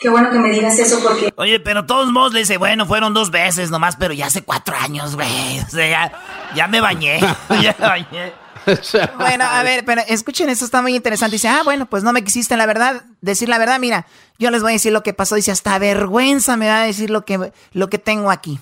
qué 0.00 0.08
bueno 0.08 0.30
que 0.30 0.38
me 0.38 0.50
digas 0.50 0.78
eso 0.78 0.98
porque 1.02 1.30
Oye, 1.36 1.60
pero 1.60 1.84
todos 1.84 2.10
modos 2.10 2.32
le 2.32 2.40
dice, 2.40 2.56
bueno, 2.56 2.86
fueron 2.86 3.12
dos 3.12 3.30
veces 3.30 3.70
nomás, 3.70 3.96
pero 3.96 4.14
ya 4.14 4.26
hace 4.26 4.42
cuatro 4.42 4.74
años, 4.76 5.14
güey. 5.14 5.60
O 5.60 5.68
sea, 5.68 5.88
ya, 5.88 6.12
ya 6.54 6.68
me 6.68 6.80
bañé. 6.80 7.20
ya 7.62 7.76
me 7.78 7.86
bañé. 7.86 8.32
Bueno, 9.18 9.44
a 9.44 9.62
ver, 9.62 9.84
pero 9.84 10.02
escuchen, 10.08 10.48
esto 10.48 10.64
está 10.64 10.82
muy 10.82 10.94
interesante. 10.96 11.34
Dice, 11.36 11.48
ah, 11.48 11.62
bueno, 11.64 11.88
pues 11.88 12.02
no 12.02 12.12
me 12.12 12.22
quisiste 12.24 12.56
la 12.56 12.66
verdad, 12.66 13.02
decir 13.20 13.48
la 13.48 13.58
verdad. 13.58 13.78
Mira, 13.80 14.06
yo 14.38 14.50
les 14.50 14.62
voy 14.62 14.72
a 14.72 14.74
decir 14.74 14.92
lo 14.92 15.02
que 15.02 15.12
pasó. 15.12 15.34
Dice, 15.34 15.50
hasta 15.52 15.78
vergüenza 15.78 16.56
me 16.56 16.66
da 16.66 16.82
decir 16.82 17.10
lo 17.10 17.24
que, 17.24 17.52
lo 17.72 17.90
que 17.90 17.98
tengo 17.98 18.30
aquí. 18.30 18.58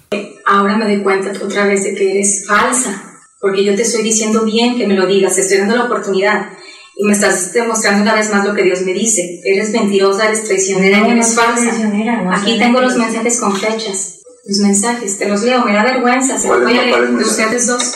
ahora 0.46 0.76
me 0.76 0.84
doy 0.86 1.02
cuenta 1.02 1.32
otra 1.44 1.64
vez 1.66 1.84
de 1.84 1.94
que 1.94 2.10
eres 2.12 2.44
falsa. 2.46 3.02
Porque 3.40 3.64
yo 3.64 3.74
te 3.76 3.82
estoy 3.82 4.02
diciendo 4.02 4.44
bien 4.44 4.76
que 4.76 4.86
me 4.86 4.94
lo 4.94 5.06
digas, 5.06 5.36
te 5.36 5.42
estoy 5.42 5.58
dando 5.58 5.76
la 5.76 5.84
oportunidad. 5.84 6.48
Y 6.96 7.04
me 7.04 7.12
estás 7.12 7.52
demostrando 7.52 8.02
una 8.02 8.14
vez 8.14 8.28
más 8.32 8.44
lo 8.44 8.54
que 8.54 8.64
Dios 8.64 8.80
me 8.82 8.92
dice. 8.92 9.40
Eres 9.44 9.70
mentirosa, 9.70 10.26
eres 10.26 10.42
traicionera 10.44 10.98
No, 10.98 11.06
y 11.08 11.10
eres 11.12 11.28
no 11.36 11.42
falsa. 11.42 11.62
traicionera, 11.68 12.22
no 12.22 12.32
Aquí 12.34 12.58
tengo 12.58 12.80
los 12.80 12.96
mensajes 12.96 13.38
con 13.38 13.54
fechas. 13.56 14.14
Los 14.44 14.58
mensajes, 14.58 15.16
te 15.18 15.28
los 15.28 15.42
leo, 15.42 15.62
me 15.64 15.74
da 15.74 15.84
vergüenza. 15.84 16.36
Se 16.38 16.48
los 16.48 16.56
¿Cuáles- 16.56 16.76
voy 16.82 16.92
a 16.92 16.98
leer 16.98 17.10
ustedes 17.14 17.66
dos. 17.68 17.94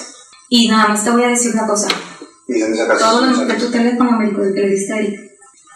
Y 0.55 0.69
nada 0.69 0.89
más 0.89 1.03
te 1.03 1.11
voy 1.11 1.23
a 1.25 1.29
decir 1.29 1.53
una 1.55 1.67
cosa. 1.67 1.89
¿Y 2.47 2.61
dónde 2.61 2.77
sacaste 2.77 3.03
Todo 3.05 3.21
lo 3.23 3.27
de 3.29 3.37
mensajes? 3.39 3.65
tu 3.65 3.71
teléfono, 3.71 4.11
Américo, 4.11 4.43
que 4.55 4.61
le 4.61 4.69
diste 4.69 4.93
a 4.93 4.97
Erika. 4.99 5.23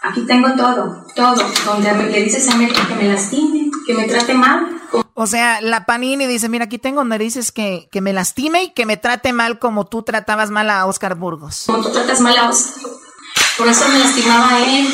Aquí 0.03 0.23
tengo 0.27 0.53
todo, 0.55 1.03
todo. 1.15 1.43
Donde 1.65 1.91
me- 1.93 2.09
le 2.11 2.21
dices 2.23 2.47
a 2.47 2.53
Américo 2.53 2.79
que 2.87 2.93
me 2.93 3.07
lastime, 3.11 3.71
que 3.87 3.93
me 3.95 4.03
trate 4.03 4.35
mal. 4.35 4.67
O 5.15 5.25
sea, 5.25 5.61
la 5.61 5.87
Panini 5.87 6.27
dice, 6.27 6.47
mira, 6.47 6.65
aquí 6.65 6.77
tengo 6.77 6.99
donde 7.01 7.17
dices 7.17 7.51
que, 7.51 7.89
que 7.91 8.01
me 8.01 8.13
lastime 8.13 8.65
y 8.65 8.73
que 8.75 8.85
me 8.85 8.97
trate 8.97 9.33
mal 9.33 9.57
como 9.57 9.85
tú 9.87 10.03
tratabas 10.03 10.51
mal 10.51 10.69
a 10.69 10.85
Oscar 10.85 11.15
Burgos. 11.15 11.63
Como 11.65 11.81
tú 11.81 11.89
tratas 11.89 12.21
mal 12.21 12.37
a 12.37 12.49
Oscar. 12.49 12.83
Por 13.57 13.67
eso 13.67 13.89
me 13.91 13.97
lastimaba 13.97 14.49
a 14.57 14.63
él. 14.63 14.87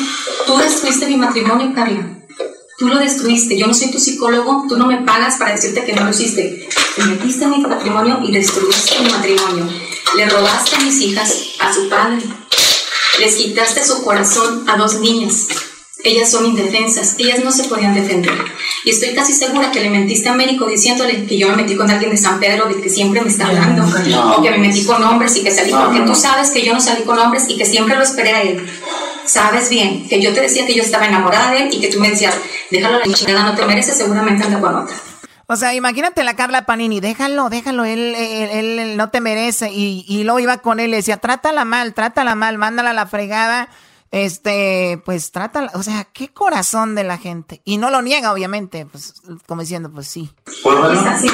Tú 0.46 0.56
destruiste 0.56 1.06
mi 1.08 1.18
matrimonio, 1.18 1.72
Carla. 1.74 2.20
Tú 2.76 2.88
lo 2.88 2.98
destruiste. 2.98 3.56
Yo 3.56 3.66
no 3.66 3.74
soy 3.74 3.90
tu 3.90 3.98
psicólogo. 3.98 4.64
Tú 4.68 4.76
no 4.76 4.86
me 4.86 4.98
pagas 5.02 5.36
para 5.36 5.52
decirte 5.52 5.84
que 5.84 5.92
no 5.92 6.04
lo 6.04 6.10
hiciste. 6.10 6.68
Te 6.96 7.04
metiste 7.04 7.44
en 7.44 7.50
mi 7.50 7.58
matrimonio 7.58 8.20
y 8.22 8.32
destruiste 8.32 9.00
mi 9.00 9.10
matrimonio. 9.10 9.68
Le 10.16 10.28
robaste 10.28 10.76
a 10.76 10.80
mis 10.80 11.00
hijas 11.00 11.34
a 11.60 11.72
su 11.72 11.88
padre. 11.88 12.22
Les 13.20 13.36
quitaste 13.36 13.84
su 13.84 14.02
corazón 14.02 14.64
a 14.68 14.76
dos 14.76 15.00
niñas. 15.00 15.46
Ellas 16.02 16.30
son 16.30 16.46
indefensas. 16.46 17.14
Ellas 17.18 17.44
no 17.44 17.52
se 17.52 17.64
podían 17.64 17.94
defender. 17.94 18.34
Y 18.84 18.90
estoy 18.90 19.14
casi 19.14 19.32
segura 19.32 19.70
que 19.70 19.80
le 19.80 19.88
mentiste 19.88 20.28
a 20.28 20.32
Américo 20.32 20.66
diciéndole 20.66 21.26
que 21.26 21.38
yo 21.38 21.48
me 21.48 21.56
metí 21.56 21.76
con 21.76 21.90
alguien 21.90 22.10
de 22.10 22.18
San 22.18 22.40
Pedro, 22.40 22.66
de 22.66 22.80
que 22.80 22.90
siempre 22.90 23.22
me 23.22 23.30
está 23.30 23.46
hablando. 23.46 23.84
No. 23.84 24.36
O 24.36 24.42
que 24.42 24.50
me 24.50 24.58
metí 24.58 24.84
con 24.84 25.02
hombres 25.02 25.36
y 25.36 25.42
que 25.42 25.50
salí. 25.50 25.72
Porque 25.72 26.00
tú 26.00 26.14
sabes 26.14 26.50
que 26.50 26.64
yo 26.64 26.74
no 26.74 26.80
salí 26.80 27.04
con 27.04 27.18
hombres 27.18 27.44
y 27.48 27.56
que 27.56 27.64
siempre 27.64 27.96
lo 27.96 28.02
esperé 28.02 28.32
a 28.32 28.42
él. 28.42 28.68
Sabes 29.26 29.68
bien 29.70 30.08
que 30.08 30.20
yo 30.20 30.32
te 30.34 30.40
decía 30.42 30.66
que 30.66 30.74
yo 30.74 30.82
estaba 30.82 31.06
enamorada 31.06 31.50
de 31.52 31.58
él 31.64 31.68
y 31.72 31.80
que 31.80 31.88
tú 31.88 31.98
me 32.00 32.10
decías, 32.10 32.36
déjalo 32.70 32.98
la 32.98 33.14
chingada, 33.14 33.44
no 33.44 33.54
te 33.54 33.64
mereces, 33.66 33.96
seguramente 33.96 34.44
anda 34.44 34.60
con 34.60 34.74
otra. 34.74 34.94
O 35.46 35.56
sea, 35.56 35.74
imagínate 35.74 36.24
la 36.24 36.36
Carla 36.36 36.64
Panini, 36.64 37.00
déjalo, 37.00 37.50
déjalo, 37.50 37.84
él, 37.84 38.14
él, 38.16 38.48
él- 38.50 38.78
él 38.78 38.96
no 38.96 39.10
te 39.10 39.20
merece. 39.20 39.70
Y, 39.70 40.04
y 40.08 40.24
luego 40.24 40.40
iba 40.40 40.58
con 40.58 40.80
él 40.80 40.90
y 40.94 40.96
decía, 40.96 41.18
trátala 41.18 41.64
mal, 41.66 41.92
trátala 41.94 42.34
mal, 42.34 42.56
mándala 42.58 42.90
a 42.90 42.94
la 42.94 43.06
fregada. 43.06 43.68
Este, 44.10 45.02
pues 45.04 45.32
trátala, 45.32 45.70
o 45.74 45.82
sea, 45.82 46.04
qué 46.04 46.28
corazón 46.28 46.94
de 46.94 47.02
la 47.04 47.18
gente. 47.18 47.60
Y 47.64 47.78
no 47.78 47.90
lo 47.90 48.00
niega, 48.00 48.32
obviamente, 48.32 48.86
pues 48.86 49.14
como 49.46 49.62
diciendo, 49.62 49.90
pues 49.92 50.06
sí. 50.06 50.30
Es 50.46 51.06
así. 51.06 51.28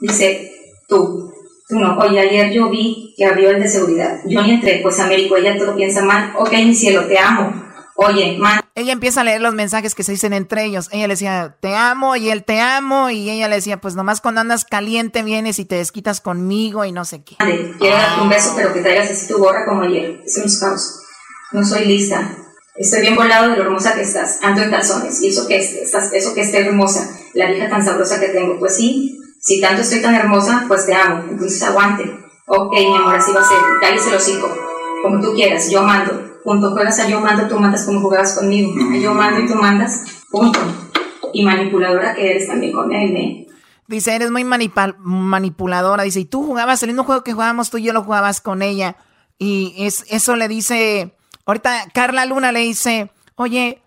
Dice, 0.00 0.50
tú, 0.88 1.32
tú 1.68 1.78
no. 1.78 1.98
Oye, 1.98 2.20
ayer 2.20 2.52
yo 2.52 2.68
vi 2.70 3.14
que 3.16 3.24
abrió 3.24 3.50
el 3.50 3.62
de 3.62 3.68
seguridad. 3.68 4.20
Yo 4.26 4.42
ni 4.42 4.52
entré, 4.52 4.80
pues 4.82 4.98
Américo, 5.00 5.36
ella 5.36 5.56
todo 5.58 5.74
piensa 5.74 6.02
mal. 6.02 6.32
Ok, 6.36 6.52
mi 6.52 6.74
cielo, 6.74 7.06
te 7.06 7.18
amo. 7.18 7.66
Oye, 7.98 8.36
man. 8.38 8.60
ella 8.74 8.92
empieza 8.92 9.22
a 9.22 9.24
leer 9.24 9.40
los 9.40 9.54
mensajes 9.54 9.94
que 9.94 10.02
se 10.02 10.12
dicen 10.12 10.34
entre 10.34 10.64
ellos. 10.64 10.90
Ella 10.92 11.06
le 11.06 11.14
decía, 11.14 11.56
te 11.60 11.74
amo, 11.74 12.14
y 12.14 12.28
él 12.28 12.44
te 12.44 12.60
amo, 12.60 13.08
y 13.08 13.30
ella 13.30 13.48
le 13.48 13.56
decía, 13.56 13.80
pues 13.80 13.94
nomás 13.94 14.20
cuando 14.20 14.42
andas 14.42 14.66
caliente 14.66 15.22
vienes 15.22 15.58
y 15.58 15.64
te 15.64 15.76
desquitas 15.76 16.20
conmigo 16.20 16.84
y 16.84 16.92
no 16.92 17.06
sé 17.06 17.24
qué. 17.24 17.36
Quiero 17.78 17.96
darte 17.96 18.20
un 18.20 18.28
beso, 18.28 18.52
pero 18.54 18.74
que 18.74 18.82
traigas 18.82 19.10
así 19.10 19.26
tu 19.28 19.38
gorra 19.38 19.64
como 19.64 19.82
ayer. 19.82 20.20
Es 20.26 20.36
un 20.36 20.60
caos. 20.60 21.00
No 21.52 21.64
soy 21.64 21.86
lista. 21.86 22.36
Estoy 22.74 23.00
bien 23.00 23.16
volado 23.16 23.48
de 23.48 23.56
lo 23.56 23.62
hermosa 23.62 23.94
que 23.94 24.02
estás. 24.02 24.40
Ando 24.42 24.62
en 24.62 24.70
calzones. 24.70 25.22
Y 25.22 25.28
eso 25.28 25.48
que 25.48 25.56
estás, 25.56 26.12
eso 26.12 26.34
que 26.34 26.42
esté 26.42 26.58
hermosa. 26.58 27.08
La 27.32 27.46
vieja 27.46 27.70
tan 27.70 27.82
sabrosa 27.82 28.20
que 28.20 28.28
tengo. 28.28 28.58
Pues 28.58 28.76
sí, 28.76 29.18
si 29.46 29.60
tanto 29.60 29.82
estoy 29.82 30.02
tan 30.02 30.16
hermosa, 30.16 30.64
pues 30.66 30.86
te 30.86 30.94
amo. 30.94 31.22
Entonces 31.30 31.62
aguante. 31.62 32.02
Ok, 32.46 32.72
mi 32.72 32.96
amor, 32.96 33.14
así 33.14 33.32
va 33.32 33.42
a 33.42 33.44
ser. 33.44 33.58
Cállese 33.80 34.10
el 34.10 34.16
hocico. 34.16 34.48
Como 35.02 35.20
tú 35.20 35.34
quieras. 35.34 35.70
Yo 35.70 35.82
mando 35.82 36.26
punto, 36.46 36.70
juegas 36.70 36.98
a 37.00 37.08
yo 37.08 37.20
mando, 37.20 37.48
tú 37.48 37.58
mandas 37.58 37.84
como 37.84 38.00
jugabas 38.00 38.34
conmigo. 38.34 38.72
yo 39.00 39.12
mando 39.14 39.40
y 39.40 39.46
tú 39.46 39.54
mandas, 39.54 40.04
punto. 40.30 40.58
Y 41.32 41.44
manipuladora 41.44 42.14
que 42.14 42.30
eres 42.30 42.46
también 42.46 42.72
con 42.72 42.92
él, 42.92 43.16
¿eh? 43.16 43.46
Dice, 43.88 44.16
eres 44.16 44.32
muy 44.32 44.44
manipuladora. 44.44 46.02
Dice, 46.02 46.20
y 46.20 46.24
tú 46.24 46.44
jugabas, 46.44 46.82
el 46.82 46.88
mismo 46.88 47.04
juego 47.04 47.22
que 47.22 47.32
jugábamos 47.32 47.70
tú 47.70 47.78
y 47.78 47.84
yo 47.84 47.92
lo 47.92 48.02
jugabas 48.02 48.40
con 48.40 48.62
ella. 48.62 48.96
Y 49.38 49.74
es, 49.78 50.04
eso 50.08 50.34
le 50.34 50.48
dice, 50.48 51.14
ahorita 51.44 51.88
Carla 51.92 52.26
Luna 52.26 52.50
le 52.52 52.60
dice, 52.60 53.10
oye, 53.36 53.80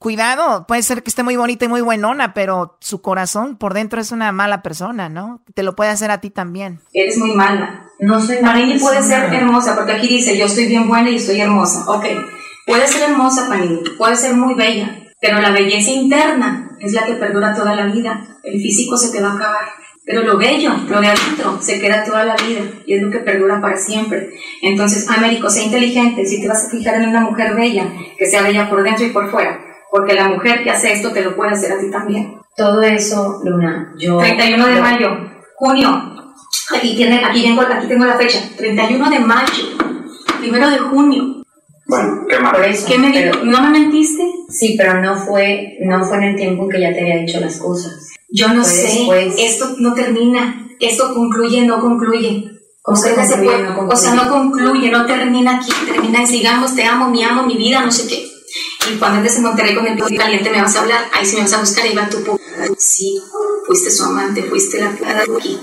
cuidado, 0.00 0.66
puede 0.66 0.82
ser 0.82 1.02
que 1.02 1.10
esté 1.10 1.22
muy 1.22 1.36
bonita 1.36 1.66
y 1.66 1.68
muy 1.68 1.82
buenona, 1.82 2.32
pero 2.32 2.78
su 2.80 3.02
corazón 3.02 3.56
por 3.56 3.74
dentro 3.74 4.00
es 4.00 4.12
una 4.12 4.32
mala 4.32 4.62
persona, 4.62 5.10
¿no? 5.10 5.42
Te 5.54 5.62
lo 5.62 5.76
puede 5.76 5.90
hacer 5.90 6.10
a 6.10 6.22
ti 6.22 6.30
también. 6.30 6.80
Eres 6.94 7.18
muy 7.18 7.34
mala. 7.34 7.86
No 8.00 8.18
soy 8.18 8.38
Panini 8.38 8.78
puede 8.78 9.02
ser 9.02 9.32
hermosa, 9.32 9.76
porque 9.76 9.92
aquí 9.92 10.08
dice, 10.08 10.38
yo 10.38 10.46
estoy 10.46 10.68
bien 10.68 10.88
buena 10.88 11.10
y 11.10 11.16
estoy 11.16 11.38
hermosa. 11.38 11.84
Ok, 11.86 12.06
puede 12.66 12.88
ser 12.88 13.10
hermosa, 13.10 13.46
Panini, 13.46 13.82
puede 13.98 14.16
ser 14.16 14.34
muy 14.34 14.54
bella, 14.54 14.90
pero 15.20 15.38
la 15.38 15.50
belleza 15.50 15.90
interna 15.90 16.70
es 16.80 16.94
la 16.94 17.04
que 17.04 17.14
perdura 17.16 17.54
toda 17.54 17.76
la 17.76 17.84
vida. 17.84 18.38
El 18.42 18.58
físico 18.58 18.96
se 18.96 19.12
te 19.12 19.20
va 19.20 19.32
a 19.32 19.34
acabar. 19.34 19.64
Pero 20.06 20.22
lo 20.22 20.38
bello, 20.38 20.72
lo 20.88 21.00
de 21.02 21.08
adentro, 21.08 21.60
se 21.60 21.78
queda 21.78 22.04
toda 22.04 22.24
la 22.24 22.36
vida 22.36 22.62
y 22.86 22.94
es 22.94 23.02
lo 23.02 23.10
que 23.10 23.18
perdura 23.18 23.60
para 23.60 23.76
siempre. 23.76 24.30
Entonces, 24.62 25.06
Américo, 25.10 25.50
sé 25.50 25.62
inteligente. 25.64 26.24
Si 26.24 26.40
te 26.40 26.48
vas 26.48 26.64
a 26.64 26.70
fijar 26.70 26.94
en 26.94 27.10
una 27.10 27.20
mujer 27.20 27.54
bella, 27.54 27.92
que 28.16 28.26
sea 28.26 28.42
bella 28.42 28.70
por 28.70 28.82
dentro 28.82 29.04
y 29.04 29.10
por 29.10 29.30
fuera, 29.30 29.69
porque 29.90 30.14
la 30.14 30.28
mujer 30.28 30.62
que 30.62 30.70
hace 30.70 30.92
esto 30.92 31.10
te 31.12 31.22
lo 31.22 31.34
puede 31.36 31.52
hacer 31.52 31.72
a 31.72 31.78
ti 31.78 31.90
también. 31.90 32.38
Todo 32.56 32.82
eso, 32.82 33.40
Luna, 33.44 33.94
yo... 33.98 34.18
31 34.18 34.66
de 34.66 34.80
mayo, 34.80 35.08
junio, 35.56 36.14
aquí, 36.74 36.96
tiene, 36.96 37.24
aquí, 37.24 37.42
tengo, 37.42 37.62
aquí 37.62 37.86
tengo 37.86 38.04
la 38.04 38.16
fecha, 38.16 38.40
31 38.56 39.10
de 39.10 39.18
mayo, 39.20 39.64
primero 40.40 40.70
de 40.70 40.78
junio. 40.78 41.42
Bueno, 41.86 42.24
¿qué 42.28 42.38
más? 42.38 42.84
¿Qué 42.86 42.98
me 42.98 43.32
¿No 43.44 43.62
me 43.62 43.70
mentiste? 43.70 44.22
Sí, 44.48 44.76
pero 44.78 45.00
no 45.00 45.16
fue, 45.16 45.76
no 45.80 46.04
fue 46.04 46.18
en 46.18 46.22
el 46.24 46.36
tiempo 46.36 46.64
en 46.64 46.70
que 46.70 46.80
ya 46.80 46.92
te 46.92 47.00
había 47.00 47.16
dicho 47.16 47.40
las 47.40 47.58
cosas. 47.58 48.10
Yo 48.28 48.48
no 48.48 48.62
sé, 48.62 49.08
esto 49.38 49.74
no 49.78 49.92
termina, 49.92 50.68
esto 50.78 51.12
concluye, 51.12 51.62
no 51.66 51.80
concluye. 51.80 52.48
O 52.82 52.96
sea, 52.96 53.14
no 53.14 53.88
o 53.88 53.96
sea, 53.96 54.14
no 54.14 54.30
concluye, 54.30 54.90
no 54.90 55.04
termina 55.04 55.56
aquí, 55.56 55.70
termina 55.84 56.20
en 56.20 56.26
sigamos, 56.26 56.74
te 56.74 56.84
amo, 56.84 57.10
mi 57.10 57.22
amo, 57.22 57.42
mi 57.42 57.56
vida, 57.56 57.84
no 57.84 57.90
sé 57.90 58.08
qué. 58.08 58.29
Y 58.90 58.96
cuando 58.96 59.18
andes 59.18 59.36
en 59.36 59.42
Monterrey 59.42 59.74
con 59.74 59.86
el 59.86 59.94
piso 59.94 60.08
caliente 60.16 60.50
me 60.50 60.60
vas 60.60 60.74
a 60.76 60.80
hablar, 60.80 61.08
ahí 61.12 61.24
sí 61.24 61.36
me 61.36 61.42
vas 61.42 61.52
a 61.52 61.60
buscar 61.60 61.86
y 61.86 61.94
va 61.94 62.08
tu 62.08 62.18
Sí, 62.78 63.22
fuiste 63.66 63.90
su 63.90 64.04
amante, 64.04 64.42
fuiste 64.44 64.80
la 64.80 64.90
de 64.90 65.22
aquí. 65.22 65.60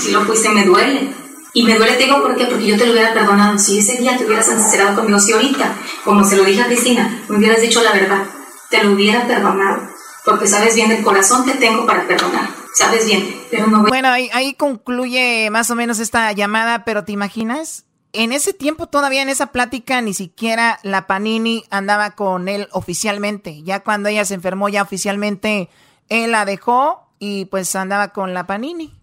Si 0.00 0.10
lo 0.10 0.24
fuiste, 0.24 0.50
me 0.50 0.64
duele. 0.64 1.14
Y 1.52 1.62
me 1.62 1.76
duele, 1.76 1.94
te 1.94 2.04
digo, 2.04 2.20
¿por 2.20 2.36
qué? 2.36 2.46
Porque 2.46 2.66
yo 2.66 2.76
te 2.76 2.84
lo 2.86 2.92
hubiera 2.92 3.14
perdonado. 3.14 3.58
Si 3.58 3.78
ese 3.78 3.96
día 3.96 4.16
te 4.18 4.26
hubieras 4.26 4.46
sincerado 4.46 4.96
conmigo, 4.96 5.20
si 5.20 5.32
ahorita, 5.32 5.76
como 6.04 6.24
se 6.24 6.36
lo 6.36 6.44
dije 6.44 6.62
a 6.62 6.66
Cristina, 6.66 7.24
me 7.28 7.38
hubieras 7.38 7.60
dicho 7.60 7.80
la 7.80 7.92
verdad, 7.92 8.24
te 8.70 8.82
lo 8.82 8.92
hubiera 8.92 9.26
perdonado. 9.26 9.88
Porque 10.24 10.48
sabes 10.48 10.74
bien 10.74 10.90
el 10.90 11.04
corazón 11.04 11.44
que 11.44 11.52
tengo 11.54 11.86
para 11.86 12.06
perdonar. 12.06 12.48
Sabes 12.74 13.06
bien, 13.06 13.42
pero 13.50 13.68
no 13.68 13.82
Bueno, 13.84 14.08
ahí, 14.08 14.28
ahí 14.32 14.54
concluye 14.54 15.48
más 15.50 15.70
o 15.70 15.76
menos 15.76 16.00
esta 16.00 16.32
llamada, 16.32 16.84
pero 16.84 17.04
¿te 17.04 17.12
imaginas? 17.12 17.84
En 18.14 18.32
ese 18.32 18.54
tiempo 18.54 18.86
todavía 18.86 19.22
en 19.22 19.28
esa 19.28 19.48
plática 19.52 20.00
ni 20.00 20.14
siquiera 20.14 20.78
la 20.82 21.06
Panini 21.06 21.64
andaba 21.70 22.12
con 22.12 22.48
él 22.48 22.68
oficialmente. 22.72 23.62
Ya 23.62 23.80
cuando 23.80 24.08
ella 24.08 24.24
se 24.24 24.34
enfermó 24.34 24.68
ya 24.68 24.82
oficialmente 24.82 25.68
él 26.08 26.30
la 26.32 26.44
dejó 26.44 27.08
y 27.18 27.46
pues 27.46 27.74
andaba 27.76 28.08
con 28.08 28.32
la 28.32 28.46
Panini. 28.46 28.94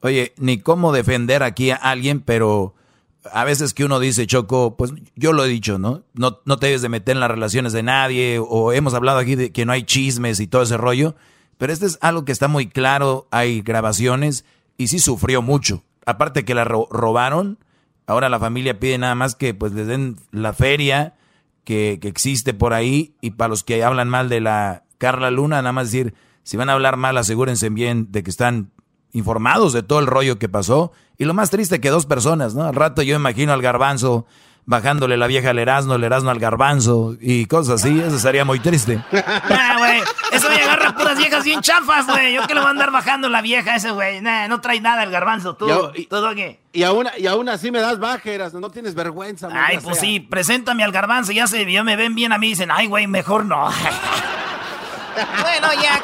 Oye, 0.00 0.34
ni 0.36 0.58
cómo 0.58 0.92
defender 0.92 1.42
aquí 1.42 1.70
a 1.70 1.76
alguien, 1.76 2.20
pero 2.20 2.74
a 3.30 3.44
veces 3.44 3.72
que 3.72 3.84
uno 3.84 4.00
dice, 4.00 4.26
Choco, 4.26 4.76
pues 4.76 4.92
yo 5.14 5.32
lo 5.32 5.44
he 5.44 5.48
dicho, 5.48 5.78
¿no? 5.78 6.02
No, 6.12 6.40
no 6.44 6.56
te 6.58 6.66
debes 6.66 6.82
de 6.82 6.88
meter 6.88 7.16
en 7.16 7.20
las 7.20 7.30
relaciones 7.30 7.72
de 7.72 7.84
nadie, 7.84 8.40
o 8.40 8.72
hemos 8.72 8.94
hablado 8.94 9.18
aquí 9.18 9.36
de 9.36 9.52
que 9.52 9.64
no 9.64 9.72
hay 9.72 9.84
chismes 9.84 10.40
y 10.40 10.48
todo 10.48 10.62
ese 10.62 10.76
rollo, 10.76 11.14
pero 11.56 11.72
este 11.72 11.86
es 11.86 11.98
algo 12.00 12.24
que 12.24 12.32
está 12.32 12.48
muy 12.48 12.68
claro, 12.68 13.28
hay 13.30 13.62
grabaciones, 13.62 14.44
y 14.76 14.88
sí 14.88 14.98
sufrió 14.98 15.40
mucho. 15.40 15.84
Aparte 16.04 16.44
que 16.44 16.54
la 16.54 16.64
robaron, 16.64 17.58
Ahora 18.06 18.28
la 18.28 18.38
familia 18.38 18.80
pide 18.80 18.98
nada 18.98 19.14
más 19.14 19.34
que 19.34 19.54
pues 19.54 19.72
les 19.72 19.86
den 19.86 20.16
la 20.30 20.52
feria 20.52 21.14
que, 21.64 21.98
existe 22.02 22.54
por 22.54 22.72
ahí 22.72 23.14
y 23.20 23.32
para 23.32 23.48
los 23.48 23.64
que 23.64 23.84
hablan 23.84 24.08
mal 24.08 24.28
de 24.28 24.40
la 24.40 24.84
Carla 24.98 25.30
Luna, 25.30 25.56
nada 25.56 25.72
más 25.72 25.90
decir, 25.90 26.14
si 26.42 26.56
van 26.56 26.68
a 26.68 26.74
hablar 26.74 26.96
mal, 26.96 27.16
asegúrense 27.16 27.68
bien 27.70 28.08
de 28.10 28.22
que 28.22 28.30
están 28.30 28.70
informados 29.12 29.72
de 29.72 29.82
todo 29.82 30.00
el 30.00 30.06
rollo 30.06 30.38
que 30.38 30.48
pasó. 30.48 30.92
Y 31.18 31.24
lo 31.24 31.34
más 31.34 31.50
triste 31.50 31.80
que 31.80 31.90
dos 31.90 32.06
personas, 32.06 32.54
¿no? 32.54 32.64
Al 32.64 32.74
rato 32.74 33.02
yo 33.02 33.14
imagino 33.14 33.52
al 33.52 33.62
garbanzo 33.62 34.26
bajándole 34.64 35.16
la 35.16 35.26
vieja 35.26 35.50
al 35.50 35.58
Erasmo, 35.58 35.94
el 35.94 36.04
Erasmo 36.04 36.30
al 36.30 36.38
garbanzo 36.38 37.16
y 37.20 37.46
cosas 37.46 37.82
así, 37.82 38.00
eso 38.00 38.18
sería 38.18 38.44
muy 38.44 38.60
triste. 38.60 39.02
Nah, 39.52 39.78
güey, 39.78 40.00
eso 40.30 40.48
me 40.48 40.56
agarra 40.56 40.94
puras 40.94 41.18
viejas 41.18 41.44
bien 41.44 41.60
chafas, 41.60 42.06
güey. 42.06 42.34
Yo 42.34 42.46
que 42.46 42.54
le 42.54 42.60
voy 42.60 42.68
a 42.68 42.70
andar 42.70 42.90
bajando 42.90 43.28
la 43.28 43.42
vieja 43.42 43.76
ese, 43.76 43.90
güey. 43.90 44.20
Nah, 44.20 44.48
no 44.48 44.60
trae 44.60 44.80
nada 44.80 45.02
el 45.02 45.10
garbanzo, 45.10 45.54
tú. 45.54 45.68
Y, 45.94 46.06
¿Todo 46.06 46.34
qué? 46.34 46.60
Y 46.72 46.84
aún, 46.84 47.08
y 47.18 47.26
aún 47.26 47.48
así 47.48 47.70
me 47.70 47.80
das 47.80 47.98
bajeras, 47.98 48.54
no 48.54 48.70
tienes 48.70 48.94
vergüenza. 48.94 49.48
Ay, 49.52 49.78
pues 49.82 49.98
sí, 49.98 50.20
preséntame 50.20 50.84
al 50.84 50.92
garbanzo, 50.92 51.32
ya 51.32 51.46
se, 51.46 51.70
ya 51.70 51.84
me 51.84 51.96
ven 51.96 52.14
bien 52.14 52.32
a 52.32 52.38
mí 52.38 52.48
y 52.48 52.50
dicen, 52.50 52.70
ay, 52.70 52.86
güey, 52.86 53.06
mejor 53.06 53.44
no. 53.44 53.70
bueno, 55.42 55.68
ya 55.82 56.00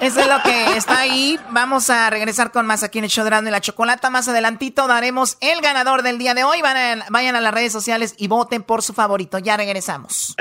eso 0.00 0.20
es 0.20 0.26
lo 0.26 0.42
que 0.42 0.76
está 0.76 1.00
ahí. 1.00 1.38
Vamos 1.50 1.90
a 1.90 2.10
regresar 2.10 2.52
con 2.52 2.66
más 2.66 2.82
aquí 2.82 2.98
en 2.98 3.04
el 3.04 3.10
show 3.10 3.24
de 3.24 3.50
la 3.50 3.60
Chocolata. 3.60 4.10
Más 4.10 4.28
adelantito 4.28 4.86
daremos 4.86 5.36
el 5.40 5.60
ganador 5.60 6.02
del 6.02 6.18
día 6.18 6.34
de 6.34 6.44
hoy. 6.44 6.62
vayan 6.62 7.36
a 7.36 7.40
las 7.40 7.54
redes 7.54 7.72
sociales 7.72 8.14
y 8.18 8.28
voten 8.28 8.62
por 8.62 8.82
su 8.82 8.92
favorito. 8.92 9.38
Ya 9.38 9.56
regresamos. 9.56 10.36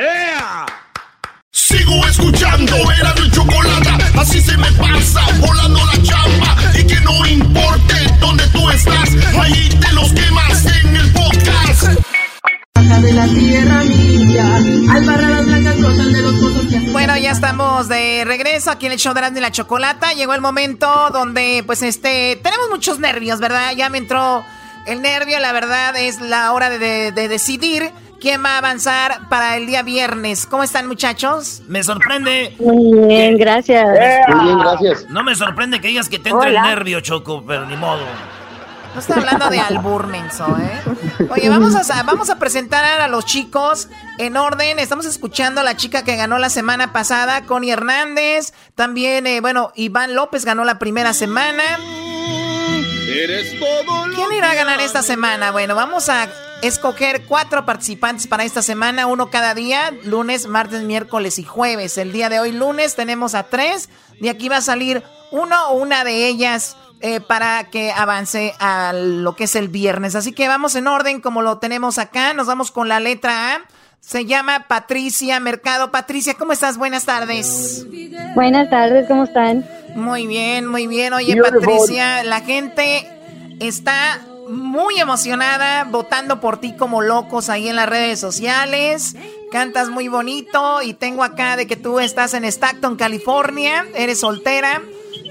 Sigo 1.52 2.06
escuchando, 2.08 2.76
era 2.92 3.14
mi 3.16 3.32
chocolata, 3.32 3.98
así 4.20 4.42
se 4.42 4.56
me 4.58 4.72
pasa, 4.74 5.22
volando 5.40 5.80
la 5.86 6.04
chamba, 6.04 6.56
y 6.78 6.86
que 6.86 7.00
no 7.02 7.26
importe 7.26 7.96
dónde 8.20 8.48
tú 8.50 8.70
estás, 8.70 9.10
ahí 9.42 9.70
te 9.70 9.92
los 9.94 10.12
quemas 10.14 10.66
en 10.66 10.96
el 10.96 11.12
podcast 11.14 12.17
de 12.78 13.14
la 13.14 13.26
tierra 13.28 13.82
Bueno, 16.92 17.18
ya 17.18 17.32
estamos 17.32 17.88
de 17.88 18.24
regreso 18.24 18.70
aquí 18.70 18.86
en 18.86 18.92
el 18.92 19.00
show 19.00 19.16
de 19.16 19.42
la 19.42 19.52
Chocolata. 19.52 20.14
Llegó 20.14 20.36
el 20.36 20.42
momento 20.42 20.88
donde, 21.12 21.64
pues, 21.66 21.82
este, 21.82 22.40
tenemos 22.44 22.70
muchos 22.70 23.00
nervios, 23.00 23.40
¿verdad? 23.40 23.72
Ya 23.76 23.90
me 23.90 23.98
entró 23.98 24.44
el 24.86 25.02
nervio, 25.02 25.40
la 25.40 25.54
verdad 25.54 25.96
es 25.98 26.22
la 26.22 26.54
hora 26.54 26.70
de, 26.70 27.12
decidir 27.12 27.90
quién 28.22 28.44
va 28.44 28.56
a 28.56 28.58
avanzar 28.60 29.28
para 29.28 29.58
el 29.58 29.66
día 29.66 29.82
viernes. 29.82 30.46
¿Cómo 30.46 30.62
están, 30.62 30.88
muchachos? 30.88 31.64
Me 31.68 31.82
sorprende. 31.84 32.56
Muy 32.60 33.08
bien, 33.08 33.38
gracias. 33.38 33.88
Muy 34.30 34.46
bien, 34.46 34.60
gracias. 34.60 35.10
No 35.10 35.24
me 35.24 35.34
sorprende 35.34 35.82
que 35.82 35.88
digas 35.88 36.10
que 36.10 36.20
te 36.20 36.30
entre 36.30 36.50
el 36.50 36.62
nervio, 36.62 37.02
Choco, 37.02 37.44
pero 37.46 37.66
ni 37.66 37.76
modo. 37.76 38.04
No 38.94 39.00
está 39.00 39.16
hablando 39.16 39.50
de 39.50 39.60
albur, 39.60 40.08
¿eh? 40.14 40.82
Oye, 41.30 41.50
vamos 41.50 41.76
a, 41.76 42.04
vamos 42.04 42.30
a 42.30 42.40
presentar 42.40 43.02
a 43.02 43.08
los 43.08 43.26
chicos 43.26 43.90
en 44.18 44.38
orden. 44.38 44.80
Estamos 44.80 45.06
escuchando 45.06 45.62
a 45.62 45.64
la 45.64 45.78
chica 45.78 46.04
que 46.04 46.16
ganó 46.16 46.40
la 46.40 46.50
semana 46.50 46.94
pasada, 46.94 47.46
Connie 47.46 47.72
Hernández. 47.72 48.54
También, 48.76 49.28
eh, 49.28 49.40
bueno, 49.42 49.72
Iván 49.76 50.16
López 50.16 50.46
ganó 50.46 50.64
la 50.66 50.80
primera 50.80 51.14
semana. 51.14 51.64
¿Quién 54.16 54.34
irá 54.34 54.52
a 54.52 54.56
ganar 54.56 54.82
esta 54.82 55.02
semana? 55.02 55.52
Bueno, 55.52 55.76
vamos 55.76 56.10
a 56.10 56.28
escoger 56.62 57.26
cuatro 57.26 57.66
participantes 57.66 58.28
para 58.28 58.44
esta 58.44 58.62
semana, 58.62 59.06
uno 59.06 59.30
cada 59.30 59.54
día, 59.54 59.94
lunes, 60.04 60.48
martes, 60.48 60.82
miércoles 60.82 61.40
y 61.40 61.44
jueves. 61.44 61.98
El 61.98 62.12
día 62.12 62.30
de 62.30 62.40
hoy, 62.40 62.52
lunes, 62.52 62.96
tenemos 62.96 63.36
a 63.36 63.44
tres. 63.44 63.90
De 64.20 64.30
aquí 64.30 64.50
va 64.50 64.58
a 64.58 64.62
salir 64.62 65.04
uno 65.32 65.70
o 65.70 65.74
una 65.74 66.04
de 66.04 66.28
ellas 66.28 66.76
eh, 67.02 67.20
para 67.22 67.66
que 67.66 67.92
avance 67.92 68.54
a 68.60 68.92
lo 68.94 69.36
que 69.36 69.44
es 69.44 69.56
el 69.56 69.68
viernes. 69.68 70.16
Así 70.16 70.32
que 70.32 70.48
vamos 70.48 70.76
en 70.76 70.88
orden 70.88 71.22
como 71.22 71.42
lo 71.42 71.60
tenemos 71.60 71.98
acá. 71.98 72.34
Nos 72.34 72.48
vamos 72.48 72.72
con 72.72 72.88
la 72.90 73.00
letra 73.00 73.56
A. 73.56 73.62
Se 74.00 74.26
llama 74.26 74.66
Patricia 74.68 75.40
Mercado. 75.40 75.92
Patricia, 75.92 76.34
¿cómo 76.36 76.54
estás? 76.54 76.78
Buenas 76.78 77.06
tardes. 77.06 77.86
Buenas 78.36 78.70
tardes, 78.70 79.08
¿cómo 79.08 79.26
están? 79.26 79.66
Muy 79.96 80.28
bien, 80.28 80.66
muy 80.66 80.88
bien. 80.88 81.14
Oye, 81.14 81.36
Patricia, 81.42 82.24
la 82.24 82.42
gente 82.42 83.08
está 83.60 84.22
muy 84.50 85.00
emocionada 85.00 85.84
votando 85.84 86.40
por 86.40 86.60
ti 86.60 86.74
como 86.76 87.02
locos 87.02 87.50
ahí 87.50 87.68
en 87.68 87.76
las 87.76 87.90
redes 87.90 88.20
sociales. 88.20 89.16
Cantas 89.52 89.90
muy 89.90 90.08
bonito 90.08 90.82
y 90.82 90.94
tengo 90.94 91.24
acá 91.24 91.58
de 91.58 91.68
que 91.68 91.76
tú 91.76 92.00
estás 92.00 92.34
en 92.34 92.46
Stockton, 92.46 92.96
California, 92.96 93.86
eres 93.94 94.22
soltera. 94.22 94.82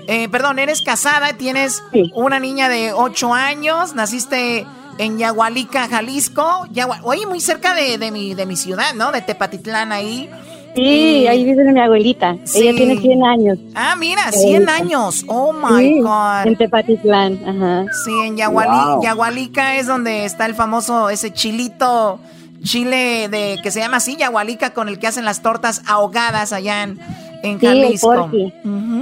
Eh, 0.08 0.28
perdón, 0.28 0.58
eres 0.58 0.82
casada, 0.82 1.32
tienes 1.34 1.82
una 2.14 2.38
niña 2.38 2.68
de 2.68 2.92
8 2.92 3.34
años, 3.34 3.94
naciste 3.94 4.66
en 4.98 5.18
Yagualica, 5.18 5.88
Jalisco. 5.88 6.66
oye, 7.02 7.26
muy 7.26 7.40
cerca 7.40 7.74
de, 7.74 8.10
mi, 8.10 8.34
de 8.34 8.46
mi 8.46 8.56
ciudad, 8.56 8.94
¿no? 8.94 9.12
De 9.12 9.22
Tepatitlán 9.22 9.92
ahí. 9.92 10.30
Sí, 10.74 11.26
ahí 11.26 11.42
vive 11.44 11.72
mi 11.72 11.80
abuelita. 11.80 12.36
Ella 12.54 12.74
tiene 12.76 12.98
100 12.98 13.24
años. 13.24 13.58
Ah, 13.74 13.96
mira, 13.98 14.30
100 14.30 14.68
años. 14.68 15.24
Oh 15.26 15.52
my 15.52 16.00
God. 16.00 16.46
En 16.46 16.56
Tepatitlán, 16.56 17.40
ajá. 17.46 17.86
Sí, 18.04 18.12
en 18.26 18.36
Yagualica 18.36 19.76
es 19.76 19.86
donde 19.86 20.26
está 20.26 20.44
el 20.44 20.54
famoso, 20.54 21.08
ese 21.08 21.32
chilito, 21.32 22.20
chile 22.62 23.28
de 23.30 23.58
que 23.62 23.70
se 23.70 23.80
llama 23.80 23.96
así, 23.96 24.16
Yagualica, 24.16 24.74
con 24.74 24.88
el 24.88 24.98
que 24.98 25.06
hacen 25.06 25.24
las 25.24 25.40
tortas 25.40 25.82
ahogadas 25.86 26.52
allá 26.52 26.82
en, 26.82 26.98
en 27.46 27.60
Jalisco. 27.60 28.30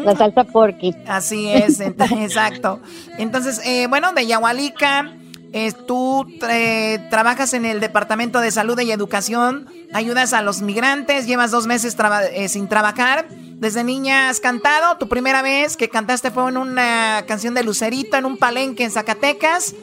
La 0.05 0.17
salsa 0.17 0.45
porky. 0.45 0.95
Así 1.07 1.49
es, 1.49 1.81
exacto. 1.81 2.81
Entonces, 3.19 3.61
eh, 3.65 3.87
bueno, 3.89 4.13
de 4.13 4.27
Yagualica 4.27 5.13
eh, 5.57 5.71
tú 5.71 6.27
eh, 6.51 6.99
trabajas 7.11 7.55
en 7.55 7.65
el 7.65 7.79
Departamento 7.79 8.41
de 8.41 8.51
Salud 8.51 8.77
y 8.81 8.91
Educación, 8.91 9.69
ayudas 9.93 10.33
a 10.33 10.43
los 10.43 10.63
migrantes, 10.63 11.29
llevas 11.29 11.53
dos 11.53 11.69
meses 11.69 11.97
eh, 12.33 12.49
sin 12.49 12.67
trabajar. 12.67 13.29
Desde 13.29 13.85
niña 13.85 14.31
has 14.31 14.41
cantado. 14.41 14.99
Tu 14.99 15.09
primera 15.09 15.43
vez 15.43 15.77
que 15.77 15.89
cantaste 15.89 16.33
fue 16.33 16.49
en 16.49 16.57
una 16.57 17.23
canción 17.29 17.55
de 17.55 17.63
Lucerito 17.63 18.17
en 18.17 18.25
un 18.25 18.37
palenque 18.37 18.83
en 18.83 18.91
Zacatecas. 18.91 19.77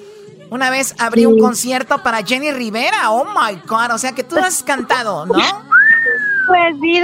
Una 0.49 0.69
vez 0.69 0.93
abrí 0.99 1.25
un 1.25 1.39
concierto 1.39 2.03
para 2.03 2.21
Jenny 2.21 2.51
Rivera. 2.51 3.09
Oh 3.11 3.23
my 3.23 3.61
God. 3.65 3.91
O 3.93 3.97
sea 3.97 4.11
que 4.11 4.25
tú 4.25 4.37
has 4.37 4.63
cantado, 4.63 5.25
¿no? 5.25 5.39
Pues 6.51 6.75
sí, 6.81 6.99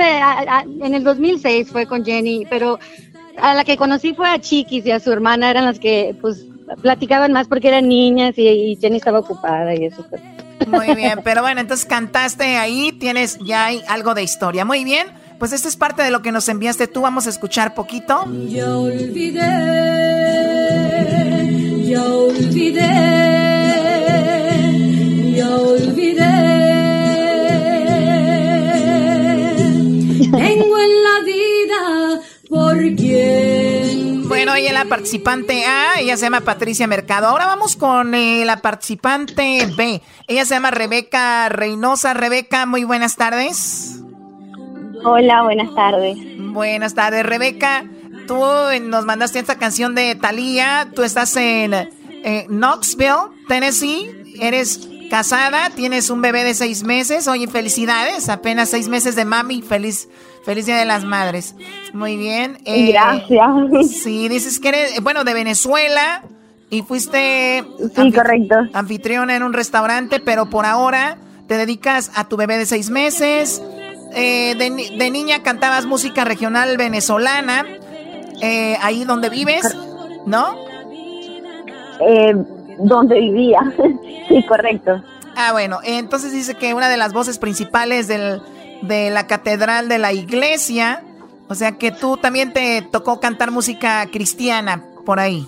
en 0.83 0.93
el 0.93 1.05
2006 1.05 1.69
fue 1.71 1.85
con 1.85 2.03
Jenny, 2.03 2.45
pero 2.49 2.79
a 3.37 3.53
la 3.53 3.63
que 3.63 3.77
conocí 3.77 4.13
fue 4.13 4.27
a 4.27 4.41
Chiquis 4.41 4.85
y 4.85 4.91
a 4.91 4.99
su 4.99 5.09
hermana, 5.09 5.49
eran 5.49 5.63
las 5.63 5.79
que 5.79 6.13
pues 6.19 6.45
platicaban 6.81 7.31
más 7.31 7.47
porque 7.47 7.69
eran 7.69 7.87
niñas 7.87 8.33
y, 8.35 8.77
Jenny 8.81 8.97
estaba 8.97 9.19
ocupada 9.19 9.73
y 9.73 9.85
eso. 9.85 10.05
Muy 10.67 10.93
bien, 10.95 11.21
pero 11.23 11.43
bueno, 11.43 11.61
entonces 11.61 11.85
cantaste 11.85 12.57
ahí, 12.57 12.91
tienes 12.91 13.39
ya 13.39 13.69
algo 13.87 14.13
de 14.15 14.23
historia. 14.23 14.65
Muy 14.65 14.83
bien, 14.83 15.07
pues 15.39 15.53
esto 15.53 15.69
es 15.69 15.77
parte 15.77 16.03
de 16.03 16.11
lo 16.11 16.21
que 16.21 16.33
nos 16.33 16.49
enviaste 16.49 16.87
tú, 16.87 16.99
vamos 17.03 17.25
a 17.25 17.29
escuchar 17.29 17.73
poquito. 17.73 18.25
Ya 18.49 18.77
olvidé, 18.77 19.39
ya 21.85 22.03
olvidé, 22.03 23.46
por 32.49 32.77
bueno, 34.27 34.55
ella 34.55 34.67
es 34.67 34.73
la 34.73 34.85
participante 34.85 35.65
A, 35.65 35.99
ella 35.99 36.17
se 36.17 36.23
llama 36.23 36.41
Patricia 36.41 36.85
Mercado. 36.85 37.27
Ahora 37.27 37.45
vamos 37.45 37.77
con 37.77 38.13
eh, 38.13 38.43
la 38.45 38.57
participante 38.57 39.67
B. 39.77 40.01
Ella 40.27 40.45
se 40.45 40.55
llama 40.55 40.69
Rebeca 40.69 41.47
Reynosa. 41.47 42.13
Rebeca, 42.13 42.65
muy 42.65 42.83
buenas 42.83 43.15
tardes. 43.15 44.01
Hola, 45.05 45.43
buenas 45.43 45.73
tardes. 45.73 46.17
Buenas 46.37 46.93
tardes, 46.93 47.25
Rebeca. 47.25 47.85
Tú 48.27 48.37
nos 48.81 49.05
mandaste 49.05 49.39
esta 49.39 49.57
canción 49.57 49.95
de 49.95 50.15
Thalía. 50.15 50.89
Tú 50.93 51.03
estás 51.03 51.35
en 51.37 51.71
Knoxville, 52.49 53.31
Tennessee. 53.47 54.35
Eres 54.41 54.89
casada, 55.09 55.69
tienes 55.69 56.09
un 56.09 56.21
bebé 56.21 56.43
de 56.43 56.53
seis 56.53 56.83
meses. 56.83 57.29
Oye, 57.29 57.47
felicidades. 57.47 58.27
Apenas 58.27 58.69
seis 58.69 58.89
meses 58.89 59.15
de 59.15 59.23
mami. 59.23 59.61
Feliz 59.61 60.09
Feliz 60.47 60.65
Día 60.65 60.77
de 60.77 60.85
las 60.85 61.03
Madres. 61.03 61.55
Muy 61.91 62.15
bien. 62.15 62.57
Eh, 62.63 62.87
Gracias. 62.93 63.49
Sí, 64.01 64.29
dices 64.29 64.61
que 64.61 64.69
eres, 64.69 65.03
bueno, 65.03 65.25
de 65.25 65.33
Venezuela 65.33 66.23
y 66.69 66.83
fuiste 66.83 67.65
sí, 67.93 68.11
correcto. 68.13 68.55
anfitriona 68.71 69.35
en 69.35 69.43
un 69.43 69.51
restaurante, 69.51 70.21
pero 70.21 70.49
por 70.49 70.65
ahora 70.65 71.17
te 71.47 71.57
dedicas 71.57 72.13
a 72.15 72.29
tu 72.29 72.37
bebé 72.37 72.57
de 72.57 72.65
seis 72.65 72.89
meses. 72.89 73.61
Eh, 74.15 74.55
de, 74.55 75.11
niña 75.11 75.43
cantabas 75.43 75.85
música 75.85 76.23
regional 76.23 76.77
venezolana, 76.77 77.65
eh, 78.41 78.77
ahí 78.81 79.03
donde 79.03 79.29
vives, 79.29 79.75
¿no? 80.25 80.55
donde 82.79 83.19
vivía, 83.19 83.59
sí, 84.29 84.45
correcto. 84.47 85.03
Ah, 85.35 85.51
bueno, 85.51 85.79
entonces 85.83 86.31
dice 86.31 86.55
que 86.55 86.73
una 86.73 86.87
de 86.87 86.95
las 86.95 87.11
voces 87.11 87.37
principales 87.37 88.07
del 88.07 88.41
de 88.81 89.09
la 89.09 89.27
catedral 89.27 89.89
de 89.89 89.97
la 89.97 90.13
iglesia. 90.13 91.03
O 91.49 91.55
sea 91.55 91.73
que 91.73 91.91
tú 91.91 92.17
también 92.17 92.53
te 92.53 92.81
tocó 92.81 93.19
cantar 93.19 93.51
música 93.51 94.05
cristiana 94.11 94.83
por 95.05 95.19
ahí. 95.19 95.47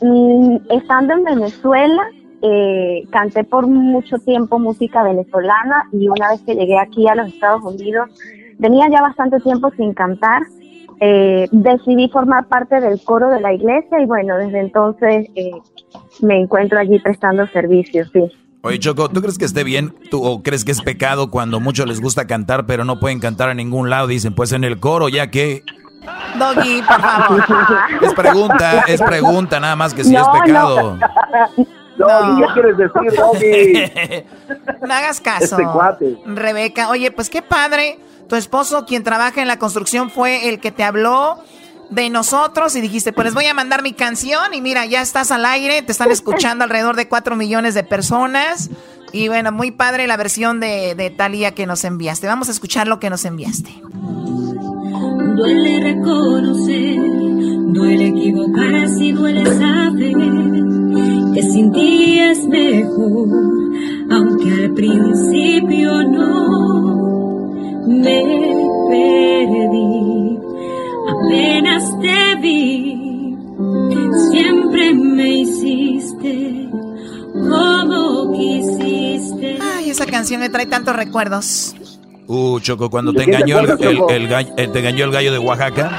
Mm, 0.00 0.56
estando 0.70 1.14
en 1.14 1.24
Venezuela, 1.24 2.02
eh, 2.40 3.04
canté 3.10 3.42
por 3.42 3.66
mucho 3.66 4.18
tiempo 4.18 4.60
música 4.60 5.02
venezolana 5.02 5.88
y 5.92 6.08
una 6.08 6.30
vez 6.30 6.40
que 6.42 6.54
llegué 6.54 6.78
aquí 6.78 7.08
a 7.08 7.16
los 7.16 7.28
Estados 7.28 7.62
Unidos, 7.64 8.10
tenía 8.60 8.88
ya 8.88 9.02
bastante 9.02 9.40
tiempo 9.40 9.70
sin 9.76 9.92
cantar. 9.94 10.42
Eh, 11.00 11.48
decidí 11.52 12.08
formar 12.08 12.46
parte 12.46 12.80
del 12.80 13.02
coro 13.02 13.30
de 13.30 13.40
la 13.40 13.52
iglesia 13.52 14.00
y 14.00 14.06
bueno, 14.06 14.36
desde 14.36 14.60
entonces 14.60 15.28
eh, 15.34 15.50
me 16.20 16.40
encuentro 16.40 16.78
allí 16.78 16.98
prestando 16.98 17.46
servicios, 17.48 18.10
sí. 18.12 18.30
Oye, 18.62 18.78
Choco, 18.80 19.08
¿tú 19.08 19.20
crees 19.20 19.38
que 19.38 19.44
esté 19.44 19.62
bien? 19.62 19.94
¿Tú 20.10 20.22
o 20.24 20.42
crees 20.42 20.64
que 20.64 20.72
es 20.72 20.80
pecado 20.80 21.30
cuando 21.30 21.60
muchos 21.60 21.86
les 21.86 22.00
gusta 22.00 22.26
cantar, 22.26 22.66
pero 22.66 22.84
no 22.84 22.98
pueden 22.98 23.20
cantar 23.20 23.48
a 23.48 23.54
ningún 23.54 23.88
lado? 23.88 24.08
Dicen, 24.08 24.34
pues 24.34 24.52
en 24.52 24.64
el 24.64 24.80
coro, 24.80 25.08
ya 25.08 25.30
que. 25.30 25.62
Doggy, 26.38 26.82
por 26.82 27.00
favor. 27.00 27.44
Es 28.02 28.14
pregunta, 28.14 28.84
es 28.88 29.02
pregunta, 29.02 29.60
nada 29.60 29.76
más 29.76 29.94
que 29.94 30.02
si 30.02 30.14
es 30.16 30.26
pecado. 30.28 30.98
No, 31.98 32.06
¿qué 32.36 32.44
quieres 32.54 32.76
decir, 32.76 33.12
Doggy? 33.16 34.24
no 34.86 34.94
hagas 34.94 35.20
caso. 35.20 35.58
Este 35.58 36.18
Rebeca, 36.26 36.88
oye, 36.90 37.10
pues 37.10 37.30
qué 37.30 37.42
padre. 37.42 37.98
Tu 38.28 38.36
esposo, 38.36 38.84
quien 38.84 39.04
trabaja 39.04 39.40
en 39.40 39.48
la 39.48 39.58
construcción, 39.58 40.10
fue 40.10 40.48
el 40.48 40.60
que 40.60 40.70
te 40.70 40.84
habló 40.84 41.38
de 41.90 42.10
nosotros 42.10 42.76
y 42.76 42.80
dijiste, 42.80 43.12
pues 43.12 43.26
les 43.26 43.34
voy 43.34 43.46
a 43.46 43.54
mandar 43.54 43.82
mi 43.82 43.92
canción 43.92 44.54
y 44.54 44.60
mira, 44.60 44.84
ya 44.86 45.00
estás 45.00 45.30
al 45.30 45.44
aire, 45.44 45.82
te 45.82 45.92
están 45.92 46.10
escuchando 46.10 46.64
alrededor 46.64 46.96
de 46.96 47.08
4 47.08 47.36
millones 47.36 47.74
de 47.74 47.84
personas. 47.84 48.70
Y 49.12 49.28
bueno, 49.28 49.52
muy 49.52 49.70
padre 49.70 50.06
la 50.06 50.16
versión 50.16 50.60
de, 50.60 50.94
de 50.94 51.10
Talía 51.10 51.54
que 51.54 51.66
nos 51.66 51.84
enviaste. 51.84 52.26
Vamos 52.26 52.48
a 52.48 52.52
escuchar 52.52 52.88
lo 52.88 53.00
que 53.00 53.08
nos 53.08 53.24
enviaste. 53.24 53.70
Duele 55.36 55.80
reconocer, 55.80 56.96
duele 57.72 58.08
equivocarse 58.08 59.04
y 59.04 59.12
duele 59.12 59.46
saber 59.46 60.14
que 61.34 61.42
sin 61.42 61.72
ti 61.72 62.18
es 62.18 62.44
mejor, 62.46 63.28
aunque 64.10 64.52
al 64.52 64.74
principio 64.74 66.02
no 66.04 67.48
me 67.86 68.22
perdí 68.90 70.17
Apenas 71.24 71.84
te 72.00 72.36
vi, 72.40 73.36
siempre 74.30 74.94
me 74.94 75.28
hiciste 75.28 76.68
como 77.32 78.32
quisiste. 78.32 79.58
Ay, 79.60 79.90
esa 79.90 80.06
canción 80.06 80.40
me 80.40 80.48
trae 80.48 80.66
tantos 80.66 80.94
recuerdos. 80.94 81.74
Uh, 82.26 82.60
Choco, 82.60 82.90
cuando 82.90 83.12
te 83.12 83.24
engañó 83.24 83.60
el, 83.60 84.02
el, 84.10 84.28
gallo, 84.28 84.54
eh, 84.56 84.68
te 84.68 84.78
engañó 84.78 85.04
el 85.06 85.12
gallo 85.12 85.32
de 85.32 85.38
Oaxaca. 85.38 85.90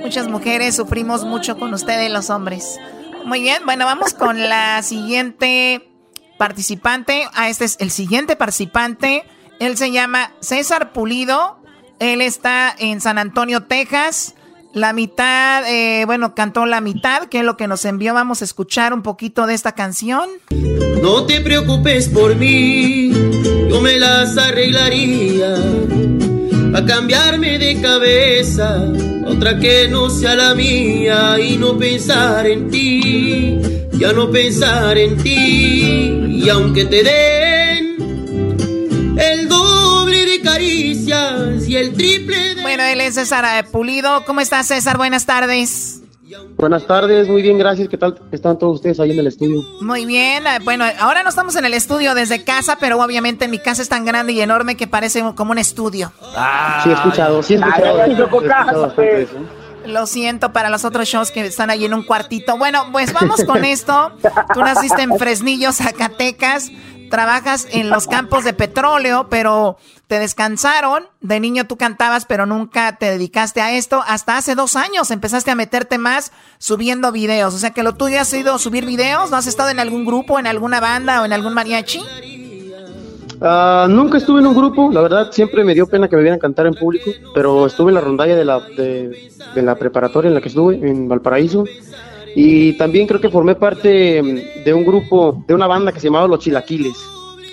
Muchas 0.00 0.28
mujeres 0.28 0.76
sufrimos 0.76 1.24
mucho 1.24 1.58
con 1.58 1.74
ustedes 1.74 2.10
los 2.10 2.30
hombres. 2.30 2.78
Muy 3.24 3.42
bien, 3.42 3.62
bueno, 3.64 3.84
vamos 3.84 4.14
con 4.14 4.40
la 4.40 4.82
siguiente 4.82 5.88
participante. 6.38 7.26
Ah, 7.34 7.48
este 7.48 7.64
es 7.66 7.76
el 7.80 7.90
siguiente 7.90 8.34
participante. 8.34 9.24
Él 9.60 9.76
se 9.76 9.92
llama 9.92 10.32
César 10.40 10.92
Pulido. 10.92 11.61
Él 12.02 12.20
está 12.20 12.74
en 12.76 13.00
San 13.00 13.16
Antonio, 13.16 13.62
Texas. 13.62 14.34
La 14.74 14.92
mitad, 14.92 15.62
eh, 15.68 16.04
bueno, 16.04 16.34
cantó 16.34 16.66
la 16.66 16.80
mitad, 16.80 17.28
que 17.28 17.38
es 17.38 17.44
lo 17.44 17.56
que 17.56 17.68
nos 17.68 17.84
envió. 17.84 18.12
Vamos 18.12 18.42
a 18.42 18.44
escuchar 18.44 18.92
un 18.92 19.02
poquito 19.02 19.46
de 19.46 19.54
esta 19.54 19.72
canción. 19.72 20.28
No 21.00 21.26
te 21.26 21.40
preocupes 21.40 22.08
por 22.08 22.34
mí, 22.34 23.12
yo 23.70 23.80
me 23.80 23.98
las 24.00 24.36
arreglaría. 24.36 25.54
A 26.74 26.84
cambiarme 26.84 27.58
de 27.58 27.80
cabeza, 27.80 28.82
otra 29.24 29.60
que 29.60 29.86
no 29.88 30.10
sea 30.10 30.34
la 30.34 30.54
mía 30.56 31.38
y 31.38 31.56
no 31.56 31.78
pensar 31.78 32.48
en 32.48 32.68
ti, 32.68 33.60
ya 33.92 34.12
no 34.12 34.28
pensar 34.28 34.98
en 34.98 35.22
ti. 35.22 36.40
Y 36.42 36.48
aunque 36.48 36.84
te 36.84 37.04
den 37.04 37.81
y 41.72 41.76
el 41.76 41.94
triple 41.94 42.56
Bueno, 42.60 42.82
él 42.82 43.00
es 43.00 43.14
César 43.14 43.66
Pulido. 43.68 44.24
¿Cómo 44.26 44.42
estás, 44.42 44.66
César? 44.66 44.98
Buenas 44.98 45.24
tardes. 45.24 46.02
Buenas 46.56 46.86
tardes, 46.86 47.28
muy 47.28 47.40
bien, 47.40 47.58
gracias. 47.58 47.88
¿Qué 47.88 47.96
tal 47.96 48.20
están 48.30 48.58
todos 48.58 48.76
ustedes 48.76 49.00
ahí 49.00 49.10
en 49.10 49.18
el 49.18 49.26
estudio? 49.26 49.62
Muy 49.80 50.04
bien, 50.04 50.46
eh, 50.46 50.58
bueno, 50.64 50.84
ahora 51.00 51.22
no 51.22 51.30
estamos 51.30 51.56
en 51.56 51.64
el 51.64 51.74
estudio 51.74 52.14
desde 52.14 52.44
casa, 52.44 52.76
pero 52.78 53.02
obviamente 53.02 53.48
mi 53.48 53.58
casa 53.58 53.82
es 53.82 53.88
tan 53.88 54.04
grande 54.04 54.32
y 54.32 54.40
enorme 54.40 54.76
que 54.76 54.86
parece 54.86 55.22
como 55.34 55.52
un 55.52 55.58
estudio. 55.58 56.12
sí, 56.82 56.90
he 56.90 56.92
escuchado, 56.92 57.42
sí 57.42 57.54
he 57.54 57.56
escuchado. 57.56 58.94
Lo 59.86 60.06
siento 60.06 60.52
para 60.52 60.70
los 60.70 60.84
otros 60.84 61.08
shows 61.08 61.30
que 61.30 61.44
están 61.44 61.70
ahí 61.70 61.84
en 61.84 61.94
un 61.94 62.02
cuartito. 62.02 62.56
Bueno, 62.56 62.86
pues 62.92 63.12
vamos 63.12 63.44
con 63.44 63.64
esto. 63.64 64.12
Tú 64.54 64.60
naciste 64.60 65.02
en 65.02 65.18
Fresnillo, 65.18 65.72
Zacatecas 65.72 66.70
trabajas 67.12 67.68
en 67.70 67.90
los 67.90 68.06
campos 68.06 68.42
de 68.42 68.54
petróleo, 68.54 69.26
pero 69.28 69.76
te 70.12 70.18
descansaron. 70.18 71.04
De 71.22 71.40
niño 71.40 71.66
tú 71.66 71.78
cantabas, 71.78 72.26
pero 72.26 72.44
nunca 72.44 72.98
te 72.98 73.06
dedicaste 73.06 73.62
a 73.62 73.72
esto. 73.78 74.02
Hasta 74.06 74.36
hace 74.36 74.54
dos 74.54 74.76
años 74.76 75.10
empezaste 75.10 75.50
a 75.50 75.54
meterte 75.54 75.96
más 75.96 76.32
subiendo 76.58 77.12
videos. 77.12 77.54
O 77.54 77.58
sea 77.58 77.70
que 77.70 77.82
lo 77.82 77.94
tuyo 77.94 78.20
ha 78.20 78.26
sido 78.26 78.58
subir 78.58 78.84
videos. 78.84 79.30
¿No 79.30 79.38
has 79.38 79.46
estado 79.46 79.70
en 79.70 79.80
algún 79.80 80.04
grupo, 80.04 80.38
en 80.38 80.46
alguna 80.46 80.80
banda 80.80 81.22
o 81.22 81.24
en 81.24 81.32
algún 81.32 81.54
mariachi? 81.54 82.02
Ah, 83.40 83.86
nunca 83.88 84.18
estuve 84.18 84.40
en 84.40 84.48
un 84.48 84.54
grupo, 84.54 84.90
la 84.92 85.00
verdad 85.00 85.32
siempre 85.32 85.64
me 85.64 85.72
dio 85.72 85.86
pena 85.86 86.08
que 86.08 86.16
me 86.16 86.22
vieran 86.22 86.38
cantar 86.38 86.66
en 86.66 86.74
público, 86.74 87.10
pero 87.34 87.66
estuve 87.66 87.90
en 87.90 87.94
la 87.94 88.00
rondalla 88.02 88.36
de 88.36 88.44
la, 88.44 88.60
de, 88.60 89.32
de 89.54 89.62
la 89.62 89.76
preparatoria 89.76 90.28
en 90.28 90.34
la 90.34 90.42
que 90.42 90.48
estuve, 90.48 90.74
en 90.74 91.08
Valparaíso, 91.08 91.64
y 92.36 92.76
también 92.76 93.08
creo 93.08 93.20
que 93.20 93.30
formé 93.30 93.56
parte 93.56 94.22
mm, 94.22 94.64
de 94.64 94.74
un 94.74 94.84
grupo, 94.84 95.42
de 95.48 95.54
una 95.54 95.66
banda 95.66 95.90
que 95.90 95.98
se 95.98 96.06
llamaba 96.06 96.28
Los 96.28 96.38
Chilaquiles. 96.38 97.11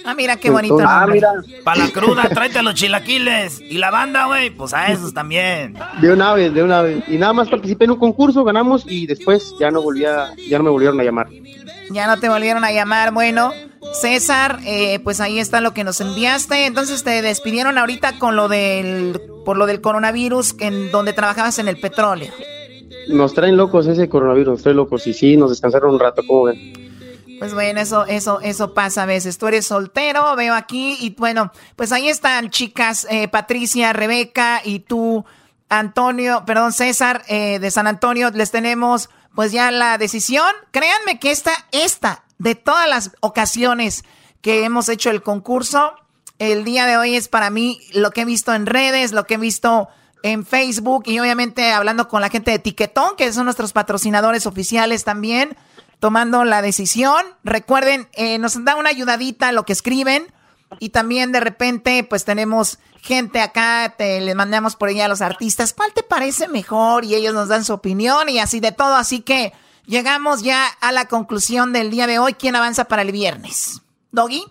Ah, 0.10 0.16
mira 0.16 0.38
qué 0.38 0.50
bonito. 0.50 0.80
ah, 0.82 1.06
mira. 1.08 1.30
Para 1.64 1.86
la 1.86 1.92
cruda, 1.92 2.28
tráete 2.30 2.60
a 2.60 2.64
los 2.64 2.74
chilaquiles. 2.74 3.62
Y 3.62 3.78
la 3.78 3.92
banda, 3.92 4.26
güey, 4.26 4.50
pues 4.50 4.74
a 4.74 4.88
esos 4.88 5.14
también. 5.14 5.76
De 6.02 6.12
una 6.12 6.34
vez, 6.34 6.52
de 6.52 6.64
una 6.64 6.82
vez. 6.82 7.04
Y 7.08 7.18
nada 7.18 7.32
más 7.32 7.48
participé 7.48 7.86
en 7.86 7.92
un 7.92 8.00
concurso, 8.00 8.44
ganamos 8.44 8.86
y 8.88 9.06
después 9.06 9.54
ya 9.60 9.70
no 9.70 9.82
volvía, 9.84 10.34
ya 10.50 10.58
no 10.58 10.64
me 10.64 10.72
volvieron 10.72 11.00
a 11.00 11.04
llamar. 11.04 11.28
Ya 11.92 12.08
no 12.08 12.20
te 12.20 12.28
volvieron 12.28 12.66
a 12.66 12.72
llamar. 12.72 13.14
Bueno, 13.14 13.52
César, 13.94 14.60
eh, 14.66 15.00
pues 15.00 15.22
ahí 15.22 15.38
está 15.38 15.62
lo 15.62 15.74
que 15.74 15.84
nos 15.84 16.02
enviaste. 16.02 16.66
Entonces 16.66 17.04
te 17.04 17.22
despidieron 17.22 17.78
ahorita 17.78 18.18
con 18.18 18.36
lo 18.36 18.48
del, 18.48 19.22
por 19.46 19.58
lo 19.58 19.68
del 19.68 19.80
coronavirus, 19.80 20.56
en 20.60 20.90
donde 20.92 21.14
trabajabas 21.14 21.60
en 21.60 21.68
el 21.68 21.80
petróleo 21.80 22.32
nos 23.08 23.34
traen 23.34 23.58
locos 23.58 23.88
ese 23.88 24.08
coronavirus, 24.08 24.54
nos 24.54 24.62
trae 24.62 24.76
locos 24.76 25.08
y 25.08 25.14
sí, 25.14 25.36
nos 25.36 25.50
descansaron 25.50 25.96
un 25.96 26.00
rato, 26.00 26.22
¿cómo 26.28 26.44
ven? 26.44 26.89
Pues 27.40 27.54
bueno, 27.54 27.80
eso, 27.80 28.06
eso, 28.06 28.42
eso 28.42 28.74
pasa 28.74 29.04
a 29.04 29.06
veces. 29.06 29.38
Tú 29.38 29.48
eres 29.48 29.66
soltero, 29.66 30.36
veo 30.36 30.54
aquí, 30.54 30.98
y 31.00 31.12
bueno, 31.12 31.52
pues 31.76 31.92
ahí 31.92 32.10
están 32.10 32.50
chicas, 32.50 33.08
eh, 33.10 33.28
Patricia, 33.28 33.94
Rebeca 33.94 34.62
y 34.64 34.80
tú, 34.80 35.26
Antonio, 35.70 36.44
perdón, 36.46 36.74
César, 36.74 37.24
eh, 37.28 37.60
de 37.60 37.72
San 37.72 37.88
Antonio, 37.88 38.30
les 38.32 38.52
tenemos 38.52 39.10
pues 39.36 39.52
ya 39.52 39.72
la 39.72 39.98
decisión. 39.98 40.50
Créanme 40.72 41.20
que 41.20 41.32
esta, 41.32 41.54
esta, 41.72 42.24
de 42.38 42.56
todas 42.56 42.90
las 42.90 43.12
ocasiones 43.22 44.04
que 44.42 44.66
hemos 44.66 44.90
hecho 44.90 45.10
el 45.10 45.22
concurso, 45.22 45.94
el 46.40 46.64
día 46.64 46.86
de 46.86 46.98
hoy 46.98 47.16
es 47.16 47.28
para 47.28 47.50
mí 47.50 47.80
lo 47.94 48.12
que 48.12 48.22
he 48.22 48.26
visto 48.26 48.54
en 48.54 48.66
redes, 48.66 49.12
lo 49.12 49.26
que 49.26 49.36
he 49.36 49.38
visto 49.38 49.90
en 50.24 50.46
Facebook 50.46 51.04
y 51.06 51.20
obviamente 51.20 51.72
hablando 51.72 52.08
con 52.08 52.22
la 52.22 52.30
gente 52.30 52.52
de 52.52 52.60
Tiquetón, 52.60 53.16
que 53.18 53.32
son 53.32 53.46
nuestros 53.46 53.74
patrocinadores 53.74 54.46
oficiales 54.46 55.04
también, 55.04 55.56
tomando 56.00 56.44
la 56.46 56.62
decisión. 56.62 57.26
Recuerden, 57.44 58.10
eh, 58.14 58.38
nos 58.38 58.64
da 58.64 58.76
una 58.76 58.90
ayudadita 58.90 59.52
lo 59.52 59.66
que 59.66 59.74
escriben 59.74 60.28
y 60.80 60.90
también 60.90 61.32
de 61.32 61.40
repente 61.40 62.04
pues 62.04 62.26
tenemos 62.26 62.80
gente 63.02 63.42
acá, 63.42 63.96
te 63.98 64.22
les 64.22 64.36
mandamos 64.36 64.76
por 64.76 64.90
allá 64.90 65.06
a 65.06 65.08
los 65.08 65.22
artistas, 65.22 65.74
¿cuál 65.74 65.94
te 65.94 66.04
parece 66.04 66.48
mejor? 66.48 67.06
Y 67.06 67.16
ellos 67.16 67.34
nos 67.34 67.48
dan 67.48 67.64
su 67.64 67.74
opinión 67.74 68.30
y 68.30 68.40
así 68.40 68.60
de 68.60 68.72
todo, 68.72 68.96
así 68.96 69.22
que 69.22 69.54
llegamos 69.86 70.44
ya 70.44 70.68
a 70.82 70.92
la 70.92 71.06
conclusión 71.06 71.74
del 71.74 71.92
día 71.92 72.08
de 72.08 72.20
hoy. 72.20 72.34
¿Quién 72.34 72.56
avanza 72.56 72.86
para 72.86 73.02
el 73.02 73.12
viernes? 73.12 73.82
¿Doggy? 74.12 74.46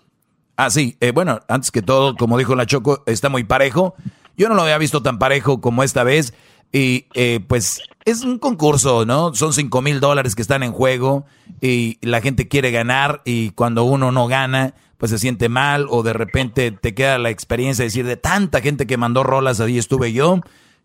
Ah, 0.57 0.69
sí, 0.69 0.97
eh, 0.99 1.11
bueno, 1.11 1.39
antes 1.47 1.71
que 1.71 1.81
todo, 1.81 2.15
como 2.15 2.37
dijo 2.37 2.55
la 2.55 2.65
Choco, 2.65 3.03
está 3.05 3.29
muy 3.29 3.45
parejo. 3.45 3.95
Yo 4.35 4.49
no 4.49 4.55
lo 4.55 4.63
había 4.63 4.77
visto 4.77 5.01
tan 5.01 5.19
parejo 5.19 5.61
como 5.61 5.83
esta 5.83 6.03
vez. 6.03 6.33
Y 6.71 7.07
eh, 7.13 7.39
pues 7.47 7.81
es 8.09 8.21
un 8.21 8.39
concurso, 8.39 9.05
¿no? 9.05 9.33
Son 9.33 9.53
cinco 9.53 9.81
mil 9.81 9.99
dólares 9.99 10.35
que 10.35 10.41
están 10.41 10.63
en 10.63 10.71
juego 10.71 11.25
y 11.61 11.97
la 12.01 12.21
gente 12.21 12.47
quiere 12.47 12.71
ganar 12.71 13.21
y 13.25 13.51
cuando 13.51 13.83
uno 13.83 14.11
no 14.11 14.27
gana, 14.27 14.73
pues 14.97 15.11
se 15.11 15.19
siente 15.19 15.49
mal 15.49 15.87
o 15.89 16.03
de 16.03 16.13
repente 16.13 16.71
te 16.71 16.93
queda 16.93 17.17
la 17.17 17.29
experiencia 17.29 17.83
de 17.83 17.87
decir 17.87 18.05
de 18.05 18.17
tanta 18.17 18.61
gente 18.61 18.87
que 18.87 18.97
mandó 18.97 19.23
rolas, 19.23 19.59
ahí 19.59 19.77
estuve 19.77 20.13
yo. 20.13 20.41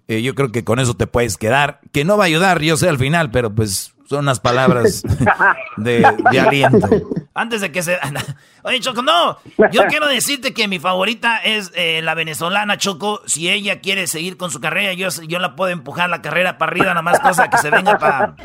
Eh, 0.07 0.23
yo 0.23 0.35
creo 0.35 0.53
que 0.53 0.65
con 0.65 0.79
eso 0.79 0.95
te 0.95 1.07
puedes 1.07 1.39
quedar, 1.39 1.81
que 1.91 2.05
no 2.05 2.19
va 2.19 2.25
a 2.25 2.27
ayudar, 2.27 2.61
yo 2.61 2.77
sé 2.77 2.89
al 2.89 2.99
final, 2.99 3.31
pero 3.31 3.55
pues 3.55 3.94
son 4.15 4.25
unas 4.25 4.41
palabras 4.41 5.03
de, 5.77 6.07
aliento. 6.07 6.89
Antes 7.35 7.61
de 7.61 7.73
que 7.73 7.83
se... 7.83 7.99
Oye, 8.63 8.81
Choco, 8.81 9.03
no. 9.03 9.39
Yo 9.73 9.87
quiero 9.89 10.07
decirte 10.07 10.55
que 10.55 10.69
mi 10.69 10.79
favorita 10.79 11.39
es 11.39 11.73
eh, 11.75 12.01
la 12.03 12.15
venezolana, 12.15 12.79
Choco. 12.79 13.23
Si 13.27 13.51
ella 13.51 13.81
quiere 13.81 14.07
seguir 14.07 14.37
con 14.37 14.51
su 14.51 14.61
carrera, 14.61 14.93
yo, 14.93 15.09
yo 15.27 15.39
la 15.41 15.57
puedo 15.57 15.73
empujar 15.73 16.09
la 16.11 16.23
carrera 16.23 16.59
para 16.59 16.71
arriba, 16.71 16.87
nada 16.87 17.03
más 17.03 17.19
cosa 17.19 17.51
que 17.51 17.59
se 17.59 17.71
venga 17.71 17.99
para... 17.99 18.37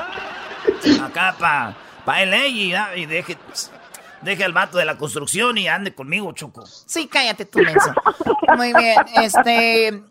Acá, 1.03 1.35
para 1.37 1.75
pa 2.03 2.25
LA 2.25 2.47
y, 2.47 2.73
y 2.95 3.05
deje... 3.05 3.37
Deje 4.21 4.43
al 4.43 4.51
vato 4.51 4.77
de 4.77 4.83
la 4.83 4.97
construcción 4.97 5.57
y 5.57 5.69
ande 5.69 5.95
conmigo, 5.95 6.33
Choco. 6.33 6.65
Sí, 6.65 7.07
cállate 7.07 7.45
tú, 7.45 7.59
menso. 7.59 7.93
Muy 8.57 8.73
bien. 8.73 8.97
Este... 9.15 10.03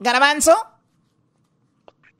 Garbanzo. 0.00 0.56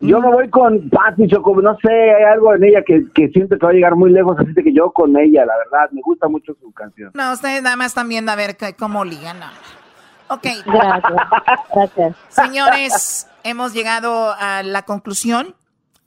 Yo 0.00 0.18
me 0.18 0.28
voy 0.28 0.48
con 0.48 0.88
Patti 0.88 1.28
Choco, 1.28 1.60
no 1.60 1.76
sé, 1.82 1.92
hay 1.92 2.24
algo 2.32 2.54
en 2.54 2.64
ella 2.64 2.82
que, 2.86 3.04
que 3.14 3.28
siento 3.28 3.58
que 3.58 3.66
va 3.66 3.70
a 3.70 3.74
llegar 3.74 3.96
muy 3.96 4.10
lejos, 4.10 4.34
así 4.38 4.54
que 4.54 4.72
yo 4.72 4.90
con 4.92 5.14
ella, 5.18 5.44
la 5.44 5.56
verdad, 5.58 5.90
me 5.92 6.00
gusta 6.00 6.26
mucho 6.26 6.54
su 6.58 6.72
canción. 6.72 7.10
No, 7.12 7.32
ustedes 7.32 7.62
nada 7.62 7.76
más 7.76 7.88
están 7.88 8.08
viendo 8.08 8.32
a 8.32 8.36
ver 8.36 8.56
cómo 8.78 9.04
ligan. 9.04 9.38
No. 9.38 9.46
Ok. 10.30 10.46
Gracias. 10.66 12.16
Señores, 12.28 13.26
hemos 13.44 13.74
llegado 13.74 14.34
a 14.38 14.62
la 14.62 14.82
conclusión 14.86 15.54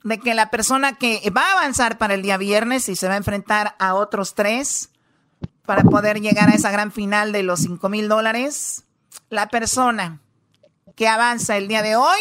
de 0.02 0.18
que 0.18 0.34
la 0.34 0.50
persona 0.50 0.94
que 0.96 1.20
va 1.30 1.42
a 1.42 1.52
avanzar 1.60 1.96
para 1.96 2.14
el 2.14 2.22
día 2.22 2.36
viernes 2.36 2.88
y 2.88 2.96
se 2.96 3.06
va 3.06 3.14
a 3.14 3.18
enfrentar 3.18 3.74
a 3.78 3.94
otros 3.94 4.34
tres 4.34 4.90
para 5.64 5.82
poder 5.82 6.20
llegar 6.20 6.48
a 6.48 6.54
esa 6.54 6.70
gran 6.70 6.90
final 6.90 7.32
de 7.32 7.42
los 7.42 7.60
cinco 7.60 7.88
mil 7.88 8.08
dólares, 8.08 8.84
la 9.30 9.48
persona 9.48 10.20
que 10.96 11.06
avanza 11.06 11.56
el 11.56 11.68
día 11.68 11.82
de 11.82 11.96
hoy 11.96 12.18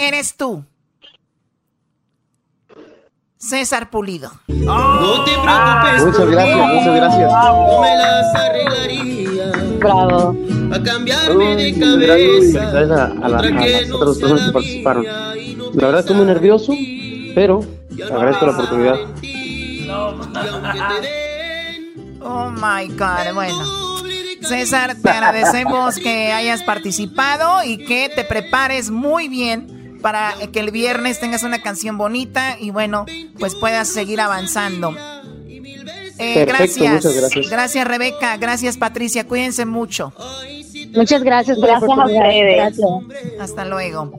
eres 0.00 0.36
tú. 0.36 0.64
César 3.36 3.88
Pulido. 3.88 4.30
no 4.48 5.24
te 5.24 5.30
preocupes. 5.32 6.04
Muchas 6.04 6.26
gracias, 6.30 6.56
muchas 6.58 6.96
gracias. 6.96 7.32
No 7.32 7.80
me 7.80 7.96
las 7.96 8.34
arreglaría. 8.34 9.52
Bravo. 9.78 10.36
A 10.72 10.82
cambiarme 10.82 11.56
de 11.56 11.78
cabeza. 11.80 12.70
Gracias 12.70 12.90
a, 12.90 13.04
a, 13.06 13.28
la, 13.28 13.38
a 13.38 13.50
las 13.50 13.90
otras 13.90 14.18
personas 14.18 14.46
que 14.46 14.52
participaron. 14.52 15.04
La 15.04 15.86
verdad 15.86 16.00
estoy 16.00 16.16
muy 16.16 16.26
nervioso, 16.26 16.74
pero 17.34 17.60
agradezco 18.12 18.46
la 18.46 18.52
oportunidad. 18.52 18.96
Oh 22.22 22.50
my 22.50 22.88
God, 22.88 23.34
bueno. 23.34 23.64
César, 24.42 24.96
te 25.02 25.08
agradecemos 25.10 25.96
que 25.96 26.32
hayas 26.32 26.62
participado 26.62 27.62
y 27.64 27.78
que 27.78 28.10
te 28.14 28.24
prepares 28.24 28.90
muy 28.90 29.28
bien 29.28 29.79
para 30.00 30.34
que 30.52 30.60
el 30.60 30.70
viernes 30.70 31.20
tengas 31.20 31.42
una 31.42 31.62
canción 31.62 31.98
bonita 31.98 32.56
y 32.58 32.70
bueno, 32.70 33.06
pues 33.38 33.54
puedas 33.54 33.88
seguir 33.88 34.20
avanzando. 34.20 34.94
Eh, 36.18 36.44
gracias. 36.44 37.04
gracias. 37.04 37.50
Gracias, 37.50 37.86
Rebeca. 37.86 38.36
Gracias, 38.36 38.76
Patricia. 38.76 39.26
Cuídense 39.26 39.64
mucho. 39.64 40.12
Muchas 40.94 41.22
gracias. 41.22 41.58
Gracias 41.58 41.90
a 41.90 42.04
ustedes. 42.04 42.80
Hasta 43.40 43.64
luego. 43.64 44.12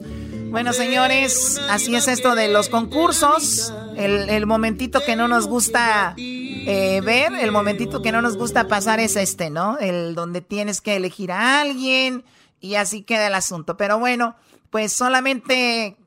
Bueno, 0.49 0.73
señores, 0.73 1.61
así 1.69 1.95
es 1.95 2.07
esto 2.07 2.35
de 2.35 2.47
los 2.47 2.69
concursos. 2.69 3.73
El, 3.95 4.29
el 4.29 4.45
momentito 4.45 5.01
que 5.05 5.15
no 5.15 5.27
nos 5.27 5.47
gusta 5.47 6.15
eh, 6.17 7.01
ver, 7.03 7.33
el 7.33 7.51
momentito 7.51 8.03
que 8.03 8.11
no 8.11 8.21
nos 8.21 8.37
gusta 8.37 8.67
pasar 8.67 8.99
es 8.99 9.15
este, 9.15 9.49
¿no? 9.49 9.79
El 9.79 10.13
donde 10.13 10.41
tienes 10.41 10.79
que 10.79 10.95
elegir 10.95 11.31
a 11.31 11.61
alguien 11.61 12.23
y 12.59 12.75
así 12.75 13.01
queda 13.01 13.27
el 13.27 13.33
asunto. 13.33 13.77
Pero 13.77 13.97
bueno, 13.97 14.35
pues 14.71 14.93
solamente 14.93 15.97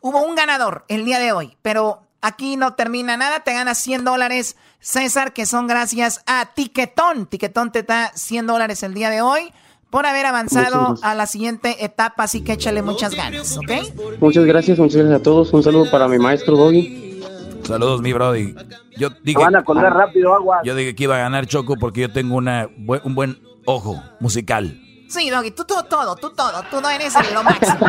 hubo 0.00 0.22
un 0.22 0.34
ganador 0.34 0.86
el 0.88 1.04
día 1.04 1.18
de 1.18 1.32
hoy, 1.32 1.56
pero 1.60 2.00
aquí 2.22 2.56
no 2.56 2.74
termina 2.74 3.18
nada, 3.18 3.40
te 3.40 3.52
ganas 3.52 3.76
100 3.78 4.04
dólares, 4.04 4.56
César, 4.80 5.34
que 5.34 5.44
son 5.44 5.66
gracias 5.66 6.22
a 6.26 6.52
Tiquetón. 6.54 7.26
Tiquetón 7.26 7.70
te 7.72 7.82
da 7.82 8.12
100 8.14 8.46
dólares 8.46 8.82
el 8.82 8.94
día 8.94 9.10
de 9.10 9.20
hoy 9.20 9.52
por 9.90 10.06
haber 10.06 10.26
avanzado 10.26 10.96
a 11.02 11.14
la 11.14 11.26
siguiente 11.26 11.84
etapa, 11.84 12.24
así 12.24 12.42
que 12.42 12.54
échale 12.54 12.82
muchas 12.82 13.14
ganas, 13.14 13.56
¿ok? 13.58 14.20
Muchas 14.20 14.44
gracias, 14.44 14.78
muchas 14.78 14.96
gracias 14.96 15.20
a 15.20 15.22
todos. 15.22 15.52
Un 15.52 15.62
saludo 15.62 15.90
para 15.90 16.08
mi 16.08 16.18
maestro 16.18 16.56
Doggy. 16.56 17.20
Saludos, 17.62 18.02
mi 18.02 18.12
brody. 18.12 18.54
Yo 18.98 19.10
dije, 19.22 19.38
van 19.38 19.56
a 19.56 19.64
colgar 19.64 19.94
rápido, 19.94 20.34
agua. 20.34 20.60
Yo 20.64 20.74
dije 20.74 20.94
que 20.94 21.04
iba 21.04 21.16
a 21.16 21.18
ganar 21.18 21.46
Choco 21.46 21.76
porque 21.76 22.02
yo 22.02 22.12
tengo 22.12 22.36
una, 22.36 22.68
un 23.04 23.14
buen 23.14 23.38
ojo 23.64 24.02
musical. 24.20 24.80
Sí, 25.14 25.30
Doggy, 25.30 25.52
tú 25.52 25.64
todo, 25.64 25.84
todo, 25.84 26.16
tú 26.16 26.30
todo, 26.30 26.64
tú 26.70 26.80
no 26.80 26.90
eres 26.90 27.14
lo 27.32 27.44
máximo. 27.44 27.86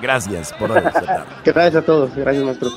Gracias 0.00 0.52
por 0.52 0.70
Gracias 1.44 1.76
a 1.76 1.82
todos. 1.82 2.14
Gracias, 2.14 2.44
maestro. 2.44 2.70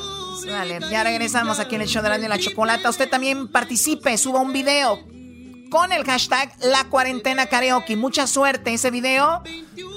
Vale, 0.49 0.80
ya 0.89 1.03
regresamos 1.03 1.60
aquí 1.60 1.76
en 1.76 1.81
el 1.81 1.88
show 1.89 2.02
de 2.02 2.10
la, 2.10 2.18
la 2.18 2.39
chocolata. 2.39 2.89
Usted 2.89 3.10
también 3.10 3.49
participe, 3.49 4.18
suba 4.18 4.39
un 4.39 4.53
video 4.53 4.99
con 5.69 5.91
el 5.91 6.06
hashtag 6.06 6.53
La 6.61 6.85
Cuarentena 6.85 7.48
Karaoke. 7.48 7.98
Mucha 7.98 8.26
suerte 8.26 8.73
ese 8.73 8.89
video. 8.89 9.44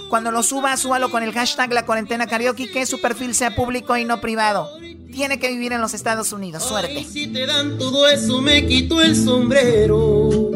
Cuando 0.08 0.32
lo 0.32 0.42
suba, 0.42 0.76
súbalo 0.76 1.12
con 1.12 1.22
el 1.22 1.32
hashtag 1.32 1.72
La 1.72 1.86
Cuarentena 1.86 2.26
Karaoke, 2.26 2.72
que 2.72 2.84
su 2.86 3.00
perfil 3.00 3.36
sea 3.36 3.54
público 3.54 3.96
y 3.96 4.04
no 4.04 4.20
privado. 4.20 4.68
Tiene 5.12 5.38
que 5.38 5.48
vivir 5.48 5.72
en 5.72 5.80
los 5.80 5.94
Estados 5.94 6.32
Unidos. 6.32 6.64
Suerte. 6.64 7.04
si 7.04 7.28
te 7.28 7.46
dan 7.46 7.78
todo 7.78 8.08
eso, 8.08 8.40
me 8.40 8.66
quito 8.66 9.00
el 9.00 9.14
sombrero. 9.14 10.50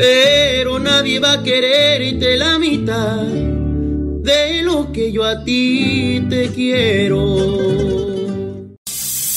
Pero 0.00 0.78
nadie 0.78 1.20
va 1.20 1.32
a 1.32 1.42
quererte 1.42 2.38
la 2.38 2.58
mitad 2.58 3.18
de 3.20 4.62
lo 4.62 4.90
que 4.90 5.12
yo 5.12 5.22
a 5.22 5.44
ti 5.44 6.24
te 6.26 6.48
quiero. 6.48 7.36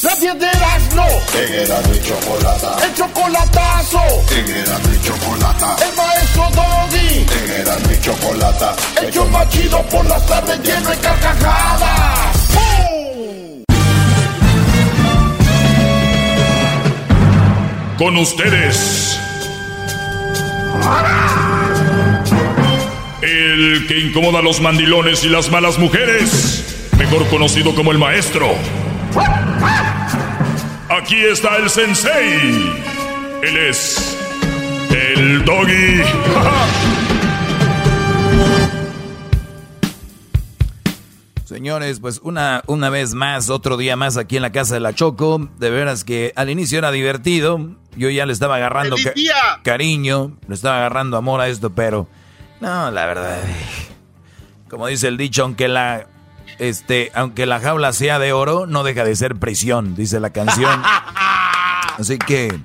La 0.04 0.16
piedras 0.16 0.96
no. 0.96 1.06
era 1.36 1.82
mi 1.82 2.00
chocolata. 2.00 2.78
El 2.82 2.94
chocolatazo. 2.94 4.00
era 4.32 4.80
mi 4.88 5.02
chocolata. 5.02 5.76
El 5.86 5.96
maestro 5.98 6.44
Doggy. 6.56 7.26
era 7.60 7.76
mi 7.80 8.00
chocolata. 8.00 8.76
El 9.02 9.32
más 9.32 9.50
chido 9.50 9.82
por 9.92 10.06
las 10.06 10.26
tardes 10.26 10.60
lleno 10.64 10.90
de 10.92 10.98
carcajadas. 10.98 12.38
Con 17.98 18.16
ustedes. 18.16 19.20
El 23.22 23.88
que 23.88 24.00
incomoda 24.00 24.40
a 24.40 24.42
los 24.42 24.62
mandilones 24.62 25.24
y 25.24 25.30
las 25.30 25.50
malas 25.52 25.78
mujeres. 25.80 26.90
Mejor 26.98 27.28
conocido 27.28 27.74
como 27.76 27.92
el 27.92 27.98
maestro. 27.98 28.48
Aquí 30.90 31.18
está 31.18 31.58
el 31.58 31.70
sensei. 31.70 32.72
Él 33.42 33.58
es 33.58 34.18
el 34.92 35.44
doggy. 35.46 36.02
Señores, 41.54 42.00
pues 42.00 42.20
una, 42.24 42.64
una 42.66 42.90
vez 42.90 43.14
más, 43.14 43.52
otro 43.52 43.78
día 43.78 43.96
más 43.96 44.18
aquí 44.18 44.38
en 44.38 44.42
la 44.42 44.52
casa 44.52 44.74
de 44.74 44.80
la 44.80 44.94
Choco. 44.96 45.50
De 45.60 45.70
veras 45.70 46.04
que 46.04 46.34
al 46.36 46.50
inicio 46.50 46.80
era 46.80 46.92
divertido. 46.92 47.76
Yo 47.96 48.10
ya 48.10 48.26
le 48.26 48.34
estaba 48.34 48.56
agarrando 48.56 48.96
cariño, 49.64 50.38
le 50.48 50.56
estaba 50.56 50.78
agarrando 50.78 51.18
amor 51.18 51.42
a 51.42 51.48
esto, 51.48 51.70
pero 51.70 52.08
no, 52.60 52.92
la 52.92 53.06
verdad. 53.06 53.38
Como 54.70 54.88
dice 54.88 55.08
el 55.08 55.18
dicho, 55.18 55.44
aunque 55.44 55.68
la 55.68 56.08
este, 56.60 57.12
aunque 57.14 57.46
la 57.46 57.60
jaula 57.60 57.94
sea 57.94 58.20
de 58.20 58.34
oro, 58.34 58.66
no 58.66 58.84
deja 58.84 59.04
de 59.04 59.16
ser 59.16 59.36
prisión, 59.36 59.96
dice 59.96 60.20
la 60.20 60.32
canción. 60.32 60.82
Así 61.98 62.18
que, 62.18 62.58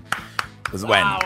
pues 0.70 0.84
bueno. 0.84 1.18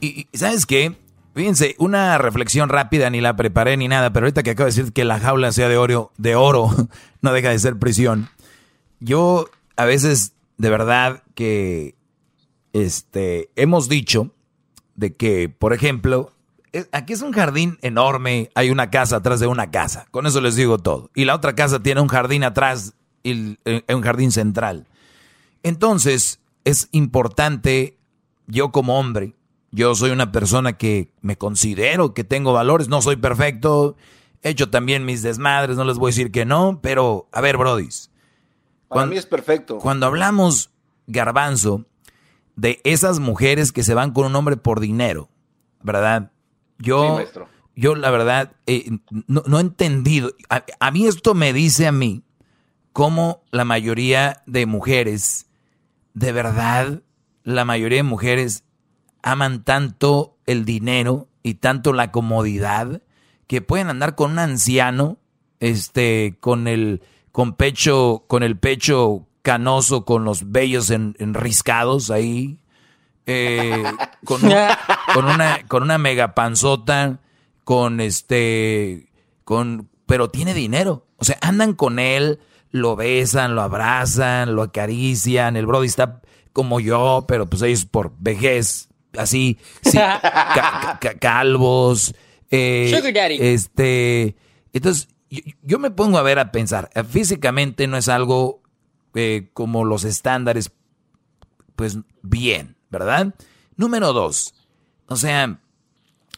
Y, 0.00 0.26
¿sabes 0.34 0.66
qué? 0.66 0.96
Fíjense, 1.34 1.74
una 1.78 2.18
reflexión 2.18 2.68
rápida, 2.68 3.10
ni 3.10 3.20
la 3.20 3.36
preparé 3.36 3.76
ni 3.76 3.88
nada, 3.88 4.12
pero 4.12 4.26
ahorita 4.26 4.42
que 4.42 4.50
acabo 4.50 4.68
de 4.68 4.74
decir 4.74 4.92
que 4.92 5.04
la 5.04 5.18
jaula 5.18 5.50
sea 5.50 5.68
de 5.68 5.76
oro, 5.76 6.12
de 6.16 6.36
oro, 6.36 6.70
no 7.22 7.32
deja 7.32 7.50
de 7.50 7.58
ser 7.58 7.76
prisión. 7.78 8.28
Yo 9.00 9.50
a 9.76 9.84
veces, 9.84 10.32
de 10.58 10.70
verdad, 10.70 11.22
que 11.34 11.94
este, 12.74 13.50
hemos 13.56 13.88
dicho 13.88 14.32
de 14.96 15.14
que, 15.14 15.48
por 15.48 15.72
ejemplo, 15.72 16.32
aquí 16.92 17.12
es 17.12 17.22
un 17.22 17.32
jardín 17.32 17.78
enorme, 17.80 18.50
hay 18.54 18.70
una 18.70 18.90
casa 18.90 19.16
atrás 19.16 19.40
de 19.40 19.46
una 19.46 19.70
casa, 19.70 20.06
con 20.10 20.26
eso 20.26 20.40
les 20.40 20.56
digo 20.56 20.78
todo. 20.78 21.10
Y 21.14 21.24
la 21.24 21.36
otra 21.36 21.54
casa 21.54 21.82
tiene 21.82 22.00
un 22.00 22.08
jardín 22.08 22.44
atrás, 22.44 22.94
y 23.22 23.58
eh, 23.64 23.82
un 23.94 24.02
jardín 24.02 24.32
central. 24.32 24.88
Entonces, 25.62 26.40
es 26.64 26.88
importante, 26.90 27.96
yo 28.48 28.72
como 28.72 28.98
hombre, 28.98 29.34
yo 29.70 29.94
soy 29.94 30.10
una 30.10 30.32
persona 30.32 30.74
que 30.74 31.12
me 31.20 31.38
considero 31.38 32.12
que 32.12 32.24
tengo 32.24 32.52
valores, 32.52 32.88
no 32.88 33.02
soy 33.02 33.16
perfecto, 33.16 33.96
he 34.42 34.50
hecho 34.50 34.68
también 34.68 35.04
mis 35.04 35.22
desmadres, 35.22 35.76
no 35.76 35.84
les 35.84 35.96
voy 35.96 36.08
a 36.08 36.12
decir 36.12 36.32
que 36.32 36.44
no, 36.44 36.80
pero 36.82 37.28
a 37.32 37.40
ver, 37.40 37.56
brodis. 37.56 38.10
Para 38.88 39.06
mí 39.06 39.16
es 39.16 39.26
perfecto. 39.26 39.78
Cuando 39.78 40.06
hablamos, 40.06 40.70
garbanzo, 41.06 41.86
de 42.56 42.80
esas 42.84 43.18
mujeres 43.18 43.72
que 43.72 43.82
se 43.82 43.94
van 43.94 44.12
con 44.12 44.26
un 44.26 44.36
hombre 44.36 44.56
por 44.56 44.80
dinero, 44.80 45.28
¿verdad? 45.82 46.30
Yo, 46.78 47.20
yo 47.74 47.94
la 47.94 48.10
verdad, 48.10 48.52
eh, 48.66 48.90
no, 49.26 49.58
he 49.58 49.60
entendido. 49.60 50.32
A, 50.48 50.90
mí 50.90 51.06
esto 51.06 51.34
me 51.34 51.52
dice 51.52 51.86
a 51.86 51.92
mí 51.92 52.22
cómo 52.92 53.42
la 53.50 53.64
mayoría 53.64 54.42
de 54.46 54.66
mujeres, 54.66 55.46
de 56.14 56.32
verdad, 56.32 57.02
la 57.42 57.64
mayoría 57.64 57.98
de 57.98 58.04
mujeres 58.04 58.64
aman 59.22 59.64
tanto 59.64 60.36
el 60.46 60.64
dinero 60.64 61.28
y 61.42 61.54
tanto 61.54 61.92
la 61.92 62.10
comodidad 62.10 63.02
que 63.46 63.60
pueden 63.60 63.88
andar 63.88 64.14
con 64.14 64.32
un 64.32 64.38
anciano, 64.38 65.18
este, 65.60 66.36
con 66.40 66.66
el, 66.66 67.02
con 67.32 67.54
pecho, 67.54 68.24
con 68.26 68.42
el 68.42 68.58
pecho 68.58 69.26
canoso, 69.44 70.06
con 70.06 70.24
los 70.24 70.50
vellos 70.50 70.88
enriscados 70.88 72.10
ahí, 72.10 72.58
eh, 73.26 73.84
con, 74.24 74.40
con, 74.40 75.24
una, 75.26 75.60
con 75.68 75.82
una 75.82 75.98
mega 75.98 76.34
panzota, 76.34 77.20
con 77.62 78.00
este, 78.00 79.12
con, 79.44 79.90
pero 80.06 80.30
tiene 80.30 80.54
dinero. 80.54 81.06
O 81.18 81.26
sea, 81.26 81.36
andan 81.42 81.74
con 81.74 81.98
él, 81.98 82.40
lo 82.70 82.96
besan, 82.96 83.54
lo 83.54 83.60
abrazan, 83.60 84.56
lo 84.56 84.62
acarician. 84.62 85.56
El 85.56 85.66
Brody 85.66 85.88
está 85.88 86.22
como 86.54 86.80
yo, 86.80 87.26
pero 87.28 87.46
pues 87.46 87.60
ellos 87.60 87.84
por 87.84 88.14
vejez, 88.18 88.88
así, 89.18 89.58
calvos. 91.20 92.14
Eh, 92.50 92.98
este, 93.40 94.36
entonces, 94.72 95.08
yo, 95.62 95.78
me 95.78 95.90
pongo 95.90 96.16
a 96.16 96.22
ver, 96.22 96.38
a 96.38 96.50
pensar, 96.50 96.88
físicamente 97.10 97.86
no 97.86 97.98
es 97.98 98.08
algo 98.08 98.63
eh, 99.14 99.50
como 99.52 99.84
los 99.84 100.04
estándares, 100.04 100.72
pues 101.76 101.98
bien. 102.22 102.74
¿verdad? 102.94 103.34
Número 103.76 104.12
dos, 104.12 104.54
o 105.08 105.16
sea, 105.16 105.58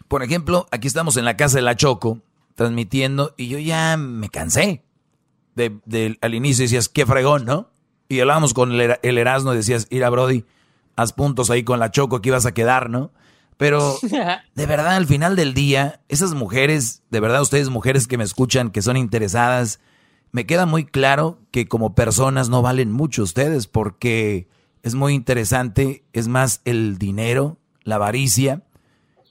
por 0.08 0.22
ejemplo, 0.22 0.66
aquí 0.70 0.88
estamos 0.88 1.18
en 1.18 1.26
la 1.26 1.36
casa 1.36 1.58
de 1.58 1.62
la 1.62 1.76
Choco, 1.76 2.22
transmitiendo, 2.54 3.34
y 3.36 3.48
yo 3.48 3.58
ya 3.58 3.98
me 3.98 4.30
cansé. 4.30 4.82
De, 5.54 6.18
al 6.20 6.34
inicio 6.34 6.64
decías, 6.64 6.88
qué 6.88 7.04
fregón, 7.04 7.44
¿no? 7.44 7.70
Y 8.08 8.20
hablábamos 8.20 8.54
con 8.54 8.72
el, 8.72 8.98
el 9.02 9.18
Erasmo 9.18 9.52
y 9.52 9.56
decías, 9.56 9.86
a 9.90 10.08
Brody, 10.08 10.44
haz 10.96 11.12
puntos 11.12 11.50
ahí 11.50 11.62
con 11.62 11.78
la 11.78 11.90
Choco 11.90 12.22
que 12.22 12.30
ibas 12.30 12.46
a 12.46 12.54
quedar, 12.54 12.88
¿no? 12.88 13.10
Pero 13.58 13.98
de 14.54 14.66
verdad, 14.66 14.96
al 14.96 15.06
final 15.06 15.36
del 15.36 15.52
día, 15.52 16.00
esas 16.08 16.32
mujeres, 16.32 17.02
de 17.10 17.20
verdad 17.20 17.42
ustedes 17.42 17.68
mujeres 17.68 18.06
que 18.06 18.16
me 18.16 18.24
escuchan, 18.24 18.70
que 18.70 18.80
son 18.80 18.96
interesadas, 18.96 19.80
me 20.36 20.44
queda 20.44 20.66
muy 20.66 20.84
claro 20.84 21.38
que 21.50 21.66
como 21.66 21.94
personas 21.94 22.50
no 22.50 22.60
valen 22.60 22.92
mucho 22.92 23.22
ustedes 23.22 23.66
porque 23.66 24.50
es 24.82 24.94
muy 24.94 25.14
interesante, 25.14 26.04
es 26.12 26.28
más 26.28 26.60
el 26.66 26.98
dinero, 26.98 27.56
la 27.84 27.94
avaricia. 27.94 28.62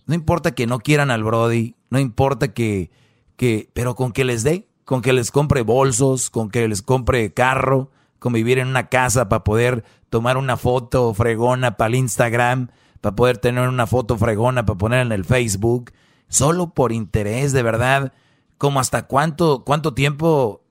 No 0.07 0.15
importa 0.15 0.56
que 0.56 0.65
no 0.65 0.80
quieran 0.80 1.11
al 1.11 1.23
Brody, 1.23 1.76
no 1.91 1.99
importa 1.99 2.56
que, 2.56 2.90
que, 3.36 3.69
pero 3.76 3.94
con 3.94 4.14
que 4.14 4.26
les 4.26 4.41
dé, 4.41 4.68
con 4.84 5.03
que 5.03 5.14
les 5.14 5.30
compre 5.30 5.61
bolsos, 5.61 6.32
con 6.32 6.49
que 6.49 6.68
les 6.68 6.82
compre 6.82 7.32
carro, 7.32 7.91
con 8.18 8.34
vivir 8.34 8.57
en 8.57 8.68
una 8.68 8.90
casa 8.90 9.30
para 9.30 9.44
poder 9.44 9.84
tomar 10.10 10.38
una 10.38 10.57
foto 10.57 11.14
fregona 11.14 11.77
para 11.77 11.90
el 11.90 11.95
Instagram, 11.98 12.69
para 13.02 13.15
poder 13.15 13.38
tener 13.38 13.69
una 13.69 13.86
foto 13.86 14.18
fregona 14.18 14.65
para 14.65 14.80
poner 14.80 15.06
en 15.06 15.11
el 15.11 15.23
Facebook, 15.23 15.91
solo 16.30 16.73
por 16.73 16.91
interés, 16.91 17.53
de 17.53 17.61
verdad, 17.61 18.11
como 18.57 18.80
hasta 18.80 19.06
cuánto, 19.06 19.64
cuánto 19.64 19.94
tiempo 19.94 20.64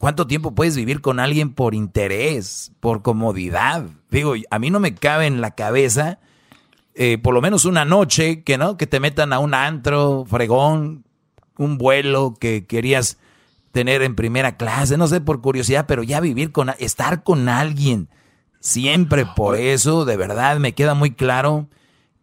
¿Cuánto 0.00 0.26
tiempo 0.26 0.54
puedes 0.54 0.76
vivir 0.76 1.02
con 1.02 1.20
alguien 1.20 1.52
por 1.52 1.74
interés, 1.74 2.72
por 2.80 3.02
comodidad? 3.02 3.84
Digo, 4.10 4.32
a 4.50 4.58
mí 4.58 4.70
no 4.70 4.80
me 4.80 4.94
cabe 4.94 5.26
en 5.26 5.42
la 5.42 5.50
cabeza, 5.50 6.20
eh, 6.94 7.18
por 7.18 7.34
lo 7.34 7.42
menos 7.42 7.66
una 7.66 7.84
noche, 7.84 8.42
que 8.42 8.56
no, 8.56 8.78
que 8.78 8.86
te 8.86 8.98
metan 8.98 9.34
a 9.34 9.40
un 9.40 9.52
antro, 9.52 10.24
fregón, 10.24 11.04
un 11.58 11.76
vuelo 11.76 12.34
que 12.40 12.64
querías 12.64 13.18
tener 13.72 14.00
en 14.00 14.16
primera 14.16 14.56
clase, 14.56 14.96
no 14.96 15.06
sé, 15.06 15.20
por 15.20 15.42
curiosidad, 15.42 15.84
pero 15.86 16.02
ya 16.02 16.18
vivir 16.20 16.50
con, 16.50 16.70
estar 16.78 17.22
con 17.22 17.50
alguien, 17.50 18.08
siempre 18.58 19.26
por 19.26 19.54
eso, 19.54 20.06
de 20.06 20.16
verdad, 20.16 20.60
me 20.60 20.72
queda 20.72 20.94
muy 20.94 21.10
claro 21.10 21.68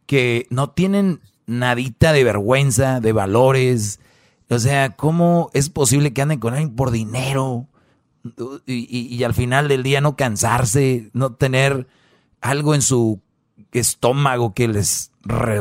que 0.08 0.48
no 0.50 0.72
tienen 0.72 1.22
nadita 1.46 2.12
de 2.12 2.24
vergüenza, 2.24 3.02
de 3.02 3.14
valores, 3.14 4.00
o 4.50 4.60
sea, 4.60 4.96
¿cómo 4.96 5.50
es 5.54 5.70
posible 5.70 6.14
que 6.14 6.22
anden 6.22 6.40
con 6.40 6.54
alguien 6.54 6.76
por 6.76 6.92
dinero? 6.92 7.68
Y, 8.66 9.24
al 9.24 9.34
final 9.34 9.68
del 9.68 9.84
día 9.84 10.02
no 10.02 10.16
cansarse, 10.16 11.10
no 11.14 11.34
tener 11.34 11.88
algo 12.42 12.76
en 12.76 12.82
su 12.82 13.22
estómago 13.72 14.54
que 14.54 14.68
les 14.68 15.12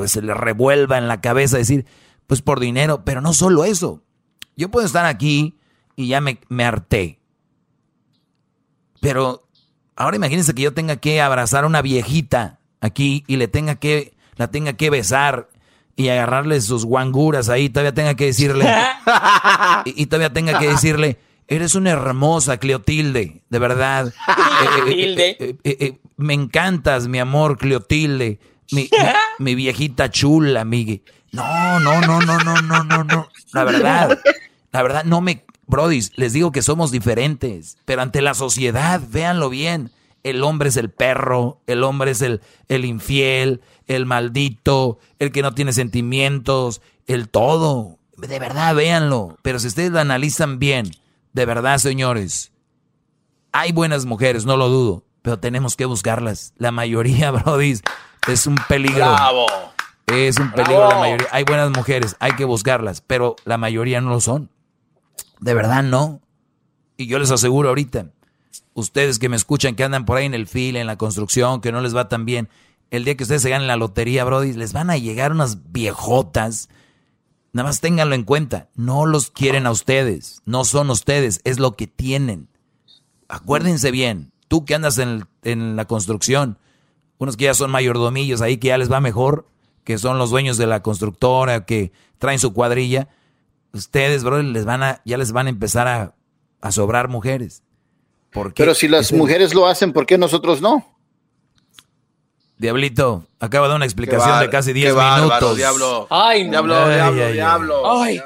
se 0.07 0.23
les 0.23 0.37
revuelva 0.37 0.99
en 0.99 1.09
la 1.09 1.21
cabeza, 1.21 1.59
decir, 1.59 1.87
pues 2.27 2.43
por 2.43 2.61
dinero, 2.61 3.05
pero 3.05 3.21
no 3.21 3.33
solo 3.33 3.65
eso. 3.65 4.03
Yo 4.57 4.71
puedo 4.71 4.87
estar 4.87 5.05
aquí 5.05 5.59
y 5.97 6.09
ya 6.09 6.21
me, 6.21 6.41
me 6.49 6.65
harté. 6.65 7.21
Pero 9.01 9.49
ahora 9.97 10.17
imagínense 10.17 10.55
que 10.55 10.63
yo 10.63 10.75
tenga 10.75 10.97
que 10.97 11.21
abrazar 11.21 11.65
a 11.65 11.67
una 11.67 11.83
viejita 11.83 12.61
aquí 12.81 13.25
y 13.27 13.37
le 13.37 13.49
tenga 13.49 13.77
que, 13.77 14.15
la 14.37 14.51
tenga 14.51 14.75
que 14.75 14.91
besar 14.91 15.49
y 15.97 16.09
agarrarle 16.11 16.61
sus 16.61 16.85
guanguras 16.85 17.49
ahí, 17.49 17.71
todavía 17.71 17.95
tenga 17.95 18.15
que 18.15 18.27
decirle, 18.27 18.67
y, 19.87 20.07
todavía 20.07 20.33
tenga 20.33 20.59
que 20.59 20.69
decirle, 20.69 21.19
eres 21.49 21.75
una 21.75 21.91
hermosa 21.91 22.59
Cleotilde, 22.59 23.43
de 23.49 23.59
verdad. 23.59 24.13
Eh, 24.89 25.37
eh, 25.65 25.77
eh, 25.81 25.99
me 26.17 26.33
encantas, 26.33 27.09
mi 27.09 27.19
amor, 27.19 27.59
Cleotilde, 27.59 28.39
mi, 28.71 28.89
mi, 29.39 29.55
viejita 29.55 30.11
chula, 30.11 30.65
mi... 30.65 31.03
No, 31.33 31.79
no, 31.81 32.01
no, 32.01 32.21
no, 32.21 32.39
no, 32.39 32.63
no, 32.63 32.85
no, 32.85 33.05
no. 33.05 33.29
La 33.53 33.65
verdad, 33.65 34.19
la 34.73 34.83
verdad, 34.83 35.05
no 35.05 35.21
me... 35.21 35.45
Brody, 35.67 36.01
les 36.15 36.33
digo 36.33 36.53
que 36.53 36.63
somos 36.63 36.91
diferentes, 36.91 37.77
pero 37.85 38.01
ante 38.01 38.23
la 38.23 38.33
sociedad, 38.35 39.03
véanlo 39.11 39.51
bien. 39.51 39.91
El 40.23 40.43
hombre 40.43 40.71
es 40.71 40.77
el 40.77 40.91
perro, 40.91 41.61
el 41.67 41.83
hombre 41.83 42.13
es 42.13 42.23
el, 42.23 42.41
el 42.69 42.85
infiel, 42.85 43.61
el 43.87 44.07
maldito, 44.07 44.99
el 45.19 45.33
que 45.33 45.43
no 45.43 45.55
tiene 45.55 45.73
sentimientos, 45.73 46.81
el 47.07 47.29
todo. 47.29 47.99
De 48.17 48.39
verdad, 48.39 48.75
véanlo. 48.75 49.39
Pero 49.43 49.59
si 49.59 49.69
ustedes 49.69 49.91
lo 49.91 50.01
analizan 50.01 50.59
bien, 50.59 50.91
de 51.33 51.47
verdad, 51.47 51.79
señores, 51.79 52.53
hay 53.53 53.73
buenas 53.73 54.05
mujeres, 54.05 54.45
no 54.45 54.57
lo 54.57 54.69
dudo, 54.69 55.05
pero 55.23 55.39
tenemos 55.39 55.77
que 55.77 55.85
buscarlas. 55.85 56.53
La 56.57 56.73
mayoría, 56.73 57.31
Brody, 57.33 57.81
es 58.29 58.47
un 58.47 58.57
peligro. 58.69 59.13
Bravo. 59.13 59.47
Es 60.07 60.39
un 60.39 60.53
peligro 60.53 60.89
la 60.89 60.99
mayoría. 60.99 61.27
Hay 61.33 61.45
buenas 61.45 61.71
mujeres, 61.71 62.17
hay 62.21 62.33
que 62.33 62.45
buscarlas, 62.45 63.01
pero 63.01 63.37
la 63.45 63.59
mayoría 63.59 64.01
no 64.01 64.11
lo 64.11 64.21
son. 64.21 64.51
De 65.41 65.53
verdad 65.53 65.83
no. 65.83 66.21
Y 66.97 67.07
yo 67.07 67.19
les 67.19 67.31
aseguro 67.31 67.69
ahorita, 67.69 68.07
ustedes 68.75 69.19
que 69.19 69.29
me 69.29 69.37
escuchan, 69.37 69.75
que 69.75 69.85
andan 69.85 70.05
por 70.05 70.17
ahí 70.17 70.27
en 70.27 70.35
el 70.35 70.47
fil, 70.47 70.77
en 70.77 70.87
la 70.87 70.97
construcción, 70.97 71.61
que 71.61 71.73
no 71.73 71.81
les 71.81 71.95
va 71.95 72.09
tan 72.09 72.25
bien, 72.25 72.49
el 72.91 73.05
día 73.05 73.17
que 73.17 73.25
ustedes 73.25 73.43
se 73.43 73.51
ganen 73.51 73.67
la 73.67 73.77
lotería, 73.77 74.25
Brody, 74.25 74.53
les 74.53 74.73
van 74.73 74.91
a 74.91 74.97
llegar 74.97 75.33
unas 75.33 75.73
viejotas. 75.73 76.69
Nada 77.53 77.69
más 77.69 77.81
ténganlo 77.81 78.15
en 78.15 78.25
cuenta. 78.25 78.69
No 78.75 79.07
los 79.07 79.31
quieren 79.31 79.67
a 79.67 79.71
ustedes. 79.71 80.43
No 80.45 80.65
son 80.65 80.91
ustedes. 80.91 81.41
Es 81.45 81.59
lo 81.59 81.77
que 81.77 81.87
tienen. 81.87 82.49
Acuérdense 83.29 83.91
bien. 83.91 84.33
Tú 84.49 84.65
que 84.65 84.75
andas 84.75 84.99
en, 84.99 85.27
en 85.43 85.75
la 85.75 85.87
construcción, 85.87 86.59
unos 87.19 87.37
que 87.37 87.45
ya 87.45 87.55
son 87.55 87.71
mayordomillos 87.71 88.41
ahí, 88.41 88.59
que 88.59 88.69
ya 88.69 88.79
les 88.79 88.91
va 88.93 89.01
mejor, 89.01 89.49
que 89.85 89.99
son 89.99 90.19
los 90.19 90.31
dueños 90.31 90.57
de 90.57 90.67
la 90.67 90.83
constructora, 90.83 91.65
que 91.65 91.93
traen 92.19 92.39
su 92.39 92.53
cuadrilla. 92.53 93.09
Ustedes, 93.73 94.23
Brody, 94.23 94.53
les 94.53 94.65
van 94.65 94.83
a, 94.83 95.03
ya 95.05 95.17
les 95.17 95.33
van 95.33 95.47
a 95.47 95.51
empezar 95.51 95.89
a, 95.89 96.15
a 96.61 96.73
sobrar 96.73 97.09
mujeres. 97.09 97.63
Pero 98.55 98.75
si 98.75 98.87
las 98.87 99.13
mujeres 99.13 99.55
lo 99.55 99.67
hacen, 99.67 99.93
¿por 99.93 100.07
qué 100.07 100.19
nosotros 100.19 100.61
no? 100.61 100.96
Diablito, 102.59 103.25
acaba 103.39 103.67
de 103.67 103.71
dar 103.71 103.77
una 103.77 103.85
explicación 103.85 104.41
de 104.41 104.51
casi 104.51 104.73
10 104.73 104.95
minutos. 104.95 105.57
Diablo. 105.57 106.07
Ay, 106.11 106.49
diablo, 106.49 106.89
diablo, 106.89 107.33
diablo, 107.33 108.01
ay. 108.01 108.21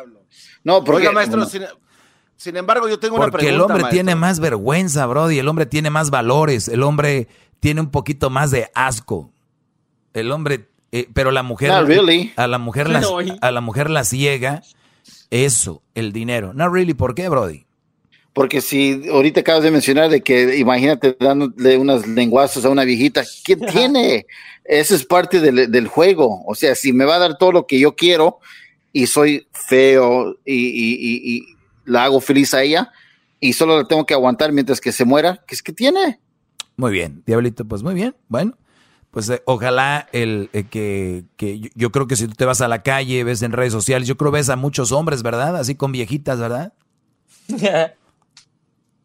No, 0.63 0.85
porque, 0.85 1.09
Oiga, 1.09 1.13
maestro, 1.13 1.47
sin, 2.37 2.57
embargo, 2.57 2.89
yo 2.89 2.99
tengo 2.99 3.17
una 3.17 3.27
pregunta. 3.27 3.39
Porque 3.39 3.49
el 3.49 3.61
hombre 3.61 3.85
tiene 3.91 4.15
más 4.15 4.41
vergüenza, 4.41 5.07
Brody. 5.07 5.39
El 5.39 5.49
hombre 5.49 5.67
tiene 5.67 5.91
más 5.91 6.11
valores. 6.11 6.69
El 6.69 6.83
hombre 6.83 7.29
tiene 7.61 7.81
un 7.81 7.91
poquito 7.91 8.31
más 8.31 8.51
de 8.51 8.71
asco. 8.75 9.31
El 10.15 10.33
hombre, 10.33 10.69
eh, 10.93 11.09
pero 11.13 11.31
la 11.31 11.43
mujer, 11.43 11.71
a 11.71 12.47
la 12.47 12.59
mujer 12.59 12.89
la, 12.89 13.03
a 13.41 13.51
la 13.51 13.61
mujer 13.61 13.91
la 13.91 14.05
ciega 14.05 14.63
eso, 15.31 15.83
el 15.95 16.13
dinero. 16.13 16.53
No 16.55 16.69
really, 16.69 16.95
¿por 16.95 17.15
qué, 17.15 17.29
Brody? 17.29 17.67
Porque 18.33 18.61
si 18.61 19.09
ahorita 19.11 19.41
acabas 19.41 19.65
de 19.65 19.71
mencionar 19.71 20.09
de 20.09 20.23
que 20.23 20.57
imagínate 20.59 21.17
dándole 21.19 21.77
unas 21.77 22.07
lenguazos 22.07 22.65
a 22.65 22.71
una 22.71 22.85
viejita, 22.85 23.25
¿qué 23.45 23.57
tiene? 23.57 24.27
Eso 24.65 24.95
es 24.95 25.05
parte 25.05 25.41
del, 25.41 25.89
juego. 25.89 26.45
O 26.47 26.55
sea, 26.55 26.75
si 26.75 26.93
me 26.93 27.05
va 27.05 27.17
a 27.17 27.19
dar 27.19 27.39
todo 27.39 27.51
lo 27.51 27.67
que 27.67 27.81
yo 27.81 27.97
quiero 27.97 28.39
y 28.93 29.07
soy 29.07 29.49
feo 29.53 30.37
y, 30.45 31.45
la 31.85 32.05
hago 32.05 32.21
feliz 32.21 32.55
a 32.55 32.63
ella 32.63 32.93
y 33.41 33.53
solo 33.53 33.77
la 33.77 33.89
tengo 33.89 34.07
que 34.07 34.15
aguantar 34.15 34.53
mientras 34.53 34.81
que 34.81 34.93
se 34.93 35.05
muera, 35.05 35.43
¿qué 35.47 35.57
es 35.57 35.63
que 35.63 35.73
tiene? 35.73 36.21
Muy 36.77 36.93
bien, 36.93 37.25
Diablito, 37.27 37.65
pues 37.65 37.83
muy 37.83 37.95
bien. 37.95 38.15
Bueno, 38.29 38.57
pues 39.11 39.29
eh, 39.29 39.43
ojalá 39.45 40.09
el 40.13 40.51
eh, 40.53 40.65
que, 40.71 41.25
que 41.37 41.71
yo, 41.75 41.91
creo 41.91 42.07
que 42.07 42.15
si 42.15 42.29
tú 42.29 42.35
te 42.35 42.45
vas 42.45 42.61
a 42.61 42.69
la 42.69 42.83
calle, 42.83 43.25
ves 43.25 43.43
en 43.43 43.51
redes 43.53 43.73
sociales, 43.73 44.07
yo 44.07 44.17
creo 44.17 44.31
ves 44.31 44.51
a 44.51 44.57
muchos 44.57 44.93
hombres, 44.93 45.25
¿verdad? 45.25 45.57
Así 45.57 45.75
con 45.75 45.91
viejitas, 45.91 46.39
¿verdad? 46.39 46.75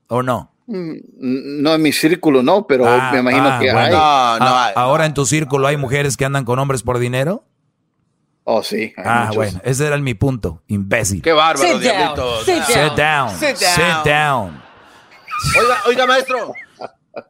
¿O 0.07 0.23
no? 0.23 0.51
Mm, 0.67 1.61
no 1.61 1.75
en 1.75 1.81
mi 1.81 1.91
círculo, 1.91 2.41
no, 2.41 2.65
pero 2.65 2.87
ah, 2.87 3.11
me 3.13 3.19
imagino 3.19 3.49
ah, 3.49 3.59
que 3.59 3.69
hay. 3.69 3.93
Ah, 3.95 4.71
ahora 4.75 5.05
en 5.05 5.13
tu 5.13 5.25
círculo 5.25 5.67
hay 5.67 5.77
mujeres 5.77 6.17
que 6.17 6.25
andan 6.25 6.45
con 6.45 6.57
hombres 6.59 6.81
por 6.83 6.97
dinero. 6.97 7.43
Oh, 8.43 8.61
sí. 8.61 8.93
Ah, 8.97 9.31
bueno, 9.33 9.59
ese 9.63 9.87
era 9.87 9.97
mi 9.97 10.13
punto, 10.13 10.61
imbécil. 10.67 11.21
Qué 11.21 11.33
bárbaro, 11.33 11.79
diablito. 11.79 12.43
Sit, 12.43 12.93
down. 12.95 13.35
Sit 13.37 14.05
down. 14.05 14.61
Oiga, 15.59 15.77
oiga, 15.87 16.05
maestro. 16.05 16.53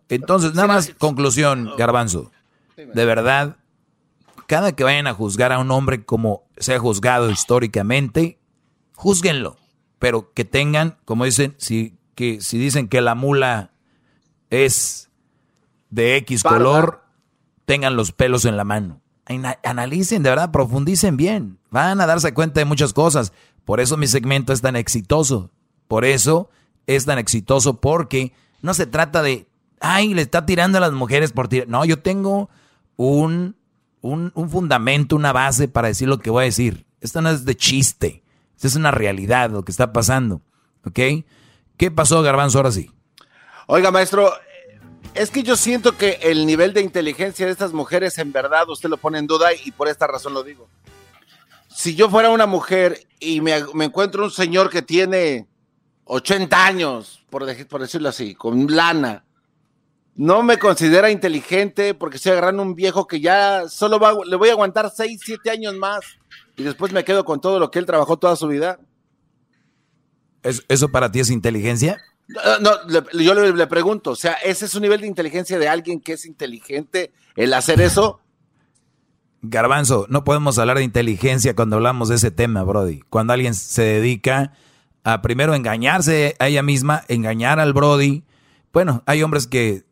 Entonces, 0.10 0.54
nada 0.54 0.68
más 0.68 0.92
conclusión, 0.98 1.72
Garbanzo. 1.78 2.32
De 2.76 3.06
verdad, 3.06 3.56
cada 4.48 4.74
que 4.74 4.84
vayan 4.84 5.08
a 5.08 5.14
juzgar 5.14 5.52
a 5.52 5.60
un 5.60 5.72
hombre 5.72 6.04
como 6.04 6.44
se 6.58 6.74
ha 6.74 6.80
juzgado 6.80 7.30
históricamente, 7.30 8.40
juzguenlo. 8.94 9.58
Pero 10.00 10.34
que 10.34 10.44
tengan, 10.44 10.98
como 11.06 11.24
dicen, 11.24 11.56
si 11.58 11.98
que 12.16 12.42
si 12.42 12.58
dicen 12.58 12.88
que 12.88 13.02
la 13.02 13.14
mula 13.14 13.72
es 14.50 15.10
de 15.90 16.16
X 16.18 16.44
color, 16.44 17.04
tengan 17.66 17.96
los 17.96 18.12
pelos 18.12 18.46
en 18.46 18.58
la 18.58 18.64
mano. 18.64 19.02
Analicen, 19.64 20.24
de 20.24 20.30
verdad, 20.30 20.52
profundicen 20.52 21.18
bien. 21.18 21.58
Van 21.70 22.00
a 22.00 22.06
darse 22.06 22.34
cuenta 22.34 22.60
de 22.60 22.66
muchas 22.66 22.94
cosas. 22.94 23.34
Por 23.66 23.80
eso 23.80 23.98
mi 23.98 24.08
segmento 24.08 24.54
es 24.54 24.62
tan 24.62 24.76
exitoso. 24.76 25.52
Por 25.88 26.06
eso 26.06 26.50
es 26.88 27.06
tan 27.06 27.18
exitoso 27.18 27.80
porque 27.80 28.34
no 28.62 28.74
se 28.74 28.86
trata 28.86 29.22
de, 29.22 29.48
ay, 29.80 30.14
le 30.14 30.22
está 30.22 30.46
tirando 30.46 30.78
a 30.78 30.82
las 30.82 30.94
mujeres 30.94 31.32
por 31.32 31.48
tirar. 31.48 31.68
No, 31.68 31.84
yo 31.86 32.00
tengo 32.00 32.50
un, 32.98 33.56
un, 34.02 34.32
un 34.36 34.50
fundamento, 34.50 35.16
una 35.16 35.34
base 35.34 35.68
para 35.68 35.88
decir 35.88 36.08
lo 36.08 36.20
que 36.20 36.30
voy 36.30 36.44
a 36.44 36.46
decir. 36.46 36.86
Esto 37.02 37.22
no 37.22 37.30
es 37.30 37.46
de 37.46 37.56
chiste. 37.56 38.24
Esto 38.56 38.68
es 38.68 38.76
una 38.76 38.92
realidad 38.92 39.50
lo 39.50 39.66
que 39.66 39.72
está 39.72 39.92
pasando. 39.92 40.42
¿Ok? 40.86 41.00
¿Qué 41.78 41.92
pasó, 41.92 42.22
Garbanzo, 42.22 42.60
ahora 42.60 42.72
sí? 42.72 42.90
Oiga, 43.68 43.92
maestro, 43.92 44.32
es 45.14 45.30
que 45.30 45.44
yo 45.44 45.56
siento 45.56 45.98
que 45.98 46.20
el 46.22 46.46
nivel 46.46 46.74
de 46.74 46.82
inteligencia 46.82 47.46
de 47.46 47.52
estas 47.52 47.74
mujeres, 47.74 48.18
en 48.18 48.32
verdad, 48.32 48.70
usted 48.70 48.90
lo 48.90 48.98
pone 48.98 49.18
en 49.18 49.28
duda 49.28 49.50
y 49.54 49.72
por 49.72 49.88
esta 49.88 50.08
razón 50.08 50.34
lo 50.34 50.44
digo. 50.44 50.70
Si 51.70 51.96
yo 51.96 52.10
fuera 52.10 52.30
una 52.30 52.46
mujer 52.46 53.06
y 53.20 53.42
me, 53.42 53.56
encuentro 53.56 54.24
un 54.24 54.32
señor 54.32 54.70
que 54.70 54.82
tiene 54.82 55.48
80 56.06 56.66
años, 56.66 57.26
por, 57.30 57.46
decirlo 57.46 58.10
así, 58.10 58.36
con 58.36 58.74
lana, 58.74 59.26
no 60.16 60.44
me 60.44 60.58
considera 60.58 61.12
inteligente 61.12 61.94
porque 61.94 62.16
estoy 62.18 62.32
agarrando 62.32 62.64
un 62.64 62.76
viejo 62.76 63.08
que 63.08 63.20
ya 63.20 63.68
solo 63.68 64.00
le 64.26 64.36
voy 64.38 64.50
a 64.50 64.54
aguantar 64.54 64.90
6, 64.90 65.20
7 65.24 65.50
años 65.50 65.76
más 65.76 66.06
y 66.56 66.64
después 66.64 66.94
me 66.94 67.04
quedo 67.04 67.26
con 67.26 67.42
todo 67.42 67.60
lo 67.60 67.70
que 67.72 67.80
él 67.80 67.86
trabajó 67.86 68.18
toda 68.18 68.38
su 68.38 68.48
vida. 68.48 68.80
¿Eso 70.68 70.90
para 70.90 71.12
ti 71.12 71.20
es 71.20 71.30
inteligencia? 71.30 71.98
No, 72.28 72.72
yo 73.14 73.34
le, 73.34 73.68
pregunto, 73.68 74.12
o 74.12 74.16
sea, 74.16 74.34
¿ese 74.34 74.66
es 74.66 74.76
un 74.76 74.82
nivel 74.82 75.02
de 75.02 75.08
inteligencia 75.08 75.60
de 75.60 75.68
alguien 75.68 76.00
que 76.00 76.14
es 76.14 76.26
inteligente 76.26 77.12
el 77.36 77.54
hacer 77.54 77.82
eso? 77.82 78.20
Garbanzo, 79.44 80.08
no 80.10 80.24
podemos 80.24 80.58
hablar 80.58 80.78
de 80.78 80.84
inteligencia 80.84 81.56
cuando 81.56 81.76
hablamos 81.76 82.10
de 82.10 82.16
ese 82.16 82.32
tema, 82.32 82.64
Brody. 82.64 83.02
Cuando 83.10 83.34
alguien 83.34 83.54
se 83.54 83.84
dedica 83.84 84.54
a 85.04 85.22
primero 85.22 85.54
engañarse 85.54 86.36
a 86.40 86.48
ella 86.48 86.64
misma, 86.64 87.04
engañar 87.08 87.60
al 87.60 87.74
Brody. 87.74 88.24
Bueno, 88.74 89.04
hay 89.06 89.22
hombres 89.22 89.46
que, 89.46 89.84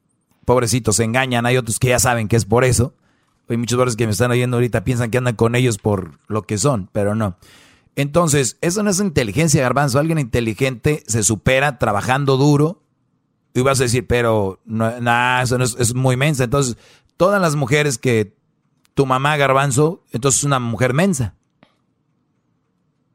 pobrecitos, 0.43 0.95
se 0.95 1.03
engañan, 1.03 1.45
hay 1.45 1.57
otros 1.57 1.77
que 1.77 1.89
ya 1.89 1.99
saben 1.99 2.27
que 2.27 2.35
es 2.35 2.45
por 2.45 2.63
eso. 2.63 2.95
Hay 3.47 3.57
muchos 3.57 3.77
hombres 3.77 3.95
que 3.95 4.07
me 4.07 4.13
están 4.13 4.31
oyendo 4.31 4.57
ahorita 4.57 4.83
piensan 4.83 5.11
que 5.11 5.19
andan 5.19 5.35
con 5.35 5.53
ellos 5.53 5.77
por 5.77 6.17
lo 6.27 6.43
que 6.43 6.57
son, 6.57 6.89
pero 6.91 7.13
no. 7.13 7.37
Entonces, 7.95 8.57
eso 8.61 8.81
no 8.83 8.89
es 8.89 8.99
inteligencia, 8.99 9.61
garbanzo. 9.61 9.99
Alguien 9.99 10.19
inteligente 10.19 11.03
se 11.07 11.23
supera 11.23 11.77
trabajando 11.77 12.37
duro. 12.37 12.81
Y 13.53 13.61
vas 13.61 13.79
a 13.79 13.83
decir, 13.83 14.07
pero 14.07 14.59
no, 14.65 14.87
eso 15.41 15.57
no 15.59 15.63
es, 15.63 15.93
muy 15.93 16.17
mensa. 16.17 16.45
Entonces, 16.45 16.75
todas 17.17 17.39
las 17.39 17.55
mujeres 17.55 17.99
que 17.99 18.35
tu 18.95 19.05
mamá, 19.05 19.37
garbanzo, 19.37 20.03
entonces 20.11 20.39
es 20.39 20.43
una 20.43 20.59
mujer 20.59 20.93
mensa. 20.93 21.35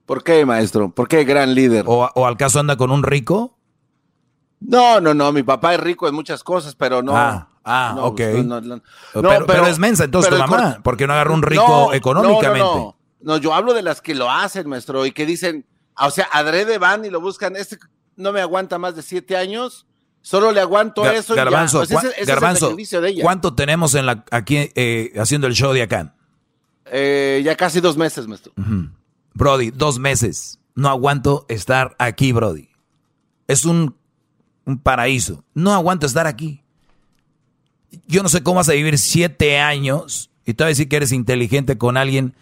¿Por 0.07 0.23
qué, 0.23 0.47
maestro? 0.47 0.91
¿Por 0.91 1.09
qué 1.09 1.25
gran 1.25 1.55
líder? 1.55 1.85
¿O, 1.89 2.25
al 2.25 2.37
caso 2.37 2.61
anda 2.61 2.77
con 2.77 2.93
un 2.93 3.03
rico? 3.03 3.59
No, 4.61 5.01
no, 5.01 5.13
no. 5.13 5.33
Mi 5.33 5.43
papá 5.43 5.75
es 5.75 5.81
rico 5.81 6.09
en 6.09 6.15
muchas 6.15 6.45
cosas, 6.45 6.77
pero 6.77 7.03
no. 7.03 7.17
Ah, 7.17 7.49
ah 7.65 7.97
ok. 8.01 8.21
pero, 9.47 9.67
es 9.67 9.79
mensa 9.81 10.05
entonces 10.05 10.33
tu 10.33 10.39
mamá. 10.39 10.79
¿Por 10.85 10.97
qué 10.97 11.09
no 11.09 11.15
agarra 11.15 11.35
un 11.35 11.43
rico 11.43 11.93
económicamente? 11.93 12.95
No, 13.21 13.37
yo 13.37 13.55
hablo 13.55 13.75
de 13.75 13.83
las 13.83 14.01
que 14.01 14.15
lo 14.15 14.31
hacen, 14.31 14.69
maestro, 14.69 15.05
y 15.07 15.13
que 15.13 15.27
dicen, 15.27 15.67
o 15.99 16.11
sea, 16.11 16.29
adrede 16.33 16.79
van 16.79 17.05
y 17.05 17.11
lo 17.11 17.21
buscan. 17.21 17.57
Este, 17.57 17.79
no 18.17 18.33
me 18.33 18.41
aguanta 18.41 18.79
más 18.79 18.95
de 18.97 19.03
siete 19.03 19.37
años. 19.37 19.87
Solo 20.21 20.53
le 20.53 20.61
aguanto 20.61 21.09
eso. 21.11 21.35
Garbanzo, 21.35 21.85
Garbanzo 22.27 22.77
¿cuánto 23.23 23.55
tenemos 23.55 23.95
en 23.95 24.07
la, 24.07 24.25
aquí 24.31 24.71
eh, 24.75 25.13
haciendo 25.17 25.47
el 25.47 25.55
show 25.55 25.73
de 25.73 25.83
acá? 25.83 26.15
Eh, 26.87 27.41
ya 27.45 27.57
casi 27.57 27.81
dos 27.81 27.97
meses, 27.97 28.27
maestro. 28.27 28.53
Brody, 29.35 29.71
dos 29.71 29.99
meses. 29.99 30.59
No 30.75 30.89
aguanto 30.89 31.47
estar 31.49 31.95
aquí, 31.99 32.33
Brody. 32.33 32.69
Es 33.47 33.65
un, 33.65 33.97
un 34.65 34.79
paraíso. 34.79 35.45
No 35.55 35.73
aguanto 35.73 36.07
estar 36.07 36.27
aquí. 36.27 36.63
Yo 38.07 38.23
no 38.23 38.29
sé 38.29 38.43
cómo 38.43 38.57
vas 38.57 38.69
a 38.69 38.75
vivir 38.75 38.99
siete 38.99 39.59
años 39.59 40.31
y 40.45 40.55
te 40.55 40.65
voy 40.65 40.69
a 40.69 40.69
decir 40.69 40.89
que 40.89 40.97
eres 40.97 41.13
inteligente 41.13 41.79
con 41.79 41.97
alguien, 41.97 42.35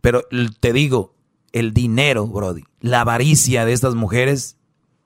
pero 0.00 0.22
te 0.60 0.72
digo, 0.72 1.14
el 1.52 1.72
dinero, 1.72 2.26
Brody, 2.26 2.64
la 2.80 3.02
avaricia 3.02 3.64
de 3.64 3.72
estas 3.72 3.94
mujeres 3.94 4.56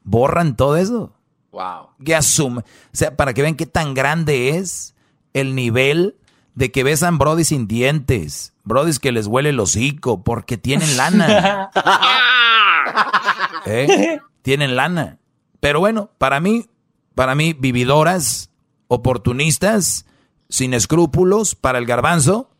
borran 0.02 0.56
todo 0.56 0.76
eso. 0.76 1.12
Wow. 1.52 1.90
Que 2.04 2.14
asume. 2.14 2.60
O 2.60 2.64
sea, 2.92 3.16
para 3.16 3.32
que 3.34 3.42
vean 3.42 3.54
qué 3.54 3.66
tan 3.66 3.94
grande 3.94 4.50
es 4.50 4.94
el 5.32 5.54
nivel 5.54 6.16
de 6.54 6.70
que 6.70 6.84
besan 6.84 7.18
Brody 7.18 7.44
sin 7.44 7.66
dientes. 7.66 8.54
Brody 8.64 8.96
que 8.98 9.12
les 9.12 9.26
huele 9.26 9.50
el 9.50 9.60
hocico 9.60 10.22
porque 10.22 10.56
tienen 10.56 10.96
lana. 10.96 11.70
¿Eh? 13.66 14.20
Tienen 14.42 14.76
lana. 14.76 15.18
Pero 15.60 15.80
bueno, 15.80 16.10
para 16.18 16.40
mí, 16.40 16.66
para 17.14 17.34
mí, 17.34 17.52
vividoras, 17.52 18.50
oportunistas, 18.88 20.06
sin 20.48 20.74
escrúpulos, 20.74 21.54
para 21.54 21.78
el 21.78 21.86
garbanzo, 21.86 22.50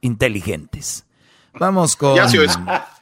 inteligentes. 0.00 1.06
Vamos 1.58 1.96
con. 1.96 2.16
Ya 2.16 2.24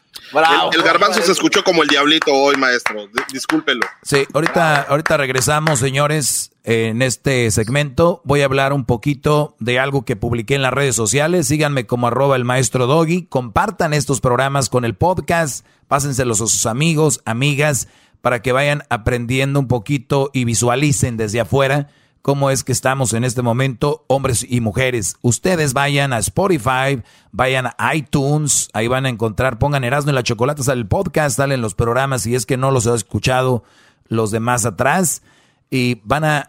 el, 0.72 0.82
garbanzo 0.82 1.22
se 1.22 1.32
escuchó 1.32 1.62
como 1.62 1.82
el 1.82 1.88
diablito 1.88 2.32
hoy, 2.32 2.56
maestro. 2.56 3.08
discúlpelo. 3.32 3.86
Sí, 4.02 4.26
ahorita, 4.32 4.82
ahorita 4.82 5.16
regresamos, 5.16 5.78
señores, 5.78 6.52
en 6.64 7.02
este 7.02 7.50
segmento. 7.50 8.22
Voy 8.24 8.42
a 8.42 8.46
hablar 8.46 8.72
un 8.72 8.84
poquito 8.84 9.56
de 9.58 9.78
algo 9.78 10.04
que 10.04 10.16
publiqué 10.16 10.54
en 10.54 10.62
las 10.62 10.72
redes 10.72 10.96
sociales. 10.96 11.48
Síganme 11.48 11.86
como 11.86 12.06
arroba 12.06 12.36
el 12.36 12.44
maestro 12.44 12.86
Doggy. 12.86 13.26
Compartan 13.26 13.92
estos 13.92 14.20
programas 14.20 14.68
con 14.68 14.84
el 14.84 14.94
podcast. 14.94 15.66
Pásenselos 15.88 16.40
a 16.40 16.46
sus 16.46 16.66
amigos, 16.66 17.20
amigas, 17.26 17.88
para 18.22 18.40
que 18.40 18.52
vayan 18.52 18.84
aprendiendo 18.88 19.60
un 19.60 19.68
poquito 19.68 20.30
y 20.32 20.44
visualicen 20.44 21.16
desde 21.16 21.40
afuera 21.40 21.88
cómo 22.22 22.50
es 22.50 22.62
que 22.62 22.72
estamos 22.72 23.12
en 23.12 23.24
este 23.24 23.42
momento, 23.42 24.04
hombres 24.06 24.46
y 24.48 24.60
mujeres. 24.60 25.16
Ustedes 25.20 25.74
vayan 25.74 26.12
a 26.12 26.18
Spotify, 26.18 27.02
vayan 27.32 27.66
a 27.76 27.94
iTunes, 27.94 28.70
ahí 28.72 28.86
van 28.86 29.06
a 29.06 29.08
encontrar, 29.08 29.58
pongan 29.58 29.84
Erasmo 29.84 30.12
y 30.12 30.14
la 30.14 30.22
Chocolata, 30.22 30.62
sale 30.62 30.80
el 30.80 30.86
podcast, 30.86 31.36
salen 31.36 31.60
los 31.60 31.74
programas, 31.74 32.22
si 32.22 32.36
es 32.36 32.46
que 32.46 32.56
no 32.56 32.70
los 32.70 32.86
he 32.86 32.94
escuchado 32.94 33.64
los 34.06 34.30
demás 34.30 34.64
atrás, 34.64 35.22
y 35.68 36.00
van 36.04 36.24
a 36.24 36.46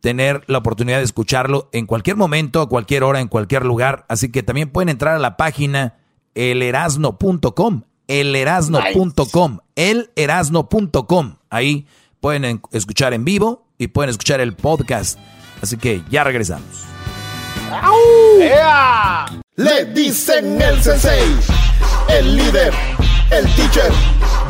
tener 0.00 0.44
la 0.46 0.58
oportunidad 0.58 0.98
de 0.98 1.04
escucharlo 1.04 1.68
en 1.72 1.86
cualquier 1.86 2.16
momento, 2.16 2.62
a 2.62 2.68
cualquier 2.68 3.02
hora, 3.02 3.20
en 3.20 3.28
cualquier 3.28 3.64
lugar. 3.64 4.06
Así 4.08 4.30
que 4.30 4.42
también 4.42 4.70
pueden 4.70 4.88
entrar 4.88 5.16
a 5.16 5.18
la 5.18 5.36
página 5.36 5.98
elerasno.com, 6.34 7.82
elerasno.com, 8.06 9.58
elerasno.com. 9.74 11.36
Ahí 11.50 11.86
pueden 12.20 12.62
escuchar 12.72 13.12
en 13.12 13.24
vivo 13.24 13.69
y 13.80 13.88
pueden 13.88 14.10
escuchar 14.10 14.40
el 14.40 14.52
podcast. 14.52 15.18
Así 15.62 15.78
que 15.78 16.02
ya 16.10 16.22
regresamos. 16.22 16.84
Le 19.56 19.86
dicen 19.86 20.60
el 20.60 20.82
sensei, 20.82 21.34
el 22.08 22.36
líder, 22.36 22.74
el 23.30 23.46
teacher, 23.54 23.90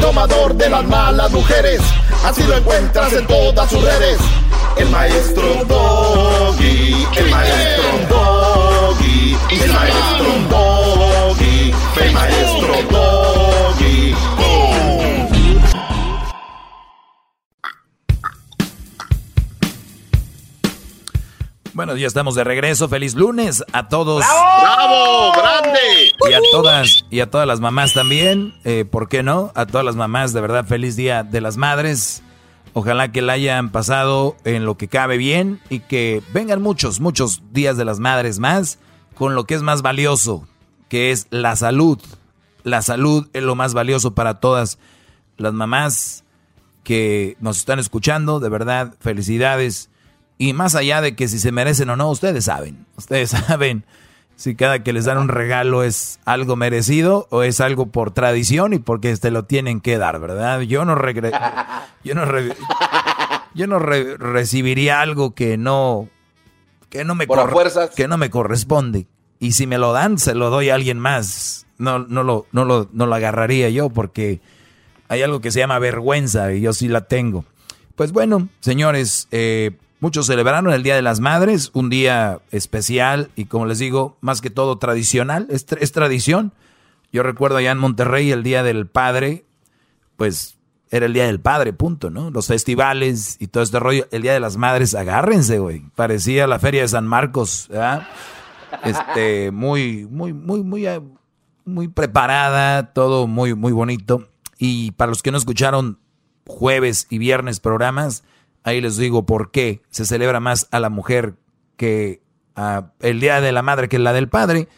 domador 0.01 0.55
de 0.55 0.69
las 0.69 0.85
malas 0.85 1.31
mujeres. 1.31 1.81
Así 2.25 2.43
lo 2.43 2.57
encuentras 2.57 3.13
en 3.13 3.27
todas 3.29 3.71
sus 3.71 3.83
redes. 3.83 4.19
El 4.77 4.89
maestro 4.91 5.65
Doggy, 5.65 7.07
el 7.17 7.31
maestro 7.31 7.85
Doggy, 8.09 9.37
el 9.51 9.73
maestro 9.73 10.27
Doggy, 10.51 11.75
el 12.03 12.13
maestro 12.13 12.83
Doggy. 12.91 13.30
Bueno, 21.73 21.97
ya 21.97 22.07
estamos 22.07 22.35
de 22.35 22.43
regreso. 22.45 22.89
Feliz 22.89 23.15
lunes 23.15 23.65
a 23.73 23.89
todos. 23.89 24.25
¡Bravo! 24.61 25.33
¡Grande! 25.33 25.79
Y 26.29 26.33
a 26.33 26.41
todas, 26.51 27.05
y 27.11 27.21
a 27.21 27.31
todas 27.31 27.47
las 27.47 27.61
mamás 27.61 27.95
también. 27.95 28.55
Eh, 28.65 28.85
¿Por 28.85 29.09
qué 29.09 29.23
no? 29.23 29.53
A 29.55 29.67
todas 29.67 29.85
las 29.85 29.97
mamás, 29.97 30.33
de 30.33 30.41
verdad, 30.41 30.65
feliz 30.67 30.97
día 30.97 31.23
de 31.23 31.41
las 31.41 31.57
madres. 31.57 32.23
Ojalá 32.73 33.13
que 33.13 33.23
la 33.23 33.35
hayan 33.35 33.71
pasado 33.71 34.37
en 34.45 34.65
lo 34.65 34.77
que 34.77 34.89
cabe 34.89 35.17
bien 35.17 35.61
y 35.71 35.81
que 35.81 36.23
vengan 36.33 36.63
muchos, 36.63 37.01
muchos 37.01 37.43
días 37.53 37.77
de 37.77 37.85
las 37.85 37.99
madres 37.99 38.39
más 38.39 38.79
con 39.15 39.35
lo 39.35 39.45
que 39.45 39.55
es 39.55 39.63
más 39.63 39.83
valioso, 39.83 40.47
que 40.89 41.11
es 41.11 41.27
la 41.31 41.55
salud. 41.57 41.99
La 42.63 42.83
salud 42.83 43.29
es 43.33 43.43
lo 43.43 43.55
más 43.55 43.75
valioso 43.75 44.15
para 44.15 44.41
todas 44.41 44.79
las 45.37 45.53
mamás 45.53 46.25
que 46.85 47.37
nos 47.41 47.59
están 47.59 47.79
escuchando. 47.79 48.41
De 48.41 48.49
verdad, 48.49 48.95
felicidades 49.01 49.91
y 50.41 50.55
más 50.55 50.75
allá 50.75 51.03
de 51.03 51.15
que 51.15 51.29
si 51.29 51.39
se 51.39 51.53
merecen 51.53 51.91
o 51.91 51.97
no, 51.97 52.09
ustedes 52.09 52.47
saben. 52.47 52.87
Ustedes 52.97 53.29
saben 53.47 53.85
si 54.37 54.55
cada 54.57 54.83
que 54.83 54.95
les 54.95 55.05
dan 55.05 55.19
un 55.19 55.29
regalo 55.29 55.85
es 55.85 56.19
algo 56.25 56.57
merecido 56.57 57.29
o 57.29 57.43
es 57.43 57.61
algo 57.61 57.89
por 57.89 58.13
tradición 58.13 58.73
y 58.73 58.79
porque 58.79 59.15
te 59.19 59.31
lo 59.31 59.45
tienen 59.45 59.83
que 59.83 59.99
dar, 59.99 60.19
¿verdad? 60.19 60.63
Yo 60.63 60.87
no 60.87 60.95
regre 60.95 61.31
yo 62.05 62.15
no 62.15 62.25
yo 63.53 63.67
no 63.67 63.79
recibiría 63.79 65.03
algo 65.03 65.35
que 65.35 65.59
no 65.59 66.09
que 66.89 67.05
no 67.05 67.15
me 67.15 67.27
que 67.95 68.09
no 68.09 68.17
me 68.17 68.31
corresponde 68.31 69.09
y 69.41 69.53
si 69.53 69.67
me 69.67 69.77
lo 69.77 69.93
dan 69.93 70.19
se 70.19 70.35
lo 70.35 70.49
doy 70.49 70.71
a 70.71 70.75
alguien 70.75 70.99
más. 70.99 71.67
No 71.77 71.99
no 71.99 72.23
lo 72.23 72.47
no 72.51 72.65
lo 72.65 72.89
no 72.95 73.05
lo 73.05 73.15
agarraría 73.15 73.69
yo 73.69 73.91
porque 73.91 74.41
hay 75.09 75.21
algo 75.21 75.43
que 75.43 75.51
se 75.51 75.59
llama 75.59 75.79
vergüenza 75.79 76.51
y 76.55 76.63
yo 76.63 76.73
sí 76.73 76.89
la 76.89 77.03
tengo. 77.03 77.45
Pues 77.95 78.13
bueno, 78.13 78.49
señores, 78.61 79.29
eh, 79.33 79.73
Muchos 80.01 80.27
celebraron 80.27 80.73
el 80.73 80.83
Día 80.83 80.97
de 80.97 81.03
las 81.03 81.21
Madres, 81.21 81.71
un 81.75 81.91
día 81.91 82.41
especial 82.53 83.31
y 83.37 83.45
como 83.45 83.67
les 83.67 83.79
digo, 83.79 84.17
más 84.23 84.41
que 84.41 84.49
todo 84.49 84.79
tradicional, 84.79 85.47
es, 85.51 85.67
tradición. 85.93 86.53
Yo 87.13 87.23
recuerdo 87.23 87.59
allá 87.59 87.73
en 87.73 87.79
Monterrey 87.79 88.33
el 88.33 88.43
Día 88.43 88.63
del 88.63 88.87
Padre, 88.87 89.45
pues 90.17 90.57
era 90.91 91.05
el 91.05 91.13
Día 91.13 91.27
del 91.27 91.41
Padre, 91.41 91.75
punto, 91.75 92.09
¿no? 92.09 92.31
Los 92.31 92.47
festivales 92.47 93.37
y 93.41 93.49
todo 93.49 93.63
este 93.63 93.79
rollo. 93.79 94.09
El 94.11 94.23
Día 94.23 94.33
de 94.33 94.41
las 94.41 94.57
Madres, 94.57 94.95
agárrense, 94.95 95.59
güey. 95.59 95.85
Parecía 95.95 96.47
la 96.47 96.59
Feria 96.59 96.81
de 96.81 96.89
San 96.89 97.07
Marcos, 97.07 97.67
¿verdad? 97.69 98.09
Este, 98.85 99.51
muy, 99.51 100.07
muy, 100.11 100.33
muy, 100.33 100.63
muy, 100.63 100.89
muy 101.67 101.89
preparada, 101.89 102.95
todo 102.95 103.27
muy, 103.27 103.55
muy 103.55 103.73
bonito. 103.73 104.29
Y 104.59 104.93
para 104.93 105.11
los 105.11 105.23
que 105.23 105.31
no 105.31 105.37
escucharon 105.37 105.99
jueves 106.47 107.07
y 107.11 107.19
viernes 107.19 107.61
programas, 107.61 108.25
Ahí 108.63 108.81
les 108.81 108.97
digo 108.97 109.27
por 109.27 109.51
qué 109.51 109.83
se 109.91 110.05
celebra 110.05 110.41
más 110.41 110.69
a 110.71 110.81
la 110.81 110.91
mujer 110.91 111.37
que 111.77 112.23
a 112.55 112.93
el 113.01 113.21
Día 113.21 113.41
de 113.41 113.53
la 113.53 113.63
Madre 113.63 113.89
que 113.89 113.99
la 113.99 114.13
del 114.13 114.29
Padre. 114.29 114.69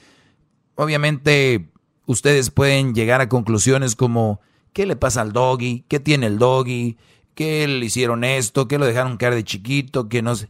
Obviamente 0.75 1.69
ustedes 2.07 2.51
pueden 2.51 2.95
llegar 2.95 3.21
a 3.21 3.29
conclusiones 3.29 3.97
como 3.97 4.41
¿qué 4.73 4.87
le 4.87 4.97
pasa 4.97 5.21
al 5.21 5.33
doggy? 5.33 5.85
¿Qué 5.89 6.01
tiene 6.01 6.27
el 6.27 6.39
doggy? 6.39 6.97
¿Qué 7.35 7.67
le 7.67 7.87
hicieron 7.87 8.25
esto? 8.25 8.69
¿Qué 8.69 8.79
lo 8.79 8.87
dejaron 8.87 9.17
caer 9.17 9.35
de 9.35 9.45
chiquito? 9.45 10.09
¿Qué 10.09 10.23
no 10.23 10.37
sé? 10.37 10.49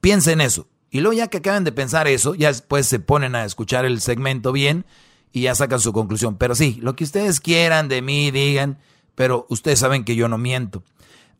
Piensen 0.00 0.40
eso. 0.40 0.68
Y 0.90 1.00
luego 1.00 1.16
ya 1.16 1.28
que 1.28 1.38
acaban 1.38 1.64
de 1.64 1.72
pensar 1.72 2.06
eso, 2.06 2.34
ya 2.34 2.48
después 2.48 2.86
se 2.86 2.98
ponen 2.98 3.34
a 3.34 3.44
escuchar 3.44 3.86
el 3.86 4.00
segmento 4.00 4.52
bien 4.52 4.84
y 5.32 5.42
ya 5.42 5.54
sacan 5.54 5.80
su 5.80 5.92
conclusión. 5.92 6.36
Pero 6.36 6.54
sí, 6.54 6.78
lo 6.82 6.96
que 6.96 7.04
ustedes 7.04 7.40
quieran 7.40 7.88
de 7.88 8.02
mí, 8.02 8.30
digan, 8.30 8.78
pero 9.14 9.46
ustedes 9.48 9.78
saben 9.78 10.04
que 10.04 10.16
yo 10.16 10.28
no 10.28 10.36
miento. 10.36 10.82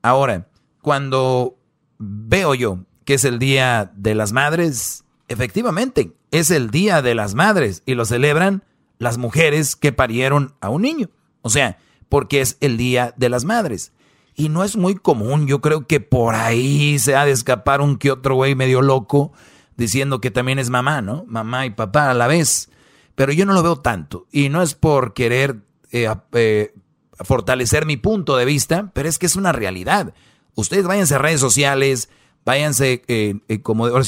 Ahora, 0.01 0.48
cuando 0.82 1.56
veo 1.98 2.54
yo 2.54 2.80
que 3.04 3.14
es 3.14 3.24
el 3.24 3.38
Día 3.38 3.90
de 3.96 4.14
las 4.14 4.32
Madres, 4.32 5.04
efectivamente, 5.28 6.12
es 6.30 6.50
el 6.50 6.70
Día 6.70 7.02
de 7.02 7.14
las 7.14 7.34
Madres 7.34 7.82
y 7.86 7.94
lo 7.94 8.04
celebran 8.04 8.64
las 8.98 9.18
mujeres 9.18 9.74
que 9.76 9.92
parieron 9.92 10.54
a 10.60 10.68
un 10.68 10.82
niño. 10.82 11.10
O 11.40 11.50
sea, 11.50 11.78
porque 12.09 12.40
es 12.40 12.56
el 12.60 12.76
Día 12.76 13.14
de 13.16 13.28
las 13.28 13.44
Madres. 13.44 13.92
Y 14.34 14.48
no 14.48 14.64
es 14.64 14.76
muy 14.76 14.94
común, 14.94 15.46
yo 15.46 15.60
creo 15.60 15.86
que 15.86 16.00
por 16.00 16.34
ahí 16.34 16.98
se 16.98 17.16
ha 17.16 17.24
de 17.24 17.32
escapar 17.32 17.80
un 17.80 17.96
que 17.96 18.10
otro 18.10 18.34
güey 18.34 18.54
medio 18.54 18.80
loco 18.80 19.32
diciendo 19.76 20.20
que 20.20 20.30
también 20.30 20.59
es 20.59 20.70
mamá, 20.70 21.02
¿no? 21.02 21.24
Mamá 21.26 21.66
y 21.66 21.70
papá 21.70 22.10
a 22.10 22.14
la 22.14 22.26
vez. 22.26 22.70
Pero 23.14 23.32
yo 23.32 23.44
no 23.44 23.52
lo 23.52 23.62
veo 23.62 23.76
tanto. 23.76 24.26
Y 24.30 24.48
no 24.48 24.62
es 24.62 24.74
por 24.74 25.12
querer 25.12 25.62
eh, 25.90 26.09
eh, 26.32 26.74
fortalecer 27.16 27.84
mi 27.84 27.96
punto 27.96 28.36
de 28.36 28.44
vista, 28.44 28.90
pero 28.94 29.09
es 29.09 29.18
que 29.18 29.26
es 29.26 29.36
una 29.36 29.52
realidad. 29.52 30.14
Ustedes 30.54 30.86
váyanse 30.86 31.14
a 31.14 31.18
redes 31.18 31.40
sociales, 31.40 32.08
váyanse 32.44 33.02
eh, 33.08 33.36
eh, 33.48 33.62
como 33.62 33.86
a 33.86 34.02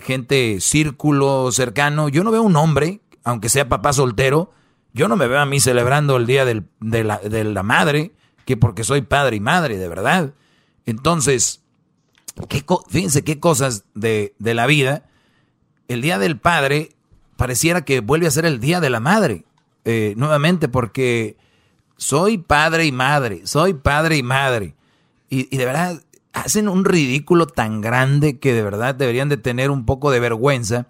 gente 0.00 0.60
círculo 0.60 1.50
cercano. 1.52 2.08
Yo 2.08 2.24
no 2.24 2.30
veo 2.30 2.42
un 2.42 2.56
hombre, 2.56 3.00
aunque 3.24 3.48
sea 3.48 3.68
papá 3.68 3.92
soltero, 3.92 4.52
yo 4.92 5.08
no 5.08 5.16
me 5.16 5.28
veo 5.28 5.40
a 5.40 5.46
mí 5.46 5.60
celebrando 5.60 6.16
el 6.16 6.26
día 6.26 6.44
de, 6.44 6.64
la, 7.04 7.18
de, 7.18 7.44
la, 7.44 7.62
madre, 7.62 8.12
que 8.44 8.56
porque 8.56 8.84
soy 8.84 9.02
padre 9.02 9.36
y 9.36 9.40
madre, 9.40 9.76
de 9.76 9.88
verdad. 9.88 10.34
Entonces, 10.86 11.62
¿qué 12.48 12.64
fíjense 12.88 13.22
qué 13.22 13.38
cosas 13.38 13.84
de, 13.94 14.34
de 14.38 14.54
la 14.54 14.66
vida. 14.66 15.04
El 15.88 16.02
día 16.02 16.18
del 16.18 16.38
padre 16.38 16.90
pareciera 17.36 17.84
que 17.84 18.00
vuelve 18.00 18.26
a 18.26 18.32
ser 18.32 18.44
el 18.44 18.60
día 18.60 18.80
de 18.80 18.90
la 18.90 19.00
madre. 19.00 19.44
Eh, 19.84 20.14
nuevamente, 20.16 20.68
porque 20.68 21.36
soy 21.96 22.36
padre 22.36 22.84
y 22.84 22.92
madre, 22.92 23.46
soy 23.46 23.74
padre 23.74 24.16
y 24.16 24.22
madre. 24.22 24.74
Y, 25.28 25.54
y, 25.54 25.58
de 25.58 25.64
verdad, 25.64 26.02
hacen 26.32 26.68
un 26.68 26.84
ridículo 26.84 27.46
tan 27.46 27.80
grande 27.80 28.38
que 28.38 28.52
de 28.52 28.62
verdad 28.62 28.94
deberían 28.94 29.28
de 29.28 29.36
tener 29.36 29.70
un 29.70 29.84
poco 29.84 30.10
de 30.10 30.20
vergüenza 30.20 30.86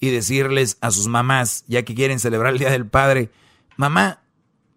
y 0.00 0.10
decirles 0.10 0.78
a 0.80 0.90
sus 0.90 1.08
mamás, 1.08 1.64
ya 1.68 1.84
que 1.84 1.94
quieren 1.94 2.20
celebrar 2.20 2.52
el 2.52 2.58
Día 2.58 2.70
del 2.70 2.86
Padre, 2.86 3.30
mamá, 3.76 4.22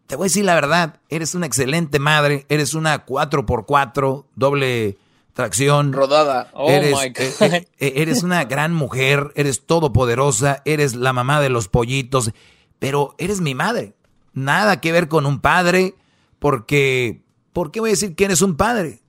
te 0.07 0.15
voy 0.15 0.26
a 0.26 0.30
decir 0.30 0.45
la 0.45 0.56
verdad, 0.56 0.99
eres 1.10 1.34
una 1.34 1.48
excelente 1.48 1.99
madre, 1.99 2.45
eres 2.49 2.76
una 2.76 3.06
4x4, 3.06 4.26
doble 4.36 4.98
tracción. 5.34 5.94
Rodada. 5.94 6.49
Oh 6.53 6.69
eres, 6.69 6.94
my 6.94 7.06
eh, 7.07 7.34
God. 7.40 7.53
Eh, 7.53 7.68
eh, 7.80 7.94
eres 7.98 8.23
una 8.23 8.45
gran 8.45 8.73
mujer, 8.73 9.32
eres 9.36 9.65
todopoderosa, 9.65 10.61
eres 10.65 10.95
la 10.95 11.11
mamá 11.11 11.41
de 11.41 11.49
los 11.49 11.68
pollitos, 11.68 12.32
pero 12.80 13.15
eres 13.18 13.41
mi 13.41 13.56
madre. 13.56 13.94
Nada 14.34 14.80
que 14.80 14.91
ver 14.91 15.07
con 15.07 15.26
un 15.26 15.40
padre, 15.40 15.95
porque, 16.40 17.22
¿por 17.56 17.72
qué 17.72 17.80
voy 17.80 17.91
a 17.91 17.94
decir 17.94 18.15
que 18.15 18.26
eres 18.26 18.41
un 18.41 18.57
padre? 18.57 18.99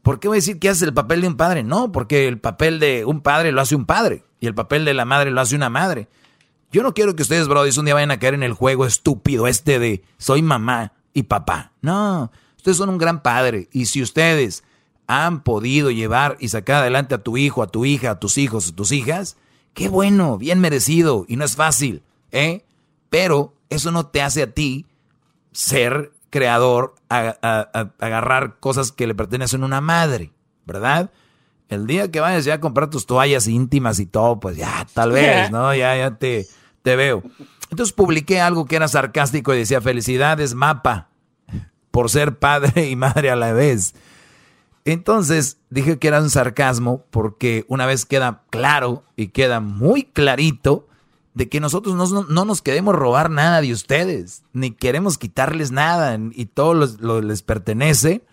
¿Por 0.00 0.18
qué 0.18 0.28
voy 0.28 0.36
a 0.36 0.40
decir 0.40 0.58
que 0.58 0.70
haces 0.70 0.82
el 0.82 0.94
papel 0.94 1.20
de 1.20 1.28
un 1.28 1.36
padre? 1.36 1.62
No, 1.62 1.92
porque 1.92 2.26
el 2.26 2.40
papel 2.40 2.80
de 2.80 3.04
un 3.04 3.20
padre 3.20 3.52
lo 3.52 3.60
hace 3.60 3.76
un 3.76 3.84
padre 3.84 4.24
y 4.40 4.46
el 4.46 4.54
papel 4.54 4.86
de 4.86 4.94
la 4.94 5.04
madre 5.04 5.30
lo 5.30 5.42
hace 5.42 5.56
una 5.56 5.68
madre. 5.68 6.08
Yo 6.72 6.82
no 6.82 6.94
quiero 6.94 7.14
que 7.14 7.22
ustedes, 7.22 7.48
bro, 7.48 7.64
un 7.64 7.84
día 7.84 7.92
vayan 7.92 8.12
a 8.12 8.18
caer 8.18 8.32
en 8.32 8.42
el 8.42 8.54
juego 8.54 8.86
estúpido 8.86 9.46
este 9.46 9.78
de 9.78 10.02
soy 10.16 10.40
mamá 10.40 10.94
y 11.12 11.24
papá. 11.24 11.72
No, 11.82 12.32
ustedes 12.56 12.78
son 12.78 12.88
un 12.88 12.96
gran 12.96 13.22
padre 13.22 13.68
y 13.72 13.86
si 13.86 14.00
ustedes 14.00 14.64
han 15.06 15.42
podido 15.42 15.90
llevar 15.90 16.38
y 16.40 16.48
sacar 16.48 16.76
adelante 16.76 17.14
a 17.14 17.22
tu 17.22 17.36
hijo, 17.36 17.62
a 17.62 17.66
tu 17.66 17.84
hija, 17.84 18.12
a 18.12 18.18
tus 18.18 18.38
hijos, 18.38 18.70
a 18.70 18.74
tus 18.74 18.90
hijas, 18.90 19.36
qué 19.74 19.90
bueno, 19.90 20.38
bien 20.38 20.60
merecido 20.60 21.26
y 21.28 21.36
no 21.36 21.44
es 21.44 21.56
fácil, 21.56 22.02
¿eh? 22.32 22.64
Pero 23.10 23.52
eso 23.68 23.90
no 23.90 24.06
te 24.06 24.22
hace 24.22 24.42
a 24.42 24.50
ti 24.50 24.86
ser 25.52 26.15
creador, 26.36 26.94
a, 27.08 27.38
agarrar 27.98 28.60
cosas 28.60 28.92
que 28.92 29.06
le 29.06 29.14
pertenecen 29.14 29.62
a 29.62 29.64
una 29.64 29.80
madre, 29.80 30.32
¿verdad? 30.66 31.10
El 31.70 31.86
día 31.86 32.10
que 32.10 32.20
vayas 32.20 32.44
ya 32.44 32.54
a 32.54 32.60
comprar 32.60 32.90
tus 32.90 33.06
toallas 33.06 33.46
íntimas 33.46 33.98
y 34.00 34.04
todo, 34.04 34.38
pues 34.38 34.58
ya, 34.58 34.86
tal 34.92 35.12
vez, 35.12 35.50
¿no? 35.50 35.74
Ya, 35.74 35.96
ya 35.96 36.18
te, 36.18 36.46
te 36.82 36.94
veo. 36.94 37.22
Entonces 37.70 37.94
publiqué 37.94 38.38
algo 38.38 38.66
que 38.66 38.76
era 38.76 38.86
sarcástico 38.86 39.54
y 39.54 39.58
decía, 39.60 39.80
felicidades, 39.80 40.52
mapa, 40.52 41.08
por 41.90 42.10
ser 42.10 42.38
padre 42.38 42.90
y 42.90 42.96
madre 42.96 43.30
a 43.30 43.36
la 43.36 43.54
vez. 43.54 43.94
Entonces 44.84 45.56
dije 45.70 45.98
que 45.98 46.08
era 46.08 46.20
un 46.20 46.28
sarcasmo 46.28 47.06
porque 47.10 47.64
una 47.68 47.86
vez 47.86 48.04
queda 48.04 48.42
claro 48.50 49.04
y 49.16 49.28
queda 49.28 49.60
muy 49.60 50.04
clarito 50.04 50.86
de 51.36 51.50
que 51.50 51.60
nosotros 51.60 51.94
no, 51.94 52.24
no 52.24 52.44
nos 52.46 52.62
queremos 52.62 52.94
robar 52.94 53.28
nada 53.28 53.60
de 53.60 53.70
ustedes, 53.70 54.42
ni 54.54 54.70
queremos 54.70 55.18
quitarles 55.18 55.70
nada 55.70 56.18
y 56.32 56.46
todo 56.46 56.72
lo, 56.72 57.20
les 57.20 57.42
pertenece 57.42 58.24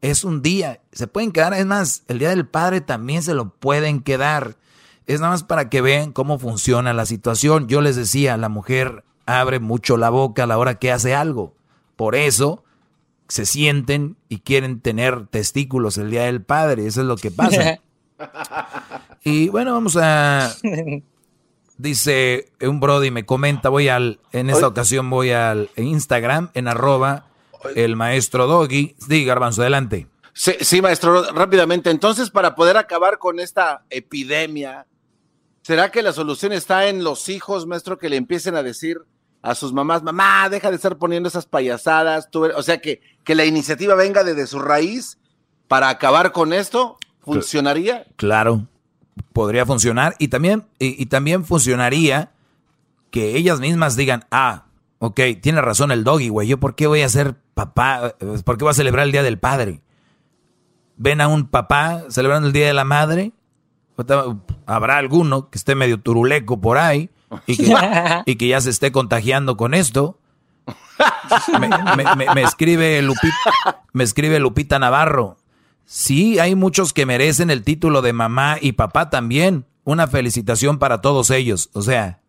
es 0.00 0.24
un 0.24 0.42
día. 0.42 0.80
Se 0.90 1.06
pueden 1.06 1.30
quedar, 1.30 1.54
es 1.54 1.64
más, 1.64 2.02
el 2.08 2.18
Día 2.18 2.30
del 2.30 2.48
Padre 2.48 2.80
también 2.80 3.22
se 3.22 3.34
lo 3.34 3.50
pueden 3.50 4.00
quedar. 4.00 4.56
Es 5.06 5.20
nada 5.20 5.30
más 5.30 5.44
para 5.44 5.68
que 5.68 5.80
vean 5.80 6.10
cómo 6.10 6.40
funciona 6.40 6.92
la 6.92 7.06
situación. 7.06 7.68
Yo 7.68 7.80
les 7.82 7.94
decía, 7.94 8.36
la 8.36 8.48
mujer 8.48 9.04
abre 9.26 9.60
mucho 9.60 9.96
la 9.96 10.10
boca 10.10 10.42
a 10.42 10.46
la 10.48 10.58
hora 10.58 10.74
que 10.80 10.90
hace 10.90 11.14
algo. 11.14 11.54
Por 11.94 12.16
eso 12.16 12.64
se 13.28 13.46
sienten 13.46 14.16
y 14.28 14.38
quieren 14.38 14.80
tener 14.80 15.28
testículos 15.28 15.98
el 15.98 16.10
Día 16.10 16.24
del 16.24 16.42
Padre. 16.42 16.88
Eso 16.88 17.02
es 17.02 17.06
lo 17.06 17.16
que 17.16 17.30
pasa. 17.30 17.78
y 19.22 19.50
bueno, 19.50 19.72
vamos 19.72 19.96
a... 19.96 20.52
Dice 21.80 22.52
un 22.60 22.78
Brody, 22.78 23.10
me 23.10 23.24
comenta, 23.24 23.70
voy 23.70 23.88
al, 23.88 24.20
en 24.32 24.50
esta 24.50 24.66
ocasión 24.66 25.08
voy 25.08 25.30
al 25.30 25.70
Instagram, 25.76 26.50
en 26.52 26.68
arroba 26.68 27.24
el 27.74 27.96
maestro 27.96 28.46
Doggy. 28.46 28.96
Diga, 29.08 29.28
Garbanzo, 29.28 29.62
adelante. 29.62 30.06
Sí, 30.34 30.82
maestro, 30.82 31.32
rápidamente. 31.32 31.88
Entonces, 31.88 32.28
para 32.28 32.54
poder 32.54 32.76
acabar 32.76 33.18
con 33.18 33.40
esta 33.40 33.84
epidemia, 33.88 34.86
¿será 35.62 35.90
que 35.90 36.02
la 36.02 36.12
solución 36.12 36.52
está 36.52 36.86
en 36.88 37.02
los 37.02 37.30
hijos, 37.30 37.66
maestro, 37.66 37.98
que 37.98 38.10
le 38.10 38.16
empiecen 38.16 38.56
a 38.56 38.62
decir 38.62 38.98
a 39.40 39.54
sus 39.54 39.72
mamás, 39.72 40.02
mamá, 40.02 40.50
deja 40.50 40.68
de 40.68 40.76
estar 40.76 40.98
poniendo 40.98 41.30
esas 41.30 41.46
payasadas? 41.46 42.28
o 42.34 42.62
sea, 42.62 42.82
que, 42.82 43.00
que 43.24 43.34
la 43.34 43.46
iniciativa 43.46 43.94
venga 43.94 44.22
desde 44.22 44.46
su 44.46 44.58
raíz 44.58 45.18
para 45.66 45.88
acabar 45.88 46.32
con 46.32 46.52
esto? 46.52 46.98
¿Funcionaría? 47.20 48.06
Claro, 48.16 48.66
podría 49.32 49.66
funcionar. 49.66 50.14
Y 50.18 50.28
también, 50.28 50.66
y 50.78 51.06
también 51.06 51.44
funcionaría 51.44 52.32
que 53.10 53.36
ellas 53.36 53.60
mismas 53.60 53.96
digan, 53.96 54.24
ah, 54.30 54.66
Ok, 55.02 55.18
tiene 55.40 55.62
razón 55.62 55.92
el 55.92 56.04
doggy, 56.04 56.28
güey. 56.28 56.46
¿Yo 56.46 56.60
por 56.60 56.74
qué 56.74 56.86
voy 56.86 57.00
a 57.00 57.08
ser 57.08 57.34
papá? 57.54 58.14
¿Por 58.44 58.58
qué 58.58 58.64
voy 58.64 58.70
a 58.70 58.74
celebrar 58.74 59.06
el 59.06 59.12
Día 59.12 59.22
del 59.22 59.38
Padre? 59.38 59.80
¿Ven 60.98 61.22
a 61.22 61.28
un 61.28 61.46
papá 61.46 62.04
celebrando 62.10 62.48
el 62.48 62.52
Día 62.52 62.66
de 62.66 62.74
la 62.74 62.84
Madre? 62.84 63.32
Habrá 64.66 64.98
alguno 64.98 65.48
que 65.48 65.56
esté 65.56 65.74
medio 65.74 66.00
turuleco 66.00 66.60
por 66.60 66.76
ahí 66.76 67.08
y 67.46 67.56
que, 68.36 68.48
ya 68.48 68.60
se 68.60 68.68
esté 68.68 68.92
contagiando 68.92 69.56
con 69.56 69.72
esto. 69.72 70.18
Me, 72.34 72.42
escribe 72.42 73.00
Lupita, 73.00 73.82
me 73.94 74.04
escribe 74.04 74.38
Lupita 74.38 74.78
Navarro. 74.78 75.38
Sí, 75.92 76.38
hay 76.38 76.54
muchos 76.54 76.92
que 76.92 77.04
merecen 77.04 77.50
el 77.50 77.64
título 77.64 78.00
de 78.00 78.12
mamá 78.12 78.58
y 78.60 78.72
papá 78.72 79.10
también. 79.10 79.66
Una 79.82 80.06
felicitación 80.06 80.78
para 80.78 81.00
todos 81.00 81.30
ellos. 81.30 81.68
O 81.72 81.82
sea, 81.82 82.20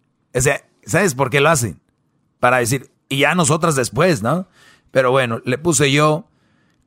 ¿sabes 0.84 1.14
por 1.14 1.30
qué 1.30 1.42
lo 1.42 1.50
hacen? 1.50 1.80
para 2.42 2.58
decir, 2.58 2.92
y 3.08 3.20
ya 3.20 3.36
nosotras 3.36 3.76
después, 3.76 4.24
¿no? 4.24 4.48
Pero 4.90 5.12
bueno, 5.12 5.42
le 5.46 5.60
puse 5.60 5.92
yo, 5.92 6.28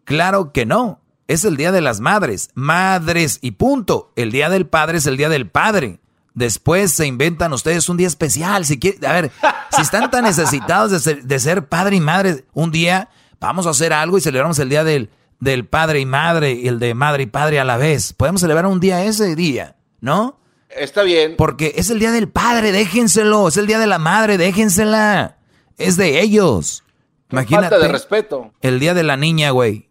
claro 0.05 0.52
que 0.52 0.66
no, 0.66 1.01
es 1.28 1.44
el 1.44 1.56
Día 1.56 1.70
de 1.70 1.80
las 1.80 2.01
Madres, 2.01 2.51
madres 2.55 3.38
y 3.40 3.52
punto. 3.52 4.12
El 4.16 4.32
Día 4.32 4.51
del 4.51 4.66
Padre 4.66 4.98
es 4.98 5.06
el 5.06 5.16
Día 5.16 5.28
del 5.28 5.48
Padre. 5.48 6.01
Después 6.34 6.90
se 6.90 7.06
inventan 7.06 7.52
ustedes 7.52 7.88
un 7.88 7.96
día 7.96 8.09
especial. 8.09 8.66
Si 8.66 8.80
quieren, 8.80 9.06
a 9.06 9.12
ver, 9.12 9.30
si 9.70 9.80
están 9.80 10.10
tan 10.10 10.24
necesitados 10.24 10.90
de 10.90 10.98
ser, 10.98 11.22
de 11.22 11.38
ser, 11.38 11.68
padre 11.68 11.94
y 11.94 12.01
madre, 12.01 12.44
un 12.52 12.72
día 12.72 13.09
vamos 13.38 13.68
a 13.68 13.70
hacer 13.70 13.92
algo 13.92 14.18
y 14.18 14.20
celebramos 14.20 14.59
el 14.59 14.68
Día 14.68 14.82
del, 14.82 15.10
del 15.40 15.66
Padre 15.66 16.01
y 16.01 16.06
Madre 16.06 16.52
y 16.52 16.69
el 16.69 16.78
de 16.78 16.94
Madre 16.94 17.24
y 17.24 17.27
Padre 17.27 17.61
a 17.61 17.65
la 17.65 17.77
vez. 17.77 18.12
Podemos 18.12 18.40
celebrar 18.40 18.66
un 18.66 18.81
día 18.81 19.05
ese 19.05 19.36
día, 19.36 19.77
¿no? 20.01 20.40
Está 20.69 21.02
bien. 21.02 21.36
Porque 21.36 21.74
es 21.77 21.90
el 21.90 22.01
Día 22.01 22.11
del 22.11 22.28
Padre, 22.28 22.73
déjenselo. 22.73 23.47
Es 23.47 23.56
el 23.56 23.66
Día 23.66 23.78
de 23.78 23.86
la 23.86 23.98
Madre, 23.98 24.39
déjensela 24.39 25.36
es 25.78 25.97
de 25.97 26.20
ellos. 26.20 26.85
Imagínate. 27.31 27.69
Falta 27.69 27.86
de 27.86 27.93
respeto. 27.93 28.52
El 28.61 28.81
día 28.81 28.94
de 28.94 29.02
la 29.02 29.16
niña, 29.16 29.51
güey. 29.51 29.89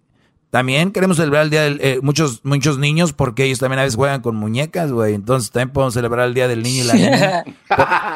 También 0.50 0.92
queremos 0.92 1.18
celebrar 1.18 1.44
el 1.44 1.50
día 1.50 1.64
de 1.64 1.78
eh, 1.82 2.00
muchos, 2.04 2.42
muchos 2.44 2.78
niños 2.78 3.12
porque 3.12 3.46
ellos 3.46 3.58
también 3.58 3.80
a 3.80 3.84
veces 3.84 3.96
juegan 3.96 4.22
con 4.22 4.36
muñecas, 4.36 4.92
güey. 4.92 5.16
Entonces 5.16 5.52
también 5.52 5.74
podemos 5.74 5.96
celebrar 5.96 6.28
el 6.28 6.36
día 6.36 6.48
del 6.48 6.62
niño 6.62 6.84
y 6.84 6.88
la 6.88 6.94
niña. 6.94 7.44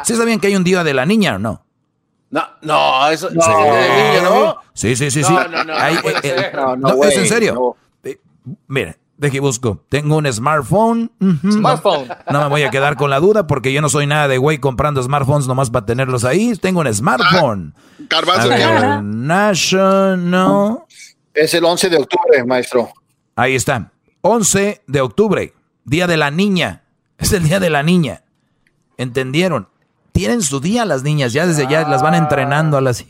¿Sí 0.04 0.16
sabían 0.16 0.40
que 0.40 0.48
hay 0.48 0.56
un 0.56 0.64
día 0.64 0.84
de 0.84 0.94
la 0.94 1.06
niña 1.06 1.36
o 1.36 1.40
no? 1.40 1.66
No, 2.30 2.44
no, 2.62 3.10
eso 3.10 3.30
no. 3.32 3.48
niño, 3.48 4.22
¿no? 4.24 4.58
Sí, 4.74 4.96
sí, 4.96 5.10
sí, 5.12 5.24
sí. 5.24 5.34
No, 5.34 5.48
no, 5.48 5.64
no. 5.64 5.74
Eh, 6.24 6.52
no, 6.78 7.04
es 7.04 7.18
en 7.18 7.28
serio. 7.28 7.76
Eh, 8.04 8.20
mira, 8.68 8.98
Deje 9.18 9.40
busco. 9.40 9.84
Tengo 9.90 10.18
un 10.18 10.32
smartphone. 10.32 11.12
Smartphone. 11.42 12.08
No 12.32 12.40
me 12.42 12.50
voy 12.50 12.62
a 12.62 12.70
quedar 12.70 12.96
con 12.98 13.10
la 13.10 13.20
duda 13.20 13.48
porque 13.48 13.74
yo 13.74 13.82
no 13.82 13.90
soy 13.90 14.06
nada 14.06 14.28
de 14.28 14.38
güey 14.38 14.60
comprando 14.60 15.02
smartphones 15.02 15.48
nomás 15.48 15.72
para 15.72 15.88
tenerlos 15.88 16.24
ahí. 16.24 16.56
Tengo 16.56 16.82
un 16.82 16.94
smartphone. 16.94 17.74
Ah, 18.12 19.02
National. 19.04 20.84
Es 21.34 21.56
el 21.56 21.66
11 21.66 21.90
de 21.90 21.98
octubre, 21.98 22.46
maestro. 22.46 22.92
Ahí 23.36 23.56
está. 23.56 23.92
11 24.22 24.84
de 24.86 25.02
octubre. 25.02 25.56
Día 25.84 26.06
de 26.06 26.18
la 26.18 26.30
niña. 26.30 26.84
Es 27.18 27.34
el 27.34 27.44
día 27.44 27.60
de 27.60 27.72
la 27.72 27.82
niña. 27.82 28.22
¿Entendieron? 28.98 29.68
Tienen 30.18 30.42
su 30.42 30.60
día 30.60 30.84
las 30.84 31.04
niñas. 31.04 31.32
Ya 31.32 31.46
desde 31.46 31.68
ya 31.68 31.88
las 31.88 32.02
van 32.02 32.16
entrenando 32.16 32.76
a 32.78 32.82
las 32.82 33.06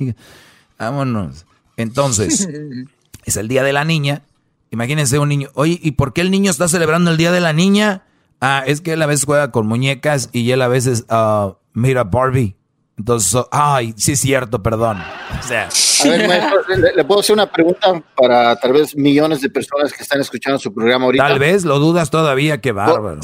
Vámonos. 0.78 1.46
Entonces, 1.78 2.50
es 3.26 3.38
el 3.38 3.48
día 3.48 3.64
de 3.64 3.72
la 3.72 3.86
niña. 3.86 4.24
Imagínense 4.72 5.18
un 5.18 5.30
niño. 5.30 5.50
Oye, 5.54 5.80
¿y 5.82 5.92
por 5.92 6.12
qué 6.12 6.20
el 6.20 6.32
niño 6.32 6.52
está 6.52 6.68
celebrando 6.68 7.10
el 7.10 7.16
Día 7.16 7.32
de 7.32 7.40
la 7.40 7.54
Niña? 7.54 8.04
Ah, 8.42 8.64
es 8.68 8.82
que 8.82 8.94
él 8.94 9.02
a 9.02 9.06
veces 9.06 9.26
juega 9.26 9.52
con 9.52 9.66
muñecas 9.66 10.30
y 10.34 10.52
él 10.52 10.62
a 10.62 10.68
veces 10.68 11.06
uh, 11.10 11.54
mira 11.74 12.04
Barbie. 12.04 12.58
Entonces, 12.98 13.44
ay, 13.52 13.94
sí 13.96 14.14
es 14.14 14.20
cierto, 14.20 14.64
perdón. 14.64 14.98
O 15.40 15.48
sea. 15.48 15.70
A 16.04 16.10
ver, 16.10 16.28
maestro, 16.28 16.62
¿le, 16.96 17.06
puedo 17.06 17.20
hacer 17.20 17.34
una 17.34 17.52
pregunta 17.52 18.02
para 18.16 18.56
tal 18.56 18.74
vez 18.74 18.96
millones 18.96 19.42
de 19.42 19.50
personas 19.50 19.94
que 19.94 20.02
están 20.02 20.20
escuchando 20.20 20.58
su 20.58 20.74
programa 20.74 21.06
ahorita? 21.06 21.28
Tal 21.28 21.40
vez 21.40 21.64
lo 21.64 21.80
dudas 21.80 22.10
todavía, 22.10 22.60
qué 22.60 22.72
bárbaro. 22.72 23.22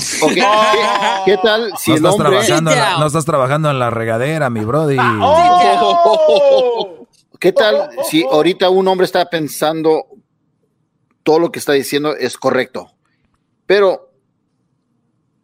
¿Qué, 1.25 1.37
tal 1.41 1.71
si 1.77 1.91
no 1.91 1.97
el 1.97 2.05
estás 2.05 2.17
Trabajando 2.17 2.71
en 2.71 2.79
la, 2.79 2.97
no 2.99 3.07
estás 3.07 3.25
trabajando 3.25 3.71
en 3.71 3.79
la 3.79 3.89
regadera, 3.89 4.49
mi 4.49 4.63
brody. 4.63 4.97
Oh. 4.99 7.07
¿Qué 7.39 7.51
tal 7.51 7.89
si 8.09 8.23
ahorita 8.23 8.69
un 8.69 8.87
hombre 8.87 9.05
está 9.05 9.29
pensando 9.29 10.05
todo 11.23 11.39
lo 11.39 11.51
que 11.51 11.59
está 11.59 11.73
diciendo 11.73 12.15
es 12.15 12.37
correcto, 12.37 12.91
pero 13.65 14.12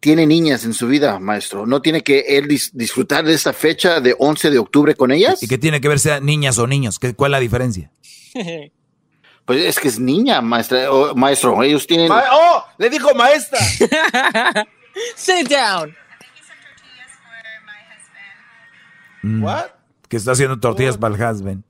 tiene 0.00 0.26
niñas 0.26 0.64
en 0.64 0.72
su 0.72 0.86
vida, 0.86 1.18
maestro. 1.18 1.66
¿No 1.66 1.82
tiene 1.82 2.02
que 2.02 2.20
él 2.20 2.48
disfrutar 2.72 3.24
de 3.24 3.34
esta 3.34 3.52
fecha 3.52 4.00
de 4.00 4.16
11 4.18 4.50
de 4.50 4.58
octubre 4.58 4.94
con 4.94 5.12
ellas? 5.12 5.42
¿Y 5.42 5.46
qué 5.46 5.58
tiene 5.58 5.80
que 5.80 5.88
ver 5.88 5.98
sea 5.98 6.20
niñas 6.20 6.58
o 6.58 6.66
niños? 6.66 6.98
¿Cuál 7.16 7.30
es 7.30 7.32
la 7.32 7.40
diferencia? 7.40 7.90
Pues 9.46 9.64
es 9.64 9.80
que 9.80 9.88
es 9.88 9.98
niña, 9.98 10.40
maestra, 10.40 10.88
maestro. 11.16 11.60
Ellos 11.64 11.84
tienen. 11.84 12.08
¡Oh! 12.12 12.64
Le 12.78 12.88
dijo 12.88 13.12
maestra. 13.16 13.58
Sit 15.16 15.48
down. 15.48 15.92
Mm. 19.22 19.42
What? 19.42 19.70
Que 20.08 20.18
está 20.18 20.32
haciendo 20.32 20.60
tortillas 20.60 20.96
para 20.96 21.16
el 21.16 21.20
husband. 21.20 21.64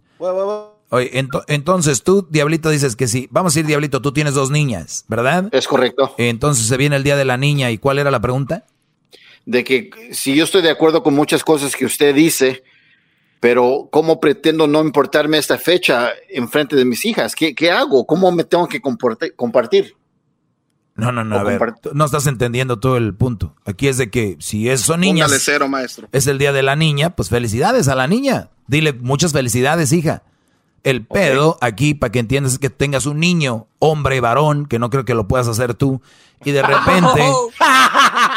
Oye, 0.90 1.10
entonces 1.46 2.02
tú, 2.02 2.26
Diablito, 2.28 2.68
dices 2.68 2.96
que 2.96 3.06
sí. 3.06 3.28
Vamos 3.30 3.54
a 3.54 3.60
ir, 3.60 3.66
Diablito, 3.66 4.02
tú 4.02 4.12
tienes 4.12 4.34
dos 4.34 4.50
niñas, 4.50 5.04
¿verdad? 5.06 5.48
Es 5.52 5.68
correcto. 5.68 6.14
Entonces 6.18 6.66
se 6.66 6.76
viene 6.76 6.96
el 6.96 7.04
día 7.04 7.16
de 7.16 7.24
la 7.24 7.36
niña. 7.36 7.70
¿Y 7.70 7.78
cuál 7.78 8.00
era 8.00 8.10
la 8.10 8.20
pregunta? 8.20 8.66
De 9.46 9.62
que 9.62 9.90
si 10.12 10.34
yo 10.34 10.44
estoy 10.44 10.62
de 10.62 10.70
acuerdo 10.70 11.04
con 11.04 11.14
muchas 11.14 11.44
cosas 11.44 11.76
que 11.76 11.86
usted 11.86 12.12
dice, 12.12 12.64
pero 13.38 13.88
¿cómo 13.92 14.18
pretendo 14.18 14.66
no 14.66 14.80
importarme 14.80 15.38
esta 15.38 15.58
fecha 15.58 16.10
en 16.28 16.48
frente 16.48 16.74
de 16.74 16.84
mis 16.84 17.04
hijas? 17.04 17.36
¿Qué, 17.36 17.70
hago? 17.70 18.04
¿Cómo 18.04 18.32
me 18.32 18.42
tengo 18.42 18.66
que 18.66 18.80
compartir? 18.80 19.94
No, 20.96 21.12
no, 21.12 21.24
no, 21.24 21.38
a 21.38 21.44
ver, 21.44 21.60
no 21.94 22.04
estás 22.04 22.26
entendiendo 22.26 22.80
todo 22.80 22.96
el 22.96 23.14
punto. 23.14 23.54
Aquí 23.64 23.86
es 23.86 23.96
de 23.96 24.10
que 24.10 24.36
si 24.40 24.68
es, 24.68 24.80
son 24.80 25.00
niñas, 25.00 25.32
cero, 25.40 25.68
maestro. 25.68 26.08
es 26.12 26.26
el 26.26 26.36
día 26.36 26.52
de 26.52 26.62
la 26.62 26.74
niña, 26.74 27.10
pues 27.10 27.28
felicidades 27.28 27.86
a 27.86 27.94
la 27.94 28.08
niña. 28.08 28.50
Dile 28.66 28.92
muchas 28.92 29.32
felicidades, 29.32 29.92
hija. 29.92 30.24
El 30.82 31.04
pedo 31.04 31.58
aquí, 31.60 31.94
para 31.94 32.10
que 32.10 32.18
entiendas, 32.20 32.54
es 32.54 32.58
que 32.58 32.70
tengas 32.70 33.06
un 33.06 33.20
niño, 33.20 33.66
hombre, 33.78 34.20
varón, 34.20 34.66
que 34.66 34.78
no 34.78 34.88
creo 34.88 35.04
que 35.04 35.14
lo 35.14 35.28
puedas 35.28 35.46
hacer 35.46 35.74
tú, 35.74 36.00
y 36.44 36.52
de 36.52 36.62
repente, 36.62 37.22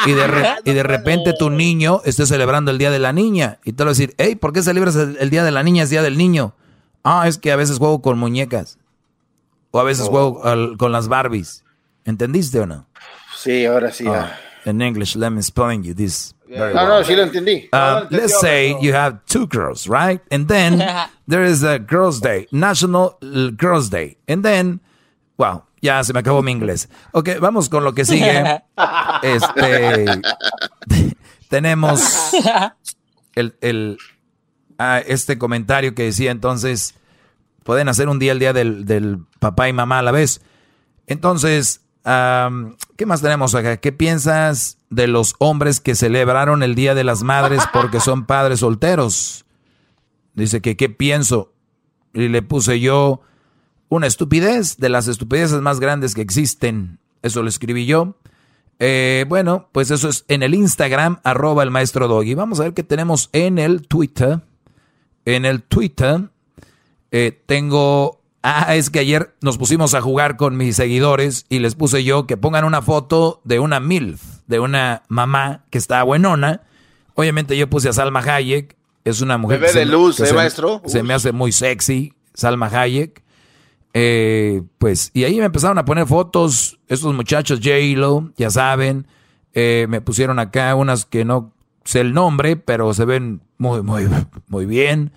y 0.05 0.11
de, 0.11 0.55
y 0.65 0.73
de 0.73 0.83
repente 0.83 1.33
tu 1.37 1.49
niño 1.49 2.01
esté 2.03 2.25
celebrando 2.25 2.71
el 2.71 2.77
Día 2.77 2.91
de 2.91 2.99
la 2.99 3.13
Niña. 3.13 3.59
Y 3.63 3.73
te 3.73 3.83
lo 3.83 3.89
a 3.89 3.93
decir, 3.93 4.13
hey, 4.17 4.35
¿por 4.35 4.51
qué 4.51 4.61
celebras 4.61 4.95
el, 4.95 5.29
Día 5.29 5.43
de 5.43 5.51
la 5.51 5.63
Niña? 5.63 5.83
Es 5.83 5.89
Día 5.89 6.01
del 6.01 6.17
Niño. 6.17 6.53
Ah, 7.03 7.27
es 7.27 7.37
que 7.37 7.51
a 7.51 7.55
veces 7.55 7.77
juego 7.77 8.01
con 8.01 8.17
muñecas. 8.17 8.77
O 9.71 9.79
a 9.79 9.83
veces 9.83 10.07
juego 10.07 10.41
con 10.77 10.91
las 10.91 11.07
Barbies. 11.07 11.63
¿Entendiste 12.05 12.59
o 12.59 12.65
no? 12.65 12.85
Sí, 13.35 13.65
ahora 13.65 13.91
sí. 13.91 14.05
Ah, 14.07 14.37
in 14.65 14.81
English, 14.81 15.15
let 15.15 15.29
me 15.29 15.39
explain 15.39 15.83
you 15.83 15.93
this. 15.93 16.32
No, 16.47 16.87
no, 16.87 17.03
sí 17.03 17.15
lo 17.15 17.23
entendí. 17.23 17.69
Uh, 17.71 18.05
let's 18.09 18.39
say 18.39 18.75
you 18.81 18.93
have 18.93 19.19
two 19.25 19.47
girls, 19.47 19.87
right? 19.87 20.21
And 20.31 20.47
then 20.47 20.83
there 21.27 21.43
is 21.43 21.63
a 21.63 21.79
Girls' 21.79 22.19
Day, 22.19 22.47
National 22.51 23.17
Girls' 23.57 23.89
Day. 23.89 24.17
And 24.27 24.43
then, 24.43 24.81
wow, 25.37 25.63
ya 25.81 26.01
se 26.03 26.13
me 26.13 26.19
acabó 26.19 26.43
mi 26.43 26.51
inglés. 26.51 26.89
Ok, 27.11 27.39
vamos 27.39 27.69
con 27.69 27.83
lo 27.83 27.93
que 27.93 28.05
sigue. 28.05 28.61
Este, 29.23 30.05
tenemos 31.49 32.33
el, 33.35 33.55
el 33.61 33.97
ah, 34.77 34.99
este 35.05 35.37
comentario 35.37 35.95
que 35.95 36.03
decía 36.03 36.31
entonces, 36.31 36.95
pueden 37.63 37.87
hacer 37.87 38.09
un 38.09 38.19
día 38.19 38.33
el 38.33 38.39
día 38.39 38.53
del, 38.53 38.85
del 38.85 39.19
papá 39.39 39.69
y 39.69 39.73
mamá 39.73 39.99
a 39.99 40.01
la 40.01 40.11
vez. 40.11 40.41
Entonces, 41.07 41.81
¿Qué 42.03 43.05
más 43.05 43.21
tenemos 43.21 43.55
acá? 43.55 43.77
¿Qué 43.77 43.91
piensas 43.91 44.77
de 44.89 45.07
los 45.07 45.35
hombres 45.39 45.79
que 45.79 45.95
celebraron 45.95 46.61
el 46.61 46.75
Día 46.75 46.95
de 46.95 47.03
las 47.03 47.23
Madres 47.23 47.63
porque 47.71 47.99
son 47.99 48.25
padres 48.27 48.59
solteros? 48.59 49.45
Dice 50.33 50.61
que 50.61 50.75
qué 50.75 50.89
pienso. 50.89 51.53
Y 52.13 52.27
le 52.27 52.41
puse 52.41 52.79
yo 52.79 53.21
una 53.89 54.07
estupidez, 54.07 54.77
de 54.77 54.89
las 54.89 55.07
estupideces 55.07 55.61
más 55.61 55.79
grandes 55.79 56.13
que 56.13 56.21
existen. 56.21 56.99
Eso 57.21 57.41
lo 57.41 57.49
escribí 57.49 57.85
yo. 57.85 58.17
Eh, 58.79 59.25
bueno, 59.29 59.69
pues 59.71 59.91
eso 59.91 60.09
es 60.09 60.25
en 60.27 60.43
el 60.43 60.55
Instagram, 60.55 61.19
arroba 61.23 61.63
el 61.63 61.71
maestro 61.71 62.07
Doggy. 62.07 62.33
Vamos 62.33 62.59
a 62.59 62.63
ver 62.63 62.73
qué 62.73 62.83
tenemos 62.83 63.29
en 63.31 63.59
el 63.59 63.87
Twitter. 63.87 64.41
En 65.25 65.45
el 65.45 65.63
Twitter 65.63 66.29
eh, 67.11 67.43
tengo 67.45 68.22
Ah, 68.45 68.75
es 68.75 68.89
que 68.89 68.99
ayer 68.99 69.33
nos 69.41 69.57
pusimos 69.57 69.93
a 69.93 70.01
jugar 70.01 70.35
con 70.35 70.57
mis 70.57 70.75
seguidores 70.75 71.45
y 71.47 71.59
les 71.59 71.75
puse 71.75 72.03
yo 72.03 72.27
que 72.27 72.35
pongan 72.35 72.65
una 72.65 72.81
foto 72.81 73.39
de 73.45 73.59
una 73.59 73.79
MILF, 73.79 74.21
de 74.47 74.59
una 74.59 75.03
mamá 75.07 75.63
que 75.69 75.77
está 75.77 76.03
buenona. 76.03 76.61
Obviamente 77.15 77.55
yo 77.55 77.69
puse 77.69 77.87
a 77.87 77.93
Salma 77.93 78.19
Hayek, 78.19 78.75
es 79.05 79.21
una 79.21 79.37
mujer 79.37 79.61
Bebé 79.61 79.79
de 79.79 79.85
luz, 79.85 80.19
¿eh, 80.19 80.33
maestro? 80.33 80.81
Se 80.85 81.03
me 81.03 81.13
hace 81.13 81.31
muy 81.31 81.53
sexy, 81.53 82.13
Salma 82.33 82.67
Hayek. 82.67 83.23
Eh, 83.93 84.63
pues, 84.77 85.11
y 85.13 85.23
ahí 85.23 85.37
me 85.37 85.45
empezaron 85.45 85.77
a 85.77 85.85
poner 85.85 86.05
fotos, 86.05 86.79
estos 86.89 87.13
muchachos, 87.13 87.59
J-Lo, 87.63 88.33
ya 88.35 88.49
saben, 88.49 89.07
eh, 89.53 89.85
me 89.87 90.01
pusieron 90.01 90.39
acá 90.39 90.75
unas 90.75 91.05
que 91.05 91.23
no 91.23 91.53
sé 91.85 92.01
el 92.01 92.13
nombre, 92.13 92.57
pero 92.57 92.93
se 92.93 93.05
ven 93.05 93.41
muy, 93.57 93.83
muy, 93.83 94.09
muy 94.47 94.65
bien. 94.65 95.13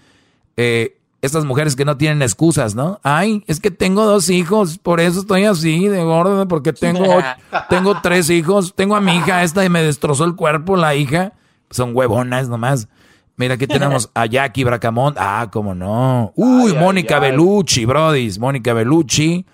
Eh, 0.56 0.98
estas 1.26 1.44
mujeres 1.44 1.76
que 1.76 1.84
no 1.84 1.96
tienen 1.96 2.22
excusas, 2.22 2.74
¿no? 2.74 3.00
Ay, 3.02 3.44
es 3.46 3.60
que 3.60 3.70
tengo 3.70 4.04
dos 4.04 4.30
hijos, 4.30 4.78
por 4.78 5.00
eso 5.00 5.20
estoy 5.20 5.44
así 5.44 5.88
de 5.88 6.02
gordo, 6.02 6.48
porque 6.48 6.72
tengo, 6.72 7.04
tengo 7.68 8.00
tres 8.00 8.30
hijos, 8.30 8.74
tengo 8.74 8.96
a 8.96 9.00
mi 9.00 9.16
hija 9.16 9.42
esta 9.42 9.64
y 9.64 9.68
me 9.68 9.82
destrozó 9.82 10.24
el 10.24 10.36
cuerpo 10.36 10.76
la 10.76 10.94
hija. 10.94 11.32
Son 11.70 11.94
huevonas 11.94 12.48
nomás. 12.48 12.88
Mira, 13.36 13.54
aquí 13.54 13.66
tenemos 13.66 14.10
a 14.14 14.24
Jackie 14.24 14.64
Bracamont. 14.64 15.16
Ah, 15.20 15.48
cómo 15.52 15.74
no. 15.74 16.32
Uy, 16.36 16.72
Mónica 16.72 17.18
Bellucci, 17.18 17.84
brodis. 17.84 18.38
Mónica 18.38 18.72
Bellucci. 18.72 19.44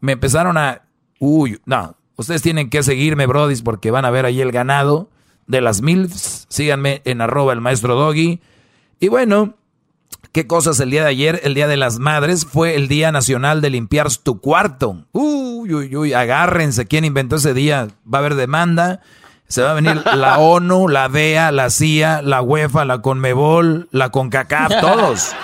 Me 0.00 0.12
empezaron 0.12 0.56
a... 0.56 0.82
Uy, 1.18 1.60
no. 1.64 1.96
Ustedes 2.16 2.42
tienen 2.42 2.70
que 2.70 2.82
seguirme, 2.82 3.26
brodis, 3.26 3.62
porque 3.62 3.90
van 3.90 4.04
a 4.04 4.10
ver 4.10 4.24
ahí 4.24 4.40
el 4.40 4.52
ganado 4.52 5.10
de 5.48 5.60
las 5.60 5.82
MILFs. 5.82 6.46
Síganme 6.48 7.02
en 7.04 7.20
arroba 7.20 7.52
el 7.52 7.60
maestro 7.60 7.96
Doggy. 7.96 8.40
Y 9.00 9.08
bueno, 9.08 9.54
¿Qué 10.32 10.46
cosas 10.46 10.78
el 10.80 10.90
día 10.90 11.02
de 11.02 11.08
ayer, 11.08 11.40
el 11.44 11.54
Día 11.54 11.66
de 11.68 11.76
las 11.76 11.98
Madres, 11.98 12.44
fue 12.44 12.74
el 12.76 12.86
Día 12.88 13.10
Nacional 13.12 13.60
de 13.60 13.70
Limpiar 13.70 14.08
tu 14.22 14.40
cuarto? 14.40 15.04
Uy, 15.12 15.72
uy, 15.72 15.96
uy, 15.96 16.12
agárrense. 16.12 16.86
¿Quién 16.86 17.04
inventó 17.04 17.36
ese 17.36 17.54
día? 17.54 17.88
Va 18.12 18.18
a 18.18 18.20
haber 18.20 18.34
demanda. 18.34 19.00
Se 19.48 19.62
va 19.62 19.70
a 19.70 19.74
venir 19.74 20.02
la 20.14 20.38
ONU, 20.38 20.88
la 20.88 21.08
DEA, 21.08 21.50
la 21.50 21.70
CIA, 21.70 22.20
la 22.22 22.42
UEFA, 22.42 22.84
la 22.84 23.00
CONMEBOL, 23.00 23.88
la 23.90 24.10
CONCACAF, 24.10 24.72
todos. 24.80 25.34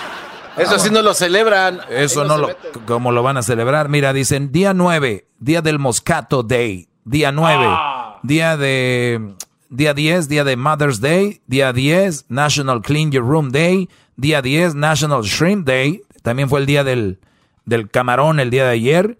Eso 0.57 0.79
sí 0.79 0.89
no 0.91 1.01
lo 1.01 1.13
celebran. 1.13 1.81
Eso 1.89 2.23
no, 2.23 2.37
lo, 2.37 2.49
como 2.85 3.11
lo 3.11 3.23
van 3.23 3.37
a 3.37 3.43
celebrar. 3.43 3.89
Mira, 3.89 4.13
dicen 4.13 4.51
día 4.51 4.73
9, 4.73 5.27
día 5.39 5.61
del 5.61 5.79
Moscato 5.79 6.43
Day. 6.43 6.87
Día 7.03 7.31
9, 7.31 7.65
ah. 7.67 8.19
día 8.23 8.57
de... 8.57 9.35
Día 9.67 9.95
10, 9.95 10.29
día 10.29 10.43
de 10.43 10.55
Mother's 10.55 11.01
Day. 11.01 11.41
Día 11.47 11.73
10, 11.73 12.25
National 12.29 12.81
Clean 12.81 13.11
Your 13.11 13.25
Room 13.25 13.51
Day. 13.51 13.89
Día 14.17 14.41
10, 14.41 14.75
National 14.75 15.23
Shrimp 15.23 15.67
Day. 15.67 16.01
También 16.21 16.49
fue 16.49 16.59
el 16.59 16.65
día 16.65 16.83
del, 16.83 17.19
del 17.65 17.89
camarón 17.89 18.39
el 18.39 18.49
día 18.49 18.65
de 18.65 18.71
ayer. 18.71 19.19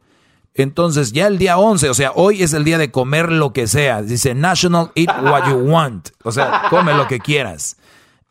Entonces 0.53 1.11
ya 1.11 1.27
el 1.27 1.37
día 1.37 1.57
11, 1.57 1.89
o 1.89 1.93
sea, 1.93 2.13
hoy 2.15 2.41
es 2.41 2.53
el 2.53 2.63
día 2.63 2.77
de 2.77 2.89
comer 2.89 3.29
lo 3.31 3.51
que 3.51 3.67
sea. 3.67 4.01
Dice 4.01 4.33
National 4.33 4.91
Eat 4.95 5.09
What 5.21 5.49
You 5.49 5.57
Want. 5.69 6.09
O 6.23 6.31
sea, 6.31 6.63
come 6.69 6.93
lo 6.93 7.07
que 7.07 7.19
quieras. 7.19 7.77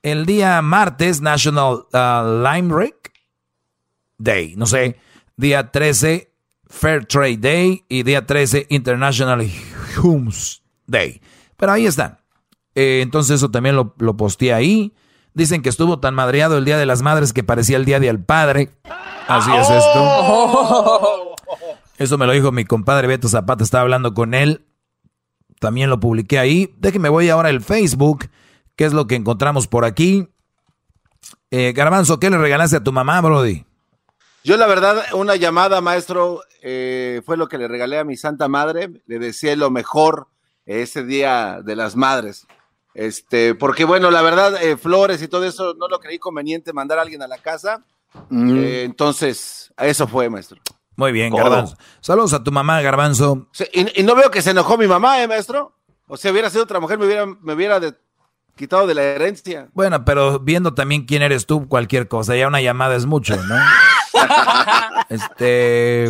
El 0.02 0.24
día 0.24 0.60
martes, 0.62 1.20
National 1.20 1.84
uh, 1.92 2.44
Lime 2.44 2.74
Rick 2.74 3.12
Day. 4.16 4.54
No 4.56 4.64
sé. 4.64 4.98
Día 5.36 5.70
13, 5.70 6.32
Fair 6.66 7.04
Trade 7.04 7.36
Day. 7.36 7.84
Y 7.88 8.04
día 8.04 8.24
13, 8.24 8.66
International 8.70 9.46
Hums 10.02 10.62
Day. 10.86 11.20
Pero 11.58 11.72
ahí 11.72 11.84
está. 11.84 12.24
Eh, 12.74 13.00
entonces 13.02 13.36
eso 13.36 13.50
también 13.50 13.76
lo, 13.76 13.94
lo 13.98 14.16
posteé 14.16 14.54
ahí. 14.54 14.94
Dicen 15.34 15.62
que 15.62 15.68
estuvo 15.68 15.98
tan 15.98 16.14
madreado 16.14 16.56
el 16.56 16.64
Día 16.64 16.78
de 16.78 16.86
las 16.86 17.02
Madres 17.02 17.32
que 17.32 17.42
parecía 17.42 17.76
el 17.76 17.84
Día 17.84 17.98
del 17.98 18.22
Padre. 18.22 18.70
Así 19.26 19.50
es 19.52 19.68
esto. 19.68 21.34
Eso 21.98 22.18
me 22.18 22.26
lo 22.26 22.32
dijo 22.32 22.52
mi 22.52 22.64
compadre 22.64 23.08
Beto 23.08 23.28
Zapata, 23.28 23.64
estaba 23.64 23.82
hablando 23.82 24.14
con 24.14 24.34
él. 24.34 24.64
También 25.60 25.90
lo 25.90 25.98
publiqué 25.98 26.38
ahí. 26.38 26.74
Déjeme 26.78 27.08
voy 27.08 27.28
ahora 27.30 27.48
al 27.48 27.62
Facebook. 27.62 28.28
¿Qué 28.76 28.84
es 28.84 28.92
lo 28.92 29.06
que 29.06 29.14
encontramos 29.16 29.66
por 29.66 29.84
aquí? 29.84 30.28
Eh, 31.50 31.72
Garbanzo, 31.74 32.18
¿qué 32.18 32.30
le 32.30 32.38
regalaste 32.38 32.76
a 32.76 32.84
tu 32.84 32.92
mamá, 32.92 33.20
Brody? 33.20 33.64
Yo 34.42 34.56
la 34.56 34.66
verdad, 34.66 35.04
una 35.14 35.36
llamada, 35.36 35.80
maestro, 35.80 36.42
eh, 36.62 37.22
fue 37.24 37.36
lo 37.36 37.48
que 37.48 37.58
le 37.58 37.66
regalé 37.66 37.98
a 37.98 38.04
mi 38.04 38.16
santa 38.16 38.46
madre. 38.46 38.90
Le 39.06 39.18
deseé 39.18 39.56
lo 39.56 39.70
mejor 39.70 40.28
ese 40.66 41.04
día 41.04 41.60
de 41.64 41.76
las 41.76 41.96
madres. 41.96 42.46
Este, 42.94 43.56
porque 43.56 43.84
bueno, 43.84 44.10
la 44.10 44.22
verdad, 44.22 44.62
eh, 44.62 44.76
flores 44.76 45.20
y 45.20 45.28
todo 45.28 45.44
eso 45.44 45.74
no 45.74 45.88
lo 45.88 45.98
creí 45.98 46.18
conveniente 46.18 46.72
mandar 46.72 46.98
a 46.98 47.02
alguien 47.02 47.22
a 47.22 47.26
la 47.26 47.38
casa. 47.38 47.84
Mm. 48.28 48.56
Eh, 48.56 48.82
entonces, 48.84 49.72
eso 49.76 50.06
fue, 50.06 50.30
maestro. 50.30 50.60
Muy 50.96 51.10
bien, 51.10 51.34
Garbanzo. 51.34 51.76
Saludos 52.00 52.32
a 52.34 52.44
tu 52.44 52.52
mamá, 52.52 52.80
Garbanzo. 52.80 53.48
y, 53.72 54.02
no 54.04 54.14
veo 54.14 54.30
que 54.30 54.42
se 54.42 54.50
enojó 54.50 54.78
mi 54.78 54.86
mamá, 54.86 55.20
¿eh, 55.20 55.26
maestro? 55.26 55.76
O 56.06 56.16
sea, 56.16 56.30
hubiera 56.30 56.50
sido 56.50 56.62
otra 56.62 56.78
mujer, 56.78 56.98
me 56.98 57.06
hubiera, 57.06 57.26
me 57.26 57.54
hubiera 57.54 57.80
quitado 58.54 58.86
de 58.86 58.94
la 58.94 59.02
herencia. 59.02 59.68
Bueno, 59.72 60.04
pero 60.04 60.38
viendo 60.38 60.74
también 60.74 61.04
quién 61.04 61.22
eres 61.22 61.46
tú, 61.46 61.66
cualquier 61.66 62.06
cosa, 62.06 62.36
ya 62.36 62.46
una 62.46 62.60
llamada 62.60 62.94
es 62.94 63.06
mucho, 63.06 63.36
¿no? 63.36 63.56
este... 65.08 66.08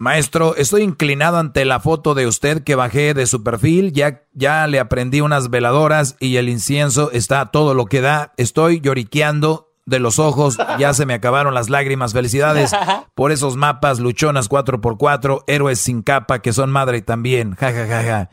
Maestro, 0.00 0.56
estoy 0.56 0.80
inclinado 0.80 1.36
ante 1.36 1.66
la 1.66 1.78
foto 1.78 2.14
de 2.14 2.26
usted 2.26 2.64
que 2.64 2.74
bajé 2.74 3.12
de 3.12 3.26
su 3.26 3.44
perfil. 3.44 3.92
Ya, 3.92 4.22
ya 4.32 4.66
le 4.66 4.80
aprendí 4.80 5.20
unas 5.20 5.50
veladoras 5.50 6.16
y 6.20 6.36
el 6.36 6.48
incienso 6.48 7.10
está 7.12 7.44
todo 7.50 7.74
lo 7.74 7.84
que 7.84 8.00
da. 8.00 8.32
Estoy 8.38 8.80
lloriqueando 8.80 9.68
de 9.84 9.98
los 9.98 10.18
ojos. 10.18 10.56
Ya 10.78 10.94
se 10.94 11.04
me 11.04 11.12
acabaron 11.12 11.52
las 11.52 11.68
lágrimas. 11.68 12.14
Felicidades 12.14 12.72
por 13.14 13.30
esos 13.30 13.56
mapas, 13.56 14.00
luchonas 14.00 14.48
4x4, 14.48 15.44
héroes 15.46 15.80
sin 15.80 16.00
capa 16.00 16.38
que 16.38 16.54
son 16.54 16.70
madre 16.70 17.02
también. 17.02 17.54
Ja, 17.56 17.70
ja, 17.70 17.86
ja, 17.86 18.02
ja. 18.02 18.30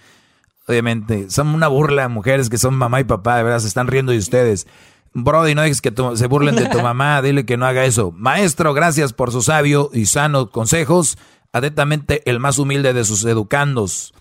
Obviamente, 0.69 1.29
son 1.29 1.49
una 1.49 1.67
burla 1.67 2.07
mujeres 2.07 2.49
que 2.49 2.57
son 2.57 2.75
mamá 2.75 3.01
y 3.01 3.03
papá. 3.03 3.35
De 3.35 3.43
verdad, 3.43 3.59
se 3.59 3.67
están 3.67 3.87
riendo 3.87 4.13
de 4.13 4.19
ustedes. 4.19 4.67
Brody, 5.13 5.53
no 5.53 5.63
dejes 5.63 5.81
que 5.81 5.93
se 6.13 6.27
burlen 6.27 6.55
de 6.55 6.67
tu 6.67 6.79
mamá. 6.81 7.21
Dile 7.21 7.45
que 7.45 7.57
no 7.57 7.65
haga 7.65 7.83
eso. 7.83 8.13
Maestro, 8.15 8.73
gracias 8.73 9.11
por 9.11 9.33
sus 9.33 9.45
sabios 9.45 9.89
y 9.91 10.05
sanos 10.05 10.49
consejos. 10.51 11.17
Atentamente, 11.51 12.21
el 12.29 12.39
más 12.39 12.59
humilde 12.59 12.93
de 12.93 13.05
sus 13.05 13.25
educandos. 13.25 14.13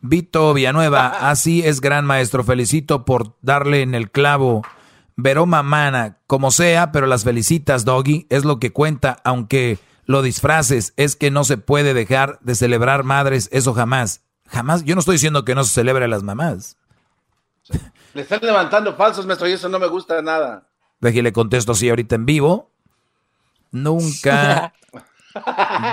Vito 0.00 0.52
Villanueva, 0.52 1.06
así 1.30 1.62
es 1.62 1.80
gran 1.80 2.04
maestro, 2.04 2.44
felicito 2.44 3.04
por 3.04 3.36
darle 3.42 3.82
en 3.82 3.94
el 3.94 4.10
clavo. 4.10 4.62
Veró 5.16 5.46
mamana, 5.46 6.18
como 6.26 6.50
sea, 6.50 6.90
pero 6.90 7.06
las 7.06 7.24
felicitas, 7.24 7.84
Doggy, 7.84 8.26
es 8.30 8.44
lo 8.44 8.58
que 8.58 8.72
cuenta, 8.72 9.18
aunque 9.24 9.78
lo 10.06 10.22
disfraces, 10.22 10.94
es 10.96 11.16
que 11.16 11.30
no 11.30 11.44
se 11.44 11.58
puede 11.58 11.94
dejar 11.94 12.38
de 12.40 12.54
celebrar 12.54 13.04
madres, 13.04 13.48
eso 13.52 13.74
jamás. 13.74 14.22
Jamás, 14.48 14.84
yo 14.84 14.94
no 14.94 15.00
estoy 15.00 15.14
diciendo 15.14 15.44
que 15.44 15.54
no 15.54 15.64
se 15.64 15.72
celebre 15.72 16.04
a 16.04 16.08
las 16.08 16.22
mamás. 16.22 16.76
Le 18.14 18.22
están 18.22 18.40
levantando 18.42 18.94
falsos, 18.96 19.26
maestro, 19.26 19.48
y 19.48 19.52
eso 19.52 19.68
no 19.68 19.78
me 19.78 19.86
gusta 19.86 20.20
nada. 20.20 20.66
le 21.00 21.32
contesto 21.32 21.72
así 21.72 21.88
ahorita 21.88 22.16
en 22.16 22.26
vivo. 22.26 22.70
Nunca 23.70 24.74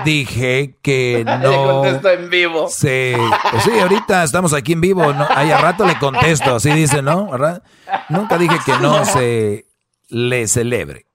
Dije 0.05 0.77
que 0.81 1.23
no. 1.41 1.49
Le 1.49 1.57
contesto 1.57 2.09
en 2.09 2.29
vivo. 2.29 2.67
Sí, 2.69 3.13
pues 3.51 3.63
sí, 3.63 3.79
ahorita 3.79 4.23
estamos 4.23 4.53
aquí 4.53 4.73
en 4.73 4.81
vivo. 4.81 5.13
¿no? 5.13 5.27
Ahí 5.29 5.51
a 5.51 5.57
rato 5.57 5.85
le 5.85 5.97
contesto, 5.97 6.55
así 6.55 6.71
dice, 6.71 7.01
¿no? 7.01 7.29
Nunca 8.09 8.37
dije 8.37 8.57
que 8.65 8.77
no 8.79 9.05
se 9.05 9.67
le 10.09 10.47
celebre. 10.47 11.05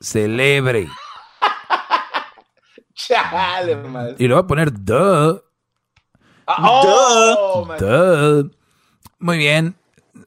Celebre. 0.00 0.88
Chale, 2.94 3.78
y 4.18 4.28
le 4.28 4.34
voy 4.34 4.42
a 4.42 4.46
poner 4.46 4.72
duh. 4.72 5.42
Ah, 6.46 6.56
oh, 6.68 7.66
duh. 7.78 8.50
Muy 9.18 9.38
bien. 9.38 9.76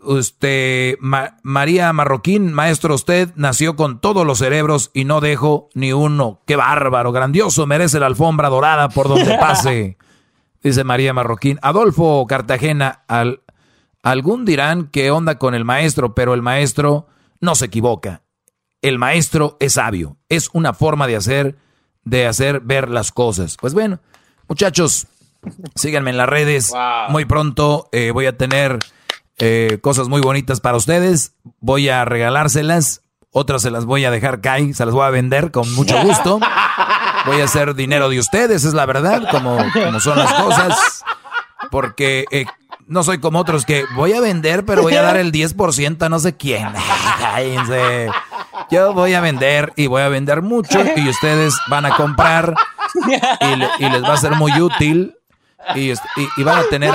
Usted, 0.05 0.97
María 0.99 1.91
Marroquín, 1.93 2.53
maestro, 2.53 2.95
usted 2.95 3.31
nació 3.35 3.75
con 3.75 3.99
todos 3.99 4.25
los 4.25 4.39
cerebros 4.39 4.91
y 4.93 5.05
no 5.05 5.21
dejo 5.21 5.69
ni 5.73 5.93
uno. 5.93 6.41
Qué 6.45 6.55
bárbaro, 6.55 7.11
grandioso, 7.11 7.65
merece 7.65 7.99
la 7.99 8.05
alfombra 8.05 8.49
dorada 8.49 8.89
por 8.89 9.07
donde 9.07 9.37
pase. 9.39 9.97
Dice 10.63 10.83
María 10.83 11.13
Marroquín. 11.13 11.59
Adolfo 11.61 12.25
Cartagena, 12.27 13.03
al, 13.07 13.41
algún 14.03 14.45
dirán 14.45 14.87
que 14.87 15.11
onda 15.11 15.37
con 15.37 15.55
el 15.55 15.65
maestro, 15.65 16.15
pero 16.15 16.33
el 16.33 16.41
maestro 16.41 17.07
no 17.39 17.55
se 17.55 17.65
equivoca. 17.65 18.21
El 18.81 18.99
maestro 18.99 19.57
es 19.59 19.73
sabio. 19.73 20.17
Es 20.29 20.49
una 20.53 20.73
forma 20.73 21.07
de 21.07 21.15
hacer, 21.15 21.57
de 22.03 22.27
hacer 22.27 22.59
ver 22.61 22.89
las 22.89 23.11
cosas. 23.11 23.57
Pues 23.59 23.73
bueno, 23.73 23.99
muchachos, 24.47 25.07
síganme 25.75 26.11
en 26.11 26.17
las 26.17 26.29
redes. 26.29 26.73
Muy 27.09 27.25
pronto 27.25 27.89
eh, 27.91 28.11
voy 28.11 28.25
a 28.25 28.37
tener 28.37 28.79
eh, 29.37 29.79
cosas 29.81 30.07
muy 30.07 30.21
bonitas 30.21 30.61
para 30.61 30.77
ustedes. 30.77 31.33
Voy 31.59 31.89
a 31.89 32.05
regalárselas. 32.05 33.01
Otras 33.31 33.61
se 33.61 33.71
las 33.71 33.85
voy 33.85 34.05
a 34.05 34.11
dejar 34.11 34.39
caer, 34.39 34.73
se 34.73 34.85
las 34.85 34.93
voy 34.93 35.05
a 35.05 35.09
vender 35.09 35.51
con 35.51 35.73
mucho 35.75 36.01
gusto. 36.01 36.39
Voy 37.25 37.41
a 37.41 37.45
hacer 37.45 37.75
dinero 37.75 38.07
de 38.07 38.19
ustedes, 38.19 38.63
es 38.63 38.73
la 38.73 38.85
verdad, 38.85 39.27
como, 39.29 39.57
como 39.73 39.99
son 39.99 40.17
las 40.17 40.31
cosas. 40.33 41.03
Porque 41.69 42.25
eh, 42.31 42.45
no 42.87 43.03
soy 43.03 43.17
como 43.17 43.39
otros 43.39 43.65
que 43.65 43.83
voy 43.95 44.13
a 44.13 44.21
vender, 44.21 44.63
pero 44.65 44.83
voy 44.83 44.95
a 44.95 45.01
dar 45.01 45.17
el 45.17 45.31
10% 45.31 46.05
a 46.05 46.09
no 46.09 46.19
sé 46.19 46.37
quién. 46.37 46.69
Yo 48.71 48.93
voy 48.93 49.13
a 49.13 49.21
vender 49.21 49.73
y 49.75 49.87
voy 49.87 50.01
a 50.01 50.07
vender 50.07 50.41
mucho 50.41 50.81
y 50.95 51.09
ustedes 51.09 51.55
van 51.67 51.85
a 51.85 51.95
comprar 51.95 52.55
y 53.79 53.89
les 53.89 54.03
va 54.03 54.13
a 54.13 54.17
ser 54.17 54.35
muy 54.35 54.59
útil 54.61 55.15
y, 55.73 55.93
van 56.43 56.59
a 56.59 56.63
tener 56.69 56.93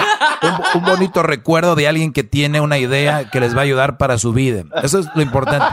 un, 0.75 0.85
bonito 0.85 1.23
recuerdo 1.23 1.75
de 1.75 1.89
alguien 1.89 2.13
que 2.13 2.23
tiene 2.23 2.61
una 2.61 2.79
idea 2.79 3.29
que 3.31 3.41
les 3.41 3.55
va 3.55 3.61
a 3.61 3.65
ayudar 3.65 3.99
para 3.99 4.19
su 4.19 4.33
vida. 4.33 4.65
Eso 4.83 4.99
es 4.99 5.07
lo 5.15 5.23
importante. 5.23 5.67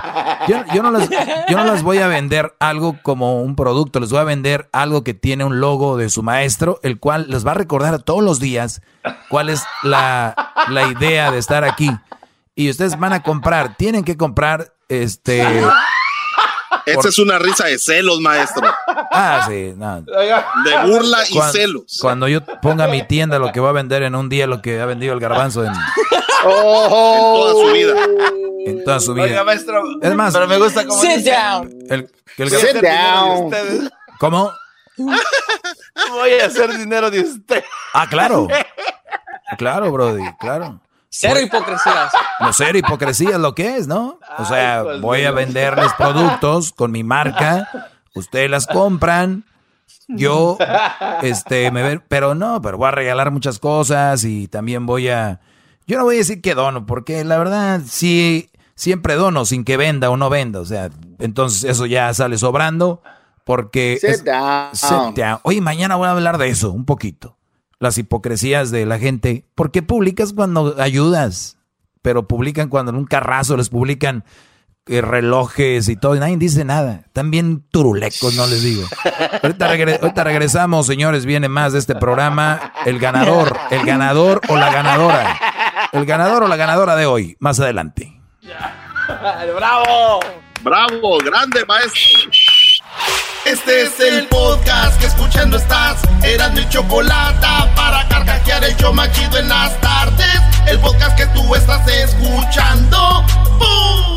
Yo, 0.47 0.81
no 0.81 0.91
les, 0.91 1.09
yo 1.49 1.57
no 1.57 1.71
les 1.71 1.83
voy 1.83 1.99
a 1.99 2.07
vender 2.07 2.55
algo 2.59 2.97
como 3.03 3.41
un 3.41 3.55
producto, 3.55 3.99
les 3.99 4.09
voy 4.09 4.19
a 4.19 4.23
vender 4.23 4.69
algo 4.71 5.03
que 5.03 5.13
tiene 5.13 5.43
un 5.43 5.59
logo 5.59 5.97
de 5.97 6.09
su 6.09 6.23
maestro, 6.23 6.79
el 6.83 6.99
cual 6.99 7.27
les 7.29 7.45
va 7.45 7.51
a 7.51 7.55
recordar 7.55 8.01
todos 8.01 8.23
los 8.23 8.39
días 8.39 8.81
cuál 9.29 9.49
es 9.49 9.63
la, 9.83 10.53
la 10.69 10.87
idea 10.87 11.31
de 11.31 11.37
estar 11.37 11.63
aquí. 11.63 11.91
Y 12.55 12.69
ustedes 12.69 12.97
van 12.97 13.13
a 13.13 13.21
comprar, 13.21 13.75
tienen 13.77 14.03
que 14.03 14.17
comprar 14.17 14.73
este 14.89 15.63
esa 16.87 17.09
es 17.09 17.19
una 17.19 17.37
risa 17.37 17.65
de 17.65 17.77
celos, 17.77 18.21
maestro. 18.21 18.73
Ah, 19.11 19.45
sí. 19.47 19.73
De 19.73 20.83
burla 20.85 21.19
y 21.29 21.39
celos. 21.51 21.97
Cuando 22.01 22.27
yo 22.27 22.41
ponga 22.61 22.87
mi 22.87 23.03
tienda, 23.03 23.39
lo 23.39 23.51
que 23.51 23.59
va 23.59 23.69
a 23.69 23.73
vender 23.73 24.03
en 24.03 24.15
un 24.15 24.29
día, 24.29 24.47
lo 24.47 24.61
que 24.61 24.79
ha 24.79 24.85
vendido 24.85 25.13
el 25.13 25.19
garbanzo 25.19 25.63
en, 25.63 25.73
toda 26.43 27.51
su 27.53 27.73
vida. 27.73 27.93
En 28.65 28.83
toda 28.83 28.99
su 28.99 29.13
vida. 29.13 29.25
Oiga, 29.25 29.43
maestro. 29.43 29.83
Es 30.01 30.15
más, 30.15 30.33
pero 30.33 30.47
me 30.47 30.57
gusta 30.57 30.85
cómo 30.85 31.01
Sit 31.01 31.25
down. 31.25 31.69
El, 31.89 32.09
el 32.37 32.49
Sit 32.49 32.81
down. 32.81 33.51
¿Cómo? 34.19 34.51
Voy 34.97 36.31
a 36.41 36.45
hacer 36.45 36.75
dinero 36.77 37.11
de 37.11 37.21
usted. 37.21 37.63
Ah, 37.93 38.07
claro. 38.09 38.47
Claro, 39.57 39.91
Brody, 39.91 40.23
claro. 40.39 40.79
Cero 41.09 41.39
hipocresías. 41.39 42.11
No, 42.39 42.53
cero 42.53 42.77
hipocresía 42.77 43.31
es 43.31 43.39
lo 43.39 43.55
que 43.55 43.77
es, 43.77 43.87
¿no? 43.87 44.19
O 44.37 44.45
sea, 44.45 44.81
pues, 44.83 45.01
voy 45.01 45.23
a 45.23 45.31
venderles 45.31 45.93
productos 45.93 46.73
con 46.73 46.91
mi 46.91 47.03
marca, 47.03 47.89
ustedes 48.17 48.49
las 48.49 48.67
compran, 48.67 49.45
yo, 50.07 50.57
este, 51.21 51.71
me 51.71 51.83
ven, 51.83 52.03
pero 52.07 52.35
no, 52.35 52.61
pero 52.61 52.77
voy 52.77 52.87
a 52.87 52.91
regalar 52.91 53.31
muchas 53.31 53.59
cosas 53.59 54.23
y 54.23 54.47
también 54.47 54.85
voy 54.85 55.09
a, 55.09 55.41
yo 55.85 55.97
no 55.97 56.03
voy 56.03 56.15
a 56.15 56.19
decir 56.19 56.41
que 56.41 56.55
dono, 56.55 56.85
porque 56.85 57.23
la 57.23 57.37
verdad, 57.37 57.81
sí, 57.85 58.49
siempre 58.75 59.15
dono 59.15 59.45
sin 59.45 59.63
que 59.63 59.77
venda 59.77 60.09
o 60.09 60.17
no 60.17 60.29
venda, 60.29 60.59
o 60.59 60.65
sea, 60.65 60.89
entonces 61.19 61.63
eso 61.63 61.85
ya 61.85 62.13
sale 62.13 62.37
sobrando, 62.37 63.01
porque... 63.43 63.97
Oye, 65.43 65.61
mañana 65.61 65.95
voy 65.95 66.07
a 66.07 66.11
hablar 66.11 66.37
de 66.37 66.49
eso 66.49 66.71
un 66.71 66.85
poquito 66.85 67.37
las 67.79 67.97
hipocresías 67.97 68.71
de 68.71 68.85
la 68.85 68.99
gente. 68.99 69.45
porque 69.55 69.81
publicas 69.81 70.33
cuando 70.33 70.75
ayudas? 70.79 71.57
Pero 72.01 72.27
publican 72.27 72.69
cuando 72.69 72.91
en 72.91 72.97
un 72.97 73.05
carrazo 73.05 73.57
les 73.57 73.69
publican 73.69 74.23
relojes 74.87 75.89
y 75.89 75.95
todo, 75.95 76.15
y 76.15 76.19
nadie 76.19 76.37
dice 76.37 76.63
nada. 76.65 77.01
También 77.13 77.65
turulecos, 77.71 78.33
no 78.35 78.47
les 78.47 78.61
digo. 78.63 78.87
Ahorita, 79.43 79.69
ahorita, 79.69 80.23
regresamos, 80.23 80.87
señores, 80.87 81.25
viene 81.25 81.49
más 81.49 81.73
de 81.73 81.79
este 81.79 81.95
programa. 81.95 82.73
El 82.85 82.99
ganador, 82.99 83.57
el 83.69 83.85
ganador 83.85 84.41
o 84.47 84.57
la 84.57 84.71
ganadora. 84.71 85.37
El 85.91 86.05
ganador 86.05 86.43
o 86.43 86.47
la 86.47 86.55
ganadora 86.55 86.95
de 86.95 87.05
hoy, 87.05 87.35
más 87.39 87.59
adelante. 87.59 88.19
¡Bravo! 89.55 90.19
¡Bravo! 90.61 91.17
¡Grande, 91.19 91.65
maestro! 91.65 92.31
Este 93.45 93.83
es 93.83 93.99
el 94.01 94.27
podcast 94.27 94.99
que 94.99 95.05
escuchando 95.05 95.55
estás. 95.55 96.01
Eran 96.21 96.53
mi 96.53 96.67
chocolate 96.67 97.47
para 97.75 98.05
carcajear 98.09 98.63
el 98.65 98.75
yo 98.75 98.91
machido 98.91 99.37
en 99.37 99.47
las 99.47 99.79
tardes. 99.79 100.41
El 100.67 100.79
podcast 100.79 101.17
que 101.17 101.25
tú 101.27 101.55
estás 101.55 101.87
escuchando. 101.87 103.23
¡Bum! 103.57 104.16